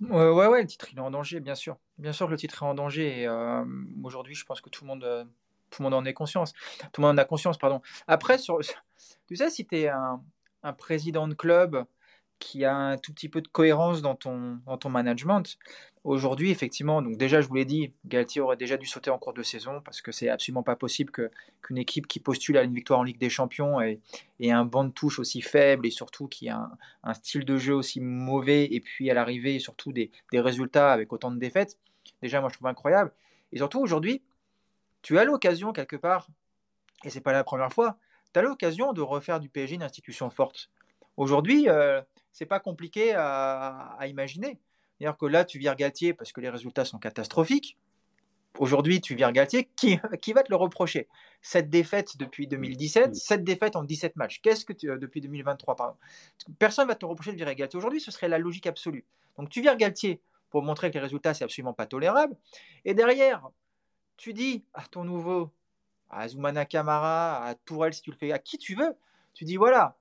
Ouais, 0.00 0.46
ouais, 0.46 0.60
le 0.60 0.66
titre 0.66 0.88
il 0.92 0.98
est 0.98 1.00
en 1.00 1.10
danger, 1.10 1.40
bien 1.40 1.54
sûr. 1.54 1.78
Bien 1.98 2.12
sûr 2.12 2.26
que 2.26 2.32
le 2.32 2.36
titre 2.36 2.62
est 2.62 2.66
en 2.66 2.74
danger. 2.74 3.20
Et 3.20 3.26
euh, 3.26 3.64
aujourd'hui, 4.02 4.34
je 4.34 4.44
pense 4.44 4.60
que 4.60 4.68
tout 4.68 4.84
le 4.84 4.88
monde, 4.88 5.04
euh, 5.04 5.24
tout 5.70 5.82
le 5.82 5.84
monde 5.84 5.94
en 5.94 6.04
est 6.04 6.12
conscience. 6.12 6.52
Tout 6.92 7.00
le 7.00 7.06
monde 7.06 7.18
en 7.18 7.22
a 7.22 7.24
conscience, 7.24 7.58
pardon. 7.58 7.80
Après, 8.06 8.38
sur, 8.38 8.58
tu 9.26 9.36
sais, 9.36 9.50
si 9.50 9.66
tu 9.66 9.76
es 9.76 9.88
un, 9.88 10.22
un, 10.62 10.72
président 10.72 11.28
de 11.28 11.34
club 11.34 11.84
qui 12.38 12.64
a 12.64 12.74
un 12.74 12.98
tout 12.98 13.12
petit 13.12 13.28
peu 13.28 13.40
de 13.40 13.48
cohérence 13.48 14.02
dans 14.02 14.14
ton, 14.14 14.58
dans 14.66 14.76
ton 14.76 14.90
management. 14.90 15.56
Aujourd'hui, 16.04 16.50
effectivement, 16.50 17.00
donc 17.00 17.16
déjà, 17.16 17.40
je 17.40 17.48
vous 17.48 17.54
l'ai 17.54 17.64
dit, 17.64 17.92
Galtier 18.04 18.42
aurait 18.42 18.58
déjà 18.58 18.76
dû 18.76 18.84
sauter 18.84 19.08
en 19.08 19.18
cours 19.18 19.32
de 19.32 19.42
saison 19.42 19.80
parce 19.82 20.02
que 20.02 20.12
c'est 20.12 20.28
absolument 20.28 20.62
pas 20.62 20.76
possible 20.76 21.10
qu'une 21.10 21.78
équipe 21.78 22.06
qui 22.06 22.20
postule 22.20 22.58
à 22.58 22.62
une 22.62 22.74
victoire 22.74 23.00
en 23.00 23.04
Ligue 23.04 23.18
des 23.18 23.30
Champions 23.30 23.80
ait, 23.80 24.00
un 24.42 24.66
banc 24.66 24.84
de 24.84 24.90
touche 24.90 25.18
aussi 25.18 25.40
faible 25.40 25.86
et 25.86 25.90
surtout 25.90 26.28
qui 26.28 26.50
a 26.50 26.70
un, 27.02 27.14
style 27.14 27.46
de 27.46 27.56
jeu 27.56 27.74
aussi 27.74 28.00
mauvais 28.00 28.64
et 28.70 28.80
puis 28.80 29.10
à 29.10 29.14
l'arrivée, 29.14 29.58
surtout 29.58 29.92
des, 29.92 30.10
des 30.30 30.40
résultats 30.40 30.92
avec 30.92 31.10
autant 31.12 31.30
de 31.30 31.38
défaites. 31.38 31.78
Déjà, 32.20 32.40
moi, 32.40 32.50
je 32.50 32.56
trouve 32.56 32.68
incroyable. 32.68 33.10
Et 33.52 33.56
surtout, 33.56 33.80
aujourd'hui, 33.80 34.20
tu 35.00 35.18
as 35.18 35.24
l'occasion, 35.24 35.72
quelque 35.72 35.96
part, 35.96 36.28
et 37.04 37.10
c'est 37.10 37.20
pas 37.20 37.32
la 37.32 37.44
première 37.44 37.72
fois, 37.72 37.96
tu 38.34 38.40
as 38.40 38.42
l'occasion 38.42 38.92
de 38.92 39.00
refaire 39.00 39.40
du 39.40 39.48
PSG 39.48 39.76
une 39.76 39.82
institution 39.82 40.28
forte. 40.28 40.70
Aujourd'hui, 41.16 41.68
euh, 41.68 42.02
c'est 42.34 42.46
pas 42.46 42.60
compliqué 42.60 43.14
à, 43.14 43.96
imaginer. 44.06 44.58
C'est-à-dire 44.98 45.16
que 45.16 45.26
là, 45.26 45.44
tu 45.44 45.58
vires 45.58 45.76
Galtier 45.76 46.12
parce 46.12 46.32
que 46.32 46.40
les 46.40 46.50
résultats 46.50 46.84
sont 46.84 46.98
catastrophiques. 46.98 47.78
Aujourd'hui, 48.58 49.00
tu 49.00 49.14
vires 49.14 49.32
Galtier, 49.32 49.70
qui, 49.76 49.98
qui 50.20 50.32
va 50.32 50.42
te 50.42 50.50
le 50.50 50.56
reprocher? 50.56 51.08
Cette 51.42 51.70
défaite 51.70 52.16
depuis 52.16 52.46
2017, 52.46 53.14
cette 53.14 53.44
défaite 53.44 53.76
en 53.76 53.84
17 53.84 54.16
matchs. 54.16 54.40
Qu'est-ce 54.42 54.64
que 54.64 54.72
tu, 54.72 54.90
euh, 54.90 54.98
depuis 54.98 55.20
2023, 55.20 55.76
pardon? 55.76 55.96
Personne 56.58 56.88
va 56.88 56.96
te 56.96 57.06
reprocher 57.06 57.32
de 57.32 57.36
virer 57.36 57.54
Galtier. 57.54 57.78
Aujourd'hui, 57.78 58.00
ce 58.00 58.10
serait 58.10 58.28
la 58.28 58.38
logique 58.38 58.66
absolue. 58.66 59.04
Donc, 59.38 59.48
tu 59.48 59.60
vires 59.60 59.76
Galtier 59.76 60.20
pour 60.50 60.62
montrer 60.62 60.90
que 60.90 60.94
les 60.94 61.00
résultats, 61.00 61.34
c'est 61.34 61.44
absolument 61.44 61.72
pas 61.72 61.86
tolérable. 61.86 62.36
Et 62.84 62.94
derrière, 62.94 63.48
tu 64.16 64.32
dis 64.32 64.64
à 64.74 64.82
ton 64.82 65.04
nouveau, 65.04 65.52
à 66.10 66.26
Zoumana 66.28 66.64
Kamara, 66.64 67.44
à 67.44 67.54
Tourelle, 67.54 67.94
si 67.94 68.02
tu 68.02 68.10
le 68.10 68.16
fais, 68.16 68.32
à 68.32 68.38
qui 68.40 68.58
tu 68.58 68.74
veux, 68.74 68.96
tu 69.34 69.44
dis 69.44 69.56
voilà, 69.56 69.96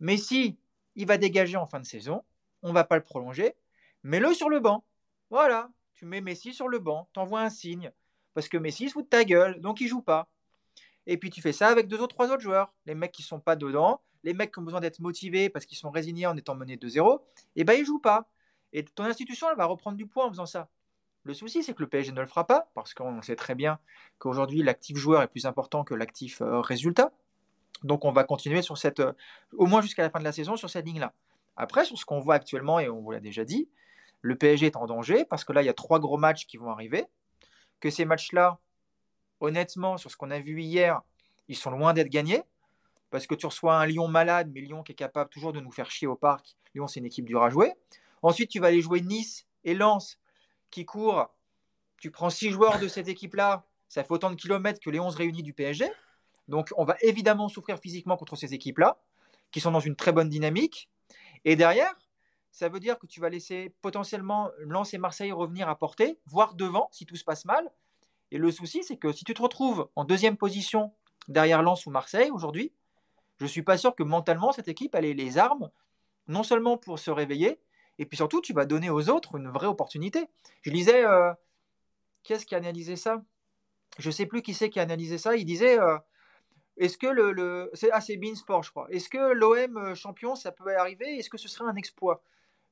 Messi, 0.00 0.56
il 0.96 1.06
va 1.06 1.18
dégager 1.18 1.56
en 1.56 1.66
fin 1.66 1.80
de 1.80 1.86
saison, 1.86 2.24
on 2.62 2.72
va 2.72 2.84
pas 2.84 2.96
le 2.96 3.02
prolonger, 3.02 3.54
mets-le 4.02 4.34
sur 4.34 4.48
le 4.48 4.60
banc. 4.60 4.84
Voilà, 5.30 5.70
tu 5.94 6.06
mets 6.06 6.20
Messi 6.20 6.52
sur 6.52 6.68
le 6.68 6.78
banc, 6.78 7.08
t'envoies 7.12 7.40
un 7.40 7.50
signe, 7.50 7.92
parce 8.34 8.48
que 8.48 8.56
Messi 8.56 8.88
se 8.88 8.94
fout 8.94 9.04
de 9.04 9.08
ta 9.08 9.24
gueule, 9.24 9.60
donc 9.60 9.80
il 9.80 9.88
joue 9.88 10.02
pas. 10.02 10.28
Et 11.06 11.16
puis 11.16 11.30
tu 11.30 11.40
fais 11.40 11.52
ça 11.52 11.68
avec 11.68 11.86
deux 11.88 12.00
ou 12.00 12.06
trois 12.06 12.30
autres 12.30 12.42
joueurs, 12.42 12.72
les 12.84 12.94
mecs 12.94 13.12
qui 13.12 13.22
sont 13.22 13.40
pas 13.40 13.56
dedans, 13.56 14.00
les 14.24 14.34
mecs 14.34 14.52
qui 14.52 14.58
ont 14.58 14.62
besoin 14.62 14.80
d'être 14.80 14.98
motivés 14.98 15.48
parce 15.48 15.66
qu'ils 15.66 15.78
sont 15.78 15.90
résignés 15.90 16.26
en 16.26 16.36
étant 16.36 16.56
menés 16.56 16.76
de 16.76 16.88
0 16.88 17.24
et 17.54 17.64
ben 17.64 17.74
ils 17.74 17.84
jouent 17.84 18.00
pas. 18.00 18.28
Et 18.72 18.84
ton 18.84 19.04
institution, 19.04 19.48
elle 19.50 19.56
va 19.56 19.66
reprendre 19.66 19.96
du 19.96 20.06
poids 20.06 20.26
en 20.26 20.30
faisant 20.30 20.46
ça. 20.46 20.68
Le 21.22 21.34
souci, 21.34 21.62
c'est 21.62 21.74
que 21.74 21.82
le 21.82 21.88
PSG 21.88 22.12
ne 22.12 22.20
le 22.20 22.26
fera 22.26 22.46
pas, 22.46 22.70
parce 22.74 22.94
qu'on 22.94 23.20
sait 23.20 23.34
très 23.34 23.54
bien 23.54 23.78
qu'aujourd'hui, 24.18 24.62
l'actif 24.62 24.96
joueur 24.96 25.22
est 25.22 25.28
plus 25.28 25.46
important 25.46 25.82
que 25.82 25.94
l'actif 25.94 26.40
euh, 26.40 26.60
résultat. 26.60 27.12
Donc 27.86 28.04
on 28.04 28.12
va 28.12 28.24
continuer 28.24 28.62
sur 28.62 28.76
cette, 28.78 29.00
euh, 29.00 29.12
au 29.56 29.66
moins 29.66 29.80
jusqu'à 29.80 30.02
la 30.02 30.10
fin 30.10 30.18
de 30.18 30.24
la 30.24 30.32
saison, 30.32 30.56
sur 30.56 30.68
cette 30.68 30.84
ligne-là. 30.84 31.12
Après, 31.56 31.84
sur 31.84 31.96
ce 31.96 32.04
qu'on 32.04 32.20
voit 32.20 32.34
actuellement, 32.34 32.78
et 32.78 32.88
on 32.88 33.00
vous 33.00 33.10
l'a 33.12 33.20
déjà 33.20 33.44
dit, 33.44 33.68
le 34.20 34.36
PSG 34.36 34.66
est 34.66 34.76
en 34.76 34.86
danger 34.86 35.24
parce 35.24 35.44
que 35.44 35.52
là, 35.52 35.62
il 35.62 35.66
y 35.66 35.70
a 35.70 35.74
trois 35.74 35.98
gros 36.00 36.18
matchs 36.18 36.46
qui 36.46 36.56
vont 36.56 36.70
arriver. 36.70 37.06
Que 37.80 37.90
ces 37.90 38.04
matchs-là, 38.04 38.58
honnêtement, 39.40 39.96
sur 39.96 40.10
ce 40.10 40.16
qu'on 40.16 40.30
a 40.30 40.40
vu 40.40 40.60
hier, 40.62 41.00
ils 41.48 41.56
sont 41.56 41.70
loin 41.70 41.94
d'être 41.94 42.08
gagnés. 42.08 42.42
Parce 43.10 43.26
que 43.26 43.34
tu 43.34 43.46
reçois 43.46 43.76
un 43.76 43.86
Lyon 43.86 44.08
malade, 44.08 44.50
mais 44.52 44.60
Lyon 44.60 44.82
qui 44.82 44.92
est 44.92 44.96
capable 44.96 45.30
toujours 45.30 45.52
de 45.52 45.60
nous 45.60 45.70
faire 45.70 45.90
chier 45.90 46.08
au 46.08 46.16
parc. 46.16 46.56
Lyon, 46.74 46.86
c'est 46.86 47.00
une 47.00 47.06
équipe 47.06 47.24
dure 47.24 47.42
à 47.42 47.50
jouer. 47.50 47.72
Ensuite, 48.22 48.50
tu 48.50 48.58
vas 48.58 48.66
aller 48.66 48.82
jouer 48.82 49.00
Nice 49.00 49.46
et 49.64 49.74
Lens 49.74 50.18
qui 50.70 50.84
courent. 50.84 51.30
Tu 51.98 52.10
prends 52.10 52.30
six 52.30 52.50
joueurs 52.50 52.78
de 52.78 52.88
cette 52.88 53.08
équipe-là, 53.08 53.64
ça 53.88 54.04
fait 54.04 54.12
autant 54.12 54.30
de 54.30 54.34
kilomètres 54.34 54.80
que 54.80 54.90
les 54.90 55.00
11 55.00 55.14
réunis 55.14 55.42
du 55.42 55.52
PSG. 55.52 55.90
Donc 56.48 56.70
on 56.76 56.84
va 56.84 56.96
évidemment 57.00 57.48
souffrir 57.48 57.78
physiquement 57.78 58.16
contre 58.16 58.36
ces 58.36 58.54
équipes-là, 58.54 58.98
qui 59.50 59.60
sont 59.60 59.70
dans 59.70 59.80
une 59.80 59.96
très 59.96 60.12
bonne 60.12 60.28
dynamique. 60.28 60.88
Et 61.44 61.56
derrière, 61.56 61.94
ça 62.50 62.68
veut 62.68 62.80
dire 62.80 62.98
que 62.98 63.06
tu 63.06 63.20
vas 63.20 63.28
laisser 63.28 63.74
potentiellement 63.82 64.50
Lens 64.60 64.94
et 64.94 64.98
Marseille 64.98 65.32
revenir 65.32 65.68
à 65.68 65.78
portée, 65.78 66.18
voire 66.26 66.54
devant 66.54 66.88
si 66.92 67.06
tout 67.06 67.16
se 67.16 67.24
passe 67.24 67.44
mal. 67.44 67.70
Et 68.30 68.38
le 68.38 68.50
souci, 68.50 68.82
c'est 68.82 68.96
que 68.96 69.12
si 69.12 69.24
tu 69.24 69.34
te 69.34 69.42
retrouves 69.42 69.88
en 69.94 70.04
deuxième 70.04 70.36
position 70.36 70.92
derrière 71.28 71.62
Lens 71.62 71.86
ou 71.86 71.90
Marseille 71.90 72.30
aujourd'hui, 72.30 72.72
je 73.38 73.44
ne 73.44 73.48
suis 73.48 73.62
pas 73.62 73.76
sûr 73.76 73.94
que 73.94 74.02
mentalement 74.02 74.52
cette 74.52 74.68
équipe 74.68 74.94
ait 74.94 75.12
les 75.12 75.38
armes, 75.38 75.70
non 76.26 76.42
seulement 76.42 76.76
pour 76.78 76.98
se 76.98 77.10
réveiller, 77.10 77.60
et 77.98 78.06
puis 78.06 78.16
surtout, 78.16 78.40
tu 78.40 78.52
vas 78.52 78.66
donner 78.66 78.90
aux 78.90 79.08
autres 79.08 79.36
une 79.36 79.48
vraie 79.48 79.66
opportunité. 79.66 80.28
Je 80.62 80.70
lisais, 80.70 81.04
euh, 81.04 81.32
qui 82.22 82.32
est-ce 82.32 82.44
qui 82.44 82.54
a 82.54 82.58
analysé 82.58 82.96
ça? 82.96 83.22
Je 83.98 84.08
ne 84.08 84.12
sais 84.12 84.26
plus 84.26 84.42
qui 84.42 84.52
c'est 84.52 84.68
qui 84.68 84.78
a 84.78 84.82
analysé 84.82 85.18
ça. 85.18 85.36
Il 85.36 85.44
disait, 85.44 85.78
euh, 85.78 85.96
est-ce 86.76 86.98
que 86.98 87.06
le, 87.06 87.70
c'est 87.74 87.90
ah, 87.90 88.00
c'est 88.00 88.20
Sport, 88.34 88.62
je 88.62 88.70
crois. 88.70 88.86
Est-ce 88.90 89.08
que 89.08 89.32
l'OM 89.32 89.76
euh, 89.76 89.94
champion, 89.94 90.34
ça 90.34 90.52
peut 90.52 90.76
arriver? 90.76 91.16
Est-ce 91.18 91.30
que 91.30 91.38
ce 91.38 91.48
serait 91.48 91.68
un 91.68 91.76
exploit? 91.76 92.22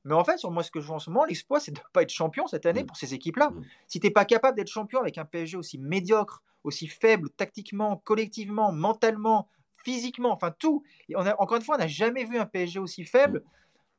Mais 0.03 0.13
en 0.13 0.23
fait, 0.23 0.37
sur 0.37 0.51
moi, 0.51 0.61
ce 0.61 0.69
que 0.69 0.79
je 0.79 0.85
vois 0.85 0.97
en 0.97 0.99
ce 0.99 1.09
moment, 1.09 1.25
l'exploit, 1.25 1.59
c'est 1.59 1.71
de 1.71 1.79
ne 1.79 1.85
pas 1.91 2.03
être 2.03 2.11
champion 2.11 2.45
cette 2.45 2.67
année 2.67 2.83
mm. 2.83 2.85
pour 2.85 2.97
ces 2.97 3.15
équipes-là. 3.15 3.49
Mm. 3.49 3.65
Si 3.87 3.99
tu 3.99 4.05
n'es 4.05 4.11
pas 4.11 4.25
capable 4.25 4.55
d'être 4.57 4.69
champion 4.69 4.99
avec 4.99 5.17
un 5.17 5.25
PSG 5.25 5.57
aussi 5.57 5.79
médiocre, 5.79 6.43
aussi 6.63 6.87
faible, 6.87 7.29
tactiquement, 7.31 7.97
collectivement, 7.97 8.71
mentalement, 8.71 9.49
physiquement, 9.83 10.31
enfin 10.31 10.51
tout. 10.51 10.83
on 11.15 11.25
a, 11.25 11.35
encore 11.41 11.57
une 11.57 11.63
fois, 11.63 11.75
on 11.75 11.79
n'a 11.79 11.87
jamais 11.87 12.25
vu 12.25 12.37
un 12.37 12.45
PSG 12.45 12.79
aussi 12.79 13.03
faible. 13.03 13.39
Mm. 13.39 13.49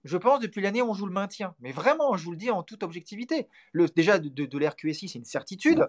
Je 0.05 0.17
pense 0.17 0.39
depuis 0.39 0.61
l'année 0.61 0.83
on 0.83 0.95
joue 0.95 1.07
le 1.07 1.13
maintien. 1.13 1.57
Mais 1.59 1.73
vraiment, 1.73 2.17
je 2.17 2.25
vous 2.25 2.31
le 2.31 2.37
dis 2.37 2.53
en 2.53 2.63
toute 2.63 2.85
objectivité. 2.85 3.49
Le, 3.73 3.89
déjà, 3.89 4.21
de, 4.21 4.29
de, 4.29 4.47
de 4.47 4.59
l'RQSI, 4.59 5.09
c'est 5.09 5.19
une 5.19 5.25
certitude. 5.25 5.89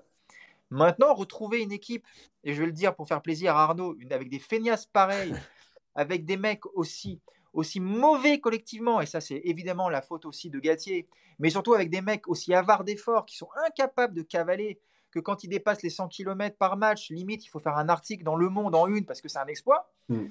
Maintenant, 0.69 1.13
retrouver 1.13 1.61
une 1.61 1.71
équipe, 1.71 2.05
et 2.43 2.53
je 2.53 2.59
vais 2.59 2.65
le 2.65 2.73
dire 2.73 2.95
pour 2.95 3.07
faire 3.07 3.21
plaisir 3.21 3.55
à 3.55 3.63
Arnaud, 3.63 3.95
une, 3.99 4.11
avec 4.11 4.29
des 4.29 4.39
feignasses 4.39 4.85
pareilles, 4.85 5.33
avec 5.95 6.25
des 6.25 6.37
mecs 6.37 6.65
aussi, 6.75 7.21
aussi 7.53 7.79
mauvais 7.79 8.39
collectivement, 8.39 9.01
et 9.01 9.05
ça 9.05 9.21
c'est 9.21 9.41
évidemment 9.45 9.89
la 9.89 10.01
faute 10.01 10.25
aussi 10.25 10.49
de 10.49 10.59
Gatier, 10.59 11.07
mais 11.39 11.49
surtout 11.49 11.73
avec 11.73 11.89
des 11.89 12.01
mecs 12.01 12.27
aussi 12.27 12.53
avares 12.53 12.83
d'efforts, 12.83 13.25
qui 13.25 13.37
sont 13.37 13.49
incapables 13.65 14.13
de 14.13 14.23
cavaler, 14.23 14.79
que 15.11 15.19
quand 15.19 15.43
ils 15.43 15.47
dépassent 15.47 15.83
les 15.83 15.89
100 15.89 16.09
km 16.09 16.57
par 16.57 16.77
match, 16.77 17.09
limite 17.09 17.45
il 17.45 17.49
faut 17.49 17.59
faire 17.59 17.77
un 17.77 17.89
article 17.89 18.23
dans 18.23 18.35
Le 18.35 18.49
Monde 18.49 18.75
en 18.75 18.87
une 18.87 19.05
parce 19.05 19.21
que 19.21 19.29
c'est 19.29 19.39
un 19.39 19.47
exploit. 19.47 19.91
Hmm. 20.09 20.27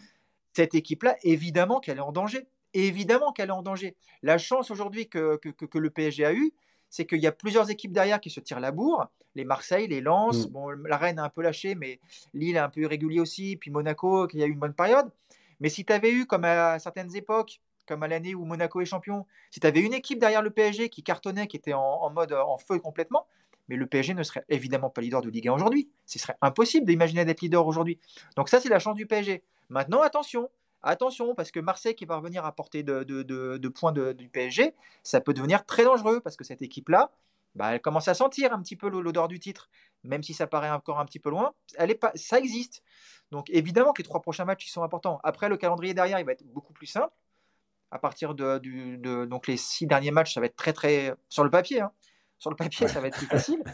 Cette 0.52 0.74
équipe-là, 0.74 1.16
évidemment 1.22 1.80
qu'elle 1.80 1.98
est 1.98 2.02
en 2.02 2.12
danger. 2.12 2.46
Évidemment 2.72 3.32
qu'elle 3.32 3.48
est 3.48 3.52
en 3.52 3.62
danger. 3.62 3.96
La 4.22 4.38
chance 4.38 4.70
aujourd'hui 4.70 5.08
que, 5.08 5.36
que, 5.36 5.48
que, 5.48 5.78
le 5.78 5.90
PSG 5.90 6.24
a 6.24 6.34
eue, 6.34 6.52
c'est 6.96 7.04
qu'il 7.04 7.20
y 7.20 7.26
a 7.26 7.32
plusieurs 7.32 7.68
équipes 7.68 7.92
derrière 7.92 8.22
qui 8.22 8.30
se 8.30 8.40
tirent 8.40 8.58
la 8.58 8.72
bourre. 8.72 9.10
Les 9.34 9.44
Marseille, 9.44 9.86
les 9.86 10.00
Lens, 10.00 10.46
mm. 10.46 10.50
bon, 10.50 10.70
la 10.70 10.96
Rennes 10.96 11.18
a 11.18 11.24
un 11.24 11.28
peu 11.28 11.42
lâché, 11.42 11.74
mais 11.74 12.00
Lille 12.32 12.56
est 12.56 12.58
un 12.58 12.70
peu 12.70 12.80
irrégulier 12.80 13.20
aussi, 13.20 13.56
puis 13.56 13.70
Monaco 13.70 14.26
qui 14.26 14.42
a 14.42 14.46
eu 14.46 14.50
une 14.50 14.58
bonne 14.58 14.72
période. 14.72 15.10
Mais 15.60 15.68
si 15.68 15.84
tu 15.84 15.92
avais 15.92 16.10
eu, 16.10 16.24
comme 16.24 16.44
à 16.44 16.78
certaines 16.78 17.14
époques, 17.14 17.60
comme 17.86 18.02
à 18.02 18.08
l'année 18.08 18.34
où 18.34 18.46
Monaco 18.46 18.80
est 18.80 18.86
champion, 18.86 19.26
si 19.50 19.60
tu 19.60 19.66
avais 19.66 19.80
une 19.80 19.92
équipe 19.92 20.18
derrière 20.18 20.40
le 20.40 20.48
PSG 20.48 20.88
qui 20.88 21.02
cartonnait, 21.02 21.46
qui 21.48 21.58
était 21.58 21.74
en, 21.74 22.08
mode 22.08 22.32
en 22.32 22.56
feu 22.56 22.78
complètement, 22.78 23.26
mais 23.68 23.76
le 23.76 23.86
PSG 23.86 24.14
ne 24.14 24.22
serait 24.22 24.44
évidemment 24.48 24.88
pas 24.88 25.02
leader 25.02 25.20
de 25.20 25.28
Ligue 25.28 25.48
1 25.48 25.52
aujourd'hui. 25.52 25.90
Ce 26.06 26.18
serait 26.18 26.36
impossible 26.40 26.86
d'imaginer 26.86 27.26
d'être 27.26 27.42
leader 27.42 27.66
aujourd'hui. 27.66 27.98
Donc 28.36 28.48
ça, 28.48 28.58
c'est 28.58 28.70
la 28.70 28.78
chance 28.78 28.96
du 28.96 29.06
PSG. 29.06 29.42
Maintenant, 29.68 30.00
attention, 30.00 30.48
Attention, 30.88 31.34
parce 31.34 31.50
que 31.50 31.58
Marseille 31.58 31.96
qui 31.96 32.04
va 32.04 32.16
revenir 32.16 32.44
à 32.44 32.52
portée 32.52 32.84
de, 32.84 33.68
points 33.68 33.90
du 33.92 34.28
PSG, 34.28 34.72
ça 35.02 35.20
peut 35.20 35.34
devenir 35.34 35.66
très 35.66 35.82
dangereux, 35.82 36.20
parce 36.20 36.36
que 36.36 36.44
cette 36.44 36.62
équipe-là, 36.62 37.10
bah, 37.56 37.74
elle 37.74 37.80
commence 37.80 38.06
à 38.06 38.14
sentir 38.14 38.52
un 38.52 38.62
petit 38.62 38.76
peu 38.76 38.88
l'odeur 38.88 39.26
du 39.26 39.40
titre, 39.40 39.68
même 40.04 40.22
si 40.22 40.32
ça 40.32 40.46
paraît 40.46 40.70
encore 40.70 41.00
un 41.00 41.04
petit 41.04 41.18
peu 41.18 41.28
loin, 41.28 41.54
elle 41.76 41.90
est 41.90 41.96
pas, 41.96 42.12
ça 42.14 42.38
existe. 42.38 42.84
Donc 43.32 43.50
évidemment 43.50 43.92
que 43.92 44.00
les 44.00 44.06
trois 44.06 44.22
prochains 44.22 44.44
matchs 44.44 44.66
ils 44.66 44.70
sont 44.70 44.84
importants. 44.84 45.18
Après, 45.24 45.48
le 45.48 45.56
calendrier 45.56 45.92
derrière, 45.92 46.20
il 46.20 46.24
va 46.24 46.32
être 46.32 46.44
beaucoup 46.44 46.72
plus 46.72 46.86
simple. 46.86 47.12
À 47.90 47.98
partir 47.98 48.36
de, 48.36 49.24
donc 49.24 49.48
les 49.48 49.56
six 49.56 49.86
derniers 49.86 50.12
matchs, 50.12 50.34
ça 50.34 50.40
va 50.40 50.46
être 50.46 50.56
très 50.56 50.72
très 50.72 51.16
sur 51.28 51.42
le 51.42 51.50
papier. 51.50 51.80
Hein. 51.80 51.90
Sur 52.38 52.50
le 52.50 52.56
papier, 52.56 52.86
ça 52.86 53.00
va 53.00 53.08
être 53.08 53.16
plus 53.16 53.26
facile. 53.26 53.64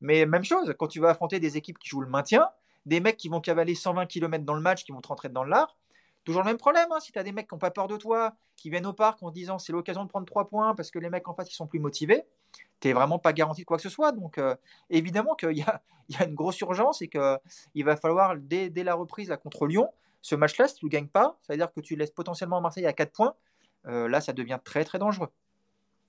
Mais 0.00 0.26
même 0.26 0.44
chose, 0.44 0.74
quand 0.78 0.88
tu 0.88 0.98
vas 0.98 1.10
affronter 1.10 1.38
des 1.38 1.56
équipes 1.56 1.78
qui 1.78 1.88
jouent 1.90 2.00
le 2.00 2.08
maintien, 2.08 2.48
des 2.86 2.98
mecs 2.98 3.16
qui 3.16 3.28
vont 3.28 3.40
cavaler 3.40 3.76
120 3.76 4.06
km 4.06 4.44
dans 4.44 4.54
le 4.54 4.62
match, 4.62 4.84
qui 4.84 4.90
vont 4.90 5.00
te 5.00 5.08
rentrer 5.08 5.28
dans 5.28 5.44
l'art, 5.44 5.76
Toujours 6.26 6.42
le 6.42 6.46
même 6.48 6.56
problème, 6.56 6.88
hein, 6.90 6.98
si 6.98 7.12
tu 7.12 7.20
as 7.20 7.22
des 7.22 7.30
mecs 7.30 7.48
qui 7.48 7.54
n'ont 7.54 7.60
pas 7.60 7.70
peur 7.70 7.86
de 7.86 7.96
toi, 7.96 8.34
qui 8.56 8.68
viennent 8.68 8.86
au 8.86 8.92
parc 8.92 9.22
en 9.22 9.30
disant 9.30 9.60
c'est 9.60 9.70
l'occasion 9.70 10.02
de 10.02 10.08
prendre 10.08 10.26
trois 10.26 10.48
points 10.48 10.74
parce 10.74 10.90
que 10.90 10.98
les 10.98 11.08
mecs 11.08 11.28
en 11.28 11.34
face 11.34 11.52
ils 11.52 11.54
sont 11.54 11.68
plus 11.68 11.78
motivés, 11.78 12.24
tu 12.80 12.88
n'es 12.88 12.94
vraiment 12.94 13.20
pas 13.20 13.32
garanti 13.32 13.60
de 13.60 13.64
quoi 13.64 13.76
que 13.76 13.84
ce 13.84 13.88
soit. 13.88 14.10
Donc 14.10 14.38
euh, 14.38 14.56
évidemment 14.90 15.36
qu'il 15.36 15.56
y, 15.56 15.62
a, 15.62 15.80
une 16.26 16.34
grosse 16.34 16.60
urgence 16.62 17.00
et 17.00 17.06
qu'il 17.06 17.84
va 17.84 17.96
falloir, 17.96 18.34
dès, 18.36 18.70
la 18.74 18.94
reprise 18.94 19.32
contre 19.40 19.68
Lyon, 19.68 19.88
ce 20.20 20.34
match-là, 20.34 20.66
si 20.66 20.74
tu 20.74 20.86
ne 20.86 20.90
gagnes 20.90 21.06
pas, 21.06 21.38
ça 21.42 21.52
veut 21.52 21.58
dire 21.58 21.72
que 21.72 21.80
tu 21.80 21.94
laisses 21.94 22.10
potentiellement 22.10 22.60
Marseille 22.60 22.86
à 22.86 22.92
4 22.92 23.12
points. 23.12 23.34
Euh, 23.86 24.08
là, 24.08 24.20
ça 24.20 24.32
devient 24.32 24.58
très 24.64 24.84
très 24.84 24.98
dangereux. 24.98 25.30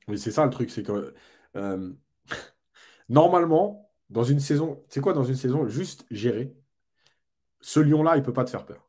Oui, 0.07 0.17
c'est 0.17 0.31
ça 0.31 0.43
le 0.43 0.49
truc, 0.49 0.71
c'est 0.71 0.81
que 0.81 1.13
euh, 1.55 1.93
normalement, 3.09 3.91
dans 4.09 4.23
une 4.23 4.39
saison, 4.39 4.83
c'est 4.89 4.99
quoi 4.99 5.13
dans 5.13 5.25
une 5.25 5.35
saison 5.35 5.67
Juste 5.67 6.07
gérer, 6.09 6.55
ce 7.61 7.79
Lyon-là, 7.79 8.15
il 8.15 8.21
ne 8.21 8.25
peut 8.25 8.33
pas 8.33 8.45
te 8.45 8.49
faire 8.49 8.65
peur. 8.65 8.86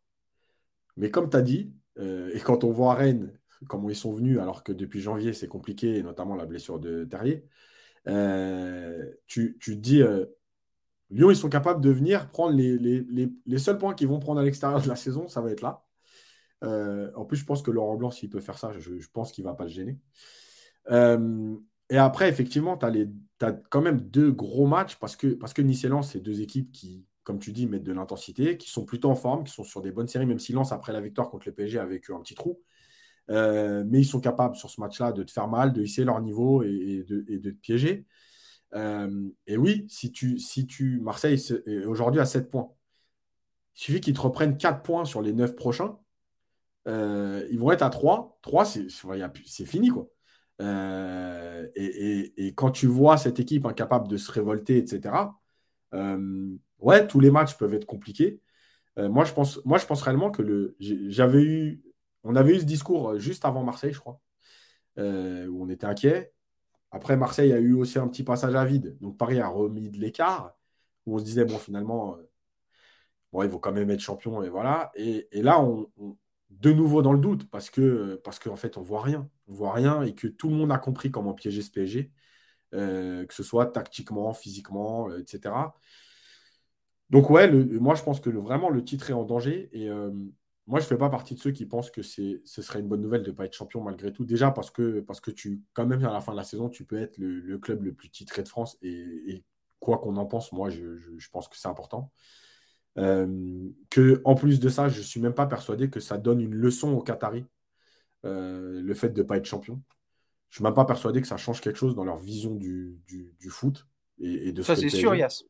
Mais 0.99 1.11
comme 1.11 1.31
tu 1.31 1.37
as 1.37 1.43
dit, 1.43 1.73
euh, 1.99 2.31
et 2.35 2.41
quand 2.41 2.65
on 2.65 2.73
voit 2.73 2.95
Rennes, 2.95 3.33
comment 3.69 3.89
ils 3.89 3.97
sont 3.97 4.13
venus, 4.13 4.39
alors 4.39 4.65
que 4.65 4.73
depuis 4.73 5.01
janvier, 5.01 5.33
c'est 5.33 5.49
compliqué, 5.49 6.03
notamment 6.03 6.35
la 6.35 6.45
blessure 6.45 6.81
de 6.81 7.05
Terrier, 7.05 7.47
euh, 8.09 9.11
tu, 9.27 9.57
tu, 9.61 9.77
te 9.77 9.81
dis, 9.81 10.03
euh, 10.03 10.27
Lyon, 11.11 11.31
ils 11.31 11.37
sont 11.37 11.49
capables 11.49 11.81
de 11.81 11.91
venir 11.91 12.29
prendre 12.31 12.57
les, 12.57 12.77
les, 12.77 13.59
seuls 13.59 13.79
points 13.79 13.95
qu'ils 13.95 14.09
vont 14.09 14.19
prendre 14.19 14.41
à 14.41 14.45
l'extérieur 14.45 14.83
de 14.83 14.89
la 14.89 14.97
saison, 14.97 15.29
ça 15.29 15.41
va 15.41 15.51
être 15.53 15.63
là. 15.63 15.85
en 16.63 17.25
plus, 17.25 17.37
je 17.37 17.45
pense 17.45 17.63
que 17.63 17.71
Laurent 17.71 17.97
Blanc, 17.97 18.11
s'il 18.11 18.29
peut 18.29 18.41
faire 18.41 18.59
ça, 18.59 18.73
je, 18.79 19.09
pense 19.13 19.33
qu'il 19.33 19.45
ne 19.45 19.51
va 19.51 19.55
pas 19.55 19.65
le 19.65 19.71
gêner. 19.71 19.99
et 20.91 21.97
après, 21.97 22.29
effectivement, 22.29 22.77
tu 22.77 22.87
as, 22.87 22.93
as, 23.47 23.53
quand 23.71 23.83
même 23.83 24.01
deux 24.01 24.33
gros 24.33 24.67
matchs 24.67 24.97
parce 24.97 25.15
que, 25.17 25.29
parce 25.29 25.55
que 25.55 25.63
Nice 25.63 25.85
et 25.85 25.89
Lens, 25.89 26.11
c'est 26.11 26.21
deux 26.21 26.41
équipes 26.41 26.73
qui, 26.73 27.08
comme 27.29 27.39
tu 27.39 27.53
dis, 27.53 27.67
mettent 27.67 27.83
de 27.83 27.93
l'intensité, 27.93 28.57
qui 28.57 28.71
sont 28.71 28.87
plutôt 28.87 29.11
en 29.11 29.15
forme, 29.15 29.45
qui 29.45 29.53
sont 29.53 29.63
sur 29.63 29.83
des 29.83 29.93
bonnes 29.93 30.09
séries, 30.09 30.25
même 30.25 30.39
si 30.39 30.55
Lens, 30.55 30.73
après 30.73 30.95
la 30.95 31.03
victoire 31.03 31.29
contre 31.29 31.47
le 31.47 31.53
PSG, 31.53 31.79
a 31.79 31.85
vécu 31.85 32.15
un 32.15 32.21
petit 32.21 32.35
trou. 32.35 32.63
Euh, 33.29 33.85
mais 33.87 34.01
ils 34.01 34.07
sont 34.07 34.19
capables 34.19 34.57
sur 34.57 34.71
ce 34.71 34.81
match-là 34.81 35.13
de 35.13 35.23
te 35.23 35.31
faire 35.31 35.47
mal, 35.47 35.75
de 35.75 35.83
hisser 35.83 36.05
leur 36.05 36.23
niveau 36.23 36.63
et, 36.63 37.05
de, 37.07 37.51
te 37.51 37.59
piéger. 37.59 38.07
Euh, 38.75 39.29
et 39.47 39.59
oui, 39.59 39.85
si 39.91 40.11
tu, 40.11 40.39
si 40.39 40.67
tu 40.67 41.01
Marseille 41.01 41.35
est 41.67 41.85
aujourd'hui 41.85 42.23
à 42.23 42.25
7 42.25 42.51
points. 42.51 42.71
Il 43.77 43.81
suffit 43.83 44.01
qu'ils 44.01 44.15
te 44.15 44.23
reprennent 44.23 44.57
4 44.57 44.83
points 44.83 45.05
sur 45.05 45.21
les 45.21 45.35
9 45.35 45.55
prochains. 45.55 45.99
Euh, 46.87 47.47
ils 47.51 47.59
vont 47.59 47.73
être 47.73 47.83
à 47.83 47.91
3. 47.91 48.39
3, 48.41 48.65
c'est 48.65 49.67
fini. 49.67 49.91
quoi. 49.91 50.09
Et, 51.77 52.55
quand 52.57 52.71
tu 52.71 52.87
vois 52.87 53.19
cette 53.19 53.39
équipe 53.39 53.67
incapable 53.67 54.09
de 54.09 54.17
se 54.17 54.33
révolter, 54.33 54.79
etc., 54.79 55.13
ouais, 56.81 57.07
tous 57.07 57.21
les 57.21 57.31
matchs 57.31 57.57
peuvent 57.57 57.75
être 57.75 57.87
compliqués. 57.87 58.41
Euh, 58.99 59.09
moi, 59.09 59.25
je 59.25 59.33
pense, 59.33 59.65
moi, 59.65 59.79
je 59.79 59.87
pense 59.87 60.03
réellement 60.03 60.31
que 60.31 60.43
le, 60.43 60.77
j'avais 60.81 61.43
eu, 61.43 61.83
on 62.25 62.37
avait 62.37 62.57
eu 62.57 62.61
ce 62.61 62.65
discours 62.65 63.11
euh, 63.11 63.19
juste 63.19 63.45
avant 63.45 63.63
Marseille, 63.65 63.93
je 63.93 64.01
crois, 64.01 64.21
euh, 64.99 65.47
où 65.49 65.65
on 65.65 65.69
était 65.71 65.87
inquiet. 65.87 66.33
Après, 66.91 67.17
Marseille 67.17 67.53
a 67.53 67.59
eu 67.61 67.75
aussi 67.75 67.99
un 67.99 68.09
petit 68.09 68.25
passage 68.25 68.55
à 68.55 68.65
vide. 68.65 68.99
Donc, 69.01 69.19
Paris 69.19 69.41
a 69.41 69.49
remis 69.49 69.91
de 69.91 69.99
l'écart, 69.99 70.57
où 71.07 71.17
on 71.17 71.19
se 71.19 71.25
disait, 71.25 71.45
bon, 71.45 71.59
finalement, 71.59 72.19
bon, 73.33 73.43
ils 73.43 73.49
vont 73.49 73.59
quand 73.59 73.73
même 73.73 73.91
être 73.91 74.01
champions, 74.01 74.43
et 74.43 74.49
voilà. 74.49 74.91
Et, 74.97 75.29
là, 75.33 75.61
on, 75.61 75.89
de 76.51 76.73
nouveau 76.73 77.03
dans 77.03 77.13
le 77.13 77.21
doute, 77.21 77.49
parce 77.51 77.71
que 77.71 78.17
parce 78.25 78.39
qu'en 78.39 78.57
fait, 78.57 78.79
on 78.79 78.83
voit 78.83 79.03
rien. 79.03 79.29
On 79.49 79.55
voit 79.55 79.73
rien 79.73 80.03
et 80.03 80.15
que 80.15 80.27
tout 80.29 80.49
le 80.49 80.57
monde 80.57 80.73
a 80.73 80.79
compris 80.79 81.11
comment 81.11 81.35
piéger 81.35 81.63
ce 81.63 81.71
PSG, 81.71 82.11
que 82.73 83.27
ce 83.31 83.43
soit 83.43 83.67
tactiquement, 83.67 84.33
physiquement, 84.33 85.15
etc. 85.17 85.55
Donc 87.11 87.31
ouais, 87.31 87.51
moi 87.51 87.95
je 87.95 88.03
pense 88.03 88.21
que 88.21 88.31
vraiment 88.31 88.69
le 88.69 88.85
titre 88.85 89.11
est 89.11 89.15
en 89.15 89.25
danger 89.25 89.71
et 89.73 89.89
euh, 89.89 90.11
moi 90.67 90.79
je 90.79 90.85
ne 90.85 90.89
fais 90.89 90.99
pas 90.99 91.09
partie 91.09 91.35
de 91.35 91.41
ceux 91.41 91.53
qui 91.53 91.65
pensent 91.65 91.91
que 91.91 92.03
ce 92.03 92.39
serait 92.45 92.81
une 92.81 92.89
bonne 92.89 93.01
nouvelle 93.01 93.23
de 93.23 93.31
ne 93.31 93.35
pas 93.35 93.47
être 93.47 93.55
champion 93.55 93.83
malgré 93.83 94.13
tout. 94.13 94.27
Déjà 94.27 94.51
parce 94.51 94.71
que, 94.71 95.01
parce 95.01 95.21
que 95.21 95.31
tu, 95.31 95.63
quand 95.73 95.87
même 95.87 96.05
à 96.05 96.13
la 96.13 96.21
fin 96.21 96.33
de 96.33 96.37
la 96.37 96.45
saison, 96.45 96.69
tu 96.69 96.85
peux 96.85 96.99
être 96.99 97.17
le, 97.17 97.59
club 97.59 97.83
le 97.83 97.95
plus 97.95 98.11
titré 98.11 98.43
de 98.43 98.49
France 98.49 98.77
et, 98.83 99.45
quoi 99.81 99.99
qu'on 99.99 100.17
en 100.17 100.27
pense, 100.27 100.53
moi 100.53 100.69
je, 100.71 101.29
pense 101.31 101.49
que 101.49 101.57
c'est 101.57 101.69
important. 101.69 102.13
Euh, 102.99 103.71
que 103.91 104.21
en 104.25 104.35
plus 104.35 104.61
de 104.61 104.69
ça, 104.69 104.89
je 104.89 104.99
ne 104.99 105.05
suis 105.05 105.21
même 105.21 105.35
pas 105.35 105.47
persuadé 105.47 105.89
que 105.89 106.01
ça 106.01 106.19
donne 106.19 106.41
une 106.41 106.55
leçon 106.55 106.93
aux 106.93 107.03
Qataris, 107.03 107.47
euh, 108.25 108.83
le 108.83 108.95
fait 108.95 109.11
de 109.11 109.23
ne 109.23 109.27
pas 109.27 109.37
être 109.37 109.47
champion. 109.47 109.81
Je 110.51 110.55
ne 110.55 110.57
suis 110.57 110.65
même 110.65 110.75
pas 110.75 110.85
persuadé 110.85 111.23
que 111.23 111.27
ça 111.29 111.37
change 111.37 111.61
quelque 111.61 111.77
chose 111.77 111.95
dans 111.95 112.05
leur 112.05 112.17
vision 112.17 112.55
du, 112.55 113.01
foot 113.49 113.87
et, 114.19 114.53
de 114.53 114.63
ça. 114.63 114.77
c'est 114.77 114.91
sûr, 114.91 115.15
Yass. 115.15 115.45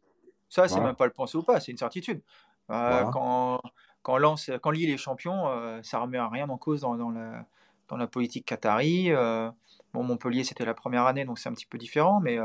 Ça, 0.48 0.68
c'est 0.68 0.80
même 0.80 0.94
pas 0.94 1.06
le 1.06 1.12
penser 1.12 1.36
ou 1.36 1.42
pas, 1.42 1.60
c'est 1.60 1.72
une 1.72 1.78
certitude. 1.78 2.22
Euh, 2.70 3.04
quand, 3.12 3.60
quand, 4.02 4.18
Lance, 4.18 4.50
quand 4.62 4.70
Lille 4.70 4.90
est 4.90 4.96
champion, 4.96 5.48
euh, 5.48 5.80
ça 5.82 6.00
remet 6.00 6.20
rien 6.20 6.48
en 6.48 6.58
cause 6.58 6.82
dans, 6.82 6.94
dans, 6.96 7.10
la, 7.10 7.44
dans 7.88 7.96
la 7.96 8.06
politique 8.06 8.46
qatari. 8.46 9.10
Euh, 9.10 9.50
bon, 9.92 10.02
Montpellier, 10.02 10.44
c'était 10.44 10.64
la 10.64 10.74
première 10.74 11.06
année, 11.06 11.24
donc 11.24 11.38
c'est 11.38 11.48
un 11.48 11.54
petit 11.54 11.66
peu 11.66 11.78
différent, 11.78 12.20
mais 12.20 12.38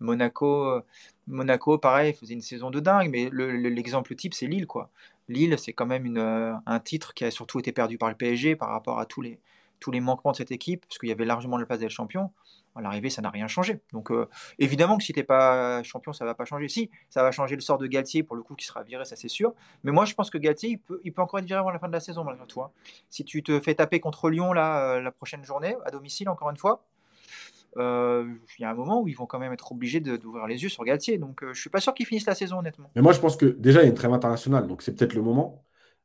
Monaco, 0.00 0.80
Monaco, 1.26 1.78
pareil, 1.78 2.14
faisait 2.14 2.34
une 2.34 2.40
saison 2.40 2.70
de 2.70 2.80
dingue, 2.80 3.10
mais 3.10 3.30
l'exemple 3.32 4.14
type, 4.14 4.34
c'est 4.34 4.46
Lille, 4.46 4.66
quoi. 4.66 4.90
Lille, 5.28 5.56
c'est 5.58 5.72
quand 5.72 5.86
même 5.86 6.04
une, 6.04 6.60
un 6.66 6.80
titre 6.80 7.14
qui 7.14 7.24
a 7.24 7.30
surtout 7.30 7.58
été 7.58 7.72
perdu 7.72 7.98
par 7.98 8.10
le 8.10 8.14
PSG 8.14 8.56
par 8.56 8.68
rapport 8.68 8.98
à 8.98 9.06
tous 9.06 9.22
les, 9.22 9.40
tous 9.84 9.90
les 9.90 10.00
manquements 10.00 10.32
de 10.32 10.36
cette 10.38 10.50
équipe, 10.50 10.86
parce 10.86 10.96
qu'il 10.96 11.10
y 11.10 11.12
avait 11.12 11.26
largement 11.26 11.58
le 11.58 11.66
place 11.66 11.78
d'être 11.78 11.90
champion 11.90 12.30
à 12.74 12.80
l'arrivée, 12.80 13.10
ça 13.10 13.20
n'a 13.20 13.28
rien 13.28 13.48
changé. 13.48 13.82
Donc, 13.92 14.10
euh, 14.10 14.26
évidemment 14.58 14.96
que 14.96 15.04
si 15.04 15.12
tu 15.12 15.18
n'es 15.20 15.24
pas 15.24 15.82
champion, 15.82 16.14
ça 16.14 16.24
ne 16.24 16.30
va 16.30 16.34
pas 16.34 16.46
changer. 16.46 16.68
Si, 16.68 16.90
ça 17.10 17.22
va 17.22 17.30
changer 17.32 17.54
le 17.54 17.60
sort 17.60 17.76
de 17.76 17.86
Galtier, 17.86 18.22
pour 18.22 18.34
le 18.34 18.42
coup, 18.42 18.54
qui 18.54 18.64
sera 18.64 18.82
viré, 18.82 19.04
ça 19.04 19.14
c'est 19.14 19.28
sûr. 19.28 19.52
Mais 19.84 19.92
moi, 19.92 20.06
je 20.06 20.14
pense 20.14 20.30
que 20.30 20.38
Galtier, 20.38 20.70
il 20.70 21.12
peut, 21.12 21.22
encore 21.22 21.38
être 21.38 21.44
viré 21.44 21.60
avant 21.60 21.70
la 21.70 21.78
fin 21.78 21.86
de 21.86 21.92
la 21.92 22.00
saison, 22.00 22.24
malgré 22.24 22.46
toi. 22.46 22.72
Si 23.10 23.26
tu 23.26 23.42
te 23.42 23.60
fais 23.60 23.74
taper 23.74 24.00
contre 24.00 24.30
Lyon 24.30 24.54
là, 24.54 24.94
euh, 24.94 25.00
la 25.02 25.12
prochaine 25.12 25.44
journée, 25.44 25.76
à 25.84 25.90
domicile, 25.90 26.30
encore 26.30 26.48
une 26.48 26.56
fois, 26.56 26.82
euh, 27.76 28.26
il 28.58 28.62
y 28.62 28.64
a 28.64 28.70
un 28.70 28.74
moment 28.74 29.02
où 29.02 29.08
ils 29.08 29.16
vont 29.16 29.26
quand 29.26 29.38
même 29.38 29.52
être 29.52 29.70
obligés 29.70 30.00
d'ouvrir 30.00 30.46
les 30.46 30.62
yeux 30.62 30.70
sur 30.70 30.82
Galtier. 30.84 31.18
Donc, 31.18 31.40
je 31.42 31.48
ne 31.48 31.52
suis 31.52 31.68
pas 31.68 31.80
sûr 31.80 31.92
qu'ils 31.92 32.06
finissent 32.06 32.26
la 32.26 32.34
saison, 32.34 32.60
honnêtement. 32.60 32.90
Mais 32.96 33.02
moi, 33.02 33.12
je 33.12 33.20
pense 33.20 33.36
que 33.36 33.44
déjà, 33.44 33.80
il 33.80 33.84
y 33.84 33.86
a 33.86 33.90
une 33.90 33.94
trêve 33.94 34.14
internationale, 34.14 34.66
donc 34.66 34.80
c'est 34.80 34.94
peut-être 34.96 35.14
le 35.14 35.20
moment. 35.20 35.62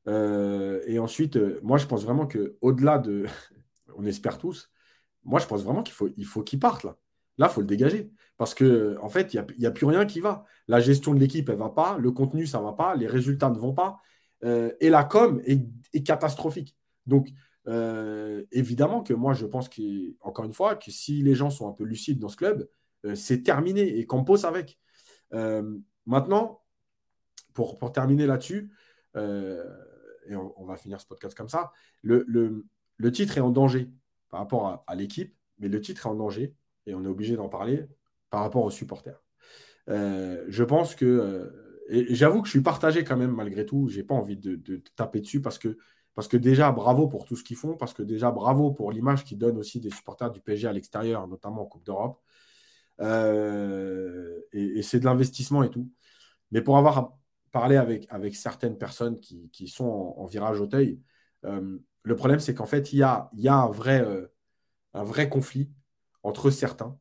et 0.08 1.00
ensuite, 1.00 1.40
moi, 1.64 1.78
je 1.78 1.86
pense 1.86 2.04
vraiment 2.04 2.28
qu'au-delà 2.28 2.98
de. 2.98 3.26
On 3.98 4.06
espère 4.06 4.38
tous 4.38 4.70
moi, 5.24 5.40
je 5.40 5.48
pense 5.48 5.64
vraiment 5.64 5.84
qu'il 5.84 6.26
faut 6.26 6.44
qu'il 6.44 6.60
parte 6.60 6.84
là. 6.84 6.98
Là, 7.38 7.48
il 7.50 7.54
faut 7.54 7.62
le 7.62 7.68
dégager. 7.68 8.12
Parce 8.38 8.54
qu'en 8.54 8.96
en 9.02 9.10
fait, 9.10 9.34
il 9.34 9.46
n'y 9.58 9.66
a, 9.66 9.72
plus 9.72 9.86
rien 9.86 10.06
qui 10.06 10.20
va. 10.20 10.46
La 10.68 10.80
gestion 10.80 11.14
de 11.14 11.20
l'équipe, 11.20 11.48
elle 11.50 11.56
ne 11.56 11.60
va 11.60 11.70
pas. 11.70 11.98
Le 11.98 12.12
contenu, 12.12 12.46
ça 12.48 12.60
ne 12.60 12.64
va 12.64 12.74
pas. 12.74 12.96
Les 12.96 13.08
résultats 13.08 13.50
ne 13.50 13.58
vont 13.58 13.74
pas. 13.74 14.00
Euh, 14.44 14.72
et 14.80 14.90
la 14.90 15.04
com 15.04 15.42
est, 15.46 16.04
catastrophique. 16.04 16.76
Donc, 17.06 17.30
euh, 17.68 18.44
évidemment 18.52 19.04
que 19.04 19.14
moi, 19.14 19.34
je 19.34 19.46
pense 19.46 19.70
qu'encore 19.70 20.46
une 20.46 20.54
fois, 20.54 20.76
que 20.76 20.92
si 20.92 21.22
les 21.22 21.36
gens 21.36 21.50
sont 21.50 21.70
un 21.70 21.74
peu 21.74 21.84
lucides 21.84 22.20
dans 22.20 22.30
ce 22.30 22.38
club, 22.38 22.68
euh, 23.06 23.16
c'est 23.16 23.44
terminé 23.44 24.00
et 24.00 24.06
qu'on 24.06 24.24
pose 24.24 24.46
avec. 24.46 24.80
maintenant, 26.06 26.62
pour, 27.54 27.92
terminer 27.92 28.26
là-dessus, 28.26 28.72
et 29.16 30.36
on, 30.36 30.66
va 30.66 30.76
finir 30.78 31.00
ce 31.02 31.06
podcast 31.06 31.36
comme 31.36 31.50
ça, 31.50 31.72
le 32.02 32.66
titre 33.08 33.38
est 33.38 33.42
en 33.42 33.50
danger 33.50 33.90
par 34.30 34.42
rapport 34.42 34.84
à, 34.86 34.96
l'équipe, 34.96 35.34
mais 35.58 35.68
le 35.68 35.82
titre 35.82 36.06
est 36.06 36.10
en 36.10 36.16
danger 36.16 36.54
et 36.86 36.94
on 36.94 37.04
est 37.04 37.08
obligé 37.08 37.36
d'en 37.36 37.50
parler 37.50 37.86
par 38.30 38.42
rapport 38.42 38.64
aux 38.64 38.70
supporters. 38.70 39.22
Euh, 39.90 40.46
je 40.48 40.64
pense 40.64 40.96
que, 40.96 41.06
euh, 41.06 42.06
j'avoue 42.12 42.42
que 42.42 42.48
je 42.48 42.52
suis 42.52 42.62
partagé 42.62 43.04
quand 43.04 43.18
même 43.18 43.32
malgré 43.32 43.66
tout, 43.66 43.88
j'ai 43.90 44.04
pas 44.04 44.14
envie 44.16 44.38
de, 44.38 44.84
taper 44.96 45.22
dessus 45.22 45.42
parce 45.42 45.58
que, 45.58 45.78
parce 46.14 46.28
que 46.28 46.38
déjà 46.38 46.72
bravo 46.72 47.08
pour 47.08 47.26
tout 47.26 47.36
ce 47.36 47.44
qu'ils 47.44 47.58
font, 47.58 47.76
parce 47.76 47.94
que 47.94 48.04
déjà 48.04 48.32
bravo 48.32 48.72
pour 48.72 48.92
l'image 48.92 49.24
qu'ils 49.24 49.38
donnent 49.38 49.58
aussi 49.58 49.80
des 49.80 49.90
supporters 49.90 50.32
du 50.32 50.42
PSG 50.42 50.68
à 50.68 50.74
l'extérieur, 50.74 51.28
notamment 51.28 51.64
en 51.64 51.66
Coupe 51.66 51.86
d'Europe. 51.86 52.22
Euh, 53.02 54.42
et, 54.52 54.82
c'est 54.82 55.00
de 55.00 55.06
l'investissement 55.06 55.64
et 55.64 55.70
tout. 55.70 55.90
Mais 56.52 56.62
pour 56.62 56.78
avoir 56.78 57.18
parlé 57.52 57.78
avec, 57.78 58.06
avec 58.10 58.36
certaines 58.36 58.78
personnes 58.78 59.20
qui, 59.20 59.68
sont 59.68 59.86
en, 60.18 60.26
virage 60.26 60.60
Auteuil, 60.60 61.00
le 62.10 62.16
problème, 62.16 62.40
c'est 62.40 62.56
qu'en 62.56 62.66
fait, 62.66 62.92
il 62.92 62.98
y 62.98 63.04
a, 63.04 63.30
euh, 63.36 64.28
un 64.96 65.04
vrai 65.04 65.30
conflit 65.30 65.72
entre 66.24 66.50
certains. 66.50 66.98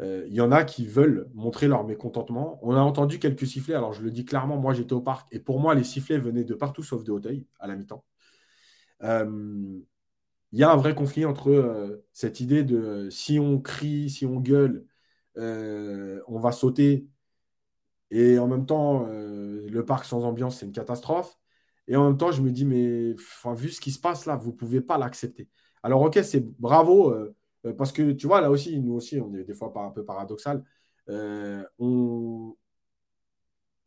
Euh, 0.00 0.24
il 0.28 0.34
y 0.34 0.40
en 0.40 0.52
a 0.52 0.62
qui 0.64 0.86
veulent 0.86 1.28
montrer 1.34 1.66
leur 1.66 1.84
mécontentement. 1.84 2.60
On 2.62 2.74
a 2.76 2.80
entendu 2.80 3.18
quelques 3.18 3.48
sifflets. 3.48 3.74
Alors, 3.74 3.92
je 3.92 4.02
le 4.02 4.12
dis 4.12 4.24
clairement, 4.24 4.56
moi, 4.56 4.72
j'étais 4.72 4.92
au 4.92 5.00
parc. 5.00 5.26
Et 5.34 5.40
pour 5.40 5.58
moi, 5.58 5.74
les 5.74 5.82
sifflets 5.82 6.18
venaient 6.18 6.44
de 6.44 6.54
partout 6.54 6.84
sauf 6.84 7.02
de 7.02 7.10
Hauteuil, 7.10 7.48
à 7.58 7.66
la 7.66 7.74
mi-temps. 7.74 8.04
Euh, 9.02 9.80
il 10.52 10.58
y 10.58 10.62
a 10.62 10.70
un 10.70 10.76
vrai 10.76 10.94
conflit 10.94 11.24
entre 11.24 12.04
cette 12.12 12.38
idée 12.38 12.62
de 12.62 13.08
si 13.10 13.40
on 13.40 13.60
crie, 13.60 14.08
si 14.08 14.24
on 14.24 14.38
gueule, 14.38 14.86
on 15.36 16.38
va 16.38 16.52
sauter. 16.52 17.08
Et 18.12 18.38
en 18.38 18.46
même 18.46 18.66
temps, 18.66 19.06
le 19.08 19.84
parc 19.84 20.04
sans 20.04 20.24
ambiance, 20.24 20.58
c'est 20.58 20.66
une 20.66 20.72
catastrophe. 20.72 21.36
Et 21.88 21.96
en 21.96 22.08
même 22.08 22.16
temps, 22.16 22.32
je 22.32 22.42
me 22.42 22.50
dis, 22.50 22.64
mais 22.64 23.14
vu 23.56 23.70
ce 23.70 23.80
qui 23.80 23.90
se 23.90 24.00
passe 24.00 24.26
là, 24.26 24.36
vous 24.36 24.52
ne 24.52 24.56
pouvez 24.56 24.80
pas 24.80 24.98
l'accepter. 24.98 25.48
Alors, 25.82 26.02
ok, 26.02 26.18
c'est 26.24 26.40
bravo, 26.58 27.12
euh, 27.12 27.34
euh, 27.66 27.74
parce 27.74 27.92
que 27.92 28.12
tu 28.12 28.26
vois, 28.26 28.40
là 28.40 28.50
aussi, 28.50 28.80
nous 28.80 28.94
aussi, 28.94 29.20
on 29.20 29.34
est 29.34 29.44
des 29.44 29.52
fois 29.54 29.72
un 29.76 29.90
peu 29.90 30.04
paradoxal. 30.04 30.64
Euh, 31.10 31.62
on 31.78 32.56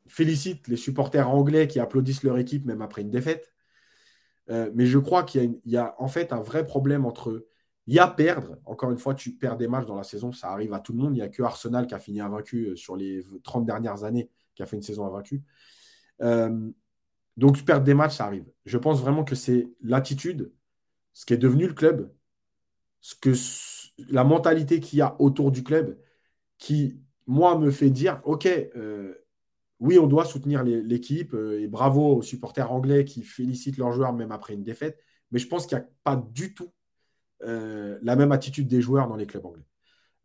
félicite 0.08 0.68
les 0.68 0.78
supporters 0.78 1.30
anglais 1.30 1.68
qui 1.68 1.80
applaudissent 1.80 2.24
leur 2.24 2.38
équipe 2.38 2.66
même 2.66 2.82
après 2.82 3.02
une 3.02 3.10
défaite. 3.12 3.52
mais 4.48 4.86
je 4.86 4.98
crois 5.00 5.24
qu'il 5.24 5.60
y, 5.66 5.78
a 5.78 5.96
en 6.00 6.08
fait 6.08 6.32
un 6.32 6.42
vrai 6.42 6.66
problème 6.66 7.06
entre. 7.06 7.46
Il 7.88 7.96
y 7.96 8.00
a 8.00 8.08
perdre. 8.08 8.58
Encore 8.66 8.92
une 8.92 8.98
fois, 8.98 9.16
tu 9.16 9.32
perds 9.36 9.58
des 9.58 9.68
matchs 9.68 9.86
dans 9.86 9.96
la 9.96 10.04
saison, 10.04 10.32
ça 10.32 10.52
arrive 10.52 10.74
à 10.74 10.80
tout 10.80 10.94
le 10.94 11.00
monde. 11.00 11.14
Il 11.16 11.20
n'y 11.20 11.22
a 11.22 11.30
que 11.30 11.44
Arsenal 11.44 11.88
qui 11.88 11.96
a 11.96 12.00
fini 12.00 12.22
invaincu 12.22 12.76
sur 12.78 12.96
les 12.96 13.26
30 13.44 13.66
dernières 13.66 14.04
années, 14.04 14.30
qui 14.56 14.64
a 14.64 14.66
fait 14.66 14.76
une 14.76 14.82
saison 14.84 15.06
invaincue. 15.06 15.42
Donc, 17.38 17.64
perdre 17.64 17.86
des 17.86 17.94
matchs, 17.94 18.18
ça 18.18 18.26
arrive. 18.26 18.46
Je 18.66 18.78
pense 18.78 19.00
vraiment 19.00 19.24
que 19.24 19.36
c'est 19.36 19.70
l'attitude, 19.82 20.52
ce 21.14 21.26
qui 21.26 21.34
est 21.34 21.38
devenu 21.38 21.68
le 21.68 21.74
club, 21.74 22.12
ce 23.00 23.16
que 23.16 23.34
la 24.12 24.24
mentalité 24.24 24.80
qu'il 24.80 25.00
y 25.00 25.02
a 25.02 25.16
autour 25.22 25.52
du 25.52 25.64
club, 25.64 25.98
qui, 26.58 27.00
moi, 27.28 27.58
me 27.58 27.72
fait 27.72 27.92
dire, 27.92 28.22
OK, 28.24 28.48
euh, 28.48 29.14
oui, 29.80 30.00
on 30.00 30.08
doit 30.08 30.26
soutenir 30.26 30.64
l'équipe 30.64 31.36
et 31.36 31.68
bravo 31.68 32.16
aux 32.18 32.22
supporters 32.24 32.72
anglais 32.72 33.06
qui 33.06 33.22
félicitent 33.22 33.78
leurs 33.78 33.92
joueurs 33.92 34.14
même 34.14 34.32
après 34.32 34.56
une 34.56 34.64
défaite. 34.64 35.00
Mais 35.32 35.38
je 35.38 35.48
pense 35.48 35.68
qu'il 35.68 35.78
n'y 35.78 35.84
a 35.84 35.88
pas 36.04 36.16
du 36.16 36.56
tout 36.56 36.72
la 37.40 38.16
même 38.16 38.32
attitude 38.32 38.68
des 38.68 38.82
joueurs 38.82 39.08
dans 39.08 39.16
les 39.16 39.28
clubs 39.28 39.46
anglais. 39.46 39.66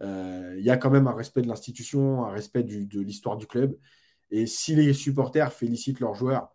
Il 0.01 0.65
y 0.65 0.71
a 0.71 0.79
quand 0.79 0.89
même 0.89 1.07
un 1.07 1.15
respect 1.15 1.43
de 1.43 1.49
l'institution, 1.49 2.25
un 2.25 2.31
respect 2.31 2.63
de 2.63 3.01
l'histoire 3.01 3.37
du 3.37 3.47
club. 3.47 3.77
Et 4.31 4.47
si 4.47 4.75
les 4.75 4.95
supporters 4.95 5.53
félicitent 5.53 6.01
leurs 6.01 6.15
joueurs 6.15 6.51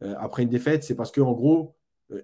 après 0.00 0.42
une 0.44 0.48
défaite, 0.48 0.82
c'est 0.82 0.94
parce 0.94 1.12
qu'en 1.12 1.32
gros, 1.32 1.76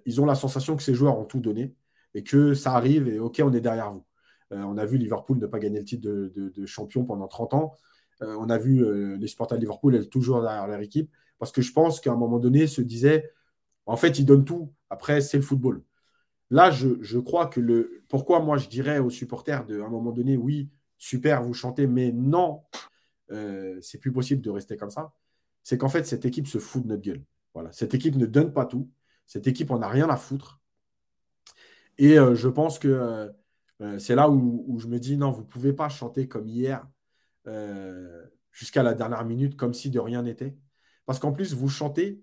ils 0.05 0.19
ont 0.19 0.25
la 0.25 0.35
sensation 0.35 0.75
que 0.75 0.83
ces 0.83 0.93
joueurs 0.93 1.19
ont 1.19 1.25
tout 1.25 1.39
donné 1.39 1.75
et 2.13 2.23
que 2.23 2.53
ça 2.53 2.73
arrive 2.73 3.07
et 3.07 3.19
OK, 3.19 3.41
on 3.43 3.53
est 3.53 3.61
derrière 3.61 3.91
vous. 3.91 4.05
on 4.51 4.77
a 4.77 4.85
vu 4.85 4.97
Liverpool 4.97 5.37
ne 5.37 5.45
pas 5.45 5.59
gagner 5.59 5.79
le 5.79 5.85
titre 5.85 6.07
de 6.09 6.65
champion 6.65 7.05
pendant 7.05 7.27
30 7.27 7.53
ans. 7.53 7.75
Euh, 8.21 8.35
on 8.39 8.49
a 8.49 8.57
vu 8.57 8.83
euh, 8.83 9.17
les 9.17 9.27
supporters 9.27 9.57
de 9.57 9.61
Liverpool 9.61 9.95
être 9.95 10.09
toujours 10.09 10.41
derrière 10.41 10.67
leur 10.67 10.79
équipe 10.79 11.11
parce 11.37 11.51
que 11.51 11.61
je 11.61 11.71
pense 11.71 11.99
qu'à 11.99 12.11
un 12.11 12.15
moment 12.15 12.39
donné, 12.39 12.67
se 12.67 12.81
disait 12.81 13.31
en 13.85 13.95
fait, 13.95 14.19
ils 14.19 14.25
donnent 14.25 14.45
tout. 14.45 14.73
Après, 14.89 15.21
c'est 15.21 15.37
le 15.37 15.43
football. 15.43 15.83
Là, 16.49 16.71
je, 16.71 17.19
crois 17.19 17.47
que 17.47 17.59
le. 17.59 18.03
Pourquoi 18.09 18.39
moi 18.39 18.57
je 18.57 18.69
dirais 18.69 18.99
aux 18.99 19.09
supporters 19.09 19.65
de, 19.65 19.81
à 19.81 19.85
un 19.85 19.89
moment 19.89 20.11
donné, 20.11 20.37
oui, 20.37 20.69
super, 20.97 21.43
vous 21.43 21.53
chantez, 21.53 21.87
mais 21.87 22.11
non, 22.11 22.63
euh, 23.31 23.77
c'est 23.81 23.97
plus 23.97 24.11
possible 24.11 24.41
de 24.41 24.49
rester 24.49 24.77
comme 24.77 24.89
ça. 24.89 25.13
C'est 25.63 25.77
qu'en 25.77 25.89
fait, 25.89 26.05
cette 26.05 26.25
équipe 26.25 26.47
se 26.47 26.57
fout 26.57 26.83
de 26.83 26.87
notre 26.87 27.01
gueule. 27.01 27.23
Cette 27.71 27.93
équipe 27.93 28.15
ne 28.15 28.25
donne 28.25 28.53
pas 28.53 28.65
tout. 28.65 28.89
Cette 29.25 29.47
équipe 29.47 29.71
en 29.71 29.81
a 29.81 29.87
rien 29.87 30.09
à 30.09 30.17
foutre. 30.17 30.61
Et 31.97 32.15
je 32.15 32.47
pense 32.47 32.79
que 32.79 33.31
c'est 33.99 34.15
là 34.15 34.29
où, 34.29 34.77
je 34.79 34.87
me 34.87 34.99
dis, 34.99 35.17
non, 35.17 35.31
vous 35.31 35.41
ne 35.41 35.47
pouvez 35.47 35.73
pas 35.73 35.89
chanter 35.89 36.27
comme 36.27 36.47
hier 36.47 36.87
euh, 37.47 38.25
jusqu'à 38.51 38.83
la 38.83 38.93
dernière 38.93 39.23
minute, 39.25 39.55
comme 39.55 39.73
si 39.73 39.89
de 39.89 39.99
rien 39.99 40.23
n'était. 40.23 40.57
Parce 41.05 41.19
qu'en 41.19 41.31
plus, 41.31 41.53
vous 41.53 41.69
chantez, 41.69 42.21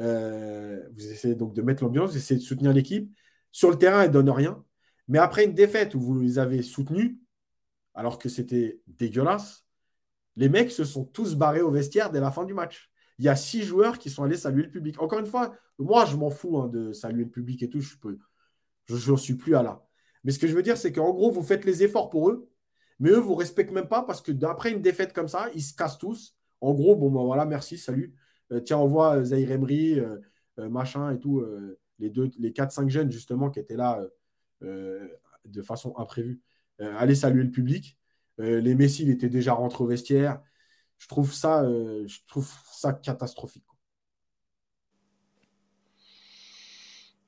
euh, 0.00 0.86
vous 0.92 1.06
essayez 1.10 1.34
donc 1.34 1.54
de 1.54 1.62
mettre 1.62 1.82
l'ambiance, 1.82 2.10
vous 2.10 2.16
essayez 2.16 2.38
de 2.38 2.44
soutenir 2.44 2.72
l'équipe. 2.72 3.12
Sur 3.50 3.70
le 3.70 3.78
terrain, 3.78 4.02
elle 4.02 4.08
ne 4.08 4.12
donne 4.12 4.30
rien. 4.30 4.62
Mais 5.08 5.18
après 5.18 5.44
une 5.44 5.54
défaite 5.54 5.94
où 5.94 6.00
vous 6.00 6.20
les 6.20 6.38
avez 6.38 6.62
soutenus, 6.62 7.16
alors 7.94 8.18
que 8.18 8.28
c'était 8.28 8.80
dégueulasse, 8.86 9.64
les 10.36 10.48
mecs 10.48 10.70
se 10.70 10.84
sont 10.84 11.04
tous 11.04 11.34
barrés 11.34 11.62
au 11.62 11.70
vestiaire 11.70 12.10
dès 12.10 12.20
la 12.20 12.30
fin 12.30 12.44
du 12.44 12.54
match. 12.54 12.90
Il 13.18 13.24
y 13.24 13.28
a 13.28 13.36
six 13.36 13.62
joueurs 13.62 13.98
qui 13.98 14.10
sont 14.10 14.24
allés 14.24 14.36
saluer 14.36 14.64
le 14.64 14.70
public. 14.70 15.00
Encore 15.00 15.20
une 15.20 15.26
fois, 15.26 15.54
moi, 15.78 16.04
je 16.04 16.16
m'en 16.16 16.30
fous 16.30 16.58
hein, 16.58 16.68
de 16.68 16.92
saluer 16.92 17.24
le 17.24 17.30
public 17.30 17.62
et 17.62 17.70
tout. 17.70 17.80
Je 17.80 19.10
n'en 19.10 19.16
suis 19.16 19.34
plus 19.34 19.54
à 19.54 19.62
là. 19.62 19.86
Mais 20.24 20.32
ce 20.32 20.38
que 20.38 20.46
je 20.46 20.54
veux 20.54 20.62
dire, 20.62 20.76
c'est 20.76 20.92
qu'en 20.92 21.12
gros, 21.12 21.30
vous 21.30 21.42
faites 21.42 21.64
les 21.64 21.82
efforts 21.82 22.10
pour 22.10 22.30
eux. 22.30 22.50
Mais 22.98 23.10
eux, 23.10 23.18
vous 23.18 23.34
respectent 23.34 23.72
même 23.72 23.88
pas 23.88 24.02
parce 24.02 24.20
que 24.20 24.32
d'après 24.32 24.72
une 24.72 24.80
défaite 24.80 25.12
comme 25.12 25.28
ça, 25.28 25.48
ils 25.54 25.62
se 25.62 25.74
cassent 25.74 25.98
tous. 25.98 26.36
En 26.60 26.72
gros, 26.72 26.96
bon, 26.96 27.10
ben 27.10 27.22
voilà, 27.22 27.44
merci, 27.44 27.76
salut. 27.78 28.14
Euh, 28.52 28.60
tiens, 28.60 28.78
on 28.78 28.86
voit 28.86 29.16
euh, 29.16 29.32
Emery, 29.32 30.00
euh, 30.00 30.18
machin 30.70 31.12
et 31.12 31.18
tout, 31.18 31.44
les, 31.98 32.10
deux, 32.10 32.30
les 32.38 32.52
4-5 32.52 32.88
jeunes 32.88 33.10
justement 33.10 33.50
qui 33.50 33.58
étaient 33.58 33.76
là 33.76 34.00
de 34.60 35.62
façon 35.62 35.92
imprévue. 35.98 36.40
allez 36.78 37.16
saluer 37.16 37.42
le 37.42 37.50
public. 37.50 37.98
les 38.38 38.74
Messi, 38.76 39.02
il 39.02 39.10
était 39.10 39.28
déjà 39.28 39.52
rentré 39.52 39.82
au 39.82 39.88
vestiaire. 39.88 40.40
Je 40.98 41.08
trouve 41.08 41.32
ça, 41.32 41.64
je 41.64 42.18
trouve 42.26 42.50
ça 42.70 42.92
catastrophique. 42.92 43.64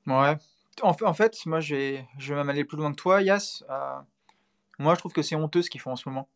Ouais. 0.07 0.37
En, 0.81 1.13
fait, 1.13 1.45
moi, 1.45 1.59
je 1.59 1.75
vais 1.75 2.35
même 2.35 2.49
aller 2.49 2.63
plus 2.63 2.77
loin 2.77 2.91
que 2.91 2.95
toi, 2.95 3.21
Yas. 3.21 3.63
Moi, 4.79 4.93
je 4.93 4.99
trouve 4.99 5.13
que 5.13 5.21
c'est 5.21 5.35
honteux 5.35 5.61
ce 5.61 5.69
qu'ils 5.69 5.81
font 5.81 5.91
en 5.91 5.95
ce 5.95 6.07
moment. 6.07 6.27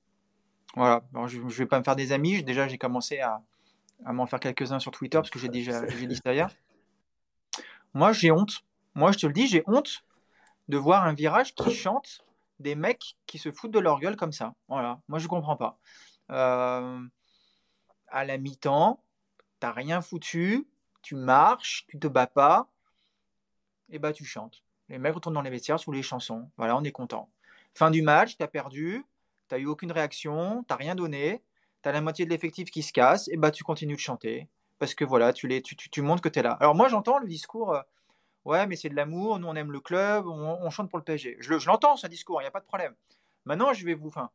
Voilà. 0.76 1.04
je 1.28 1.40
ne 1.40 1.50
vais 1.50 1.66
pas 1.66 1.80
me 1.80 1.84
faire 1.84 1.96
des 1.96 2.12
amis. 2.12 2.44
Déjà, 2.44 2.68
j'ai 2.68 2.78
commencé 2.78 3.20
à, 3.20 3.42
m'en 4.04 4.26
faire 4.26 4.40
quelques-uns 4.40 4.80
sur 4.80 4.92
Twitter 4.92 5.18
parce 5.18 5.30
que 5.30 5.40
j'ai 5.40 5.50
déjà 5.50 5.86
dit 5.86 6.20
ça 6.24 6.34
hier. 6.34 6.50
Moi, 7.94 8.14
j'ai 8.14 8.32
honte. 8.32 8.64
Moi, 8.96 9.12
je 9.12 9.20
te 9.20 9.28
le 9.28 9.34
dis, 9.34 9.48
j'ai 9.48 9.64
honte 9.68 10.04
de 10.68 10.78
voir 10.78 11.06
un 11.06 11.14
virage 11.14 11.54
qui 11.54 11.72
chante 11.72 12.26
des 12.60 12.76
mecs 12.76 13.18
qui 13.26 13.38
se 13.38 13.52
foutent 13.52 13.72
de 13.72 13.80
leur 13.80 14.00
gueule 14.00 14.16
comme 14.16 14.32
ça. 14.32 14.54
Voilà. 14.68 15.00
Moi, 15.08 15.20
je 15.20 15.28
comprends 15.28 15.56
pas. 15.58 15.78
Euh, 16.32 17.00
à 18.12 18.26
la 18.26 18.38
mi-temps, 18.38 19.02
t'as 19.60 19.72
rien 19.72 20.02
foutu, 20.02 20.68
tu 21.02 21.16
marches, 21.16 21.86
tu 21.88 21.98
te 21.98 22.08
bats 22.08 22.28
pas, 22.28 22.70
et 23.90 24.00
bah 24.00 24.14
tu 24.14 24.26
chantes. 24.26 24.64
Les 24.90 24.98
mecs 24.98 25.14
retournent 25.14 25.36
dans 25.36 25.42
les 25.42 25.50
vestiaires 25.50 25.80
sous 25.80 25.92
les 25.92 26.04
chansons. 26.04 26.50
Voilà, 26.58 26.76
on 26.78 26.84
est 26.84 26.92
content. 26.92 27.30
Fin 27.74 27.92
du 27.92 28.02
match, 28.02 28.38
tu 28.38 28.44
as 28.44 28.48
perdu, 28.48 29.06
tu 29.48 29.56
n'as 29.56 29.62
eu 29.62 29.66
aucune 29.66 29.92
réaction, 29.92 30.64
tu 30.68 30.74
n'as 30.74 30.76
rien 30.76 30.96
donné, 30.96 31.42
tu 31.82 31.90
as 31.90 31.92
la 31.92 32.02
moitié 32.02 32.26
de 32.26 32.30
l'effectif 32.30 32.70
qui 32.70 32.84
se 32.84 32.92
casse, 32.92 33.28
et 33.30 33.38
bah 33.38 33.52
tu 33.52 33.64
continues 33.64 33.96
de 33.96 34.00
chanter. 34.00 34.50
Parce 34.80 34.96
que 34.96 35.06
voilà, 35.06 35.32
tu, 35.32 35.48
les, 35.48 35.62
tu, 35.62 35.76
tu, 35.76 36.02
montres 36.02 36.22
que 36.22 36.30
tu 36.30 36.40
es 36.40 36.44
là. 36.44 36.54
Alors 36.54 36.76
moi 36.76 36.90
j'entends 36.90 37.20
le 37.20 37.28
discours, 37.28 37.74
euh, 37.74 37.82
ouais 38.46 38.68
mais 38.68 38.76
c'est 38.76 38.90
de 38.90 38.96
l'amour, 38.96 39.40
nous 39.40 39.48
on 39.48 39.56
aime 39.56 39.72
le 39.72 39.80
club, 39.80 40.28
on, 40.28 40.70
chante 40.70 40.90
pour 40.90 40.98
le 40.98 41.04
PSG. 41.06 41.38
Je, 41.40 41.58
je 41.60 41.68
l'entends 41.68 41.96
ce 41.96 42.08
discours, 42.08 42.42
il 42.42 42.46
n'y 42.46 42.48
a 42.48 42.52
pas 42.52 42.60
de 42.60 42.66
problème. 42.66 42.94
Maintenant 43.46 43.74
je 43.74 43.86
vais 43.86 43.94
vous... 43.94 44.08
Enfin, 44.08 44.30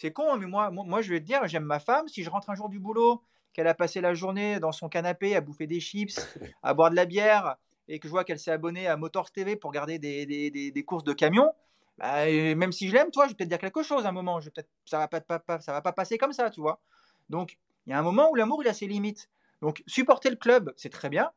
c'est 0.00 0.12
con, 0.12 0.32
hein, 0.32 0.38
mais 0.38 0.46
moi, 0.46 0.70
moi, 0.70 1.02
je 1.02 1.12
vais 1.12 1.20
te 1.20 1.26
dire, 1.26 1.46
j'aime 1.46 1.64
ma 1.64 1.78
femme, 1.78 2.08
si 2.08 2.22
je 2.22 2.30
rentre 2.30 2.48
un 2.48 2.54
jour 2.54 2.70
du 2.70 2.78
boulot, 2.78 3.22
qu'elle 3.52 3.66
a 3.66 3.74
passé 3.74 4.00
la 4.00 4.14
journée 4.14 4.58
dans 4.58 4.72
son 4.72 4.88
canapé 4.88 5.36
à 5.36 5.42
bouffer 5.42 5.66
des 5.66 5.78
chips, 5.78 6.18
à 6.62 6.72
boire 6.72 6.90
de 6.90 6.96
la 6.96 7.04
bière, 7.04 7.56
et 7.86 7.98
que 7.98 8.08
je 8.08 8.10
vois 8.10 8.24
qu'elle 8.24 8.38
s'est 8.38 8.50
abonnée 8.50 8.86
à 8.86 8.96
Motors 8.96 9.30
TV 9.30 9.56
pour 9.56 9.68
regarder 9.70 9.98
des, 9.98 10.24
des, 10.24 10.50
des, 10.50 10.70
des 10.70 10.84
courses 10.84 11.04
de 11.04 11.12
camions, 11.12 11.52
bah, 11.98 12.24
même 12.24 12.72
si 12.72 12.88
je 12.88 12.94
l'aime, 12.94 13.10
toi, 13.10 13.26
je 13.26 13.32
vais 13.32 13.34
peut-être 13.34 13.50
dire 13.50 13.58
quelque 13.58 13.82
chose 13.82 14.06
à 14.06 14.08
un 14.08 14.12
moment. 14.12 14.40
Je 14.40 14.48
peut 14.48 14.62
ça 14.86 14.96
va 14.96 15.06
pas, 15.06 15.20
pas, 15.20 15.60
ça 15.60 15.72
va 15.72 15.82
pas 15.82 15.92
passer 15.92 16.16
comme 16.16 16.32
ça, 16.32 16.48
tu 16.48 16.62
vois. 16.62 16.80
Donc, 17.28 17.58
il 17.86 17.90
y 17.90 17.92
a 17.92 17.98
un 17.98 18.02
moment 18.02 18.30
où 18.30 18.34
l'amour, 18.34 18.62
il 18.62 18.68
a 18.68 18.72
ses 18.72 18.86
limites. 18.86 19.28
Donc, 19.60 19.82
supporter 19.86 20.30
le 20.30 20.36
club, 20.36 20.72
c'est 20.78 20.88
très 20.88 21.10
bien. 21.10 21.30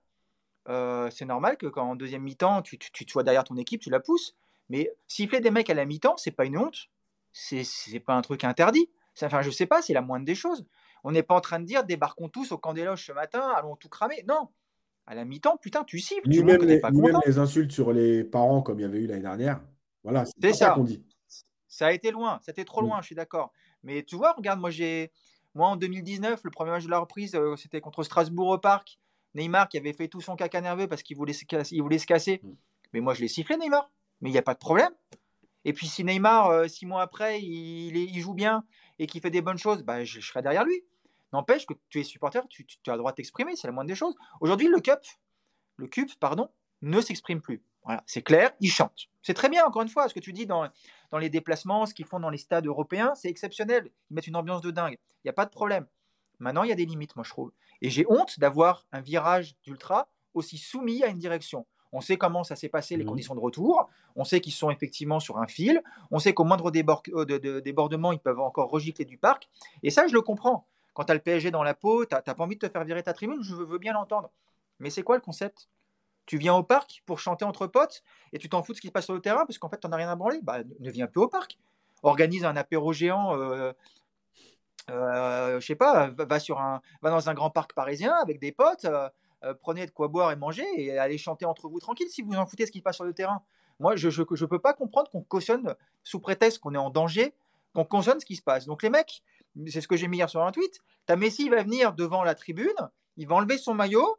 Euh, 0.70 1.10
c'est 1.10 1.26
normal 1.26 1.58
que 1.58 1.68
quand 1.68 1.90
en 1.90 1.96
deuxième 1.98 2.24
mi-temps, 2.24 2.62
tu, 2.62 2.78
tu, 2.78 3.06
sois 3.10 3.24
derrière 3.24 3.44
ton 3.44 3.58
équipe, 3.58 3.82
tu 3.82 3.90
la 3.90 4.00
pousses. 4.00 4.38
Mais 4.70 4.90
siffler 5.06 5.42
des 5.42 5.52
mecs 5.52 5.70
à 5.70 5.74
la 5.74 5.84
mi-temps, 5.84 6.16
c'est 6.16 6.32
pas 6.32 6.46
une 6.46 6.58
honte. 6.58 6.88
C'est, 7.34 7.64
c'est 7.64 8.00
pas 8.00 8.14
un 8.14 8.22
truc 8.22 8.44
interdit. 8.44 8.90
Enfin, 9.22 9.42
je 9.42 9.50
sais 9.50 9.66
pas, 9.66 9.82
c'est 9.82 9.94
la 9.94 10.02
moindre 10.02 10.26
des 10.26 10.36
choses. 10.36 10.66
On 11.04 11.12
n'est 11.12 11.24
pas 11.24 11.36
en 11.36 11.42
train 11.42 11.60
de 11.60 11.66
dire 11.66 11.84
débarquons 11.84 12.30
tous 12.30 12.52
au 12.52 12.58
camp 12.58 12.74
des 12.74 12.86
loges 12.86 13.06
ce 13.06 13.12
matin, 13.12 13.52
allons 13.56 13.76
tout 13.76 13.90
cramer. 13.90 14.24
Non. 14.28 14.50
À 15.06 15.16
la 15.16 15.26
mi-temps, 15.26 15.58
putain, 15.58 15.84
tu 15.84 16.00
siffles. 16.00 16.30
Ni, 16.30 16.42
même, 16.42 16.62
les, 16.62 16.82
ni 16.92 17.02
même 17.02 17.20
les 17.26 17.38
insultes 17.38 17.72
sur 17.72 17.92
les 17.92 18.24
parents 18.24 18.62
comme 18.62 18.80
il 18.80 18.84
y 18.84 18.86
avait 18.86 19.00
eu 19.00 19.08
l'année 19.08 19.22
dernière. 19.22 19.62
Voilà, 20.04 20.24
c'est 20.26 20.54
ça, 20.54 20.72
qu'on 20.72 20.84
dit. 20.84 21.04
Ça 21.68 21.88
a 21.88 21.92
été 21.92 22.12
loin, 22.12 22.40
c'était 22.44 22.66
trop 22.66 22.82
mm. 22.82 22.86
loin, 22.86 23.02
je 23.02 23.08
suis 23.08 23.16
d'accord. 23.16 23.52
Mais 23.84 24.04
tu 24.04 24.16
vois, 24.16 24.34
regarde, 24.34 24.60
moi 24.60 24.70
j'ai, 24.70 25.12
moi 25.56 25.68
en 25.68 25.76
2019, 25.76 26.42
le 26.44 26.52
premier 26.52 26.72
match 26.72 26.86
de 26.86 26.90
la 26.90 27.00
reprise, 27.00 27.36
euh, 27.36 27.56
c'était 27.58 27.82
contre 27.82 28.04
Strasbourg 28.04 28.50
au 28.50 28.58
parc. 28.58 29.00
Neymar 29.36 29.68
qui 29.68 29.80
avait 29.80 29.94
fait 29.94 30.08
tout 30.08 30.22
son 30.22 30.36
caca 30.36 30.62
nerveux 30.62 30.88
parce 30.88 31.02
qu'il 31.02 31.18
voulait, 31.18 31.34
se 31.34 31.46
voulait 31.82 31.98
se 31.98 32.06
casser. 32.06 32.40
Mm. 32.44 32.52
Mais 32.94 33.02
moi 33.02 33.14
je 33.14 33.22
l'ai 33.22 33.28
sifflé 33.28 33.58
Neymar. 33.58 33.90
Mais 34.22 34.30
il 34.30 34.32
n'y 34.32 34.38
a 34.38 34.44
pas 34.44 34.54
de 34.54 34.60
problème. 34.60 34.92
Et 35.66 35.74
puis 35.74 35.88
si 35.88 36.04
Neymar, 36.04 36.50
euh, 36.50 36.68
six 36.68 36.86
mois 36.86 37.02
après, 37.02 37.42
il, 37.42 37.96
il, 37.96 38.20
joue 38.22 38.34
bien 38.34 38.64
et 39.00 39.08
qu'il 39.08 39.22
fait 39.22 39.30
des 39.30 39.42
bonnes 39.42 39.58
choses, 39.58 39.84
bah, 39.84 40.04
je, 40.04 40.20
serai 40.20 40.42
derrière 40.42 40.66
lui. 40.66 40.84
N'empêche 41.32 41.66
que 41.66 41.74
tu 41.90 42.00
es 42.00 42.04
supporter, 42.04 42.42
tu, 42.48 42.66
as 42.88 42.92
le 42.92 42.98
droit 42.98 43.12
de 43.12 43.16
t'exprimer, 43.16 43.56
c'est 43.56 43.68
la 43.68 43.74
moindre 43.74 43.88
des 43.88 43.96
choses. 43.96 44.16
Aujourd'hui, 44.40 44.68
le 44.68 44.80
CUP, 44.80 45.00
le 45.78 45.88
CUP, 45.88 46.14
pardon, 46.20 46.50
ne 46.82 47.02
s'exprime 47.02 47.42
plus. 47.42 47.64
Voilà, 47.84 48.04
c'est 48.06 48.22
clair, 48.22 48.52
ils 48.60 48.72
chantent. 48.72 49.10
C'est 49.24 49.34
très 49.34 49.50
bien, 49.50 49.66
encore 49.66 49.82
une 49.82 49.90
fois, 49.90 50.08
ce 50.08 50.14
que 50.14 50.20
tu 50.20 50.32
dis 50.32 50.46
dans, 50.46 50.70
dans 51.12 51.18
les 51.18 51.30
déplacements, 51.30 51.86
ce 51.86 51.94
qu'ils 51.94 52.06
font 52.06 52.20
dans 52.20 52.30
les 52.30 52.38
stades 52.38 52.68
européens, 52.68 53.14
c'est 53.16 53.30
exceptionnel. 53.30 53.90
Ils 54.10 54.14
mettent 54.14 54.28
une 54.28 54.36
ambiance 54.36 54.62
de 54.62 54.72
dingue. 54.72 54.98
Il 55.24 55.28
n'y 55.28 55.30
a 55.30 55.34
pas 55.34 55.46
de 55.46 55.52
problème. 55.52 55.88
Maintenant, 56.40 56.64
il 56.64 56.70
y 56.70 56.72
a 56.72 56.76
des 56.76 56.86
limites, 56.86 57.16
moi, 57.16 57.24
je 57.24 57.30
trouve. 57.30 57.52
Et 57.82 57.90
j'ai 57.90 58.06
honte 58.08 58.40
d'avoir 58.40 58.86
un 58.92 59.02
virage 59.02 59.56
d'ultra 59.64 60.10
aussi 60.34 60.58
soumis 60.58 61.04
à 61.04 61.08
une 61.08 61.18
direction. 61.18 61.66
On 61.94 62.02
sait 62.02 62.18
comment 62.18 62.44
ça 62.44 62.56
s'est 62.56 62.70
passé, 62.70 62.98
les 62.98 63.04
mmh. 63.04 63.08
conditions 63.08 63.36
de 63.36 63.40
retour. 63.40 63.90
On 64.16 64.26
sait 64.26 64.42
qu'ils 64.42 64.54
sont 64.54 64.70
effectivement 64.70 65.20
sur 65.20 65.38
un 65.38 65.48
fil. 65.48 65.82
On 66.12 66.20
sait 66.20 66.34
qu'au 66.34 66.44
moindre 66.44 66.72
euh, 66.76 67.62
débordement, 67.62 68.12
ils 68.12 68.20
peuvent 68.20 68.40
encore 68.40 68.70
regicler 68.70 69.06
du 69.06 69.18
parc. 69.18 69.50
Et 69.84 69.92
ça, 69.92 70.08
je 70.08 70.14
le 70.14 70.22
comprends. 70.22 70.66
Quand 70.94 71.06
tu 71.06 71.12
as 71.12 71.16
le 71.16 71.22
PSG 71.22 71.52
dans 71.52 71.64
la 71.64 71.74
peau, 71.74 72.06
tu 72.06 72.14
n'as 72.14 72.22
pas 72.22 72.44
envie 72.44 72.56
de 72.56 72.68
te 72.68 72.72
faire 72.72 72.84
virer 72.84 73.04
ta 73.04 73.14
tribune, 73.14 73.42
je 73.42 73.56
veux 73.56 73.78
bien 73.78 73.94
l'entendre. 73.94 74.32
Mais 74.80 74.90
c'est 74.90 75.04
quoi 75.04 75.16
le 75.16 75.22
concept? 75.22 75.70
Tu 76.26 76.38
viens 76.38 76.56
au 76.56 76.64
parc 76.64 77.04
pour 77.06 77.20
chanter 77.20 77.46
entre 77.46 77.68
potes 77.68 78.04
et 78.32 78.40
tu 78.40 78.50
t'en 78.50 78.64
fous 78.64 78.74
de 78.74 78.78
ce 78.78 78.82
qui 78.82 78.88
se 78.88 78.92
passe 78.92 79.06
sur 79.06 79.14
le 79.14 79.22
terrain 79.22 79.46
parce 79.46 79.58
qu'en 79.58 79.70
fait, 79.70 79.80
tu 79.80 79.88
n'en 79.88 79.94
as 79.94 79.98
rien 79.98 80.10
à 80.10 80.16
branler. 80.16 80.40
Bah, 80.42 80.60
ne 80.80 80.90
viens 80.90 81.08
plus 81.08 81.22
au 81.22 81.28
parc. 81.28 81.58
Organise 82.02 82.46
un 82.46 82.56
apéro 82.56 82.94
géant. 82.94 83.38
Euh, 83.38 83.74
euh, 84.90 85.60
je 85.60 85.66
sais 85.66 85.76
pas, 85.76 86.10
va, 86.10 86.40
sur 86.40 86.60
un, 86.60 86.82
va 87.02 87.10
dans 87.10 87.30
un 87.30 87.34
grand 87.34 87.50
parc 87.50 87.74
parisien 87.74 88.14
avec 88.22 88.40
des 88.40 88.52
potes, 88.52 88.86
euh, 88.86 89.10
euh, 89.44 89.54
prenez 89.54 89.86
de 89.86 89.92
quoi 89.92 90.08
boire 90.08 90.32
et 90.32 90.36
manger 90.36 90.66
et 90.76 90.98
allez 90.98 91.18
chanter 91.18 91.46
entre 91.46 91.68
vous 91.68 91.80
tranquille 91.80 92.08
si 92.10 92.22
vous 92.22 92.34
en 92.34 92.46
foutez 92.46 92.66
ce 92.66 92.72
qui 92.72 92.80
se 92.80 92.84
passe 92.84 92.96
sur 92.96 93.06
le 93.06 93.14
terrain. 93.14 93.44
Moi, 93.80 93.96
je 93.96 94.08
ne 94.08 94.46
peux 94.46 94.60
pas 94.60 94.74
comprendre 94.74 95.10
qu'on 95.10 95.22
cautionne 95.22 95.76
sous 96.04 96.20
prétexte 96.20 96.60
qu'on 96.60 96.74
est 96.74 96.78
en 96.78 96.90
danger, 96.90 97.34
qu'on 97.74 97.86
cautionne 97.86 98.20
ce 98.20 98.26
qui 98.26 98.36
se 98.36 98.42
passe. 98.42 98.66
Donc 98.66 98.84
les 98.84 98.90
mecs, 98.90 99.24
c'est 99.68 99.82
ce 99.82 99.88
que 99.88 99.96
j'ai 99.96 100.08
mis 100.08 100.18
hier 100.18 100.30
sur 100.30 100.44
un 100.44 100.52
tweet, 100.52 100.80
ta 101.06 101.16
Messi 101.16 101.50
va 101.50 101.64
venir 101.64 101.94
devant 101.94 102.24
la 102.24 102.36
tribune, 102.36 102.68
il 103.18 103.28
va 103.28 103.36
enlever 103.36 103.58
son 103.58 103.74
maillot, 103.74 104.18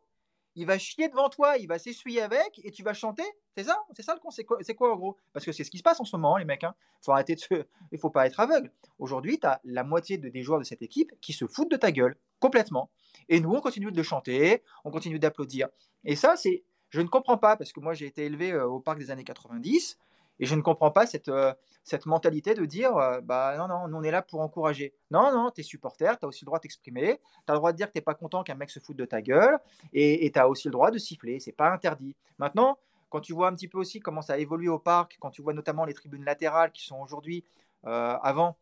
il 0.56 0.66
va 0.66 0.78
chier 0.78 1.08
devant 1.08 1.28
toi, 1.28 1.56
il 1.58 1.66
va 1.66 1.78
s'essuyer 1.78 2.22
avec, 2.22 2.60
et 2.64 2.70
tu 2.70 2.82
vas 2.82 2.94
chanter. 2.94 3.24
C'est 3.56 3.64
ça 3.64 3.84
C'est 3.94 4.02
ça 4.02 4.14
le 4.14 4.20
con 4.20 4.30
C'est 4.30 4.44
quoi, 4.74 4.92
en 4.92 4.96
gros? 4.96 5.16
Parce 5.32 5.44
que 5.44 5.52
c'est 5.52 5.64
ce 5.64 5.70
qui 5.70 5.78
se 5.78 5.82
passe 5.82 6.00
en 6.00 6.04
ce 6.04 6.16
moment, 6.16 6.36
les 6.36 6.44
mecs. 6.44 6.64
Hein. 6.64 6.74
Faut 7.02 7.12
arrêter 7.12 7.34
de 7.34 7.66
Il 7.90 7.98
faut 7.98 8.10
pas 8.10 8.26
être 8.26 8.38
aveugle. 8.38 8.70
Aujourd'hui, 8.98 9.38
tu 9.38 9.46
as 9.46 9.60
la 9.64 9.82
moitié 9.82 10.16
des 10.18 10.42
joueurs 10.42 10.60
de 10.60 10.64
cette 10.64 10.82
équipe 10.82 11.12
qui 11.20 11.32
se 11.32 11.46
foutent 11.46 11.70
de 11.70 11.76
ta 11.76 11.90
gueule. 11.90 12.16
Complètement. 12.44 12.90
Et 13.30 13.40
nous, 13.40 13.54
on 13.54 13.60
continue 13.62 13.90
de 13.90 14.02
chanter, 14.02 14.62
on 14.84 14.90
continue 14.90 15.18
d'applaudir. 15.18 15.68
Et 16.04 16.14
ça, 16.14 16.36
c'est, 16.36 16.62
je 16.90 17.00
ne 17.00 17.08
comprends 17.08 17.38
pas, 17.38 17.56
parce 17.56 17.72
que 17.72 17.80
moi, 17.80 17.94
j'ai 17.94 18.04
été 18.04 18.26
élevé 18.26 18.52
euh, 18.52 18.66
au 18.66 18.80
parc 18.80 18.98
des 18.98 19.10
années 19.10 19.24
90, 19.24 19.98
et 20.40 20.44
je 20.44 20.54
ne 20.54 20.60
comprends 20.60 20.90
pas 20.90 21.06
cette, 21.06 21.30
euh, 21.30 21.54
cette 21.84 22.04
mentalité 22.04 22.52
de 22.52 22.66
dire, 22.66 22.98
euh, 22.98 23.22
bah 23.22 23.56
non, 23.56 23.66
non, 23.66 23.98
on 23.98 24.02
est 24.02 24.10
là 24.10 24.20
pour 24.20 24.40
encourager. 24.40 24.92
Non, 25.10 25.32
non, 25.32 25.50
tu 25.50 25.62
es 25.62 25.64
supporter, 25.64 26.18
tu 26.18 26.26
as 26.26 26.28
aussi 26.28 26.44
le 26.44 26.46
droit 26.46 26.58
de 26.58 26.64
t'exprimer, 26.64 27.18
tu 27.46 27.50
as 27.50 27.54
le 27.54 27.58
droit 27.60 27.72
de 27.72 27.78
dire 27.78 27.86
que 27.86 27.92
tu 27.92 27.98
n'es 27.98 28.02
pas 28.02 28.14
content 28.14 28.42
qu'un 28.42 28.56
mec 28.56 28.68
se 28.68 28.78
foute 28.78 28.98
de 28.98 29.06
ta 29.06 29.22
gueule, 29.22 29.58
et 29.94 30.30
tu 30.30 30.38
as 30.38 30.46
aussi 30.46 30.68
le 30.68 30.72
droit 30.72 30.90
de 30.90 30.98
siffler, 30.98 31.40
c'est 31.40 31.52
pas 31.52 31.70
interdit. 31.70 32.14
Maintenant, 32.38 32.76
quand 33.08 33.20
tu 33.20 33.32
vois 33.32 33.48
un 33.48 33.54
petit 33.54 33.68
peu 33.68 33.78
aussi 33.78 34.00
comment 34.00 34.20
ça 34.20 34.34
a 34.34 34.36
évolué 34.36 34.68
au 34.68 34.78
parc, 34.78 35.16
quand 35.18 35.30
tu 35.30 35.40
vois 35.40 35.54
notamment 35.54 35.86
les 35.86 35.94
tribunes 35.94 36.24
latérales 36.26 36.72
qui 36.72 36.84
sont 36.84 37.00
aujourd'hui, 37.00 37.42
avant, 37.84 38.56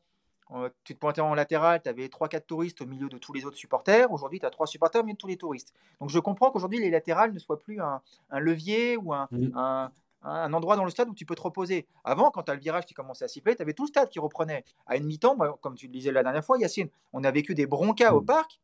tu 0.85 0.95
te 0.95 0.99
pointais 0.99 1.21
en 1.21 1.35
latéral, 1.35 1.81
tu 1.83 1.89
avais 1.89 2.07
3-4 2.07 2.47
touristes 2.47 2.81
au 2.83 2.87
milieu 2.87 3.09
de 3.09 3.19
tous 3.19 3.33
les 3.33 3.45
autres 3.45 3.57
supporters. 3.57 4.11
Aujourd'hui, 4.13 4.41
tu 4.41 4.47
as 4.47 4.51
3 4.51 4.67
supporters 4.67 5.01
au 5.01 5.05
milieu 5.05 5.15
de 5.15 5.19
tous 5.19 5.27
les 5.27 5.37
touristes. 5.37 5.73
Donc 6.01 6.11
je 6.11 6.19
comprends 6.19 6.51
qu'aujourd'hui, 6.51 6.79
les 6.79 6.91
latérales 6.91 7.33
ne 7.33 7.39
soient 7.39 7.59
plus 7.59 7.81
un, 7.81 8.01
levier 8.31 8.97
ou 8.97 9.15
mmh. 9.15 9.53
un, 9.55 9.91
un, 10.23 10.53
endroit 10.53 10.77
dans 10.77 10.85
le 10.85 10.91
stade 10.91 11.09
où 11.09 11.15
tu 11.15 11.25
peux 11.25 11.35
te 11.35 11.43
reposer. 11.43 11.87
Avant, 12.05 12.31
quand 12.31 12.45
tu 12.45 12.51
as 12.51 12.55
le 12.55 12.61
virage 12.61 12.87
qui 12.87 12.95
commençait 12.95 13.25
à 13.25 13.29
siffler, 13.29 13.57
tu 13.57 13.63
avais 13.63 13.73
tout 13.73 13.85
le 13.85 13.89
stade 13.89 14.09
qui 14.09 14.19
reprenait. 14.19 14.65
À 14.87 14.97
une 14.97 15.05
mi-temps, 15.05 15.37
comme 15.61 15.75
tu 15.75 15.87
le 15.87 15.93
disais 15.93 16.13
la 16.13 16.23
dernière 16.23 16.45
fois, 16.45 16.59
Yacine, 16.59 16.89
on 17.13 17.25
a 17.25 17.31
vécu 17.31 17.55
des 17.55 17.67
broncas 17.67 18.15
au 18.15 18.21
mmh. 18.21 18.27
parc. 18.27 18.61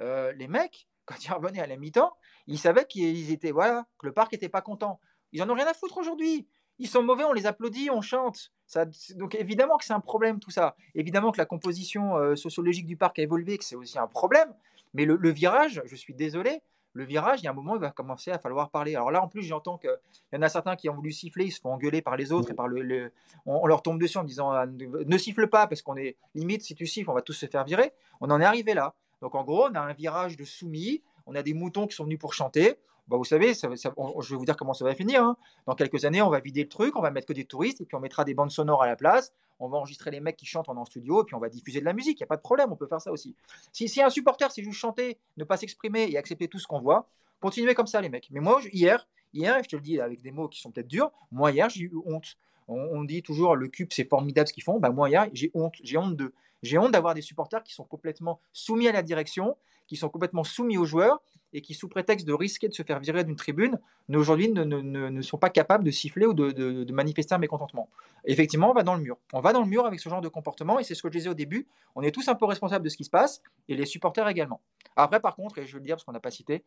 Euh, 0.00 0.32
les 0.32 0.48
mecs, 0.48 0.88
quand 1.04 1.24
ils 1.24 1.32
revenaient 1.32 1.60
à 1.60 1.66
la 1.66 1.76
mi-temps, 1.76 2.16
ils 2.46 2.58
savaient 2.58 2.86
qu'ils 2.86 3.32
étaient, 3.32 3.52
voilà, 3.52 3.86
que 3.98 4.06
le 4.06 4.12
parc 4.12 4.32
n'était 4.32 4.48
pas 4.48 4.60
content. 4.60 5.00
Ils 5.32 5.42
en 5.42 5.50
ont 5.50 5.54
rien 5.54 5.66
à 5.66 5.74
foutre 5.74 5.98
aujourd'hui. 5.98 6.46
Ils 6.78 6.88
sont 6.88 7.02
mauvais, 7.02 7.24
on 7.24 7.32
les 7.32 7.46
applaudit, 7.46 7.90
on 7.90 8.02
chante. 8.02 8.52
Ça, 8.66 8.84
donc 9.14 9.36
évidemment 9.36 9.76
que 9.76 9.84
c'est 9.84 9.92
un 9.92 10.00
problème 10.00 10.40
tout 10.40 10.50
ça. 10.50 10.74
Évidemment 10.94 11.30
que 11.30 11.38
la 11.38 11.46
composition 11.46 12.16
euh, 12.16 12.34
sociologique 12.34 12.86
du 12.86 12.96
parc 12.96 13.18
a 13.18 13.22
évolué, 13.22 13.58
que 13.58 13.64
c'est 13.64 13.76
aussi 13.76 13.98
un 13.98 14.08
problème. 14.08 14.52
Mais 14.94 15.04
le, 15.04 15.30
virage, 15.30 15.82
je 15.84 15.94
suis 15.94 16.14
désolé, 16.14 16.62
le 16.94 17.04
virage, 17.04 17.40
il 17.42 17.44
y 17.44 17.48
a 17.48 17.50
un 17.50 17.54
moment, 17.54 17.74
il 17.74 17.80
va 17.80 17.90
commencer 17.90 18.30
à 18.30 18.38
falloir 18.38 18.70
parler. 18.70 18.96
Alors 18.96 19.10
là, 19.10 19.22
en 19.22 19.28
plus, 19.28 19.42
j'entends 19.42 19.76
qu'il 19.76 19.90
y 20.32 20.36
en 20.36 20.42
a 20.42 20.48
certains 20.48 20.74
qui 20.74 20.88
ont 20.88 20.94
voulu 20.94 21.12
siffler, 21.12 21.44
ils 21.44 21.50
se 21.50 21.60
font 21.60 21.72
engueuler 21.74 22.00
par 22.00 22.16
les 22.16 22.32
autres 22.32 22.50
et 22.50 22.54
par 22.54 22.66
le, 22.66 23.12
on, 23.44 23.66
leur 23.66 23.82
tombe 23.82 24.00
dessus 24.00 24.16
en 24.16 24.24
disant 24.24 24.50
ah, 24.50 24.64
ne, 24.66 25.18
siffle 25.18 25.48
pas 25.48 25.66
parce 25.66 25.82
qu'on 25.82 25.96
est 25.96 26.16
limite 26.34 26.62
si 26.62 26.74
tu 26.74 26.86
siffles, 26.86 27.10
on 27.10 27.14
va 27.14 27.20
tous 27.20 27.34
se 27.34 27.46
faire 27.46 27.64
virer. 27.64 27.92
On 28.20 28.30
en 28.30 28.40
est 28.40 28.44
arrivé 28.44 28.72
là. 28.72 28.94
Donc 29.20 29.34
en 29.34 29.44
gros, 29.44 29.66
on 29.70 29.74
a 29.74 29.80
un 29.80 29.92
virage 29.92 30.36
de 30.36 30.44
soumis, 30.44 31.02
on 31.26 31.34
a 31.34 31.42
des 31.42 31.52
moutons 31.52 31.86
qui 31.86 31.94
sont 31.94 32.04
venus 32.04 32.18
pour 32.18 32.32
chanter. 32.32 32.78
Bah, 33.08 33.16
vous 33.16 33.24
savez, 33.24 33.54
je 33.54 33.68
vais 33.68 34.36
vous 34.36 34.44
dire 34.44 34.56
comment 34.56 34.74
ça 34.74 34.84
va 34.84 34.94
finir. 34.94 35.22
Hein. 35.22 35.36
Dans 35.66 35.74
quelques 35.74 36.04
années, 36.04 36.22
on 36.22 36.30
va 36.30 36.40
vider 36.40 36.62
le 36.62 36.68
truc, 36.68 36.96
on 36.96 37.02
va 37.02 37.10
mettre 37.10 37.26
que 37.26 37.32
des 37.32 37.44
touristes, 37.44 37.80
et 37.80 37.84
puis 37.84 37.94
on 37.94 38.00
mettra 38.00 38.24
des 38.24 38.34
bandes 38.34 38.50
sonores 38.50 38.82
à 38.82 38.86
la 38.86 38.96
place. 38.96 39.32
On 39.60 39.68
va 39.68 39.78
enregistrer 39.78 40.10
les 40.10 40.20
mecs 40.20 40.36
qui 40.36 40.46
chantent 40.46 40.68
en 40.68 40.84
studio, 40.84 41.22
et 41.22 41.24
puis 41.24 41.34
on 41.34 41.38
va 41.38 41.48
diffuser 41.48 41.80
de 41.80 41.84
la 41.84 41.92
musique. 41.92 42.18
Il 42.18 42.22
n'y 42.22 42.26
a 42.26 42.28
pas 42.28 42.36
de 42.36 42.42
problème, 42.42 42.72
on 42.72 42.76
peut 42.76 42.88
faire 42.88 43.00
ça 43.00 43.12
aussi. 43.12 43.36
Si, 43.72 43.88
si 43.88 44.02
un 44.02 44.10
supporter, 44.10 44.50
c'est 44.50 44.62
juste 44.62 44.78
chanter, 44.78 45.18
ne 45.36 45.44
pas 45.44 45.56
s'exprimer 45.56 46.10
et 46.10 46.18
accepter 46.18 46.48
tout 46.48 46.58
ce 46.58 46.66
qu'on 46.66 46.80
voit, 46.80 47.08
continuez 47.40 47.74
comme 47.74 47.86
ça, 47.86 48.00
les 48.00 48.08
mecs. 48.08 48.28
Mais 48.30 48.40
moi, 48.40 48.60
hier, 48.72 49.06
hier, 49.32 49.62
je 49.62 49.68
te 49.68 49.76
le 49.76 49.82
dis 49.82 50.00
avec 50.00 50.20
des 50.20 50.32
mots 50.32 50.48
qui 50.48 50.60
sont 50.60 50.72
peut-être 50.72 50.88
durs, 50.88 51.12
moi, 51.30 51.52
hier, 51.52 51.70
j'ai 51.70 51.84
eu 51.84 51.92
honte. 52.04 52.36
On, 52.68 53.04
dit 53.04 53.22
toujours 53.22 53.54
le 53.54 53.68
cube, 53.68 53.90
c'est 53.92 54.08
formidable 54.08 54.48
ce 54.48 54.52
qu'ils 54.52 54.64
font. 54.64 54.80
Bah, 54.80 54.90
moi, 54.90 55.08
hier, 55.08 55.28
j'ai 55.32 55.52
honte. 55.54 55.76
J'ai 55.84 55.96
honte 55.96 56.16
d'eux. 56.16 56.34
J'ai 56.64 56.78
honte 56.78 56.90
d'avoir 56.90 57.14
des 57.14 57.22
supporters 57.22 57.62
qui 57.62 57.72
sont 57.72 57.84
complètement 57.84 58.40
soumis 58.52 58.88
à 58.88 58.92
la 58.92 59.02
direction, 59.02 59.56
qui 59.86 59.94
sont 59.94 60.08
complètement 60.08 60.42
soumis 60.42 60.76
aux 60.76 60.84
joueurs 60.84 61.22
et 61.56 61.62
qui, 61.62 61.72
sous 61.72 61.88
prétexte 61.88 62.26
de 62.26 62.34
risquer 62.34 62.68
de 62.68 62.74
se 62.74 62.82
faire 62.82 63.00
virer 63.00 63.24
d'une 63.24 63.34
tribune, 63.34 63.80
aujourd'hui 64.14 64.50
ne, 64.50 65.22
sont 65.22 65.38
pas 65.38 65.48
capables 65.48 65.84
de 65.84 65.90
siffler 65.90 66.26
ou 66.26 66.34
de, 66.34 66.50
de, 66.50 66.92
manifester 66.92 67.34
un 67.34 67.38
mécontentement. 67.38 67.88
Effectivement, 68.26 68.70
on 68.70 68.74
va 68.74 68.82
dans 68.82 68.94
le 68.94 69.00
mur. 69.00 69.16
On 69.32 69.40
va 69.40 69.54
dans 69.54 69.62
le 69.62 69.66
mur 69.66 69.86
avec 69.86 69.98
ce 69.98 70.10
genre 70.10 70.20
de 70.20 70.28
comportement, 70.28 70.78
et 70.78 70.84
c'est 70.84 70.94
ce 70.94 71.02
que 71.02 71.08
je 71.08 71.16
disais 71.16 71.30
au 71.30 71.34
début, 71.34 71.66
on 71.94 72.02
est 72.02 72.10
tous 72.10 72.28
un 72.28 72.34
peu 72.34 72.44
responsables 72.44 72.84
de 72.84 72.90
ce 72.90 72.96
qui 72.98 73.04
se 73.04 73.10
passe, 73.10 73.40
et 73.70 73.74
les 73.74 73.86
supporters 73.86 74.28
également. 74.28 74.60
Après, 74.96 75.18
par 75.18 75.34
contre, 75.34 75.56
et 75.56 75.66
je 75.66 75.72
veux 75.72 75.78
le 75.78 75.86
dire 75.86 75.96
parce 75.96 76.04
qu'on 76.04 76.12
n'a 76.12 76.20
pas 76.20 76.30
cité, 76.30 76.62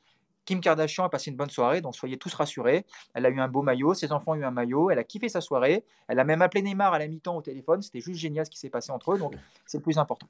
Kim 0.45 0.60
Kardashian 0.60 1.03
a 1.03 1.10
passé 1.10 1.30
une 1.30 1.38
bonne 1.38 1.52
soirée, 1.52 1.82
donc 1.82 1.95
soyez 1.95 2.18
tous 2.18 2.34
rassurés. 2.34 2.88
Elle 3.14 3.28
a 3.28 3.30
eu 3.30 3.40
un 3.40 3.48
beau 3.48 3.61
maillot, 3.61 3.94
ses 3.94 4.11
enfants 4.11 4.32
ont 4.32 4.36
eu 4.36 4.44
un 4.44 4.49
maillot, 4.49 4.90
elle 4.90 4.98
a 4.98 5.03
kiffé 5.03 5.30
sa 5.30 5.41
soirée, 5.41 5.86
elle 6.07 6.18
a 6.18 6.24
même 6.24 6.41
appelé 6.41 6.64
Neymar 6.64 6.94
à 6.94 6.98
la 6.98 7.07
mi-temps 7.07 7.38
au 7.38 7.44
téléphone, 7.44 7.84
c'était 7.84 8.02
juste 8.02 8.20
génial 8.20 8.48
ce 8.48 8.49
qui 8.49 8.57
s'est 8.57 8.72
passé 8.72 8.91
entre 8.91 9.14
eux, 9.14 9.20
donc 9.20 9.36
c'est 9.68 9.78
le 9.78 9.84
plus 9.84 9.99
important. 9.99 10.28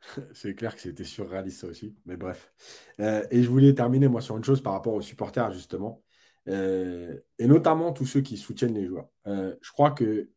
C'est 0.34 0.54
clair 0.54 0.74
que 0.74 0.80
c'était 0.80 1.04
surréaliste 1.04 1.60
ça 1.60 1.66
aussi, 1.66 1.94
mais 2.06 2.16
bref. 2.16 2.52
Euh, 3.00 3.26
et 3.30 3.42
je 3.42 3.48
voulais 3.48 3.74
terminer 3.74 4.08
moi 4.08 4.20
sur 4.20 4.36
une 4.36 4.44
chose 4.44 4.60
par 4.62 4.72
rapport 4.72 4.94
aux 4.94 5.02
supporters 5.02 5.52
justement, 5.52 6.02
euh, 6.48 7.18
et 7.38 7.46
notamment 7.46 7.92
tous 7.92 8.06
ceux 8.06 8.20
qui 8.20 8.36
soutiennent 8.36 8.74
les 8.74 8.86
joueurs. 8.86 9.08
Euh, 9.26 9.54
je 9.60 9.72
crois 9.72 9.90
que 9.90 10.30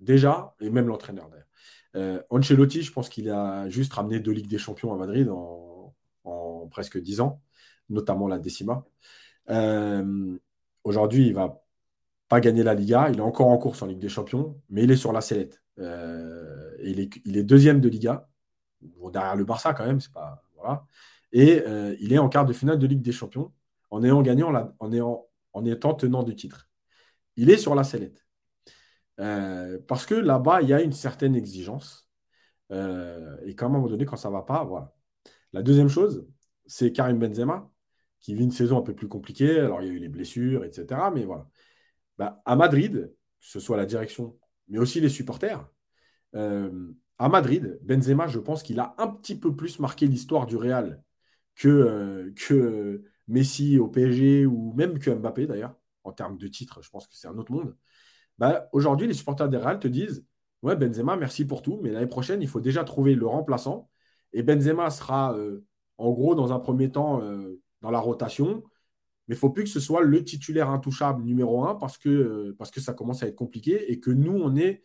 déjà, 0.00 0.54
et 0.60 0.70
même 0.70 0.88
l'entraîneur 0.88 1.28
d'ailleurs, 1.30 2.24
Ancelotti, 2.30 2.82
je 2.82 2.92
pense 2.92 3.08
qu'il 3.08 3.30
a 3.30 3.68
juste 3.68 3.92
ramené 3.92 4.18
deux 4.18 4.32
Ligues 4.32 4.48
des 4.48 4.58
Champions 4.58 4.92
à 4.92 4.96
Madrid 4.96 5.28
en, 5.30 5.94
presque 6.70 6.98
dix 7.00 7.20
ans, 7.20 7.40
notamment 7.88 8.26
la 8.26 8.40
Décima. 8.40 8.84
Aujourd'hui, 10.82 11.26
il 11.28 11.34
va 11.34 11.62
pas 12.28 12.40
gagner 12.40 12.64
la 12.64 12.74
Liga, 12.74 13.10
il 13.10 13.18
est 13.18 13.20
encore 13.20 13.46
en 13.46 13.58
course 13.58 13.80
en 13.82 13.86
Ligue 13.86 14.00
des 14.00 14.08
Champions, 14.08 14.60
mais 14.70 14.82
il 14.82 14.90
est 14.90 14.96
sur 14.96 15.12
la 15.12 15.20
sellette. 15.20 15.62
il 15.78 17.36
est 17.36 17.44
deuxième 17.44 17.80
de 17.80 17.88
Liga 17.88 18.28
derrière 19.12 19.36
le 19.36 19.44
Barça 19.44 19.74
quand 19.74 19.86
même, 19.86 20.00
c'est 20.00 20.12
pas. 20.12 20.42
Voilà. 20.56 20.86
Et 21.32 21.62
euh, 21.66 21.96
il 22.00 22.12
est 22.12 22.18
en 22.18 22.28
quart 22.28 22.46
de 22.46 22.52
finale 22.52 22.78
de 22.78 22.86
Ligue 22.86 23.02
des 23.02 23.12
Champions 23.12 23.52
en 23.90 24.02
ayant 24.04 24.22
gagné 24.22 24.42
en, 24.44 24.54
en, 24.78 25.64
étant 25.64 25.94
tenant 25.94 26.22
du 26.22 26.34
titre. 26.36 26.68
Il 27.36 27.50
est 27.50 27.56
sur 27.58 27.74
la 27.74 27.84
sellette. 27.84 28.24
Euh, 29.20 29.78
parce 29.88 30.06
que 30.06 30.14
là-bas, 30.14 30.62
il 30.62 30.68
y 30.68 30.72
a 30.72 30.82
une 30.82 30.92
certaine 30.92 31.36
exigence. 31.36 32.08
Euh, 32.72 33.36
et 33.44 33.54
qu'à 33.54 33.66
un 33.66 33.68
moment 33.68 33.88
donné, 33.88 34.04
quand 34.04 34.16
ça 34.16 34.28
ne 34.28 34.34
va 34.34 34.42
pas, 34.42 34.64
voilà. 34.64 34.94
La 35.52 35.62
deuxième 35.62 35.88
chose, 35.88 36.26
c'est 36.66 36.92
Karim 36.92 37.18
Benzema, 37.18 37.70
qui 38.20 38.34
vit 38.34 38.44
une 38.44 38.50
saison 38.50 38.78
un 38.78 38.82
peu 38.82 38.94
plus 38.94 39.08
compliquée. 39.08 39.60
Alors, 39.60 39.82
il 39.82 39.88
y 39.88 39.90
a 39.90 39.94
eu 39.94 39.98
les 39.98 40.08
blessures, 40.08 40.64
etc. 40.64 41.10
Mais 41.14 41.24
voilà. 41.24 41.48
Bah, 42.18 42.42
à 42.44 42.56
Madrid, 42.56 43.12
que 43.40 43.46
ce 43.46 43.60
soit 43.60 43.76
la 43.76 43.86
direction, 43.86 44.38
mais 44.68 44.78
aussi 44.78 45.00
les 45.00 45.08
supporters, 45.08 45.68
à 47.18 47.28
Madrid, 47.28 47.78
Benzema, 47.82 48.26
je 48.26 48.38
pense 48.38 48.62
qu'il 48.62 48.80
a 48.80 48.94
un 48.98 49.08
petit 49.08 49.38
peu 49.38 49.54
plus 49.54 49.78
marqué 49.78 50.06
l'histoire 50.06 50.46
du 50.46 50.56
Real 50.56 51.02
que, 51.54 51.68
euh, 52.50 53.04
Messi 53.28 53.78
au 53.78 53.88
PSG 53.88 54.44
ou 54.46 54.72
même 54.74 54.98
que 54.98 55.10
Mbappé 55.10 55.46
d'ailleurs, 55.46 55.74
en 56.04 56.12
termes 56.12 56.36
de 56.36 56.46
titres, 56.48 56.82
je 56.82 56.90
pense 56.90 57.06
que 57.06 57.16
c'est 57.16 57.28
un 57.28 57.38
autre 57.38 57.52
monde. 57.52 57.76
Bah, 58.38 58.68
Aujourd'hui, 58.72 59.06
les 59.06 59.14
supporters 59.14 59.48
des 59.48 59.56
Real 59.56 59.78
te 59.78 59.88
disent 59.88 60.24
Ouais, 60.62 60.76
Benzema, 60.76 61.16
merci 61.16 61.46
pour 61.46 61.62
tout, 61.62 61.78
mais 61.82 61.90
l'année 61.90 62.06
prochaine, 62.06 62.42
il 62.42 62.48
faut 62.48 62.60
déjà 62.60 62.84
trouver 62.84 63.14
le 63.14 63.26
remplaçant. 63.26 63.90
Et 64.32 64.42
Benzema 64.42 64.90
sera 64.90 65.34
euh, 65.36 65.64
en 65.98 66.10
gros 66.12 66.34
dans 66.34 66.52
un 66.52 66.58
premier 66.58 66.90
temps 66.90 67.22
euh, 67.22 67.60
dans 67.82 67.90
la 67.90 68.00
rotation, 68.00 68.62
mais 69.28 69.34
il 69.34 69.36
ne 69.36 69.40
faut 69.40 69.50
plus 69.50 69.64
que 69.64 69.70
ce 69.70 69.80
soit 69.80 70.02
le 70.02 70.24
titulaire 70.24 70.70
intouchable 70.70 71.22
numéro 71.22 71.64
un 71.64 71.74
parce 71.76 71.98
que, 71.98 72.54
parce 72.58 72.70
que 72.70 72.80
ça 72.80 72.94
commence 72.94 73.22
à 73.22 73.28
être 73.28 73.36
compliqué 73.36 73.92
et 73.92 74.00
que 74.00 74.10
nous, 74.10 74.32
on 74.32 74.56
est 74.56 74.82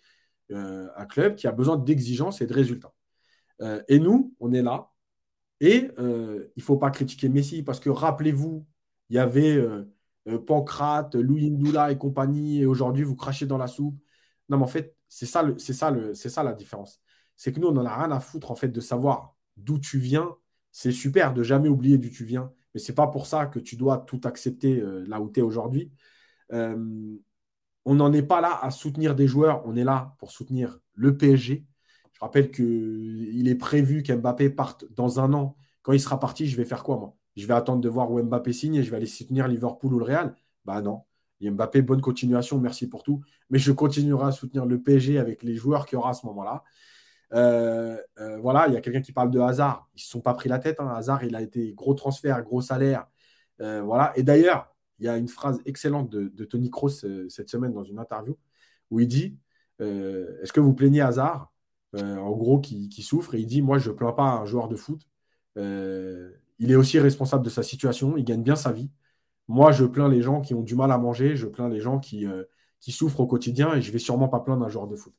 euh, 0.52 0.88
un 0.96 1.06
club 1.06 1.36
qui 1.36 1.48
a 1.48 1.52
besoin 1.52 1.78
d'exigence 1.78 2.42
et 2.42 2.48
de 2.48 2.54
résultats. 2.54 2.94
Euh, 3.62 3.84
et 3.88 4.00
nous, 4.00 4.36
on 4.40 4.52
est 4.54 4.62
là. 4.62 4.92
Et 5.60 5.92
euh, 6.00 6.52
il 6.56 6.60
ne 6.60 6.64
faut 6.64 6.78
pas 6.78 6.92
critiquer 6.92 7.30
Messi 7.30 7.64
parce 7.64 7.80
que 7.80 7.90
rappelez-vous, 7.90 8.66
il 9.10 9.16
y 9.16 9.20
avait 9.20 9.62
Pancrate, 10.48 11.16
Louis 11.16 11.50
Ndoula 11.52 11.92
et 11.92 11.98
compagnie, 11.98 12.62
et 12.62 12.66
aujourd'hui 12.66 13.04
vous 13.04 13.16
crachez 13.16 13.46
dans 13.46 13.58
la 13.58 13.68
soupe. 13.68 14.00
Non, 14.50 14.58
mais 14.58 14.64
en 14.64 14.68
fait, 14.68 14.96
c'est 15.08 15.26
ça, 15.26 15.46
c'est 15.58 15.74
ça, 15.74 15.96
c'est 16.14 16.30
ça 16.30 16.44
la 16.44 16.54
différence. 16.54 17.02
C'est 17.36 17.52
que 17.52 17.60
nous, 17.60 17.68
on 17.68 17.74
n'en 17.74 17.86
a 17.86 17.96
rien 17.96 18.12
à 18.12 18.20
foutre 18.20 18.52
en 18.52 18.56
fait 18.56 18.70
de 18.70 18.82
savoir 18.82 19.36
d'où 19.58 19.80
tu 19.80 20.00
viens. 20.00 20.36
C'est 20.72 20.92
super 20.92 21.34
de 21.34 21.44
jamais 21.44 21.70
oublier 21.70 21.98
d'où 21.98 22.10
tu 22.10 22.24
viens, 22.24 22.52
mais 22.74 22.80
c'est 22.80 22.94
pas 22.94 23.08
pour 23.08 23.26
ça 23.26 23.48
que 23.48 23.60
tu 23.60 23.76
dois 23.76 23.98
tout 23.98 24.22
accepter 24.24 24.82
là 25.08 25.20
où 25.20 25.30
tu 25.30 25.40
es 25.40 25.44
aujourd'hui 25.44 25.92
on 27.90 27.96
n'en 27.96 28.14
est 28.14 28.22
pas 28.22 28.40
là 28.40 28.60
à 28.62 28.70
soutenir 28.70 29.16
des 29.16 29.26
joueurs, 29.26 29.64
on 29.66 29.76
est 29.76 29.84
là 29.84 30.16
pour 30.20 30.30
soutenir 30.30 30.80
le 30.94 31.18
PSG. 31.18 31.66
Je 32.14 32.20
rappelle 32.20 32.52
qu'il 32.52 33.48
est 33.48 33.56
prévu 33.56 34.04
qu'Mbappé 34.04 34.52
parte 34.52 34.86
dans 34.94 35.20
un 35.20 35.34
an. 35.34 35.56
Quand 35.82 35.94
il 35.94 36.00
sera 36.00 36.20
parti, 36.20 36.46
je 36.48 36.56
vais 36.56 36.66
faire 36.66 36.84
quoi, 36.84 36.98
moi? 36.98 37.16
Je 37.36 37.48
vais 37.48 37.56
attendre 37.56 37.82
de 37.82 37.90
voir 37.90 38.12
où 38.12 38.22
Mbappé 38.22 38.54
signe 38.54 38.76
et 38.76 38.84
je 38.84 38.92
vais 38.92 38.98
aller 38.98 39.08
soutenir 39.08 39.48
Liverpool 39.48 39.92
ou 39.96 39.98
le 39.98 40.06
Real? 40.06 40.36
Bah 40.66 40.84
non. 40.84 41.02
Mbappé, 41.42 41.82
bonne 41.82 42.02
continuation, 42.02 42.60
merci 42.60 42.88
pour 42.88 43.02
tout. 43.02 43.22
Mais 43.50 43.58
je 43.58 43.72
continuerai 43.72 44.28
à 44.28 44.32
soutenir 44.32 44.68
le 44.68 44.80
PSG 44.80 45.18
avec 45.18 45.42
les 45.42 45.56
joueurs 45.56 45.88
qu'il 45.88 45.96
y 45.96 46.00
aura 46.00 46.12
à 46.12 46.14
ce 46.14 46.28
moment-là. 46.28 46.64
Euh, 47.34 47.98
euh, 48.20 48.38
voilà, 48.38 48.68
il 48.68 48.76
y 48.76 48.78
a 48.78 48.82
quelqu'un 48.82 49.02
qui 49.02 49.14
parle 49.14 49.32
de 49.32 49.40
Hazard. 49.40 49.90
Ils 49.96 49.98
ne 49.98 50.02
se 50.02 50.10
sont 50.10 50.22
pas 50.22 50.36
pris 50.36 50.48
la 50.48 50.60
tête. 50.60 50.80
Hein. 50.80 50.94
Hazard, 50.96 51.24
il 51.24 51.36
a 51.36 51.42
été 51.42 51.74
gros 51.74 51.96
transfert, 51.96 52.44
gros 52.44 52.62
salaire. 52.62 53.08
Euh, 53.62 53.82
voilà. 53.82 54.14
Et 54.16 54.22
d'ailleurs, 54.22 54.76
il 55.00 55.06
y 55.06 55.10
a 55.10 55.18
une 55.18 55.28
phrase 55.28 55.62
excellente 55.66 56.10
de, 56.10 56.46
Tony 56.46 56.70
Kroos 56.70 57.06
euh, 57.06 57.28
cette 57.30 57.50
semaine 57.50 57.74
dans 57.74 57.84
une 57.84 58.00
interview 58.00 58.38
où 58.92 59.00
il 59.00 59.08
dit 59.08 59.38
euh, 59.82 60.42
Est-ce 60.42 60.54
que 60.54 60.60
vous 60.60 60.74
plaignez 60.74 61.02
Hazard? 61.02 61.52
Euh, 61.96 62.18
En 62.18 62.32
gros, 62.32 62.60
qui, 62.60 62.90
souffre. 63.02 63.36
Et 63.36 63.40
il 63.40 63.46
dit 63.46 63.62
Moi, 63.62 63.78
je 63.78 63.90
ne 63.90 63.96
plains 63.96 64.12
pas 64.12 64.24
un 64.24 64.46
joueur 64.46 64.68
de 64.68 64.76
foot. 64.76 65.02
il 65.56 66.72
est 66.72 66.76
aussi 66.76 67.00
responsable 67.00 67.44
de 67.44 67.50
sa 67.50 67.64
situation. 67.64 68.18
Il 68.18 68.26
gagne 68.26 68.44
bien 68.44 68.56
sa 68.56 68.72
vie. 68.72 68.92
Moi, 69.48 69.72
je 69.72 69.86
plains 69.86 70.10
les 70.10 70.22
gens 70.22 70.42
qui 70.42 70.54
ont 70.54 70.62
du 70.62 70.76
mal 70.76 70.92
à 70.92 70.98
manger. 70.98 71.36
Je 71.36 71.48
plains 71.48 71.70
les 71.70 71.80
gens 71.80 72.00
qui, 72.00 72.26
qui 72.82 72.92
souffrent 72.92 73.22
au 73.22 73.28
quotidien. 73.28 73.74
Et 73.76 73.82
je 73.82 73.88
ne 73.88 73.94
vais 73.94 74.00
sûrement 74.00 74.28
pas 74.28 74.42
plaindre 74.42 74.66
un 74.66 74.70
joueur 74.70 74.88
de 74.88 74.96
foot. 74.96 75.14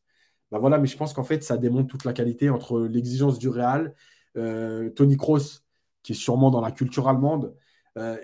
Ben 0.51 0.59
voilà, 0.59 0.78
mais 0.78 0.89
je 0.89 0.97
pense 0.97 1.12
qu'en 1.15 1.24
fait, 1.24 1.43
ça 1.44 1.57
démontre 1.57 1.89
toute 1.89 2.05
la 2.05 2.12
qualité 2.12 2.51
entre 2.51 2.81
l'exigence 2.81 3.39
du 3.39 3.48
Real, 3.48 3.94
Tony 4.35 5.16
Kroos, 5.16 5.62
qui 6.02 6.12
est 6.12 6.15
sûrement 6.15 6.51
dans 6.51 6.61
la 6.61 6.73
culture 6.73 7.09
allemande. 7.09 7.55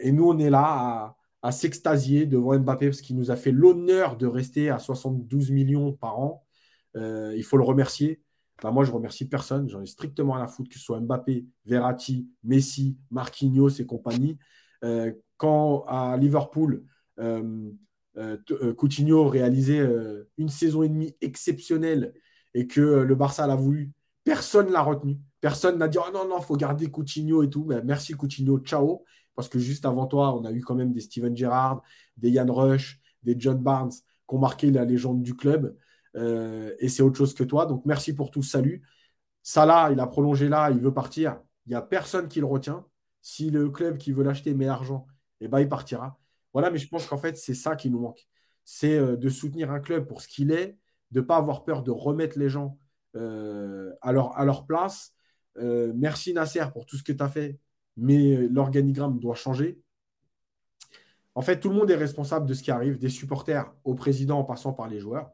et 0.00 0.12
nous, 0.12 0.28
on 0.28 0.38
est 0.38 0.50
là 0.50 0.64
à, 0.64 1.16
à 1.46 1.52
s'extasier 1.52 2.26
devant 2.26 2.58
Mbappé 2.58 2.88
parce 2.88 3.00
qu'il 3.00 3.16
nous 3.16 3.30
a 3.30 3.36
fait 3.36 3.52
l'honneur 3.52 4.16
de 4.16 4.26
rester 4.26 4.68
à 4.70 4.78
72 4.78 5.50
millions 5.50 5.92
par 5.92 6.18
an. 6.18 6.44
il 6.94 7.44
faut 7.44 7.56
le 7.56 7.64
remercier. 7.64 8.20
Bah, 8.62 8.70
moi, 8.70 8.84
je 8.84 8.90
remercie 8.90 9.28
personne. 9.28 9.68
J'en 9.68 9.82
ai 9.82 9.86
strictement 9.86 10.34
à 10.34 10.38
la 10.38 10.46
foutre, 10.46 10.70
que 10.70 10.78
ce 10.78 10.84
soit 10.84 11.00
Mbappé, 11.00 11.46
Verratti, 11.66 12.28
Messi, 12.42 12.96
Marquinhos 13.10 13.68
et 13.80 13.86
compagnie. 13.86 14.38
Euh, 14.84 15.12
quand 15.36 15.84
à 15.86 16.16
Liverpool, 16.16 16.84
euh, 17.18 17.70
euh, 18.16 18.74
Coutinho 18.74 19.28
réalisait 19.28 19.86
une 20.38 20.48
saison 20.48 20.82
et 20.82 20.88
demie 20.88 21.14
exceptionnelle 21.20 22.14
et 22.54 22.66
que 22.66 22.80
le 22.80 23.14
Barça 23.14 23.46
l'a 23.46 23.56
voulu, 23.56 23.92
personne 24.24 24.68
ne 24.68 24.72
l'a 24.72 24.82
retenu. 24.82 25.18
Personne 25.42 25.78
n'a 25.78 25.88
dit 25.88 25.98
oh 25.98 26.10
non, 26.12 26.26
non, 26.26 26.38
il 26.38 26.44
faut 26.44 26.56
garder 26.56 26.90
Coutinho 26.90 27.42
et 27.42 27.50
tout. 27.50 27.64
Mais 27.66 27.82
merci 27.82 28.14
Coutinho, 28.14 28.58
ciao. 28.60 29.04
Parce 29.36 29.48
que 29.48 29.58
juste 29.58 29.84
avant 29.84 30.06
toi, 30.06 30.34
on 30.34 30.44
a 30.44 30.50
eu 30.50 30.62
quand 30.62 30.74
même 30.74 30.92
des 30.92 31.00
Steven 31.00 31.36
Gerrard, 31.36 31.82
des 32.16 32.30
Ian 32.30 32.52
Rush, 32.52 33.00
des 33.22 33.36
John 33.38 33.58
Barnes 33.58 33.92
qui 33.92 34.34
ont 34.34 34.38
marqué 34.38 34.70
la 34.70 34.84
légende 34.84 35.22
du 35.22 35.36
club. 35.36 35.76
Euh, 36.16 36.74
et 36.78 36.88
c'est 36.88 37.02
autre 37.02 37.18
chose 37.18 37.34
que 37.34 37.44
toi. 37.44 37.66
Donc 37.66 37.84
merci 37.84 38.14
pour 38.14 38.30
tout. 38.30 38.42
Salut. 38.42 38.82
Salah, 39.42 39.90
il 39.92 40.00
a 40.00 40.06
prolongé 40.06 40.48
là, 40.48 40.70
il 40.70 40.78
veut 40.78 40.94
partir. 40.94 41.38
Il 41.66 41.70
n'y 41.70 41.74
a 41.76 41.82
personne 41.82 42.28
qui 42.28 42.40
le 42.40 42.46
retient. 42.46 42.86
Si 43.22 43.50
le 43.50 43.70
club 43.70 43.98
qui 43.98 44.12
veut 44.12 44.24
l'acheter 44.24 44.54
met 44.54 44.66
l'argent, 44.66 45.06
eh 45.40 45.48
ben, 45.48 45.60
il 45.60 45.68
partira. 45.68 46.18
Voilà, 46.52 46.70
mais 46.70 46.78
je 46.78 46.88
pense 46.88 47.06
qu'en 47.06 47.18
fait, 47.18 47.36
c'est 47.36 47.54
ça 47.54 47.76
qui 47.76 47.90
nous 47.90 48.00
manque. 48.00 48.26
C'est 48.64 48.96
euh, 48.96 49.16
de 49.16 49.28
soutenir 49.28 49.70
un 49.70 49.80
club 49.80 50.06
pour 50.06 50.22
ce 50.22 50.28
qu'il 50.28 50.50
est, 50.50 50.78
de 51.10 51.20
ne 51.20 51.26
pas 51.26 51.36
avoir 51.36 51.64
peur 51.64 51.82
de 51.82 51.90
remettre 51.90 52.38
les 52.38 52.48
gens 52.48 52.78
euh, 53.14 53.92
à, 54.00 54.12
leur, 54.12 54.36
à, 54.38 54.44
leur, 54.44 54.66
place. 54.66 55.12
merci 55.56 56.32
Nasser 56.32 56.64
pour 56.72 56.86
tout 56.86 56.96
ce 56.96 57.02
que 57.02 57.12
tu 57.12 57.22
as 57.22 57.28
fait, 57.28 57.58
mais 57.96 58.48
l'organigramme 58.48 59.18
doit 59.18 59.34
changer. 59.34 59.80
En 61.34 61.42
fait, 61.42 61.60
tout 61.60 61.68
le 61.68 61.76
monde 61.76 61.90
est 61.90 61.96
responsable 61.96 62.46
de 62.46 62.54
ce 62.54 62.62
qui 62.62 62.70
arrive, 62.70 62.98
des 62.98 63.10
supporters 63.10 63.72
au 63.84 63.94
président 63.94 64.38
en 64.38 64.44
passant 64.44 64.72
par 64.72 64.88
les 64.88 65.00
joueurs. 65.00 65.30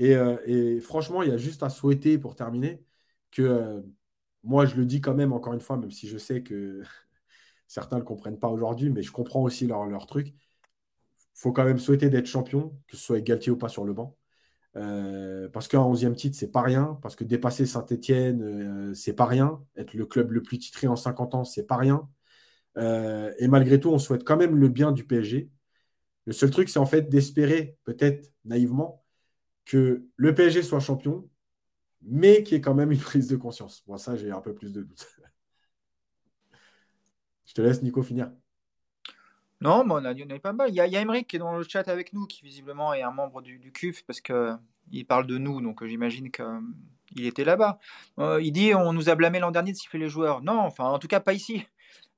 Euh, 0.00 0.38
et, 0.46 0.80
franchement, 0.80 1.22
il 1.22 1.30
y 1.30 1.32
a 1.32 1.36
juste 1.36 1.62
à 1.62 1.70
souhaiter 1.70 2.18
pour 2.18 2.36
terminer 2.36 2.84
que 3.30 3.42
euh, 3.42 3.82
moi, 4.44 4.66
je 4.66 4.76
le 4.76 4.86
dis 4.86 5.00
quand 5.00 5.14
même 5.14 5.32
encore 5.32 5.54
une 5.54 5.60
fois, 5.60 5.76
même 5.76 5.90
si 5.90 6.08
je 6.08 6.18
sais 6.18 6.42
que 6.42 6.82
certains 7.68 7.96
ne 7.96 8.00
le 8.02 8.06
comprennent 8.06 8.38
pas 8.38 8.48
aujourd'hui, 8.48 8.90
mais 8.90 9.02
je 9.02 9.12
comprends 9.12 9.42
aussi 9.42 9.66
leur, 9.66 9.86
leur 9.86 10.06
truc. 10.06 10.28
Il 10.28 10.34
faut 11.40 11.52
quand 11.52 11.64
même 11.64 11.78
souhaiter 11.78 12.10
d'être 12.10 12.26
champion, 12.26 12.70
que 12.88 12.96
ce 12.96 13.02
soit 13.04 13.20
Galtier 13.20 13.52
ou 13.52 13.56
pas 13.56 13.68
sur 13.68 13.84
le 13.84 13.92
banc. 13.94 14.17
Euh, 14.76 15.48
parce 15.48 15.66
qu'un 15.68 15.80
11e 15.80 16.14
titre, 16.14 16.36
c'est 16.38 16.50
pas 16.52 16.62
rien. 16.62 16.98
Parce 17.02 17.16
que 17.16 17.24
dépasser 17.24 17.66
Saint-Etienne, 17.66 18.94
c'est 18.94 19.14
pas 19.14 19.26
rien. 19.26 19.62
Être 19.76 19.94
le 19.94 20.06
club 20.06 20.32
le 20.32 20.42
plus 20.42 20.58
titré 20.58 20.86
en 20.88 20.96
50 20.96 21.34
ans, 21.34 21.44
c'est 21.44 21.66
pas 21.66 21.76
rien. 21.76 22.08
et 22.76 23.48
malgré 23.48 23.80
tout, 23.80 23.90
on 23.90 23.98
souhaite 23.98 24.24
quand 24.24 24.36
même 24.36 24.56
le 24.56 24.68
bien 24.68 24.92
du 24.92 25.04
PSG. 25.04 25.50
Le 26.26 26.32
seul 26.32 26.50
truc, 26.50 26.68
c'est 26.68 26.78
en 26.78 26.86
fait 26.86 27.08
d'espérer, 27.08 27.76
peut-être 27.84 28.32
naïvement, 28.44 29.04
que 29.66 30.06
le 30.16 30.34
PSG 30.34 30.62
soit 30.62 30.80
champion, 30.80 31.28
mais 32.02 32.42
qu'il 32.42 32.54
y 32.54 32.58
ait 32.58 32.60
quand 32.60 32.74
même 32.74 32.92
une 32.92 32.98
prise 33.00 33.28
de 33.28 33.36
conscience. 33.36 33.82
Moi, 33.86 33.98
ça, 33.98 34.16
j'ai 34.16 34.30
un 34.30 34.40
peu 34.40 34.54
plus 34.54 34.72
de 34.72 34.82
doutes. 34.82 35.06
Je 37.46 37.54
te 37.54 37.62
laisse, 37.62 37.82
Nico, 37.82 38.02
finir. 38.02 38.30
Non, 39.60 39.84
mais 39.84 39.94
on 39.94 40.04
a, 40.04 40.14
on 40.14 40.36
a 40.36 40.38
pas 40.38 40.52
mal. 40.52 40.70
Il 40.70 40.74
y, 40.74 40.80
a, 40.80 40.86
il 40.86 41.24
qui 41.26 41.36
est 41.36 41.38
dans 41.38 41.56
le 41.56 41.64
chat 41.64 41.88
avec 41.88 42.12
nous, 42.12 42.26
qui 42.26 42.42
visiblement 42.44 42.94
est 42.94 43.02
un 43.02 43.10
membre 43.10 43.42
du, 43.42 43.72
CUF, 43.72 44.04
parce 44.04 44.20
qu'il 44.20 45.06
parle 45.06 45.26
de 45.26 45.38
nous, 45.38 45.60
donc 45.60 45.84
j'imagine 45.84 46.30
qu'il 46.30 47.24
était 47.24 47.44
là-bas. 47.44 47.78
Euh, 48.18 48.40
il 48.40 48.52
dit 48.52 48.74
on 48.74 48.92
nous 48.92 49.08
a 49.08 49.14
blâmé 49.14 49.40
l'an 49.40 49.50
dernier 49.50 49.72
de 49.72 49.76
siffler 49.76 50.00
les 50.00 50.08
joueurs. 50.08 50.42
Non, 50.42 50.60
enfin, 50.60 50.84
en 50.84 50.98
tout 50.98 51.08
cas, 51.08 51.20
pas 51.20 51.32
ici. 51.32 51.66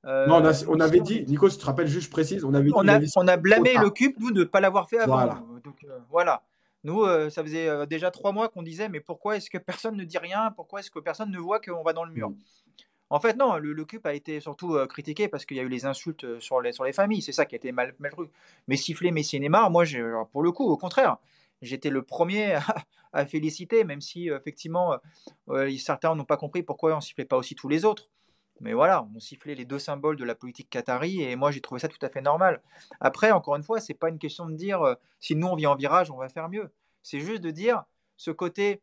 Euh, 0.05 0.25
non, 0.25 0.41
on, 0.67 0.79
avait 0.79 0.99
dit, 0.99 1.23
Nico, 1.27 1.47
si 1.49 1.57
tu 1.57 1.61
te 1.61 1.65
rappelles, 1.67 1.87
juste 1.87 2.11
précise, 2.11 2.43
on 2.43 2.53
avait 2.53 2.69
dit, 2.69 2.73
on, 2.75 3.27
a, 3.27 3.37
blâmé 3.37 3.75
le 3.79 3.89
CUP, 3.91 4.19
nous, 4.19 4.31
de 4.31 4.39
ne 4.39 4.45
pas 4.45 4.59
l'avoir 4.59 4.89
fait 4.89 4.97
avant. 4.97 5.13
Voilà. 5.13 5.43
Donc, 5.63 5.83
euh, 5.83 5.99
voilà. 6.09 6.43
Nous, 6.83 7.03
euh, 7.03 7.29
ça 7.29 7.43
faisait 7.43 7.67
euh, 7.67 7.85
déjà 7.85 8.09
trois 8.09 8.31
mois 8.31 8.49
qu'on 8.49 8.63
disait, 8.63 8.89
mais 8.89 8.99
pourquoi 8.99 9.37
est-ce 9.37 9.49
que 9.49 9.59
personne 9.59 9.95
ne 9.95 10.03
dit 10.03 10.17
rien? 10.17 10.51
Pourquoi 10.55 10.79
est-ce 10.79 10.89
que 10.89 10.99
personne 10.99 11.29
ne 11.29 11.37
voit 11.37 11.59
qu'on 11.59 11.83
va 11.83 11.93
dans 11.93 12.03
le 12.03 12.11
mur? 12.11 12.29
Mmh. 12.29 12.37
En 13.11 13.19
fait, 13.19 13.35
non, 13.35 13.57
le, 13.57 13.73
le 13.73 13.85
a 14.05 14.13
été 14.13 14.39
surtout 14.39 14.75
euh, 14.75 14.87
critiqué 14.87 15.27
parce 15.27 15.45
qu'il 15.45 15.57
y 15.57 15.59
a 15.59 15.63
eu 15.63 15.69
les 15.69 15.85
insultes 15.85 16.39
sur 16.39 16.61
les, 16.61 16.71
sur 16.71 16.85
les 16.85 16.93
familles. 16.93 17.21
C'est 17.21 17.33
ça 17.33 17.45
qui 17.45 17.55
a 17.55 17.57
été 17.57 17.71
mal, 17.71 17.93
mal 17.99 18.11
Mais 18.67 18.77
siffler 18.77 19.11
Messi 19.11 19.35
et 19.35 19.39
Neymar, 19.39 19.69
moi, 19.69 19.83
pour 20.31 20.41
le 20.41 20.51
coup, 20.51 20.65
au 20.65 20.77
contraire, 20.77 21.17
j'étais 21.61 21.89
le 21.89 22.01
premier 22.03 22.57
à, 23.13 23.25
féliciter, 23.25 23.83
même 23.83 24.01
si 24.01 24.29
effectivement, 24.29 24.95
certains 25.77 26.15
n'ont 26.15 26.25
pas 26.25 26.37
compris 26.37 26.63
pourquoi 26.63 26.95
on 26.95 27.01
sifflait 27.01 27.25
pas 27.25 27.37
aussi 27.37 27.53
tous 27.53 27.67
les 27.67 27.85
autres. 27.85 28.09
Mais 28.61 28.73
voilà, 28.73 29.07
on 29.15 29.19
sifflait 29.19 29.55
les 29.55 29.65
deux 29.65 29.79
symboles 29.79 30.17
de 30.17 30.23
la 30.23 30.35
politique 30.35 30.69
qatari 30.69 31.23
et 31.23 31.35
moi 31.35 31.49
j'ai 31.49 31.61
trouvé 31.61 31.81
ça 31.81 31.87
tout 31.87 31.97
à 32.03 32.09
fait 32.09 32.21
normal. 32.21 32.61
Après, 32.99 33.31
encore 33.31 33.55
une 33.55 33.63
fois, 33.63 33.79
c'est 33.79 33.95
pas 33.95 34.09
une 34.09 34.19
question 34.19 34.45
de 34.45 34.53
dire 34.53 34.83
euh, 34.83 34.93
si 35.19 35.35
nous 35.35 35.47
on 35.47 35.55
vient 35.55 35.71
en 35.71 35.75
virage, 35.75 36.11
on 36.11 36.17
va 36.17 36.29
faire 36.29 36.47
mieux. 36.47 36.71
C'est 37.01 37.19
juste 37.19 37.41
de 37.41 37.49
dire 37.49 37.83
ce 38.17 38.29
côté, 38.29 38.81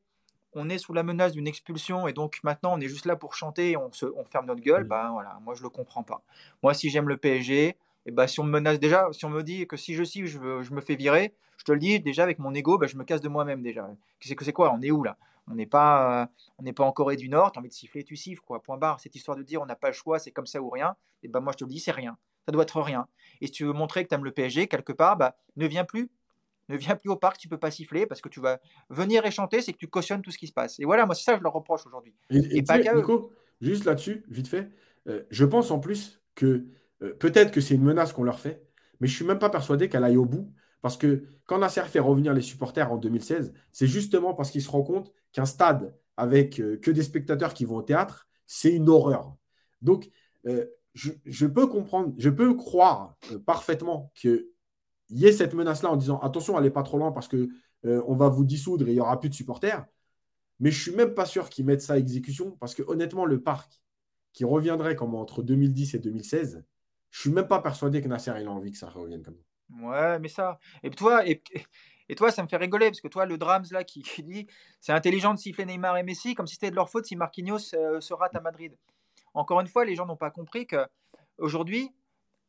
on 0.55 0.69
est 0.69 0.79
sous 0.79 0.93
la 0.93 1.03
menace 1.03 1.33
d'une 1.33 1.47
expulsion 1.47 2.09
et 2.09 2.12
donc 2.12 2.41
maintenant 2.43 2.75
on 2.75 2.81
est 2.81 2.89
juste 2.89 3.07
là 3.07 3.16
pour 3.16 3.35
chanter 3.35 3.73
et 3.73 3.77
on, 3.77 3.93
se, 3.93 4.07
on 4.07 4.25
ferme 4.25 4.47
notre 4.47 4.62
gueule. 4.62 4.85
Ben 4.85 5.11
voilà, 5.11 5.39
moi 5.43 5.55
je 5.55 5.62
le 5.62 5.69
comprends 5.69 6.03
pas. 6.03 6.23
Moi 6.62 6.75
si 6.75 6.91
j'aime 6.91 7.09
le 7.09 7.16
PSG, 7.16 7.77
et 8.09 8.11
eh 8.11 8.15
ben, 8.15 8.27
si 8.27 8.41
on 8.41 8.45
me 8.45 8.51
menace 8.51 8.81
déjà, 8.81 9.09
si 9.12 9.27
on 9.27 9.29
me 9.29 9.43
dit 9.43 9.66
que 9.66 9.77
si 9.77 9.95
je 9.95 10.03
siffle, 10.03 10.29
je, 10.29 10.62
je 10.62 10.73
me 10.73 10.81
fais 10.81 10.97
virer, 10.97 11.35
je 11.59 11.65
te 11.65 11.73
le 11.73 11.79
dis 11.79 12.01
déjà 12.01 12.23
avec 12.23 12.39
mon 12.39 12.55
ego, 12.55 12.79
ben, 12.79 12.89
je 12.89 12.97
me 12.97 13.05
casse 13.05 13.20
de 13.20 13.29
moi-même 13.29 13.61
déjà. 13.61 13.87
C'est 14.20 14.35
que 14.35 14.47
c'est 14.47 14.53
quoi? 14.55 14.73
On 14.73 14.81
est 14.81 14.91
où 14.91 15.03
là? 15.03 15.19
On 15.51 15.55
n'est 15.55 15.66
pas, 15.66 16.31
on 16.59 16.62
n'est 16.62 16.73
pas 16.73 16.85
en 16.85 16.93
Corée 16.93 17.16
du 17.16 17.29
Nord. 17.29 17.53
Tu 17.53 17.59
as 17.59 17.61
envie 17.61 17.69
de 17.69 17.75
siffler, 17.75 18.05
tu 18.05 18.16
siffles, 18.16 18.41
quoi. 18.41 18.62
Point 18.62 18.79
barre. 18.79 19.01
Cette 19.01 19.15
histoire 19.15 19.37
de 19.37 19.43
dire 19.43 19.61
on 19.61 19.66
n'a 19.66 19.77
pas 19.77 19.89
le 19.89 19.95
choix, 19.95 20.19
c'est 20.19 20.31
comme 20.31 20.47
ça 20.47 20.61
ou 20.62 20.70
rien. 20.70 20.97
Et 21.23 21.27
eh 21.27 21.29
ben 21.29 21.41
moi 21.41 21.53
je 21.53 21.59
te 21.59 21.65
le 21.65 21.70
dis, 21.70 21.81
c'est 21.81 21.91
rien. 21.91 22.16
Ça 22.47 22.53
doit 22.53 22.62
être 22.62 22.81
rien. 22.81 23.09
Et 23.43 23.47
si 23.47 23.53
tu 23.53 23.65
veux 23.65 23.75
montrer 23.75 24.05
que 24.05 24.09
tu 24.09 24.15
aimes 24.15 24.25
le 24.25 24.33
PSG 24.33 24.69
quelque 24.69 24.93
part, 24.93 25.19
bah, 25.19 25.37
ne 25.57 25.66
viens 25.66 25.85
plus. 25.85 26.11
Ne 26.69 26.77
viens 26.77 26.97
plus 26.97 27.11
au 27.11 27.16
parc, 27.16 27.39
tu 27.39 27.49
peux 27.49 27.59
pas 27.59 27.70
siffler 27.70 28.07
parce 28.07 28.20
que 28.20 28.28
tu 28.28 28.40
vas 28.40 28.61
venir 28.90 29.24
et 29.24 29.31
chanter, 29.31 29.62
c'est 29.62 29.73
que 29.73 29.78
tu 29.78 29.89
cautionnes 29.89 30.23
tout 30.23 30.31
ce 30.31 30.39
qui 30.39 30.47
se 30.47 30.53
passe. 30.53 30.78
Et 30.78 30.85
voilà, 30.85 31.07
moi 31.07 31.15
c'est 31.15 31.24
ça 31.24 31.32
que 31.32 31.39
je 31.39 31.43
leur 31.43 31.53
reproche 31.55 31.86
aujourd'hui. 31.86 32.15
Et, 32.31 32.62
pas 32.62 32.78
Nico, 32.78 33.32
juste 33.61 33.85
là-dessus, 33.85 34.24
vite 34.28 34.49
fait, 34.49 34.70
euh, 35.09 35.23
je 35.31 35.45
pense 35.45 35.70
en 35.70 35.78
plus 35.78 36.20
que 36.35 36.66
euh, 37.03 37.15
peut-être 37.15 37.51
que 37.51 37.61
c'est 37.61 37.74
une 37.74 37.85
menace 37.85 38.12
qu'on 38.12 38.24
leur 38.24 38.39
fait, 38.39 38.62
mais 39.01 39.09
je 39.09 39.15
suis 39.15 39.24
même 39.24 39.39
pas 39.39 39.51
persuadé 39.51 39.89
qu'elle 39.89 40.05
aille 40.05 40.16
au 40.16 40.27
bout. 40.27 40.53
Parce 40.81 40.97
que 40.97 41.24
quand 41.47 41.59
Nasser 41.59 41.82
fait 41.82 41.99
revenir 41.99 42.32
les 42.32 42.43
supporters 42.43 42.93
en 42.93 42.99
2016, 42.99 43.53
c'est 43.73 43.89
justement 43.89 44.32
parce 44.35 44.53
qu'il 44.53 44.62
se 44.62 44.70
rend 44.70 44.82
compte 44.82 45.12
qu'un 45.32 45.45
stade 45.45 45.97
avec 46.16 46.61
euh, 46.61 46.77
que 46.77 46.90
des 46.90 47.03
spectateurs 47.03 47.53
qui 47.53 47.65
vont 47.65 47.77
au 47.77 47.82
théâtre, 47.82 48.28
c'est 48.47 48.73
une 48.73 48.89
horreur. 48.89 49.35
Donc, 49.82 50.11
je, 50.95 51.47
peux 51.47 51.66
comprendre, 51.66 52.15
je 52.16 52.31
peux 52.31 52.55
croire 52.55 53.16
parfaitement 53.45 54.11
qu'il 54.15 54.47
y 55.10 55.26
ait 55.26 55.32
cette 55.32 55.55
menace-là 55.55 55.90
en 55.90 55.97
disant 55.97 56.18
attention, 56.20 56.56
allez 56.56 56.70
pas 56.70 56.82
trop 56.82 56.98
loin 56.98 57.12
parce 57.12 57.28
que 57.28 57.48
on 57.85 58.14
va 58.14 58.28
vous 58.28 58.44
dissoudre 58.44 58.89
et 58.89 58.90
il 58.90 58.94
n'y 58.94 59.01
aura 59.01 59.20
plus 59.20 59.28
de 59.28 59.35
supporters. 59.35 59.86
Mais 60.60 60.70
je 60.70 60.82
suis 60.82 60.93
même 60.93 61.14
pas 61.14 61.26
sûr 61.26 61.48
qu'ils 61.48 61.64
mettent 61.64 61.82
ça 61.82 61.94
à 61.94 61.98
exécution 61.98 62.52
parce 62.59 62.74
que 62.74 62.82
honnêtement, 62.86 63.24
le 63.24 63.40
parc 63.40 63.80
qui 64.32 64.44
reviendrait 64.44 64.97
comme 64.97 65.14
entre 65.14 65.43
2010 65.43 65.94
et 65.94 65.98
2016, 65.98 66.64
je 67.10 67.20
suis 67.20 67.30
même 67.30 67.47
pas 67.47 67.60
persuadé 67.60 68.01
que 68.01 68.09
Nasser 68.09 68.30
ait 68.30 68.47
envie 68.47 68.72
que 68.72 68.78
ça 68.78 68.89
revienne 68.89 69.22
comme 69.22 69.36
ça. 69.36 69.44
Ouais, 69.82 70.18
mais 70.18 70.28
ça. 70.28 70.59
Et 70.82 70.90
toi, 70.90 71.26
et, 71.26 71.43
et 72.09 72.14
toi, 72.14 72.30
ça 72.30 72.43
me 72.43 72.48
fait 72.48 72.56
rigoler 72.56 72.86
parce 72.86 73.01
que 73.01 73.09
toi, 73.09 73.26
le 73.26 73.39
Drams 73.39 73.66
là 73.70 73.85
qui, 73.85 74.02
dit 74.22 74.47
c'est 74.80 74.93
intelligent 74.93 75.35
de 75.35 75.39
siffler 75.39 75.64
Neymar 75.64 75.97
et 75.98 76.02
Messi 76.02 76.35
comme 76.35 76.47
si 76.47 76.55
c'était 76.55 76.70
de 76.70 76.76
leur 76.76 76.90
faute 76.90 77.06
si 77.06 77.16
Marquinhos 77.16 77.74
euh, 77.74 78.01
se 78.01 78.14
rate 78.14 78.35
à 78.35 78.40
Madrid. 78.40 78.76
Encore 79.35 79.60
une 79.60 79.68
fois, 79.68 79.85
les 79.85 79.94
gens 79.94 80.06
n'ont 80.06 80.16
pas 80.16 80.30
compris 80.30 80.66
que 80.66 80.86
aujourd'hui, 81.39 81.93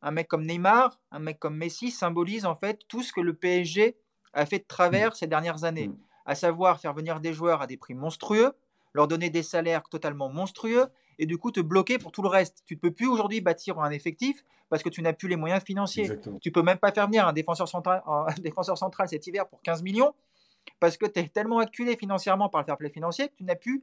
un 0.02 0.10
mec 0.10 0.28
comme 0.28 0.46
Neymar, 0.46 0.98
un 1.10 1.18
mec 1.18 1.38
comme 1.38 1.56
Messi 1.56 1.90
symbolise 1.90 2.46
en 2.46 2.56
fait 2.56 2.80
tout 2.88 3.02
ce 3.02 3.12
que 3.12 3.20
le 3.20 3.34
PSG 3.34 3.96
a 4.32 4.46
fait 4.46 4.60
de 4.60 4.66
travers 4.66 5.16
ces 5.16 5.26
dernières 5.26 5.64
années, 5.64 5.88
mm. 5.88 5.98
à 6.26 6.34
savoir 6.34 6.80
faire 6.80 6.94
venir 6.94 7.20
des 7.20 7.32
joueurs 7.32 7.62
à 7.62 7.66
des 7.66 7.76
prix 7.76 7.94
monstrueux, 7.94 8.52
leur 8.94 9.08
donner 9.08 9.30
des 9.30 9.42
salaires 9.42 9.82
totalement 9.88 10.28
monstrueux 10.28 10.86
et 11.18 11.26
du 11.26 11.36
coup 11.36 11.50
te 11.50 11.60
bloquer 11.60 11.98
pour 11.98 12.12
tout 12.12 12.22
le 12.22 12.28
reste. 12.28 12.62
Tu 12.66 12.74
ne 12.74 12.80
peux 12.80 12.90
plus 12.90 13.06
aujourd'hui 13.06 13.40
bâtir 13.40 13.78
un 13.78 13.90
effectif 13.90 14.44
parce 14.68 14.82
que 14.82 14.88
tu 14.88 15.02
n'as 15.02 15.12
plus 15.12 15.28
les 15.28 15.36
moyens 15.36 15.62
financiers. 15.62 16.08
Tu 16.20 16.30
Tu 16.40 16.52
peux 16.52 16.62
même 16.62 16.78
pas 16.78 16.92
faire 16.92 17.06
venir 17.06 17.26
un 17.26 17.32
défenseur 17.32 17.68
central, 17.68 18.02
un 18.06 18.34
défenseur 18.40 18.78
central 18.78 19.08
cet 19.08 19.26
hiver 19.26 19.46
pour 19.48 19.60
15 19.62 19.82
millions 19.82 20.14
parce 20.78 20.96
que 20.96 21.06
tu 21.06 21.20
es 21.20 21.28
tellement 21.28 21.58
acculé 21.58 21.96
financièrement 21.96 22.48
par 22.48 22.60
le 22.60 22.66
fair 22.66 22.76
play 22.76 22.90
financier 22.90 23.28
que 23.28 23.34
tu 23.36 23.44
n'as 23.44 23.56
plus 23.56 23.82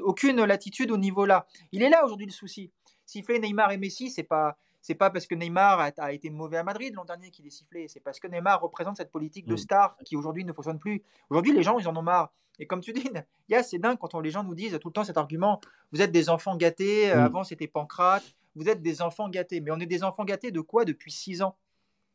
aucune 0.00 0.44
latitude 0.44 0.90
au 0.90 0.96
niveau 0.96 1.26
là. 1.26 1.46
Il 1.72 1.82
est 1.82 1.88
là 1.88 2.04
aujourd'hui 2.04 2.26
le 2.26 2.32
souci. 2.32 2.70
Siffler 3.04 3.38
Neymar 3.38 3.72
et 3.72 3.78
Messi, 3.78 4.10
c'est 4.10 4.24
pas 4.24 4.56
c'est 4.86 4.94
pas 4.94 5.10
parce 5.10 5.26
que 5.26 5.34
Neymar 5.34 5.90
a, 5.98 6.12
été 6.12 6.30
mauvais 6.30 6.58
à 6.58 6.62
Madrid 6.62 6.94
l'an 6.94 7.04
dernier 7.04 7.32
qu'il 7.32 7.44
est 7.44 7.50
sifflé, 7.50 7.88
c'est 7.88 7.98
parce 7.98 8.20
que 8.20 8.28
Neymar 8.28 8.60
représente 8.60 8.96
cette 8.96 9.10
politique 9.10 9.44
de 9.44 9.54
mm. 9.54 9.58
star 9.58 9.96
qui 10.04 10.14
aujourd'hui 10.14 10.44
ne 10.44 10.52
fonctionne 10.52 10.78
plus. 10.78 11.02
Aujourd'hui, 11.28 11.52
les 11.52 11.64
gens, 11.64 11.80
ils 11.80 11.88
en 11.88 11.96
ont 11.96 12.02
marre. 12.02 12.32
Et 12.60 12.68
comme 12.68 12.80
tu 12.80 12.92
dis, 12.92 13.10
c'est 13.64 13.78
dingue 13.78 13.98
quand 13.98 14.14
on, 14.14 14.20
les 14.20 14.30
gens 14.30 14.44
nous 14.44 14.54
disent 14.54 14.78
tout 14.80 14.86
le 14.86 14.92
temps 14.92 15.02
cet 15.02 15.16
argument 15.16 15.60
vous 15.90 16.02
êtes 16.02 16.12
des 16.12 16.30
enfants 16.30 16.56
gâtés, 16.56 17.10
euh, 17.10 17.16
mm. 17.16 17.24
avant 17.24 17.42
c'était 17.42 17.66
Pancrate, 17.66 18.22
vous 18.54 18.68
êtes 18.68 18.80
des 18.80 19.02
enfants 19.02 19.28
gâtés. 19.28 19.60
Mais 19.60 19.72
on 19.72 19.80
est 19.80 19.86
des 19.86 20.04
enfants 20.04 20.24
gâtés 20.24 20.52
de 20.52 20.60
quoi? 20.60 20.84
Depuis 20.84 21.10
6 21.10 21.42
ans 21.42 21.56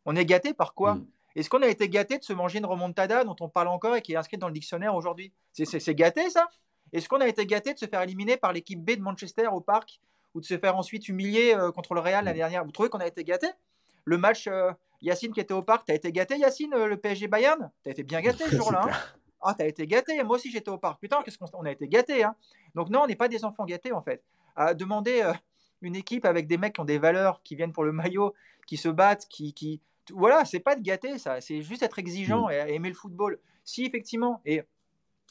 On 0.06 0.16
est 0.16 0.26
gâtés 0.26 0.54
par 0.54 0.74
quoi? 0.74 0.96
Mm. 0.96 1.08
Est-ce 1.36 1.50
qu'on 1.50 1.64
a 1.64 1.68
été 1.68 1.90
gâté 1.90 2.20
de 2.20 2.24
se 2.24 2.32
manger 2.32 2.60
une 2.60 2.66
remontada 2.66 3.26
dont 3.26 3.36
on 3.42 3.50
parle 3.50 3.68
encore 3.68 3.98
et 3.98 4.02
qui 4.02 4.14
est 4.14 4.18
inscrite 4.18 4.40
dans 4.40 4.48
le 4.48 4.54
dictionnaire 4.54 4.96
aujourd'hui? 4.96 5.34
C'est 5.52 5.96
gâté 5.96 6.30
ça? 6.30 6.48
Est-ce 6.94 7.10
qu'on 7.10 7.20
a 7.20 7.28
été 7.28 7.46
gâté 7.46 7.74
de 7.74 7.80
se 7.80 7.86
faire 7.86 8.02
éliminer 8.02 8.38
par 8.38 8.54
l'équipe 8.54 8.82
B 8.82 8.92
de 8.92 9.02
Manchester 9.02 9.48
au 9.48 9.60
parc 9.60 10.00
ou 10.34 10.42
de 10.42 10.46
se 10.46 10.58
faire 10.58 10.78
ensuite 10.78 11.08
humilier 11.08 11.54
euh, 11.56 11.72
contre 11.72 11.94
le 11.94 12.00
Real 12.00 12.26
l'année 12.26 12.38
dernière 12.38 12.64
Vous 12.64 12.72
trouvez 12.72 12.90
qu'on 12.90 13.00
a 13.00 13.08
été 13.08 13.24
gâté? 13.24 13.48
Le 14.06 14.18
match, 14.18 14.48
euh, 14.48 14.72
Yacine 15.02 15.34
qui 15.34 15.40
était 15.40 15.54
au 15.54 15.62
parc, 15.62 15.86
t'as 15.86 15.94
été 15.94 16.12
gâté 16.12 16.38
Yacine, 16.38 16.74
le 16.76 16.98
PSG 16.98 17.28
Bayern? 17.28 17.72
T'as 17.84 17.92
été 17.92 18.04
bien 18.04 18.22
gâté 18.22 18.46
ce 18.46 18.56
jour-là. 18.58 18.86
Hein? 18.88 18.96
ah, 19.42 19.54
t'as 19.58 19.68
été 19.68 19.86
gâté. 19.88 20.22
Moi 20.24 20.38
aussi, 20.38 20.52
j'étais 20.52 20.70
au 20.70 20.78
parc. 20.78 21.00
Putain, 21.00 21.22
qu'est-ce 21.24 21.38
qu'on 21.38 21.66
a 21.66 21.72
été 21.72 21.88
gâté. 21.88 22.24
Hein? 22.24 22.36
Donc, 22.76 22.90
non, 22.90 23.02
on 23.02 23.08
n'est 23.08 23.16
pas 23.16 23.28
des 23.28 23.44
enfants 23.44 23.66
gâtés, 23.66 23.92
en 23.92 24.02
fait. 24.02 24.24
À 24.56 24.74
demander 24.74 25.24
une 25.82 25.96
équipe 25.96 26.26
avec 26.26 26.48
des 26.48 26.58
mecs 26.58 26.74
qui 26.74 26.82
ont 26.82 26.86
des 26.86 27.00
valeurs, 27.00 27.42
qui 27.44 27.56
viennent 27.56 27.74
pour 27.74 27.84
le 27.84 27.92
maillot, 27.92 28.34
qui 28.68 28.78
se 28.78 28.90
battent, 28.90 29.28
qui. 29.28 29.54
qui... 29.54 29.82
Voilà, 30.14 30.46
c'est 30.46 30.60
pas 30.60 30.76
de 30.76 30.82
gâter, 30.82 31.18
ça. 31.18 31.42
C'est 31.42 31.62
juste 31.62 31.84
être 31.84 32.00
exigeant 32.00 32.48
mm. 32.48 32.52
et 32.52 32.76
aimer 32.76 32.90
le 32.90 32.96
football. 32.96 33.40
Si, 33.64 33.86
effectivement, 33.86 34.42
et 34.46 34.64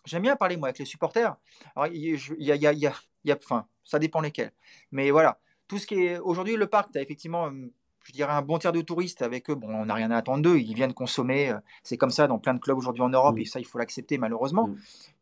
j'aime 0.05 0.23
bien 0.23 0.37
parler, 0.37 0.57
moi, 0.57 0.69
avec 0.69 0.79
les 0.79 0.85
supporters. 0.85 1.37
Alors, 1.77 1.93
il 1.93 2.19
y 2.39 2.87
a, 2.87 2.93
y 3.25 3.33
a 3.33 3.37
enfin, 3.43 3.67
ça 3.85 3.99
dépend 3.99 4.21
lesquels. 4.21 4.53
Mais 4.93 5.11
voilà, 5.11 5.39
tout 5.69 5.79
ce 5.79 5.87
qui 5.87 6.05
est. 6.05 6.19
Aujourd'hui, 6.19 6.57
le 6.57 6.67
parc, 6.67 6.93
tu 6.93 6.99
as 6.99 7.03
effectivement 7.03 7.45
hum, 7.45 7.71
je 8.05 8.13
dirais, 8.13 8.33
un 8.33 8.43
bon 8.43 8.59
tiers 8.59 8.73
de 8.73 8.81
touristes 8.81 9.23
avec 9.23 9.51
eux. 9.51 9.55
Bon, 9.55 9.69
on 9.69 9.87
n'a 9.87 9.95
rien 9.95 10.11
à 10.11 10.17
attendre 10.17 10.43
d'eux, 10.43 10.59
ils 10.59 10.75
viennent 10.75 10.95
consommer. 10.95 11.51
Euh, 11.51 11.59
c'est 11.83 11.97
comme 11.97 12.11
ça 12.11 12.27
dans 12.27 12.39
plein 12.39 12.55
de 12.55 12.61
clubs 12.61 12.77
aujourd'hui 12.77 13.03
en 13.03 13.09
Europe, 13.09 13.39
et 13.39 13.45
ça, 13.45 13.61
il 13.61 13.67
faut 13.67 13.79
l'accepter 13.79 14.19
malheureusement. 14.19 14.71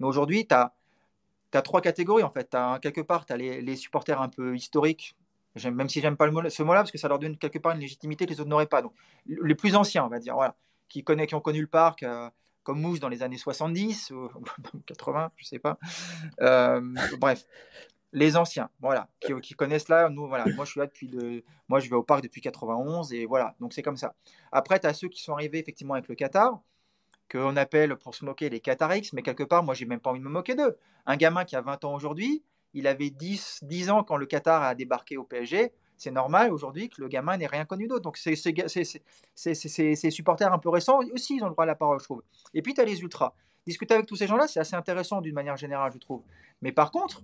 Mais 0.00 0.06
aujourd'hui, 0.06 0.46
tu 0.46 0.54
as, 0.54 0.72
as, 1.52 1.62
trois 1.62 1.80
catégories 1.80 2.22
en 2.22 2.30
fait. 2.30 2.54
As, 2.54 2.78
quelque 2.80 3.00
part, 3.00 3.26
tu 3.26 3.32
as 3.32 3.36
les, 3.36 3.76
supporters 3.76 4.20
un 4.20 4.28
peu 4.28 4.54
historiques, 4.54 5.16
même 5.64 5.88
si 5.88 6.00
j'aime 6.00 6.16
pas 6.16 6.26
le 6.26 6.50
ce 6.50 6.62
mot-là, 6.62 6.80
parce 6.80 6.92
que 6.92 6.98
ça 6.98 7.08
leur 7.08 7.18
donne 7.18 7.36
quelque 7.36 7.58
part 7.58 7.72
une 7.72 7.80
légitimité 7.80 8.26
que 8.26 8.30
les 8.30 8.40
autres 8.40 8.50
n'auraient 8.50 8.66
pas. 8.66 8.82
Donc, 8.82 8.92
les 9.26 9.54
plus 9.54 9.74
anciens, 9.74 10.04
on 10.04 10.08
va 10.08 10.18
dire, 10.18 10.34
voilà, 10.34 10.54
qui, 10.88 11.02
connaissent, 11.02 11.28
qui 11.28 11.34
ont 11.34 11.40
connu 11.40 11.60
le 11.60 11.66
parc. 11.66 12.02
Euh, 12.02 12.30
comme 12.68 12.82
Mousse 12.82 13.00
dans 13.00 13.08
les 13.08 13.22
années 13.22 13.38
70 13.38 14.10
ou 14.10 14.28
80, 14.86 15.32
je 15.36 15.46
sais 15.46 15.58
pas. 15.58 15.78
Euh, 16.42 16.82
bref, 17.18 17.46
les 18.12 18.36
anciens, 18.36 18.68
voilà, 18.80 19.08
qui, 19.20 19.54
connaissent 19.54 19.88
là. 19.88 20.10
Nous, 20.10 20.28
voilà, 20.28 20.44
moi 20.54 20.66
je 20.66 20.72
suis 20.72 20.78
là 20.78 20.84
depuis 20.84 21.08
de, 21.08 21.42
moi 21.70 21.80
je 21.80 21.88
vais 21.88 21.96
au 21.96 22.02
parc 22.02 22.22
depuis 22.22 22.42
91 22.42 23.14
et 23.14 23.24
voilà, 23.24 23.54
donc 23.58 23.72
c'est 23.72 23.80
comme 23.80 23.96
ça. 23.96 24.14
Après, 24.52 24.78
tu 24.78 24.86
as 24.86 24.92
ceux 24.92 25.08
qui 25.08 25.22
sont 25.22 25.32
arrivés 25.32 25.58
effectivement 25.58 25.94
avec 25.94 26.08
le 26.08 26.14
Qatar, 26.14 26.60
qu'on 27.32 27.56
appelle 27.56 27.96
pour 27.96 28.14
se 28.14 28.26
moquer 28.26 28.50
les 28.50 28.60
Qatarix, 28.60 29.08
mais 29.14 29.22
quelque 29.22 29.44
part, 29.44 29.62
moi 29.62 29.72
j'ai 29.72 29.86
même 29.86 30.00
pas 30.00 30.10
envie 30.10 30.20
de 30.20 30.26
me 30.26 30.30
moquer 30.30 30.54
d'eux. 30.54 30.76
Un 31.06 31.16
gamin 31.16 31.46
qui 31.46 31.56
a 31.56 31.62
20 31.62 31.86
ans 31.86 31.94
aujourd'hui, 31.94 32.44
il 32.74 32.86
avait 32.86 33.08
10, 33.08 33.60
10 33.62 33.88
ans 33.88 34.04
quand 34.04 34.18
le 34.18 34.26
Qatar 34.26 34.62
a 34.62 34.74
débarqué 34.74 35.16
au 35.16 35.24
PSG. 35.24 35.72
C'est 35.98 36.12
normal 36.12 36.52
aujourd'hui 36.52 36.88
que 36.88 37.00
le 37.00 37.08
gamin 37.08 37.36
n'ait 37.36 37.46
rien 37.46 37.64
connu 37.64 37.88
d'autre. 37.88 38.02
Donc, 38.02 38.16
ces 38.16 38.34
supporters 40.10 40.52
un 40.52 40.58
peu 40.58 40.68
récents 40.70 41.00
aussi, 41.12 41.36
ils 41.36 41.42
ont 41.42 41.48
le 41.48 41.52
droit 41.52 41.64
à 41.64 41.66
la 41.66 41.74
parole, 41.74 41.98
je 41.98 42.04
trouve. 42.04 42.22
Et 42.54 42.62
puis, 42.62 42.72
tu 42.72 42.80
as 42.80 42.84
les 42.84 43.00
ultras. 43.00 43.34
Discuter 43.66 43.94
avec 43.94 44.06
tous 44.06 44.16
ces 44.16 44.26
gens-là, 44.26 44.48
c'est 44.48 44.60
assez 44.60 44.76
intéressant 44.76 45.20
d'une 45.20 45.34
manière 45.34 45.58
générale, 45.58 45.92
je 45.92 45.98
trouve. 45.98 46.22
Mais 46.62 46.72
par 46.72 46.90
contre, 46.90 47.22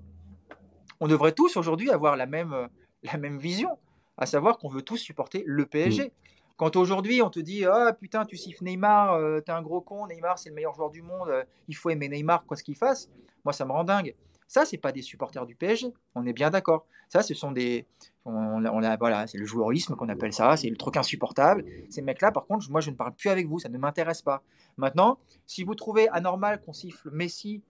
on 1.00 1.06
devrait 1.06 1.32
tous 1.32 1.56
aujourd'hui 1.56 1.90
avoir 1.90 2.16
la 2.16 2.26
même, 2.26 2.52
euh, 2.52 2.66
la 3.02 3.16
même 3.16 3.38
vision, 3.38 3.78
à 4.18 4.26
savoir 4.26 4.58
qu'on 4.58 4.68
veut 4.68 4.82
tous 4.82 4.98
supporter 4.98 5.42
le 5.46 5.64
PSG. 5.66 6.04
Mm. 6.04 6.10
Quand 6.56 6.76
aujourd'hui 6.76 7.20
on 7.20 7.30
te 7.30 7.40
dit 7.40 7.64
ah 7.64 7.92
putain 7.98 8.24
tu 8.24 8.36
siffles 8.36 8.62
Neymar, 8.62 9.14
euh, 9.14 9.40
t'es 9.40 9.50
un 9.50 9.62
gros 9.62 9.80
con, 9.80 10.06
Neymar 10.06 10.38
c'est 10.38 10.50
le 10.50 10.54
meilleur 10.54 10.74
joueur 10.74 10.90
du 10.90 11.02
monde, 11.02 11.28
euh, 11.28 11.42
il 11.66 11.74
faut 11.74 11.90
aimer 11.90 12.08
Neymar 12.08 12.44
quoi 12.44 12.56
ce 12.56 12.62
qu'il 12.62 12.76
fasse, 12.76 13.10
moi 13.44 13.52
ça 13.52 13.64
me 13.64 13.72
rend 13.72 13.82
dingue. 13.82 14.14
Ça 14.54 14.64
c'est 14.64 14.78
pas 14.78 14.92
des 14.92 15.02
supporters 15.02 15.46
du 15.46 15.56
PSG, 15.56 15.92
on 16.14 16.24
est 16.26 16.32
bien 16.32 16.48
d'accord. 16.48 16.86
Ça 17.08 17.24
ce 17.24 17.34
sont 17.34 17.50
des, 17.50 17.86
on, 18.24 18.64
a, 18.64 18.96
voilà 18.96 19.26
c'est 19.26 19.36
le 19.36 19.46
joueurisme 19.46 19.96
qu'on 19.96 20.08
appelle 20.08 20.32
ça, 20.32 20.56
c'est 20.56 20.70
le 20.70 20.76
truc 20.76 20.96
insupportable. 20.96 21.64
Ces 21.90 22.02
mecs 22.02 22.22
là 22.22 22.30
par 22.30 22.46
contre 22.46 22.70
moi 22.70 22.80
je 22.80 22.90
ne 22.90 22.94
parle 22.94 23.14
plus 23.14 23.30
avec 23.30 23.48
vous, 23.48 23.58
ça 23.58 23.68
ne 23.68 23.76
m'intéresse 23.78 24.22
pas. 24.22 24.44
Maintenant 24.76 25.18
si 25.48 25.64
vous 25.64 25.74
trouvez 25.74 26.08
anormal 26.10 26.60
qu'on 26.60 26.72
siffle 26.72 27.10
Messi 27.10 27.62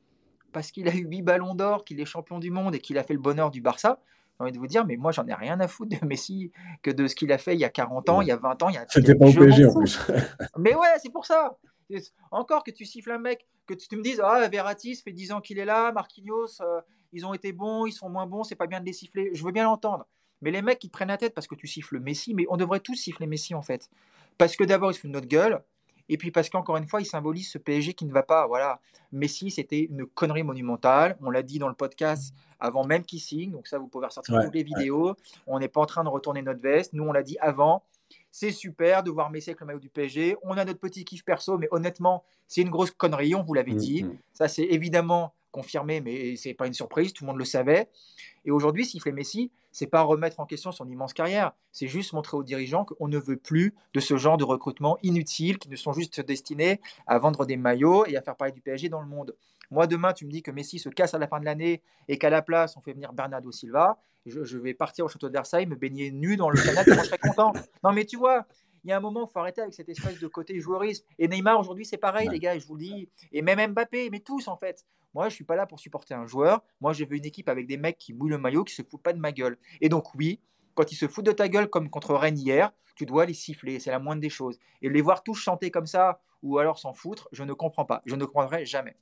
parce 0.52 0.70
qu'il 0.70 0.86
a 0.86 0.94
eu 0.94 1.06
8 1.06 1.22
ballons 1.22 1.54
d'or, 1.54 1.86
qu'il 1.86 1.98
est 2.00 2.04
champion 2.04 2.38
du 2.38 2.50
monde 2.50 2.74
et 2.74 2.80
qu'il 2.80 2.98
a 2.98 3.02
fait 3.02 3.14
le 3.14 3.18
bonheur 3.18 3.50
du 3.50 3.62
Barça, 3.62 3.98
j'ai 4.38 4.42
envie 4.42 4.52
de 4.52 4.58
vous 4.58 4.66
dire, 4.66 4.84
mais 4.84 4.96
moi, 4.96 5.10
j'en 5.10 5.26
ai 5.26 5.34
rien 5.34 5.58
à 5.60 5.68
foutre 5.68 5.98
de 5.98 6.06
Messi 6.06 6.52
que 6.82 6.90
de 6.90 7.06
ce 7.06 7.14
qu'il 7.14 7.32
a 7.32 7.38
fait 7.38 7.54
il 7.54 7.60
y 7.60 7.64
a 7.64 7.70
40 7.70 8.10
ans, 8.10 8.20
il 8.20 8.28
y 8.28 8.30
a 8.30 8.36
20 8.36 8.62
ans. 8.62 8.68
Il 8.68 8.74
y 8.74 8.78
a, 8.78 8.84
C'était 8.88 9.14
pas 9.14 9.26
au 9.26 9.32
PSG 9.32 9.64
en 9.64 9.74
plus. 9.74 9.98
mais 10.58 10.74
ouais, 10.74 10.88
c'est 11.02 11.10
pour 11.10 11.24
ça. 11.24 11.56
Encore 12.30 12.62
que 12.62 12.70
tu 12.70 12.84
siffles 12.84 13.10
un 13.10 13.18
mec, 13.18 13.46
que 13.66 13.74
tu, 13.74 13.96
me 13.96 14.02
dises, 14.02 14.20
ah, 14.22 14.46
Verratti, 14.48 14.96
ça 14.96 15.02
fait 15.02 15.12
10 15.12 15.32
ans 15.32 15.40
qu'il 15.40 15.58
est 15.58 15.64
là, 15.64 15.92
Marquinhos, 15.92 16.60
euh, 16.60 16.80
ils 17.12 17.24
ont 17.24 17.34
été 17.34 17.52
bons, 17.52 17.86
ils 17.86 17.92
sont 17.92 18.08
moins 18.08 18.26
bons, 18.26 18.44
c'est 18.44 18.56
pas 18.56 18.66
bien 18.66 18.80
de 18.80 18.86
les 18.86 18.92
siffler. 18.92 19.30
Je 19.34 19.44
veux 19.44 19.52
bien 19.52 19.64
l'entendre. 19.64 20.06
Mais 20.42 20.50
les 20.50 20.62
mecs 20.62 20.78
qui 20.78 20.88
te 20.88 20.92
prennent 20.92 21.08
la 21.08 21.16
tête 21.16 21.34
parce 21.34 21.46
que 21.46 21.54
tu 21.54 21.66
siffles 21.66 22.00
Messi, 22.00 22.34
mais 22.34 22.44
on 22.50 22.56
devrait 22.56 22.80
tous 22.80 22.96
siffler 22.96 23.26
Messi 23.26 23.54
en 23.54 23.62
fait. 23.62 23.88
Parce 24.36 24.56
que 24.56 24.64
d'abord, 24.64 24.90
ils 24.90 24.94
se 24.94 25.00
foutent 25.00 25.10
de 25.10 25.14
notre 25.14 25.28
gueule. 25.28 25.62
Et 26.08 26.18
puis 26.18 26.30
parce 26.30 26.50
qu'encore 26.50 26.76
une 26.76 26.86
fois, 26.86 27.00
il 27.00 27.06
symbolise 27.06 27.48
ce 27.48 27.56
PSG 27.56 27.94
qui 27.94 28.04
ne 28.04 28.12
va 28.12 28.22
pas. 28.22 28.46
Voilà, 28.46 28.80
Messi, 29.12 29.50
c'était 29.50 29.84
une 29.84 30.04
connerie 30.06 30.42
monumentale. 30.42 31.16
On 31.22 31.30
l'a 31.30 31.42
dit 31.42 31.58
dans 31.58 31.68
le 31.68 31.74
podcast 31.74 32.34
avant 32.60 32.84
même 32.84 33.04
qu'il 33.04 33.20
signe. 33.20 33.52
Donc 33.52 33.66
ça, 33.66 33.78
vous 33.78 33.88
pouvez 33.88 34.06
ressortir 34.06 34.38
toutes 34.42 34.54
les 34.54 34.64
vidéos. 34.64 35.16
On 35.46 35.58
n'est 35.58 35.68
pas 35.68 35.80
en 35.80 35.86
train 35.86 36.04
de 36.04 36.08
retourner 36.10 36.42
notre 36.42 36.60
veste. 36.60 36.92
Nous, 36.92 37.04
on 37.04 37.12
l'a 37.12 37.22
dit 37.22 37.38
avant. 37.40 37.84
C'est 38.30 38.52
super 38.52 39.02
de 39.02 39.10
voir 39.10 39.30
Messi 39.30 39.50
avec 39.50 39.60
le 39.60 39.66
maillot 39.66 39.78
du 39.78 39.88
PSG. 39.88 40.36
On 40.42 40.56
a 40.56 40.64
notre 40.64 40.80
petit 40.80 41.04
kiff 41.04 41.24
perso, 41.24 41.56
mais 41.58 41.68
honnêtement, 41.70 42.24
c'est 42.46 42.62
une 42.62 42.70
grosse 42.70 42.90
connerie. 42.90 43.34
On 43.34 43.42
vous 43.42 43.54
l'avait 43.54 43.72
mm, 43.72 43.76
dit. 43.76 44.02
Mm. 44.04 44.18
Ça, 44.32 44.48
c'est 44.48 44.64
évidemment 44.64 45.34
confirmé, 45.52 46.00
mais 46.00 46.34
c'est 46.36 46.54
pas 46.54 46.66
une 46.66 46.74
surprise. 46.74 47.12
Tout 47.12 47.24
le 47.24 47.28
monde 47.28 47.38
le 47.38 47.44
savait. 47.44 47.88
Et 48.44 48.50
aujourd'hui, 48.50 48.84
siffler 48.84 49.12
Messi, 49.12 49.50
c'est 49.74 49.86
pas 49.86 50.02
remettre 50.02 50.40
en 50.40 50.46
question 50.46 50.72
son 50.72 50.88
immense 50.88 51.12
carrière, 51.12 51.52
c'est 51.72 51.88
juste 51.88 52.12
montrer 52.12 52.36
aux 52.36 52.44
dirigeants 52.44 52.84
qu'on 52.84 53.08
ne 53.08 53.18
veut 53.18 53.36
plus 53.36 53.74
de 53.92 54.00
ce 54.00 54.16
genre 54.16 54.36
de 54.36 54.44
recrutement 54.44 54.98
inutile 55.02 55.58
qui 55.58 55.68
ne 55.68 55.76
sont 55.76 55.92
juste 55.92 56.20
destinés 56.20 56.80
à 57.06 57.18
vendre 57.18 57.44
des 57.44 57.56
maillots 57.56 58.06
et 58.06 58.16
à 58.16 58.22
faire 58.22 58.36
parler 58.36 58.52
du 58.52 58.60
PSG 58.60 58.88
dans 58.88 59.00
le 59.00 59.08
monde. 59.08 59.34
Moi, 59.70 59.86
demain, 59.86 60.12
tu 60.12 60.26
me 60.26 60.30
dis 60.30 60.42
que 60.42 60.52
Messi 60.52 60.78
se 60.78 60.88
casse 60.88 61.14
à 61.14 61.18
la 61.18 61.26
fin 61.26 61.40
de 61.40 61.44
l'année 61.44 61.82
et 62.06 62.18
qu'à 62.18 62.30
la 62.30 62.42
place, 62.42 62.76
on 62.76 62.80
fait 62.80 62.92
venir 62.92 63.12
Bernardo 63.12 63.50
Silva. 63.50 63.98
Je, 64.26 64.58
vais 64.58 64.74
partir 64.74 65.04
au 65.04 65.08
château 65.08 65.28
de 65.28 65.32
Versailles, 65.32 65.66
me 65.66 65.76
baigner 65.76 66.10
nu 66.10 66.36
dans 66.36 66.48
le 66.48 66.60
canal, 66.60 66.84
je 66.86 67.04
serais 67.04 67.18
content. 67.18 67.52
Non, 67.84 67.92
mais 67.92 68.06
tu 68.06 68.16
vois, 68.16 68.46
il 68.84 68.90
y 68.90 68.92
a 68.92 68.96
un 68.96 69.00
moment, 69.00 69.26
il 69.28 69.32
faut 69.32 69.38
arrêter 69.38 69.60
avec 69.60 69.74
cette 69.74 69.88
espèce 69.88 70.18
de 70.18 70.26
côté 70.26 70.58
joueurisme. 70.60 71.04
Et 71.18 71.28
Neymar, 71.28 71.58
aujourd'hui, 71.58 71.84
c'est 71.84 71.98
pareil, 71.98 72.28
les 72.28 72.38
gars, 72.38 72.58
je 72.58 72.66
vous 72.66 72.76
le 72.76 72.80
dis. 72.80 73.08
Et 73.32 73.42
même 73.42 73.72
Mbappé, 73.72 74.10
mais 74.10 74.20
tous, 74.20 74.48
en 74.48 74.56
fait. 74.56 74.84
Moi, 75.14 75.28
je 75.28 75.34
suis 75.34 75.44
pas 75.44 75.56
là 75.56 75.66
pour 75.66 75.78
supporter 75.78 76.14
un 76.14 76.26
joueur. 76.26 76.62
Moi, 76.80 76.92
je 76.92 77.04
veux 77.04 77.16
une 77.16 77.24
équipe 77.24 77.48
avec 77.48 77.66
des 77.66 77.76
mecs 77.76 77.98
qui 77.98 78.12
mouillent 78.12 78.30
le 78.30 78.38
maillot, 78.38 78.64
qui 78.64 78.74
se 78.74 78.82
foutent 78.82 79.02
pas 79.02 79.12
de 79.12 79.20
ma 79.20 79.32
gueule. 79.32 79.56
Et 79.80 79.88
donc, 79.88 80.14
oui, 80.14 80.40
quand 80.74 80.90
ils 80.90 80.96
se 80.96 81.06
foutent 81.06 81.26
de 81.26 81.32
ta 81.32 81.48
gueule, 81.48 81.68
comme 81.68 81.88
contre 81.88 82.14
Rennes 82.14 82.38
hier, 82.38 82.72
tu 82.96 83.06
dois 83.06 83.24
les 83.24 83.34
siffler. 83.34 83.78
C'est 83.78 83.90
la 83.90 83.98
moindre 83.98 84.20
des 84.20 84.30
choses. 84.30 84.58
Et 84.82 84.88
les 84.88 85.00
voir 85.00 85.22
tous 85.22 85.34
chanter 85.34 85.70
comme 85.70 85.86
ça, 85.86 86.20
ou 86.42 86.58
alors 86.58 86.78
s'en 86.78 86.92
foutre, 86.92 87.28
je 87.32 87.44
ne 87.44 87.52
comprends 87.52 87.84
pas. 87.84 88.02
Je 88.06 88.16
ne 88.16 88.24
comprendrai 88.24 88.66
jamais. 88.66 88.96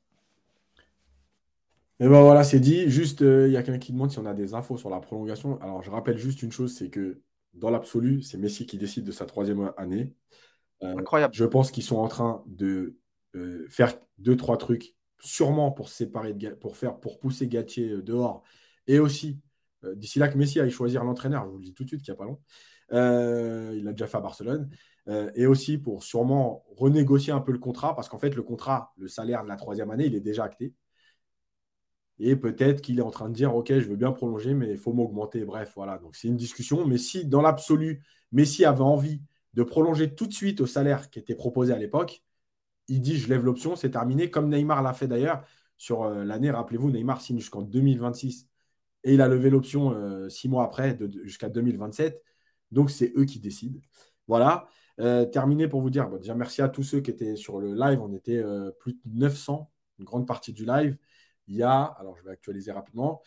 Et 2.01 2.09
ben 2.09 2.23
voilà, 2.23 2.43
c'est 2.45 2.61
dit. 2.61 2.89
Juste, 2.89 3.23
euh, 3.23 3.47
il 3.49 3.53
y 3.53 3.57
a 3.57 3.63
quelqu'un 3.63 3.79
qui 3.79 3.93
demande 3.93 4.11
si 4.11 4.19
on 4.19 4.27
a 4.27 4.35
des 4.35 4.55
infos 4.55 4.77
sur 4.77 4.91
la 4.91 5.01
prolongation. 5.01 5.61
Alors, 5.61 5.83
je 5.83 5.91
rappelle 5.91 6.19
juste 6.19 6.43
une 6.43 6.53
chose, 6.53 6.75
c'est 6.75 6.91
que 6.91 7.21
dans 7.55 7.71
l'absolu, 7.71 8.23
c'est 8.23 8.39
Messi 8.39 8.67
qui 8.67 8.79
décide 8.79 9.05
de 9.05 9.13
sa 9.13 9.27
troisième 9.27 9.73
année. 9.77 10.15
Euh, 10.83 10.97
Incroyable. 10.97 11.35
Je 11.35 11.45
pense 11.45 11.71
qu'ils 11.71 11.85
sont 11.85 11.99
en 11.99 12.09
train 12.09 12.43
de 12.47 12.97
euh, 13.37 13.67
faire 13.69 13.95
deux, 14.19 14.37
trois 14.37 14.57
trucs 14.57 14.97
sûrement 15.21 15.71
pour 15.71 15.89
séparer, 15.89 16.35
pour 16.61 16.77
faire, 16.77 16.99
pour 16.99 17.21
pousser 17.21 17.47
Gatier 17.47 18.03
dehors, 18.03 18.43
et 18.89 18.99
aussi 18.99 19.39
d'ici 19.95 20.19
là 20.19 20.29
que 20.29 20.37
Messi 20.37 20.61
aille 20.61 20.71
choisir 20.71 21.05
l'entraîneur, 21.05 21.45
je 21.45 21.51
vous 21.51 21.59
le 21.59 21.65
dis 21.65 21.75
tout 21.75 21.85
de 21.85 21.89
suite 21.89 22.03
qu'il 22.03 22.13
n'y 22.13 22.17
a 22.17 22.19
pas 22.19 22.25
long. 22.25 22.41
Il 22.91 23.87
a 23.87 23.93
déjà 23.93 24.09
fait 24.09 24.17
à 24.17 24.21
Barcelone. 24.21 24.69
et 25.37 25.47
aussi 25.47 25.79
pour 25.79 26.03
sûrement 26.03 26.65
renégocier 26.77 27.33
un 27.33 27.41
peu 27.41 27.53
le 27.53 27.59
contrat, 27.59 27.95
parce 27.95 28.09
qu'en 28.09 28.19
fait, 28.19 28.35
le 28.35 28.43
contrat, 28.43 28.93
le 28.97 29.07
salaire 29.07 29.45
de 29.45 29.49
la 29.49 29.57
troisième 29.57 29.93
année, 29.93 30.07
il 30.07 30.17
est 30.17 30.21
déjà 30.21 30.43
acté. 30.43 30.75
Et 32.19 32.37
peut-être 32.37 32.83
qu'il 32.83 32.99
est 32.99 33.03
en 33.03 33.11
train 33.11 33.29
de 33.29 33.35
dire, 33.35 33.55
OK, 33.55 33.69
je 33.69 33.89
veux 33.89 33.97
bien 33.97 34.13
prolonger, 34.13 34.55
mais 34.55 34.71
il 34.71 34.79
faut 34.79 34.93
m'augmenter. 34.93 35.45
Bref, 35.45 35.73
voilà. 35.77 35.99
Donc 35.99 36.17
c'est 36.17 36.29
une 36.29 36.37
discussion. 36.37 36.87
Mais 36.87 36.99
si 36.99 37.25
dans 37.27 37.43
l'absolu, 37.43 38.03
Messi 38.33 38.65
avait 38.65 38.83
envie 38.83 39.23
de 39.55 39.63
prolonger 39.63 40.15
tout 40.15 40.27
de 40.27 40.33
suite 40.33 40.61
au 40.61 40.67
salaire 40.67 41.11
qui 41.11 41.19
était 41.19 41.35
proposé 41.35 41.73
à 41.73 41.79
l'époque, 41.79 42.23
il 42.89 43.01
dit 43.01 43.17
je 43.17 43.29
lève 43.29 43.45
l'option, 43.45 43.77
c'est 43.77 43.91
terminé, 43.91 44.31
comme 44.31 44.49
Neymar 44.49 44.83
l'a 44.83 44.93
fait 44.93 45.09
d'ailleurs 45.09 45.45
sur 45.77 46.05
euh, 46.05 46.25
l'année. 46.25 46.51
Rappelez-vous, 46.51 46.91
Neymar 46.91 47.21
signe 47.21 47.39
jusqu'en 47.39 47.63
2026 47.63 48.49
et 49.05 49.15
il 49.15 49.21
a 49.21 49.29
levé 49.29 49.51
l'option 49.51 49.93
euh, 49.93 50.29
six 50.29 50.49
mois 50.49 50.65
après 50.65 50.99
jusqu'à 51.25 51.49
2027. 51.49 52.23
Donc 52.71 52.91
c'est 52.91 53.13
eux 53.17 53.25
qui 53.25 53.41
décident. 53.41 53.81
Voilà. 54.29 54.69
Euh, 55.01 55.25
terminé 55.25 55.69
pour 55.69 55.81
vous 55.81 55.91
dire, 55.91 56.09
déjà 56.19 56.35
merci 56.35 56.63
à 56.63 56.69
tous 56.69 56.83
ceux 56.83 57.01
qui 57.01 57.11
étaient 57.11 57.37
sur 57.37 57.59
le 57.59 57.75
live. 57.75 58.01
On 58.01 58.13
était 58.13 58.43
plus 58.79 58.95
de 58.95 59.01
900, 59.19 59.71
une 59.99 60.05
grande 60.05 60.27
partie 60.27 60.53
du 60.53 60.65
live. 60.65 60.97
Il 61.49 61.57
y 61.57 61.63
a, 61.63 61.83
alors 61.83 62.17
je 62.17 62.23
vais 62.23 62.31
actualiser 62.31 62.73
rapidement, 62.73 63.23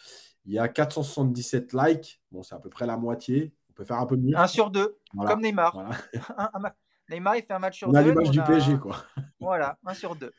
il 0.45 0.53
y 0.53 0.59
a 0.59 0.67
477 0.67 1.73
likes. 1.73 2.21
Bon, 2.31 2.43
c'est 2.43 2.55
à 2.55 2.59
peu 2.59 2.69
près 2.69 2.85
la 2.85 2.97
moitié. 2.97 3.53
On 3.69 3.73
peut 3.73 3.83
faire 3.83 3.99
un 3.99 4.05
peu 4.05 4.15
mieux. 4.15 4.37
Un 4.37 4.47
sur 4.47 4.71
deux, 4.71 4.97
comme 5.13 5.41
Neymar. 5.41 5.75
Neymar, 7.09 7.35
il 7.35 7.43
fait 7.43 7.53
un 7.53 7.59
match 7.59 7.77
sur 7.77 7.89
on 7.89 7.91
deux. 7.91 7.97
A 7.97 8.01
l'image 8.01 8.31
du 8.31 8.41
PSG, 8.41 8.77
quoi. 8.77 8.97
Voilà, 9.39 9.77
un 9.85 9.93
sur 9.93 10.15
deux. 10.15 10.31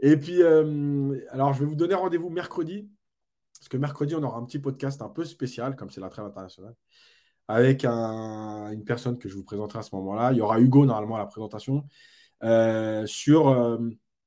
Et 0.00 0.16
puis, 0.16 0.42
euh, 0.42 1.18
alors, 1.30 1.52
je 1.52 1.60
vais 1.60 1.66
vous 1.66 1.74
donner 1.74 1.94
rendez-vous 1.94 2.30
mercredi. 2.30 2.88
Parce 3.58 3.68
que 3.68 3.76
mercredi, 3.76 4.14
on 4.14 4.22
aura 4.22 4.38
un 4.38 4.44
petit 4.44 4.60
podcast 4.60 5.02
un 5.02 5.08
peu 5.08 5.24
spécial, 5.24 5.74
comme 5.74 5.90
c'est 5.90 6.00
la 6.00 6.08
trêve 6.08 6.24
internationale, 6.24 6.74
avec 7.48 7.84
une 7.84 8.84
personne 8.86 9.18
que 9.18 9.28
je 9.28 9.34
vous 9.34 9.44
présenterai 9.44 9.80
à 9.80 9.82
ce 9.82 9.94
moment-là. 9.96 10.32
Il 10.32 10.38
y 10.38 10.40
aura 10.40 10.60
Hugo, 10.60 10.86
normalement, 10.86 11.16
à 11.16 11.18
la 11.18 11.26
présentation, 11.26 11.84
euh, 12.44 13.04
sur 13.06 13.48
euh, 13.48 13.78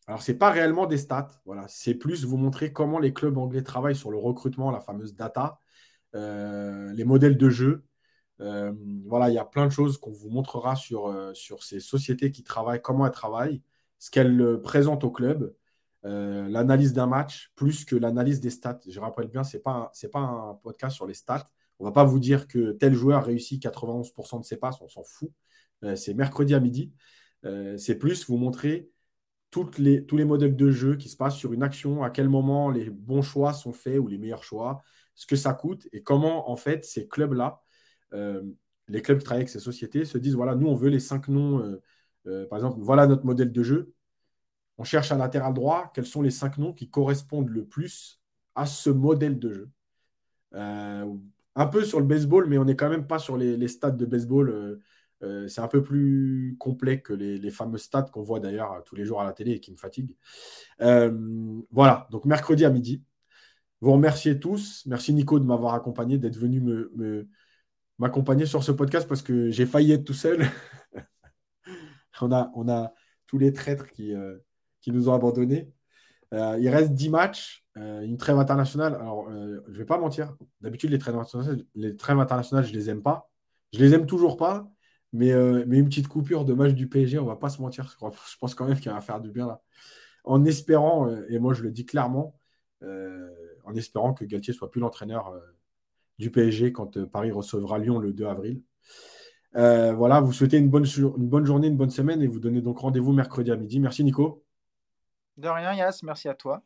Alors, 0.07 0.21
ce 0.21 0.31
n'est 0.31 0.37
pas 0.37 0.51
réellement 0.51 0.87
des 0.87 0.97
stats. 0.97 1.29
Voilà. 1.45 1.65
C'est 1.67 1.93
plus 1.93 2.25
vous 2.25 2.37
montrer 2.37 2.73
comment 2.73 2.99
les 2.99 3.13
clubs 3.13 3.37
anglais 3.37 3.63
travaillent 3.63 3.95
sur 3.95 4.11
le 4.11 4.17
recrutement, 4.17 4.71
la 4.71 4.79
fameuse 4.79 5.15
data, 5.15 5.59
euh, 6.15 6.91
les 6.93 7.05
modèles 7.05 7.37
de 7.37 7.49
jeu. 7.49 7.85
Euh, 8.41 8.73
voilà, 9.05 9.29
il 9.29 9.35
y 9.35 9.39
a 9.39 9.45
plein 9.45 9.65
de 9.67 9.71
choses 9.71 9.97
qu'on 9.97 10.11
vous 10.11 10.29
montrera 10.29 10.75
sur, 10.75 11.07
euh, 11.07 11.33
ces 11.61 11.79
sociétés 11.79 12.31
qui 12.31 12.43
travaillent, 12.43 12.81
comment 12.81 13.05
elles 13.05 13.11
travaillent, 13.11 13.61
ce 13.99 14.09
qu'elles 14.11 14.59
présentent 14.63 15.03
au 15.03 15.11
club, 15.11 15.53
l'analyse 16.03 16.93
d'un 16.93 17.05
match, 17.05 17.51
plus 17.55 17.85
que 17.85 17.95
l'analyse 17.95 18.39
des 18.39 18.49
stats. 18.49 18.79
Je 18.87 18.99
rappelle 18.99 19.27
bien, 19.27 19.43
ce 19.43 19.57
n'est 19.57 19.63
pas, 19.63 19.91
pas 20.11 20.19
un 20.19 20.55
podcast 20.55 20.95
sur 20.95 21.05
les 21.05 21.13
stats. 21.13 21.47
On 21.79 21.83
ne 21.83 21.89
va 21.89 21.93
pas 21.93 22.03
vous 22.03 22.19
dire 22.19 22.47
que 22.47 22.71
tel 22.71 22.95
joueur 22.95 23.23
réussit 23.25 23.61
91% 23.61 24.39
de 24.39 24.45
ses 24.45 24.57
passes, 24.57 24.81
on 24.81 24.87
s'en 24.87 25.03
fout. 25.03 25.31
c'est 25.95 26.15
mercredi 26.15 26.55
à 26.55 26.59
midi. 26.59 26.91
c'est 27.77 27.95
plus 27.99 28.27
vous 28.27 28.37
montrer 28.37 28.89
les, 29.77 30.05
tous 30.05 30.17
les 30.17 30.25
modèles 30.25 30.55
de 30.55 30.71
jeu 30.71 30.95
qui 30.95 31.09
se 31.09 31.17
passent 31.17 31.35
sur 31.35 31.53
une 31.53 31.63
action, 31.63 32.03
à 32.03 32.09
quel 32.09 32.29
moment 32.29 32.69
les 32.69 32.89
bons 32.89 33.21
choix 33.21 33.53
sont 33.53 33.73
faits 33.73 33.99
ou 33.99 34.07
les 34.07 34.17
meilleurs 34.17 34.43
choix, 34.43 34.81
ce 35.15 35.27
que 35.27 35.35
ça 35.35 35.53
coûte 35.53 35.87
et 35.91 36.01
comment, 36.03 36.49
en 36.49 36.55
fait, 36.55 36.85
ces 36.85 37.07
clubs-là, 37.07 37.61
euh, 38.13 38.41
les 38.87 39.01
clubs 39.01 39.19
qui 39.19 39.25
travaillent 39.25 39.41
avec 39.41 39.49
ces 39.49 39.59
sociétés, 39.59 40.05
se 40.05 40.17
disent 40.17 40.35
voilà, 40.35 40.55
nous, 40.55 40.67
on 40.67 40.75
veut 40.75 40.89
les 40.89 40.99
cinq 40.99 41.27
noms. 41.27 41.59
Euh, 41.59 41.81
euh, 42.27 42.47
par 42.47 42.57
exemple, 42.57 42.79
voilà 42.81 43.07
notre 43.07 43.25
modèle 43.25 43.51
de 43.51 43.63
jeu. 43.63 43.93
On 44.77 44.83
cherche 44.83 45.11
un 45.11 45.17
latéral 45.17 45.53
droit. 45.53 45.91
Quels 45.93 46.05
sont 46.05 46.21
les 46.21 46.31
cinq 46.31 46.57
noms 46.57 46.73
qui 46.73 46.89
correspondent 46.89 47.49
le 47.49 47.65
plus 47.65 48.21
à 48.55 48.65
ce 48.65 48.89
modèle 48.89 49.39
de 49.39 49.51
jeu? 49.51 49.69
Un 51.53 51.67
peu 51.67 51.83
sur 51.83 51.99
le 51.99 52.05
baseball, 52.05 52.47
mais 52.47 52.57
on 52.57 52.65
n'est 52.65 52.75
quand 52.75 52.89
même 52.89 53.07
pas 53.07 53.19
sur 53.19 53.35
les, 53.35 53.57
les 53.57 53.67
stades 53.67 53.97
de 53.97 54.05
baseball 54.05 54.79
euh, 55.23 55.47
c'est 55.47 55.61
un 55.61 55.67
peu 55.67 55.83
plus 55.83 56.55
complet 56.59 57.01
que 57.01 57.13
les, 57.13 57.51
fameux 57.51 57.77
stats 57.77 58.03
qu'on 58.03 58.21
voit 58.21 58.39
d'ailleurs 58.39 58.83
tous 58.85 58.95
les 58.95 59.05
jours 59.05 59.21
à 59.21 59.25
la 59.25 59.33
télé 59.33 59.53
et 59.53 59.59
qui 59.59 59.71
me 59.71 59.77
fatiguent. 59.77 60.15
Euh, 60.81 61.61
voilà, 61.71 62.07
donc 62.11 62.25
mercredi 62.25 62.65
à 62.65 62.69
midi. 62.69 63.03
Vous 63.81 63.91
remerciez 63.91 64.39
tous. 64.39 64.83
Merci 64.85 65.13
Nico 65.13 65.39
de 65.39 65.45
m'avoir 65.45 65.73
accompagné, 65.73 66.17
d'être 66.17 66.37
venu 66.37 66.61
me, 66.61 67.27
m'accompagner 67.97 68.45
sur 68.45 68.63
ce 68.63 68.71
podcast 68.71 69.07
parce 69.07 69.21
que 69.21 69.49
j'ai 69.49 69.65
failli 69.65 69.91
être 69.91 70.05
tout 70.05 70.13
seul. 70.13 70.45
on, 72.21 72.31
a, 72.31 72.93
tous 73.27 73.37
les 73.37 73.53
traîtres 73.53 73.87
qui, 73.87 74.13
euh, 74.13 74.37
nous 74.87 75.09
ont 75.09 75.13
abandonnés. 75.13 75.71
il 76.31 76.69
reste 76.69 76.93
10 76.93 77.09
matchs, 77.09 77.65
une 77.75 78.17
trêve 78.17 78.37
internationale. 78.37 78.95
Alors, 78.95 79.29
je 79.31 79.71
ne 79.71 79.77
vais 79.77 79.85
pas 79.85 79.97
mentir. 79.97 80.35
D'habitude, 80.61 80.91
les 80.91 80.99
trêves 80.99 81.15
internationales, 81.15 82.65
je 82.65 82.71
ne 82.71 82.77
les 82.77 82.89
aime 82.89 83.01
pas. 83.01 83.31
Je 83.73 83.79
les 83.79 83.93
aime 83.93 84.05
toujours 84.05 84.37
pas. 84.37 84.71
Euh, 85.15 85.65
mais, 85.67 85.77
une 85.77 85.85
petite 85.85 86.07
coupure 86.07 86.45
de 86.45 86.53
match 86.53 86.73
du 86.73 86.87
PSG, 86.87 87.19
on 87.19 87.25
va 87.25 87.35
pas 87.35 87.49
se 87.49 87.61
mentir. 87.61 87.97
Je 88.31 88.37
pense 88.37 88.55
quand 88.55 88.65
même 88.65 88.79
qu'il 88.79 88.91
va 88.91 89.01
faire 89.01 89.19
du 89.19 89.29
bien 89.29 89.47
là. 89.47 89.61
En 90.23 90.45
espérant, 90.45 91.09
euh, 91.09 91.25
et 91.29 91.39
moi 91.39 91.53
je 91.55 91.63
le 91.63 91.71
dis 91.71 91.83
clairement, 91.83 92.39
euh, 92.83 93.27
en 93.65 93.73
espérant 93.73 94.13
que 94.13 94.23
Galtier 94.23 94.53
soit 94.53 94.69
plus 94.69 94.79
l'entraîneur 94.79 95.33
du 96.19 96.29
PSG 96.29 96.71
quand 96.71 97.03
Paris 97.05 97.31
recevra 97.31 97.79
Lyon 97.79 97.97
le 97.97 98.13
2 98.13 98.25
avril. 98.25 98.61
voilà, 99.53 100.21
vous 100.21 100.31
souhaitez 100.31 100.57
une 100.57 100.69
bonne, 100.69 100.85
une 100.85 101.27
bonne 101.27 101.45
journée, 101.45 101.67
une 101.67 101.77
bonne 101.77 101.89
semaine 101.89 102.21
et 102.21 102.27
vous 102.27 102.39
donnez 102.39 102.61
donc 102.61 102.77
rendez-vous 102.77 103.13
mercredi 103.13 103.51
à 103.51 103.55
midi. 103.55 103.79
Merci 103.79 104.03
Nico. 104.03 104.45
De 105.37 105.47
rien, 105.47 105.73
Yas, 105.73 106.01
merci 106.03 106.29
à 106.29 106.35
toi. 106.35 106.63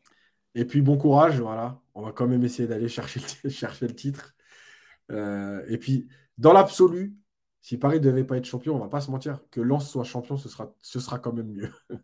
Et 0.53 0.65
puis 0.65 0.81
bon 0.81 0.97
courage, 0.97 1.39
voilà. 1.39 1.79
On 1.93 2.01
va 2.01 2.11
quand 2.11 2.27
même 2.27 2.43
essayer 2.43 2.67
d'aller 2.67 2.89
chercher, 2.89 3.21
chercher 3.49 3.87
le 3.87 3.95
titre. 3.95 4.35
et 5.09 5.77
puis, 5.79 6.09
dans 6.37 6.51
l'absolu, 6.51 7.15
si 7.65 7.79
Paris 7.79 7.97
ne 7.97 8.03
devait 8.03 8.23
pas 8.23 8.37
être 8.37 8.45
champion, 8.45 8.75
on 8.75 8.77
ne 8.77 8.83
va 8.83 8.89
pas 8.89 9.01
se 9.01 9.09
mentir, 9.09 9.39
que 9.49 9.59
Lens 9.59 9.89
soit 9.89 10.03
champion, 10.03 10.37
ce 10.37 10.47
sera, 10.47 10.71
ce 10.83 10.99
sera 10.99 11.17
quand 11.17 11.33
même 11.33 11.51
mieux. 11.51 11.73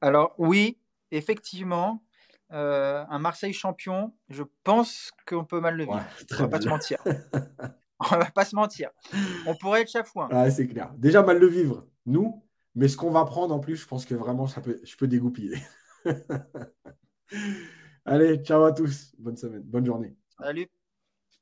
Alors 0.00 0.34
oui, 0.36 0.80
effectivement, 1.12 2.02
euh, 2.50 3.04
un 3.08 3.20
Marseille 3.20 3.52
champion, 3.52 4.12
je 4.30 4.42
pense 4.64 5.12
qu'on 5.28 5.44
peut 5.44 5.60
mal 5.60 5.76
le 5.76 5.84
vivre. 5.84 6.04
on 6.32 6.34
ne 6.34 6.38
va 6.40 6.48
pas 6.48 6.60
se 6.60 6.68
mentir. 6.68 6.98
on 8.00 8.16
va 8.16 8.30
pas 8.32 8.44
se 8.44 8.56
mentir. 8.56 8.90
On 9.46 9.54
pourrait 9.54 9.82
être 9.82 9.92
chafouin. 9.92 10.28
Ah, 10.32 10.50
c'est 10.50 10.66
clair. 10.66 10.92
Déjà 10.96 11.22
mal 11.22 11.38
le 11.38 11.46
vivre, 11.46 11.86
nous, 12.04 12.44
mais 12.74 12.88
ce 12.88 12.96
qu'on 12.96 13.12
va 13.12 13.24
prendre 13.26 13.54
en 13.54 13.60
plus, 13.60 13.76
je 13.76 13.86
pense 13.86 14.06
que 14.06 14.16
vraiment, 14.16 14.48
ça 14.48 14.60
peut, 14.60 14.80
je 14.82 14.96
peux 14.96 15.06
dégoupiller. 15.06 15.62
Allez, 18.04 18.38
ciao 18.38 18.64
à 18.64 18.72
tous. 18.72 19.14
Bonne 19.20 19.36
semaine, 19.36 19.62
bonne 19.62 19.86
journée. 19.86 20.16
Salut. 20.36 20.68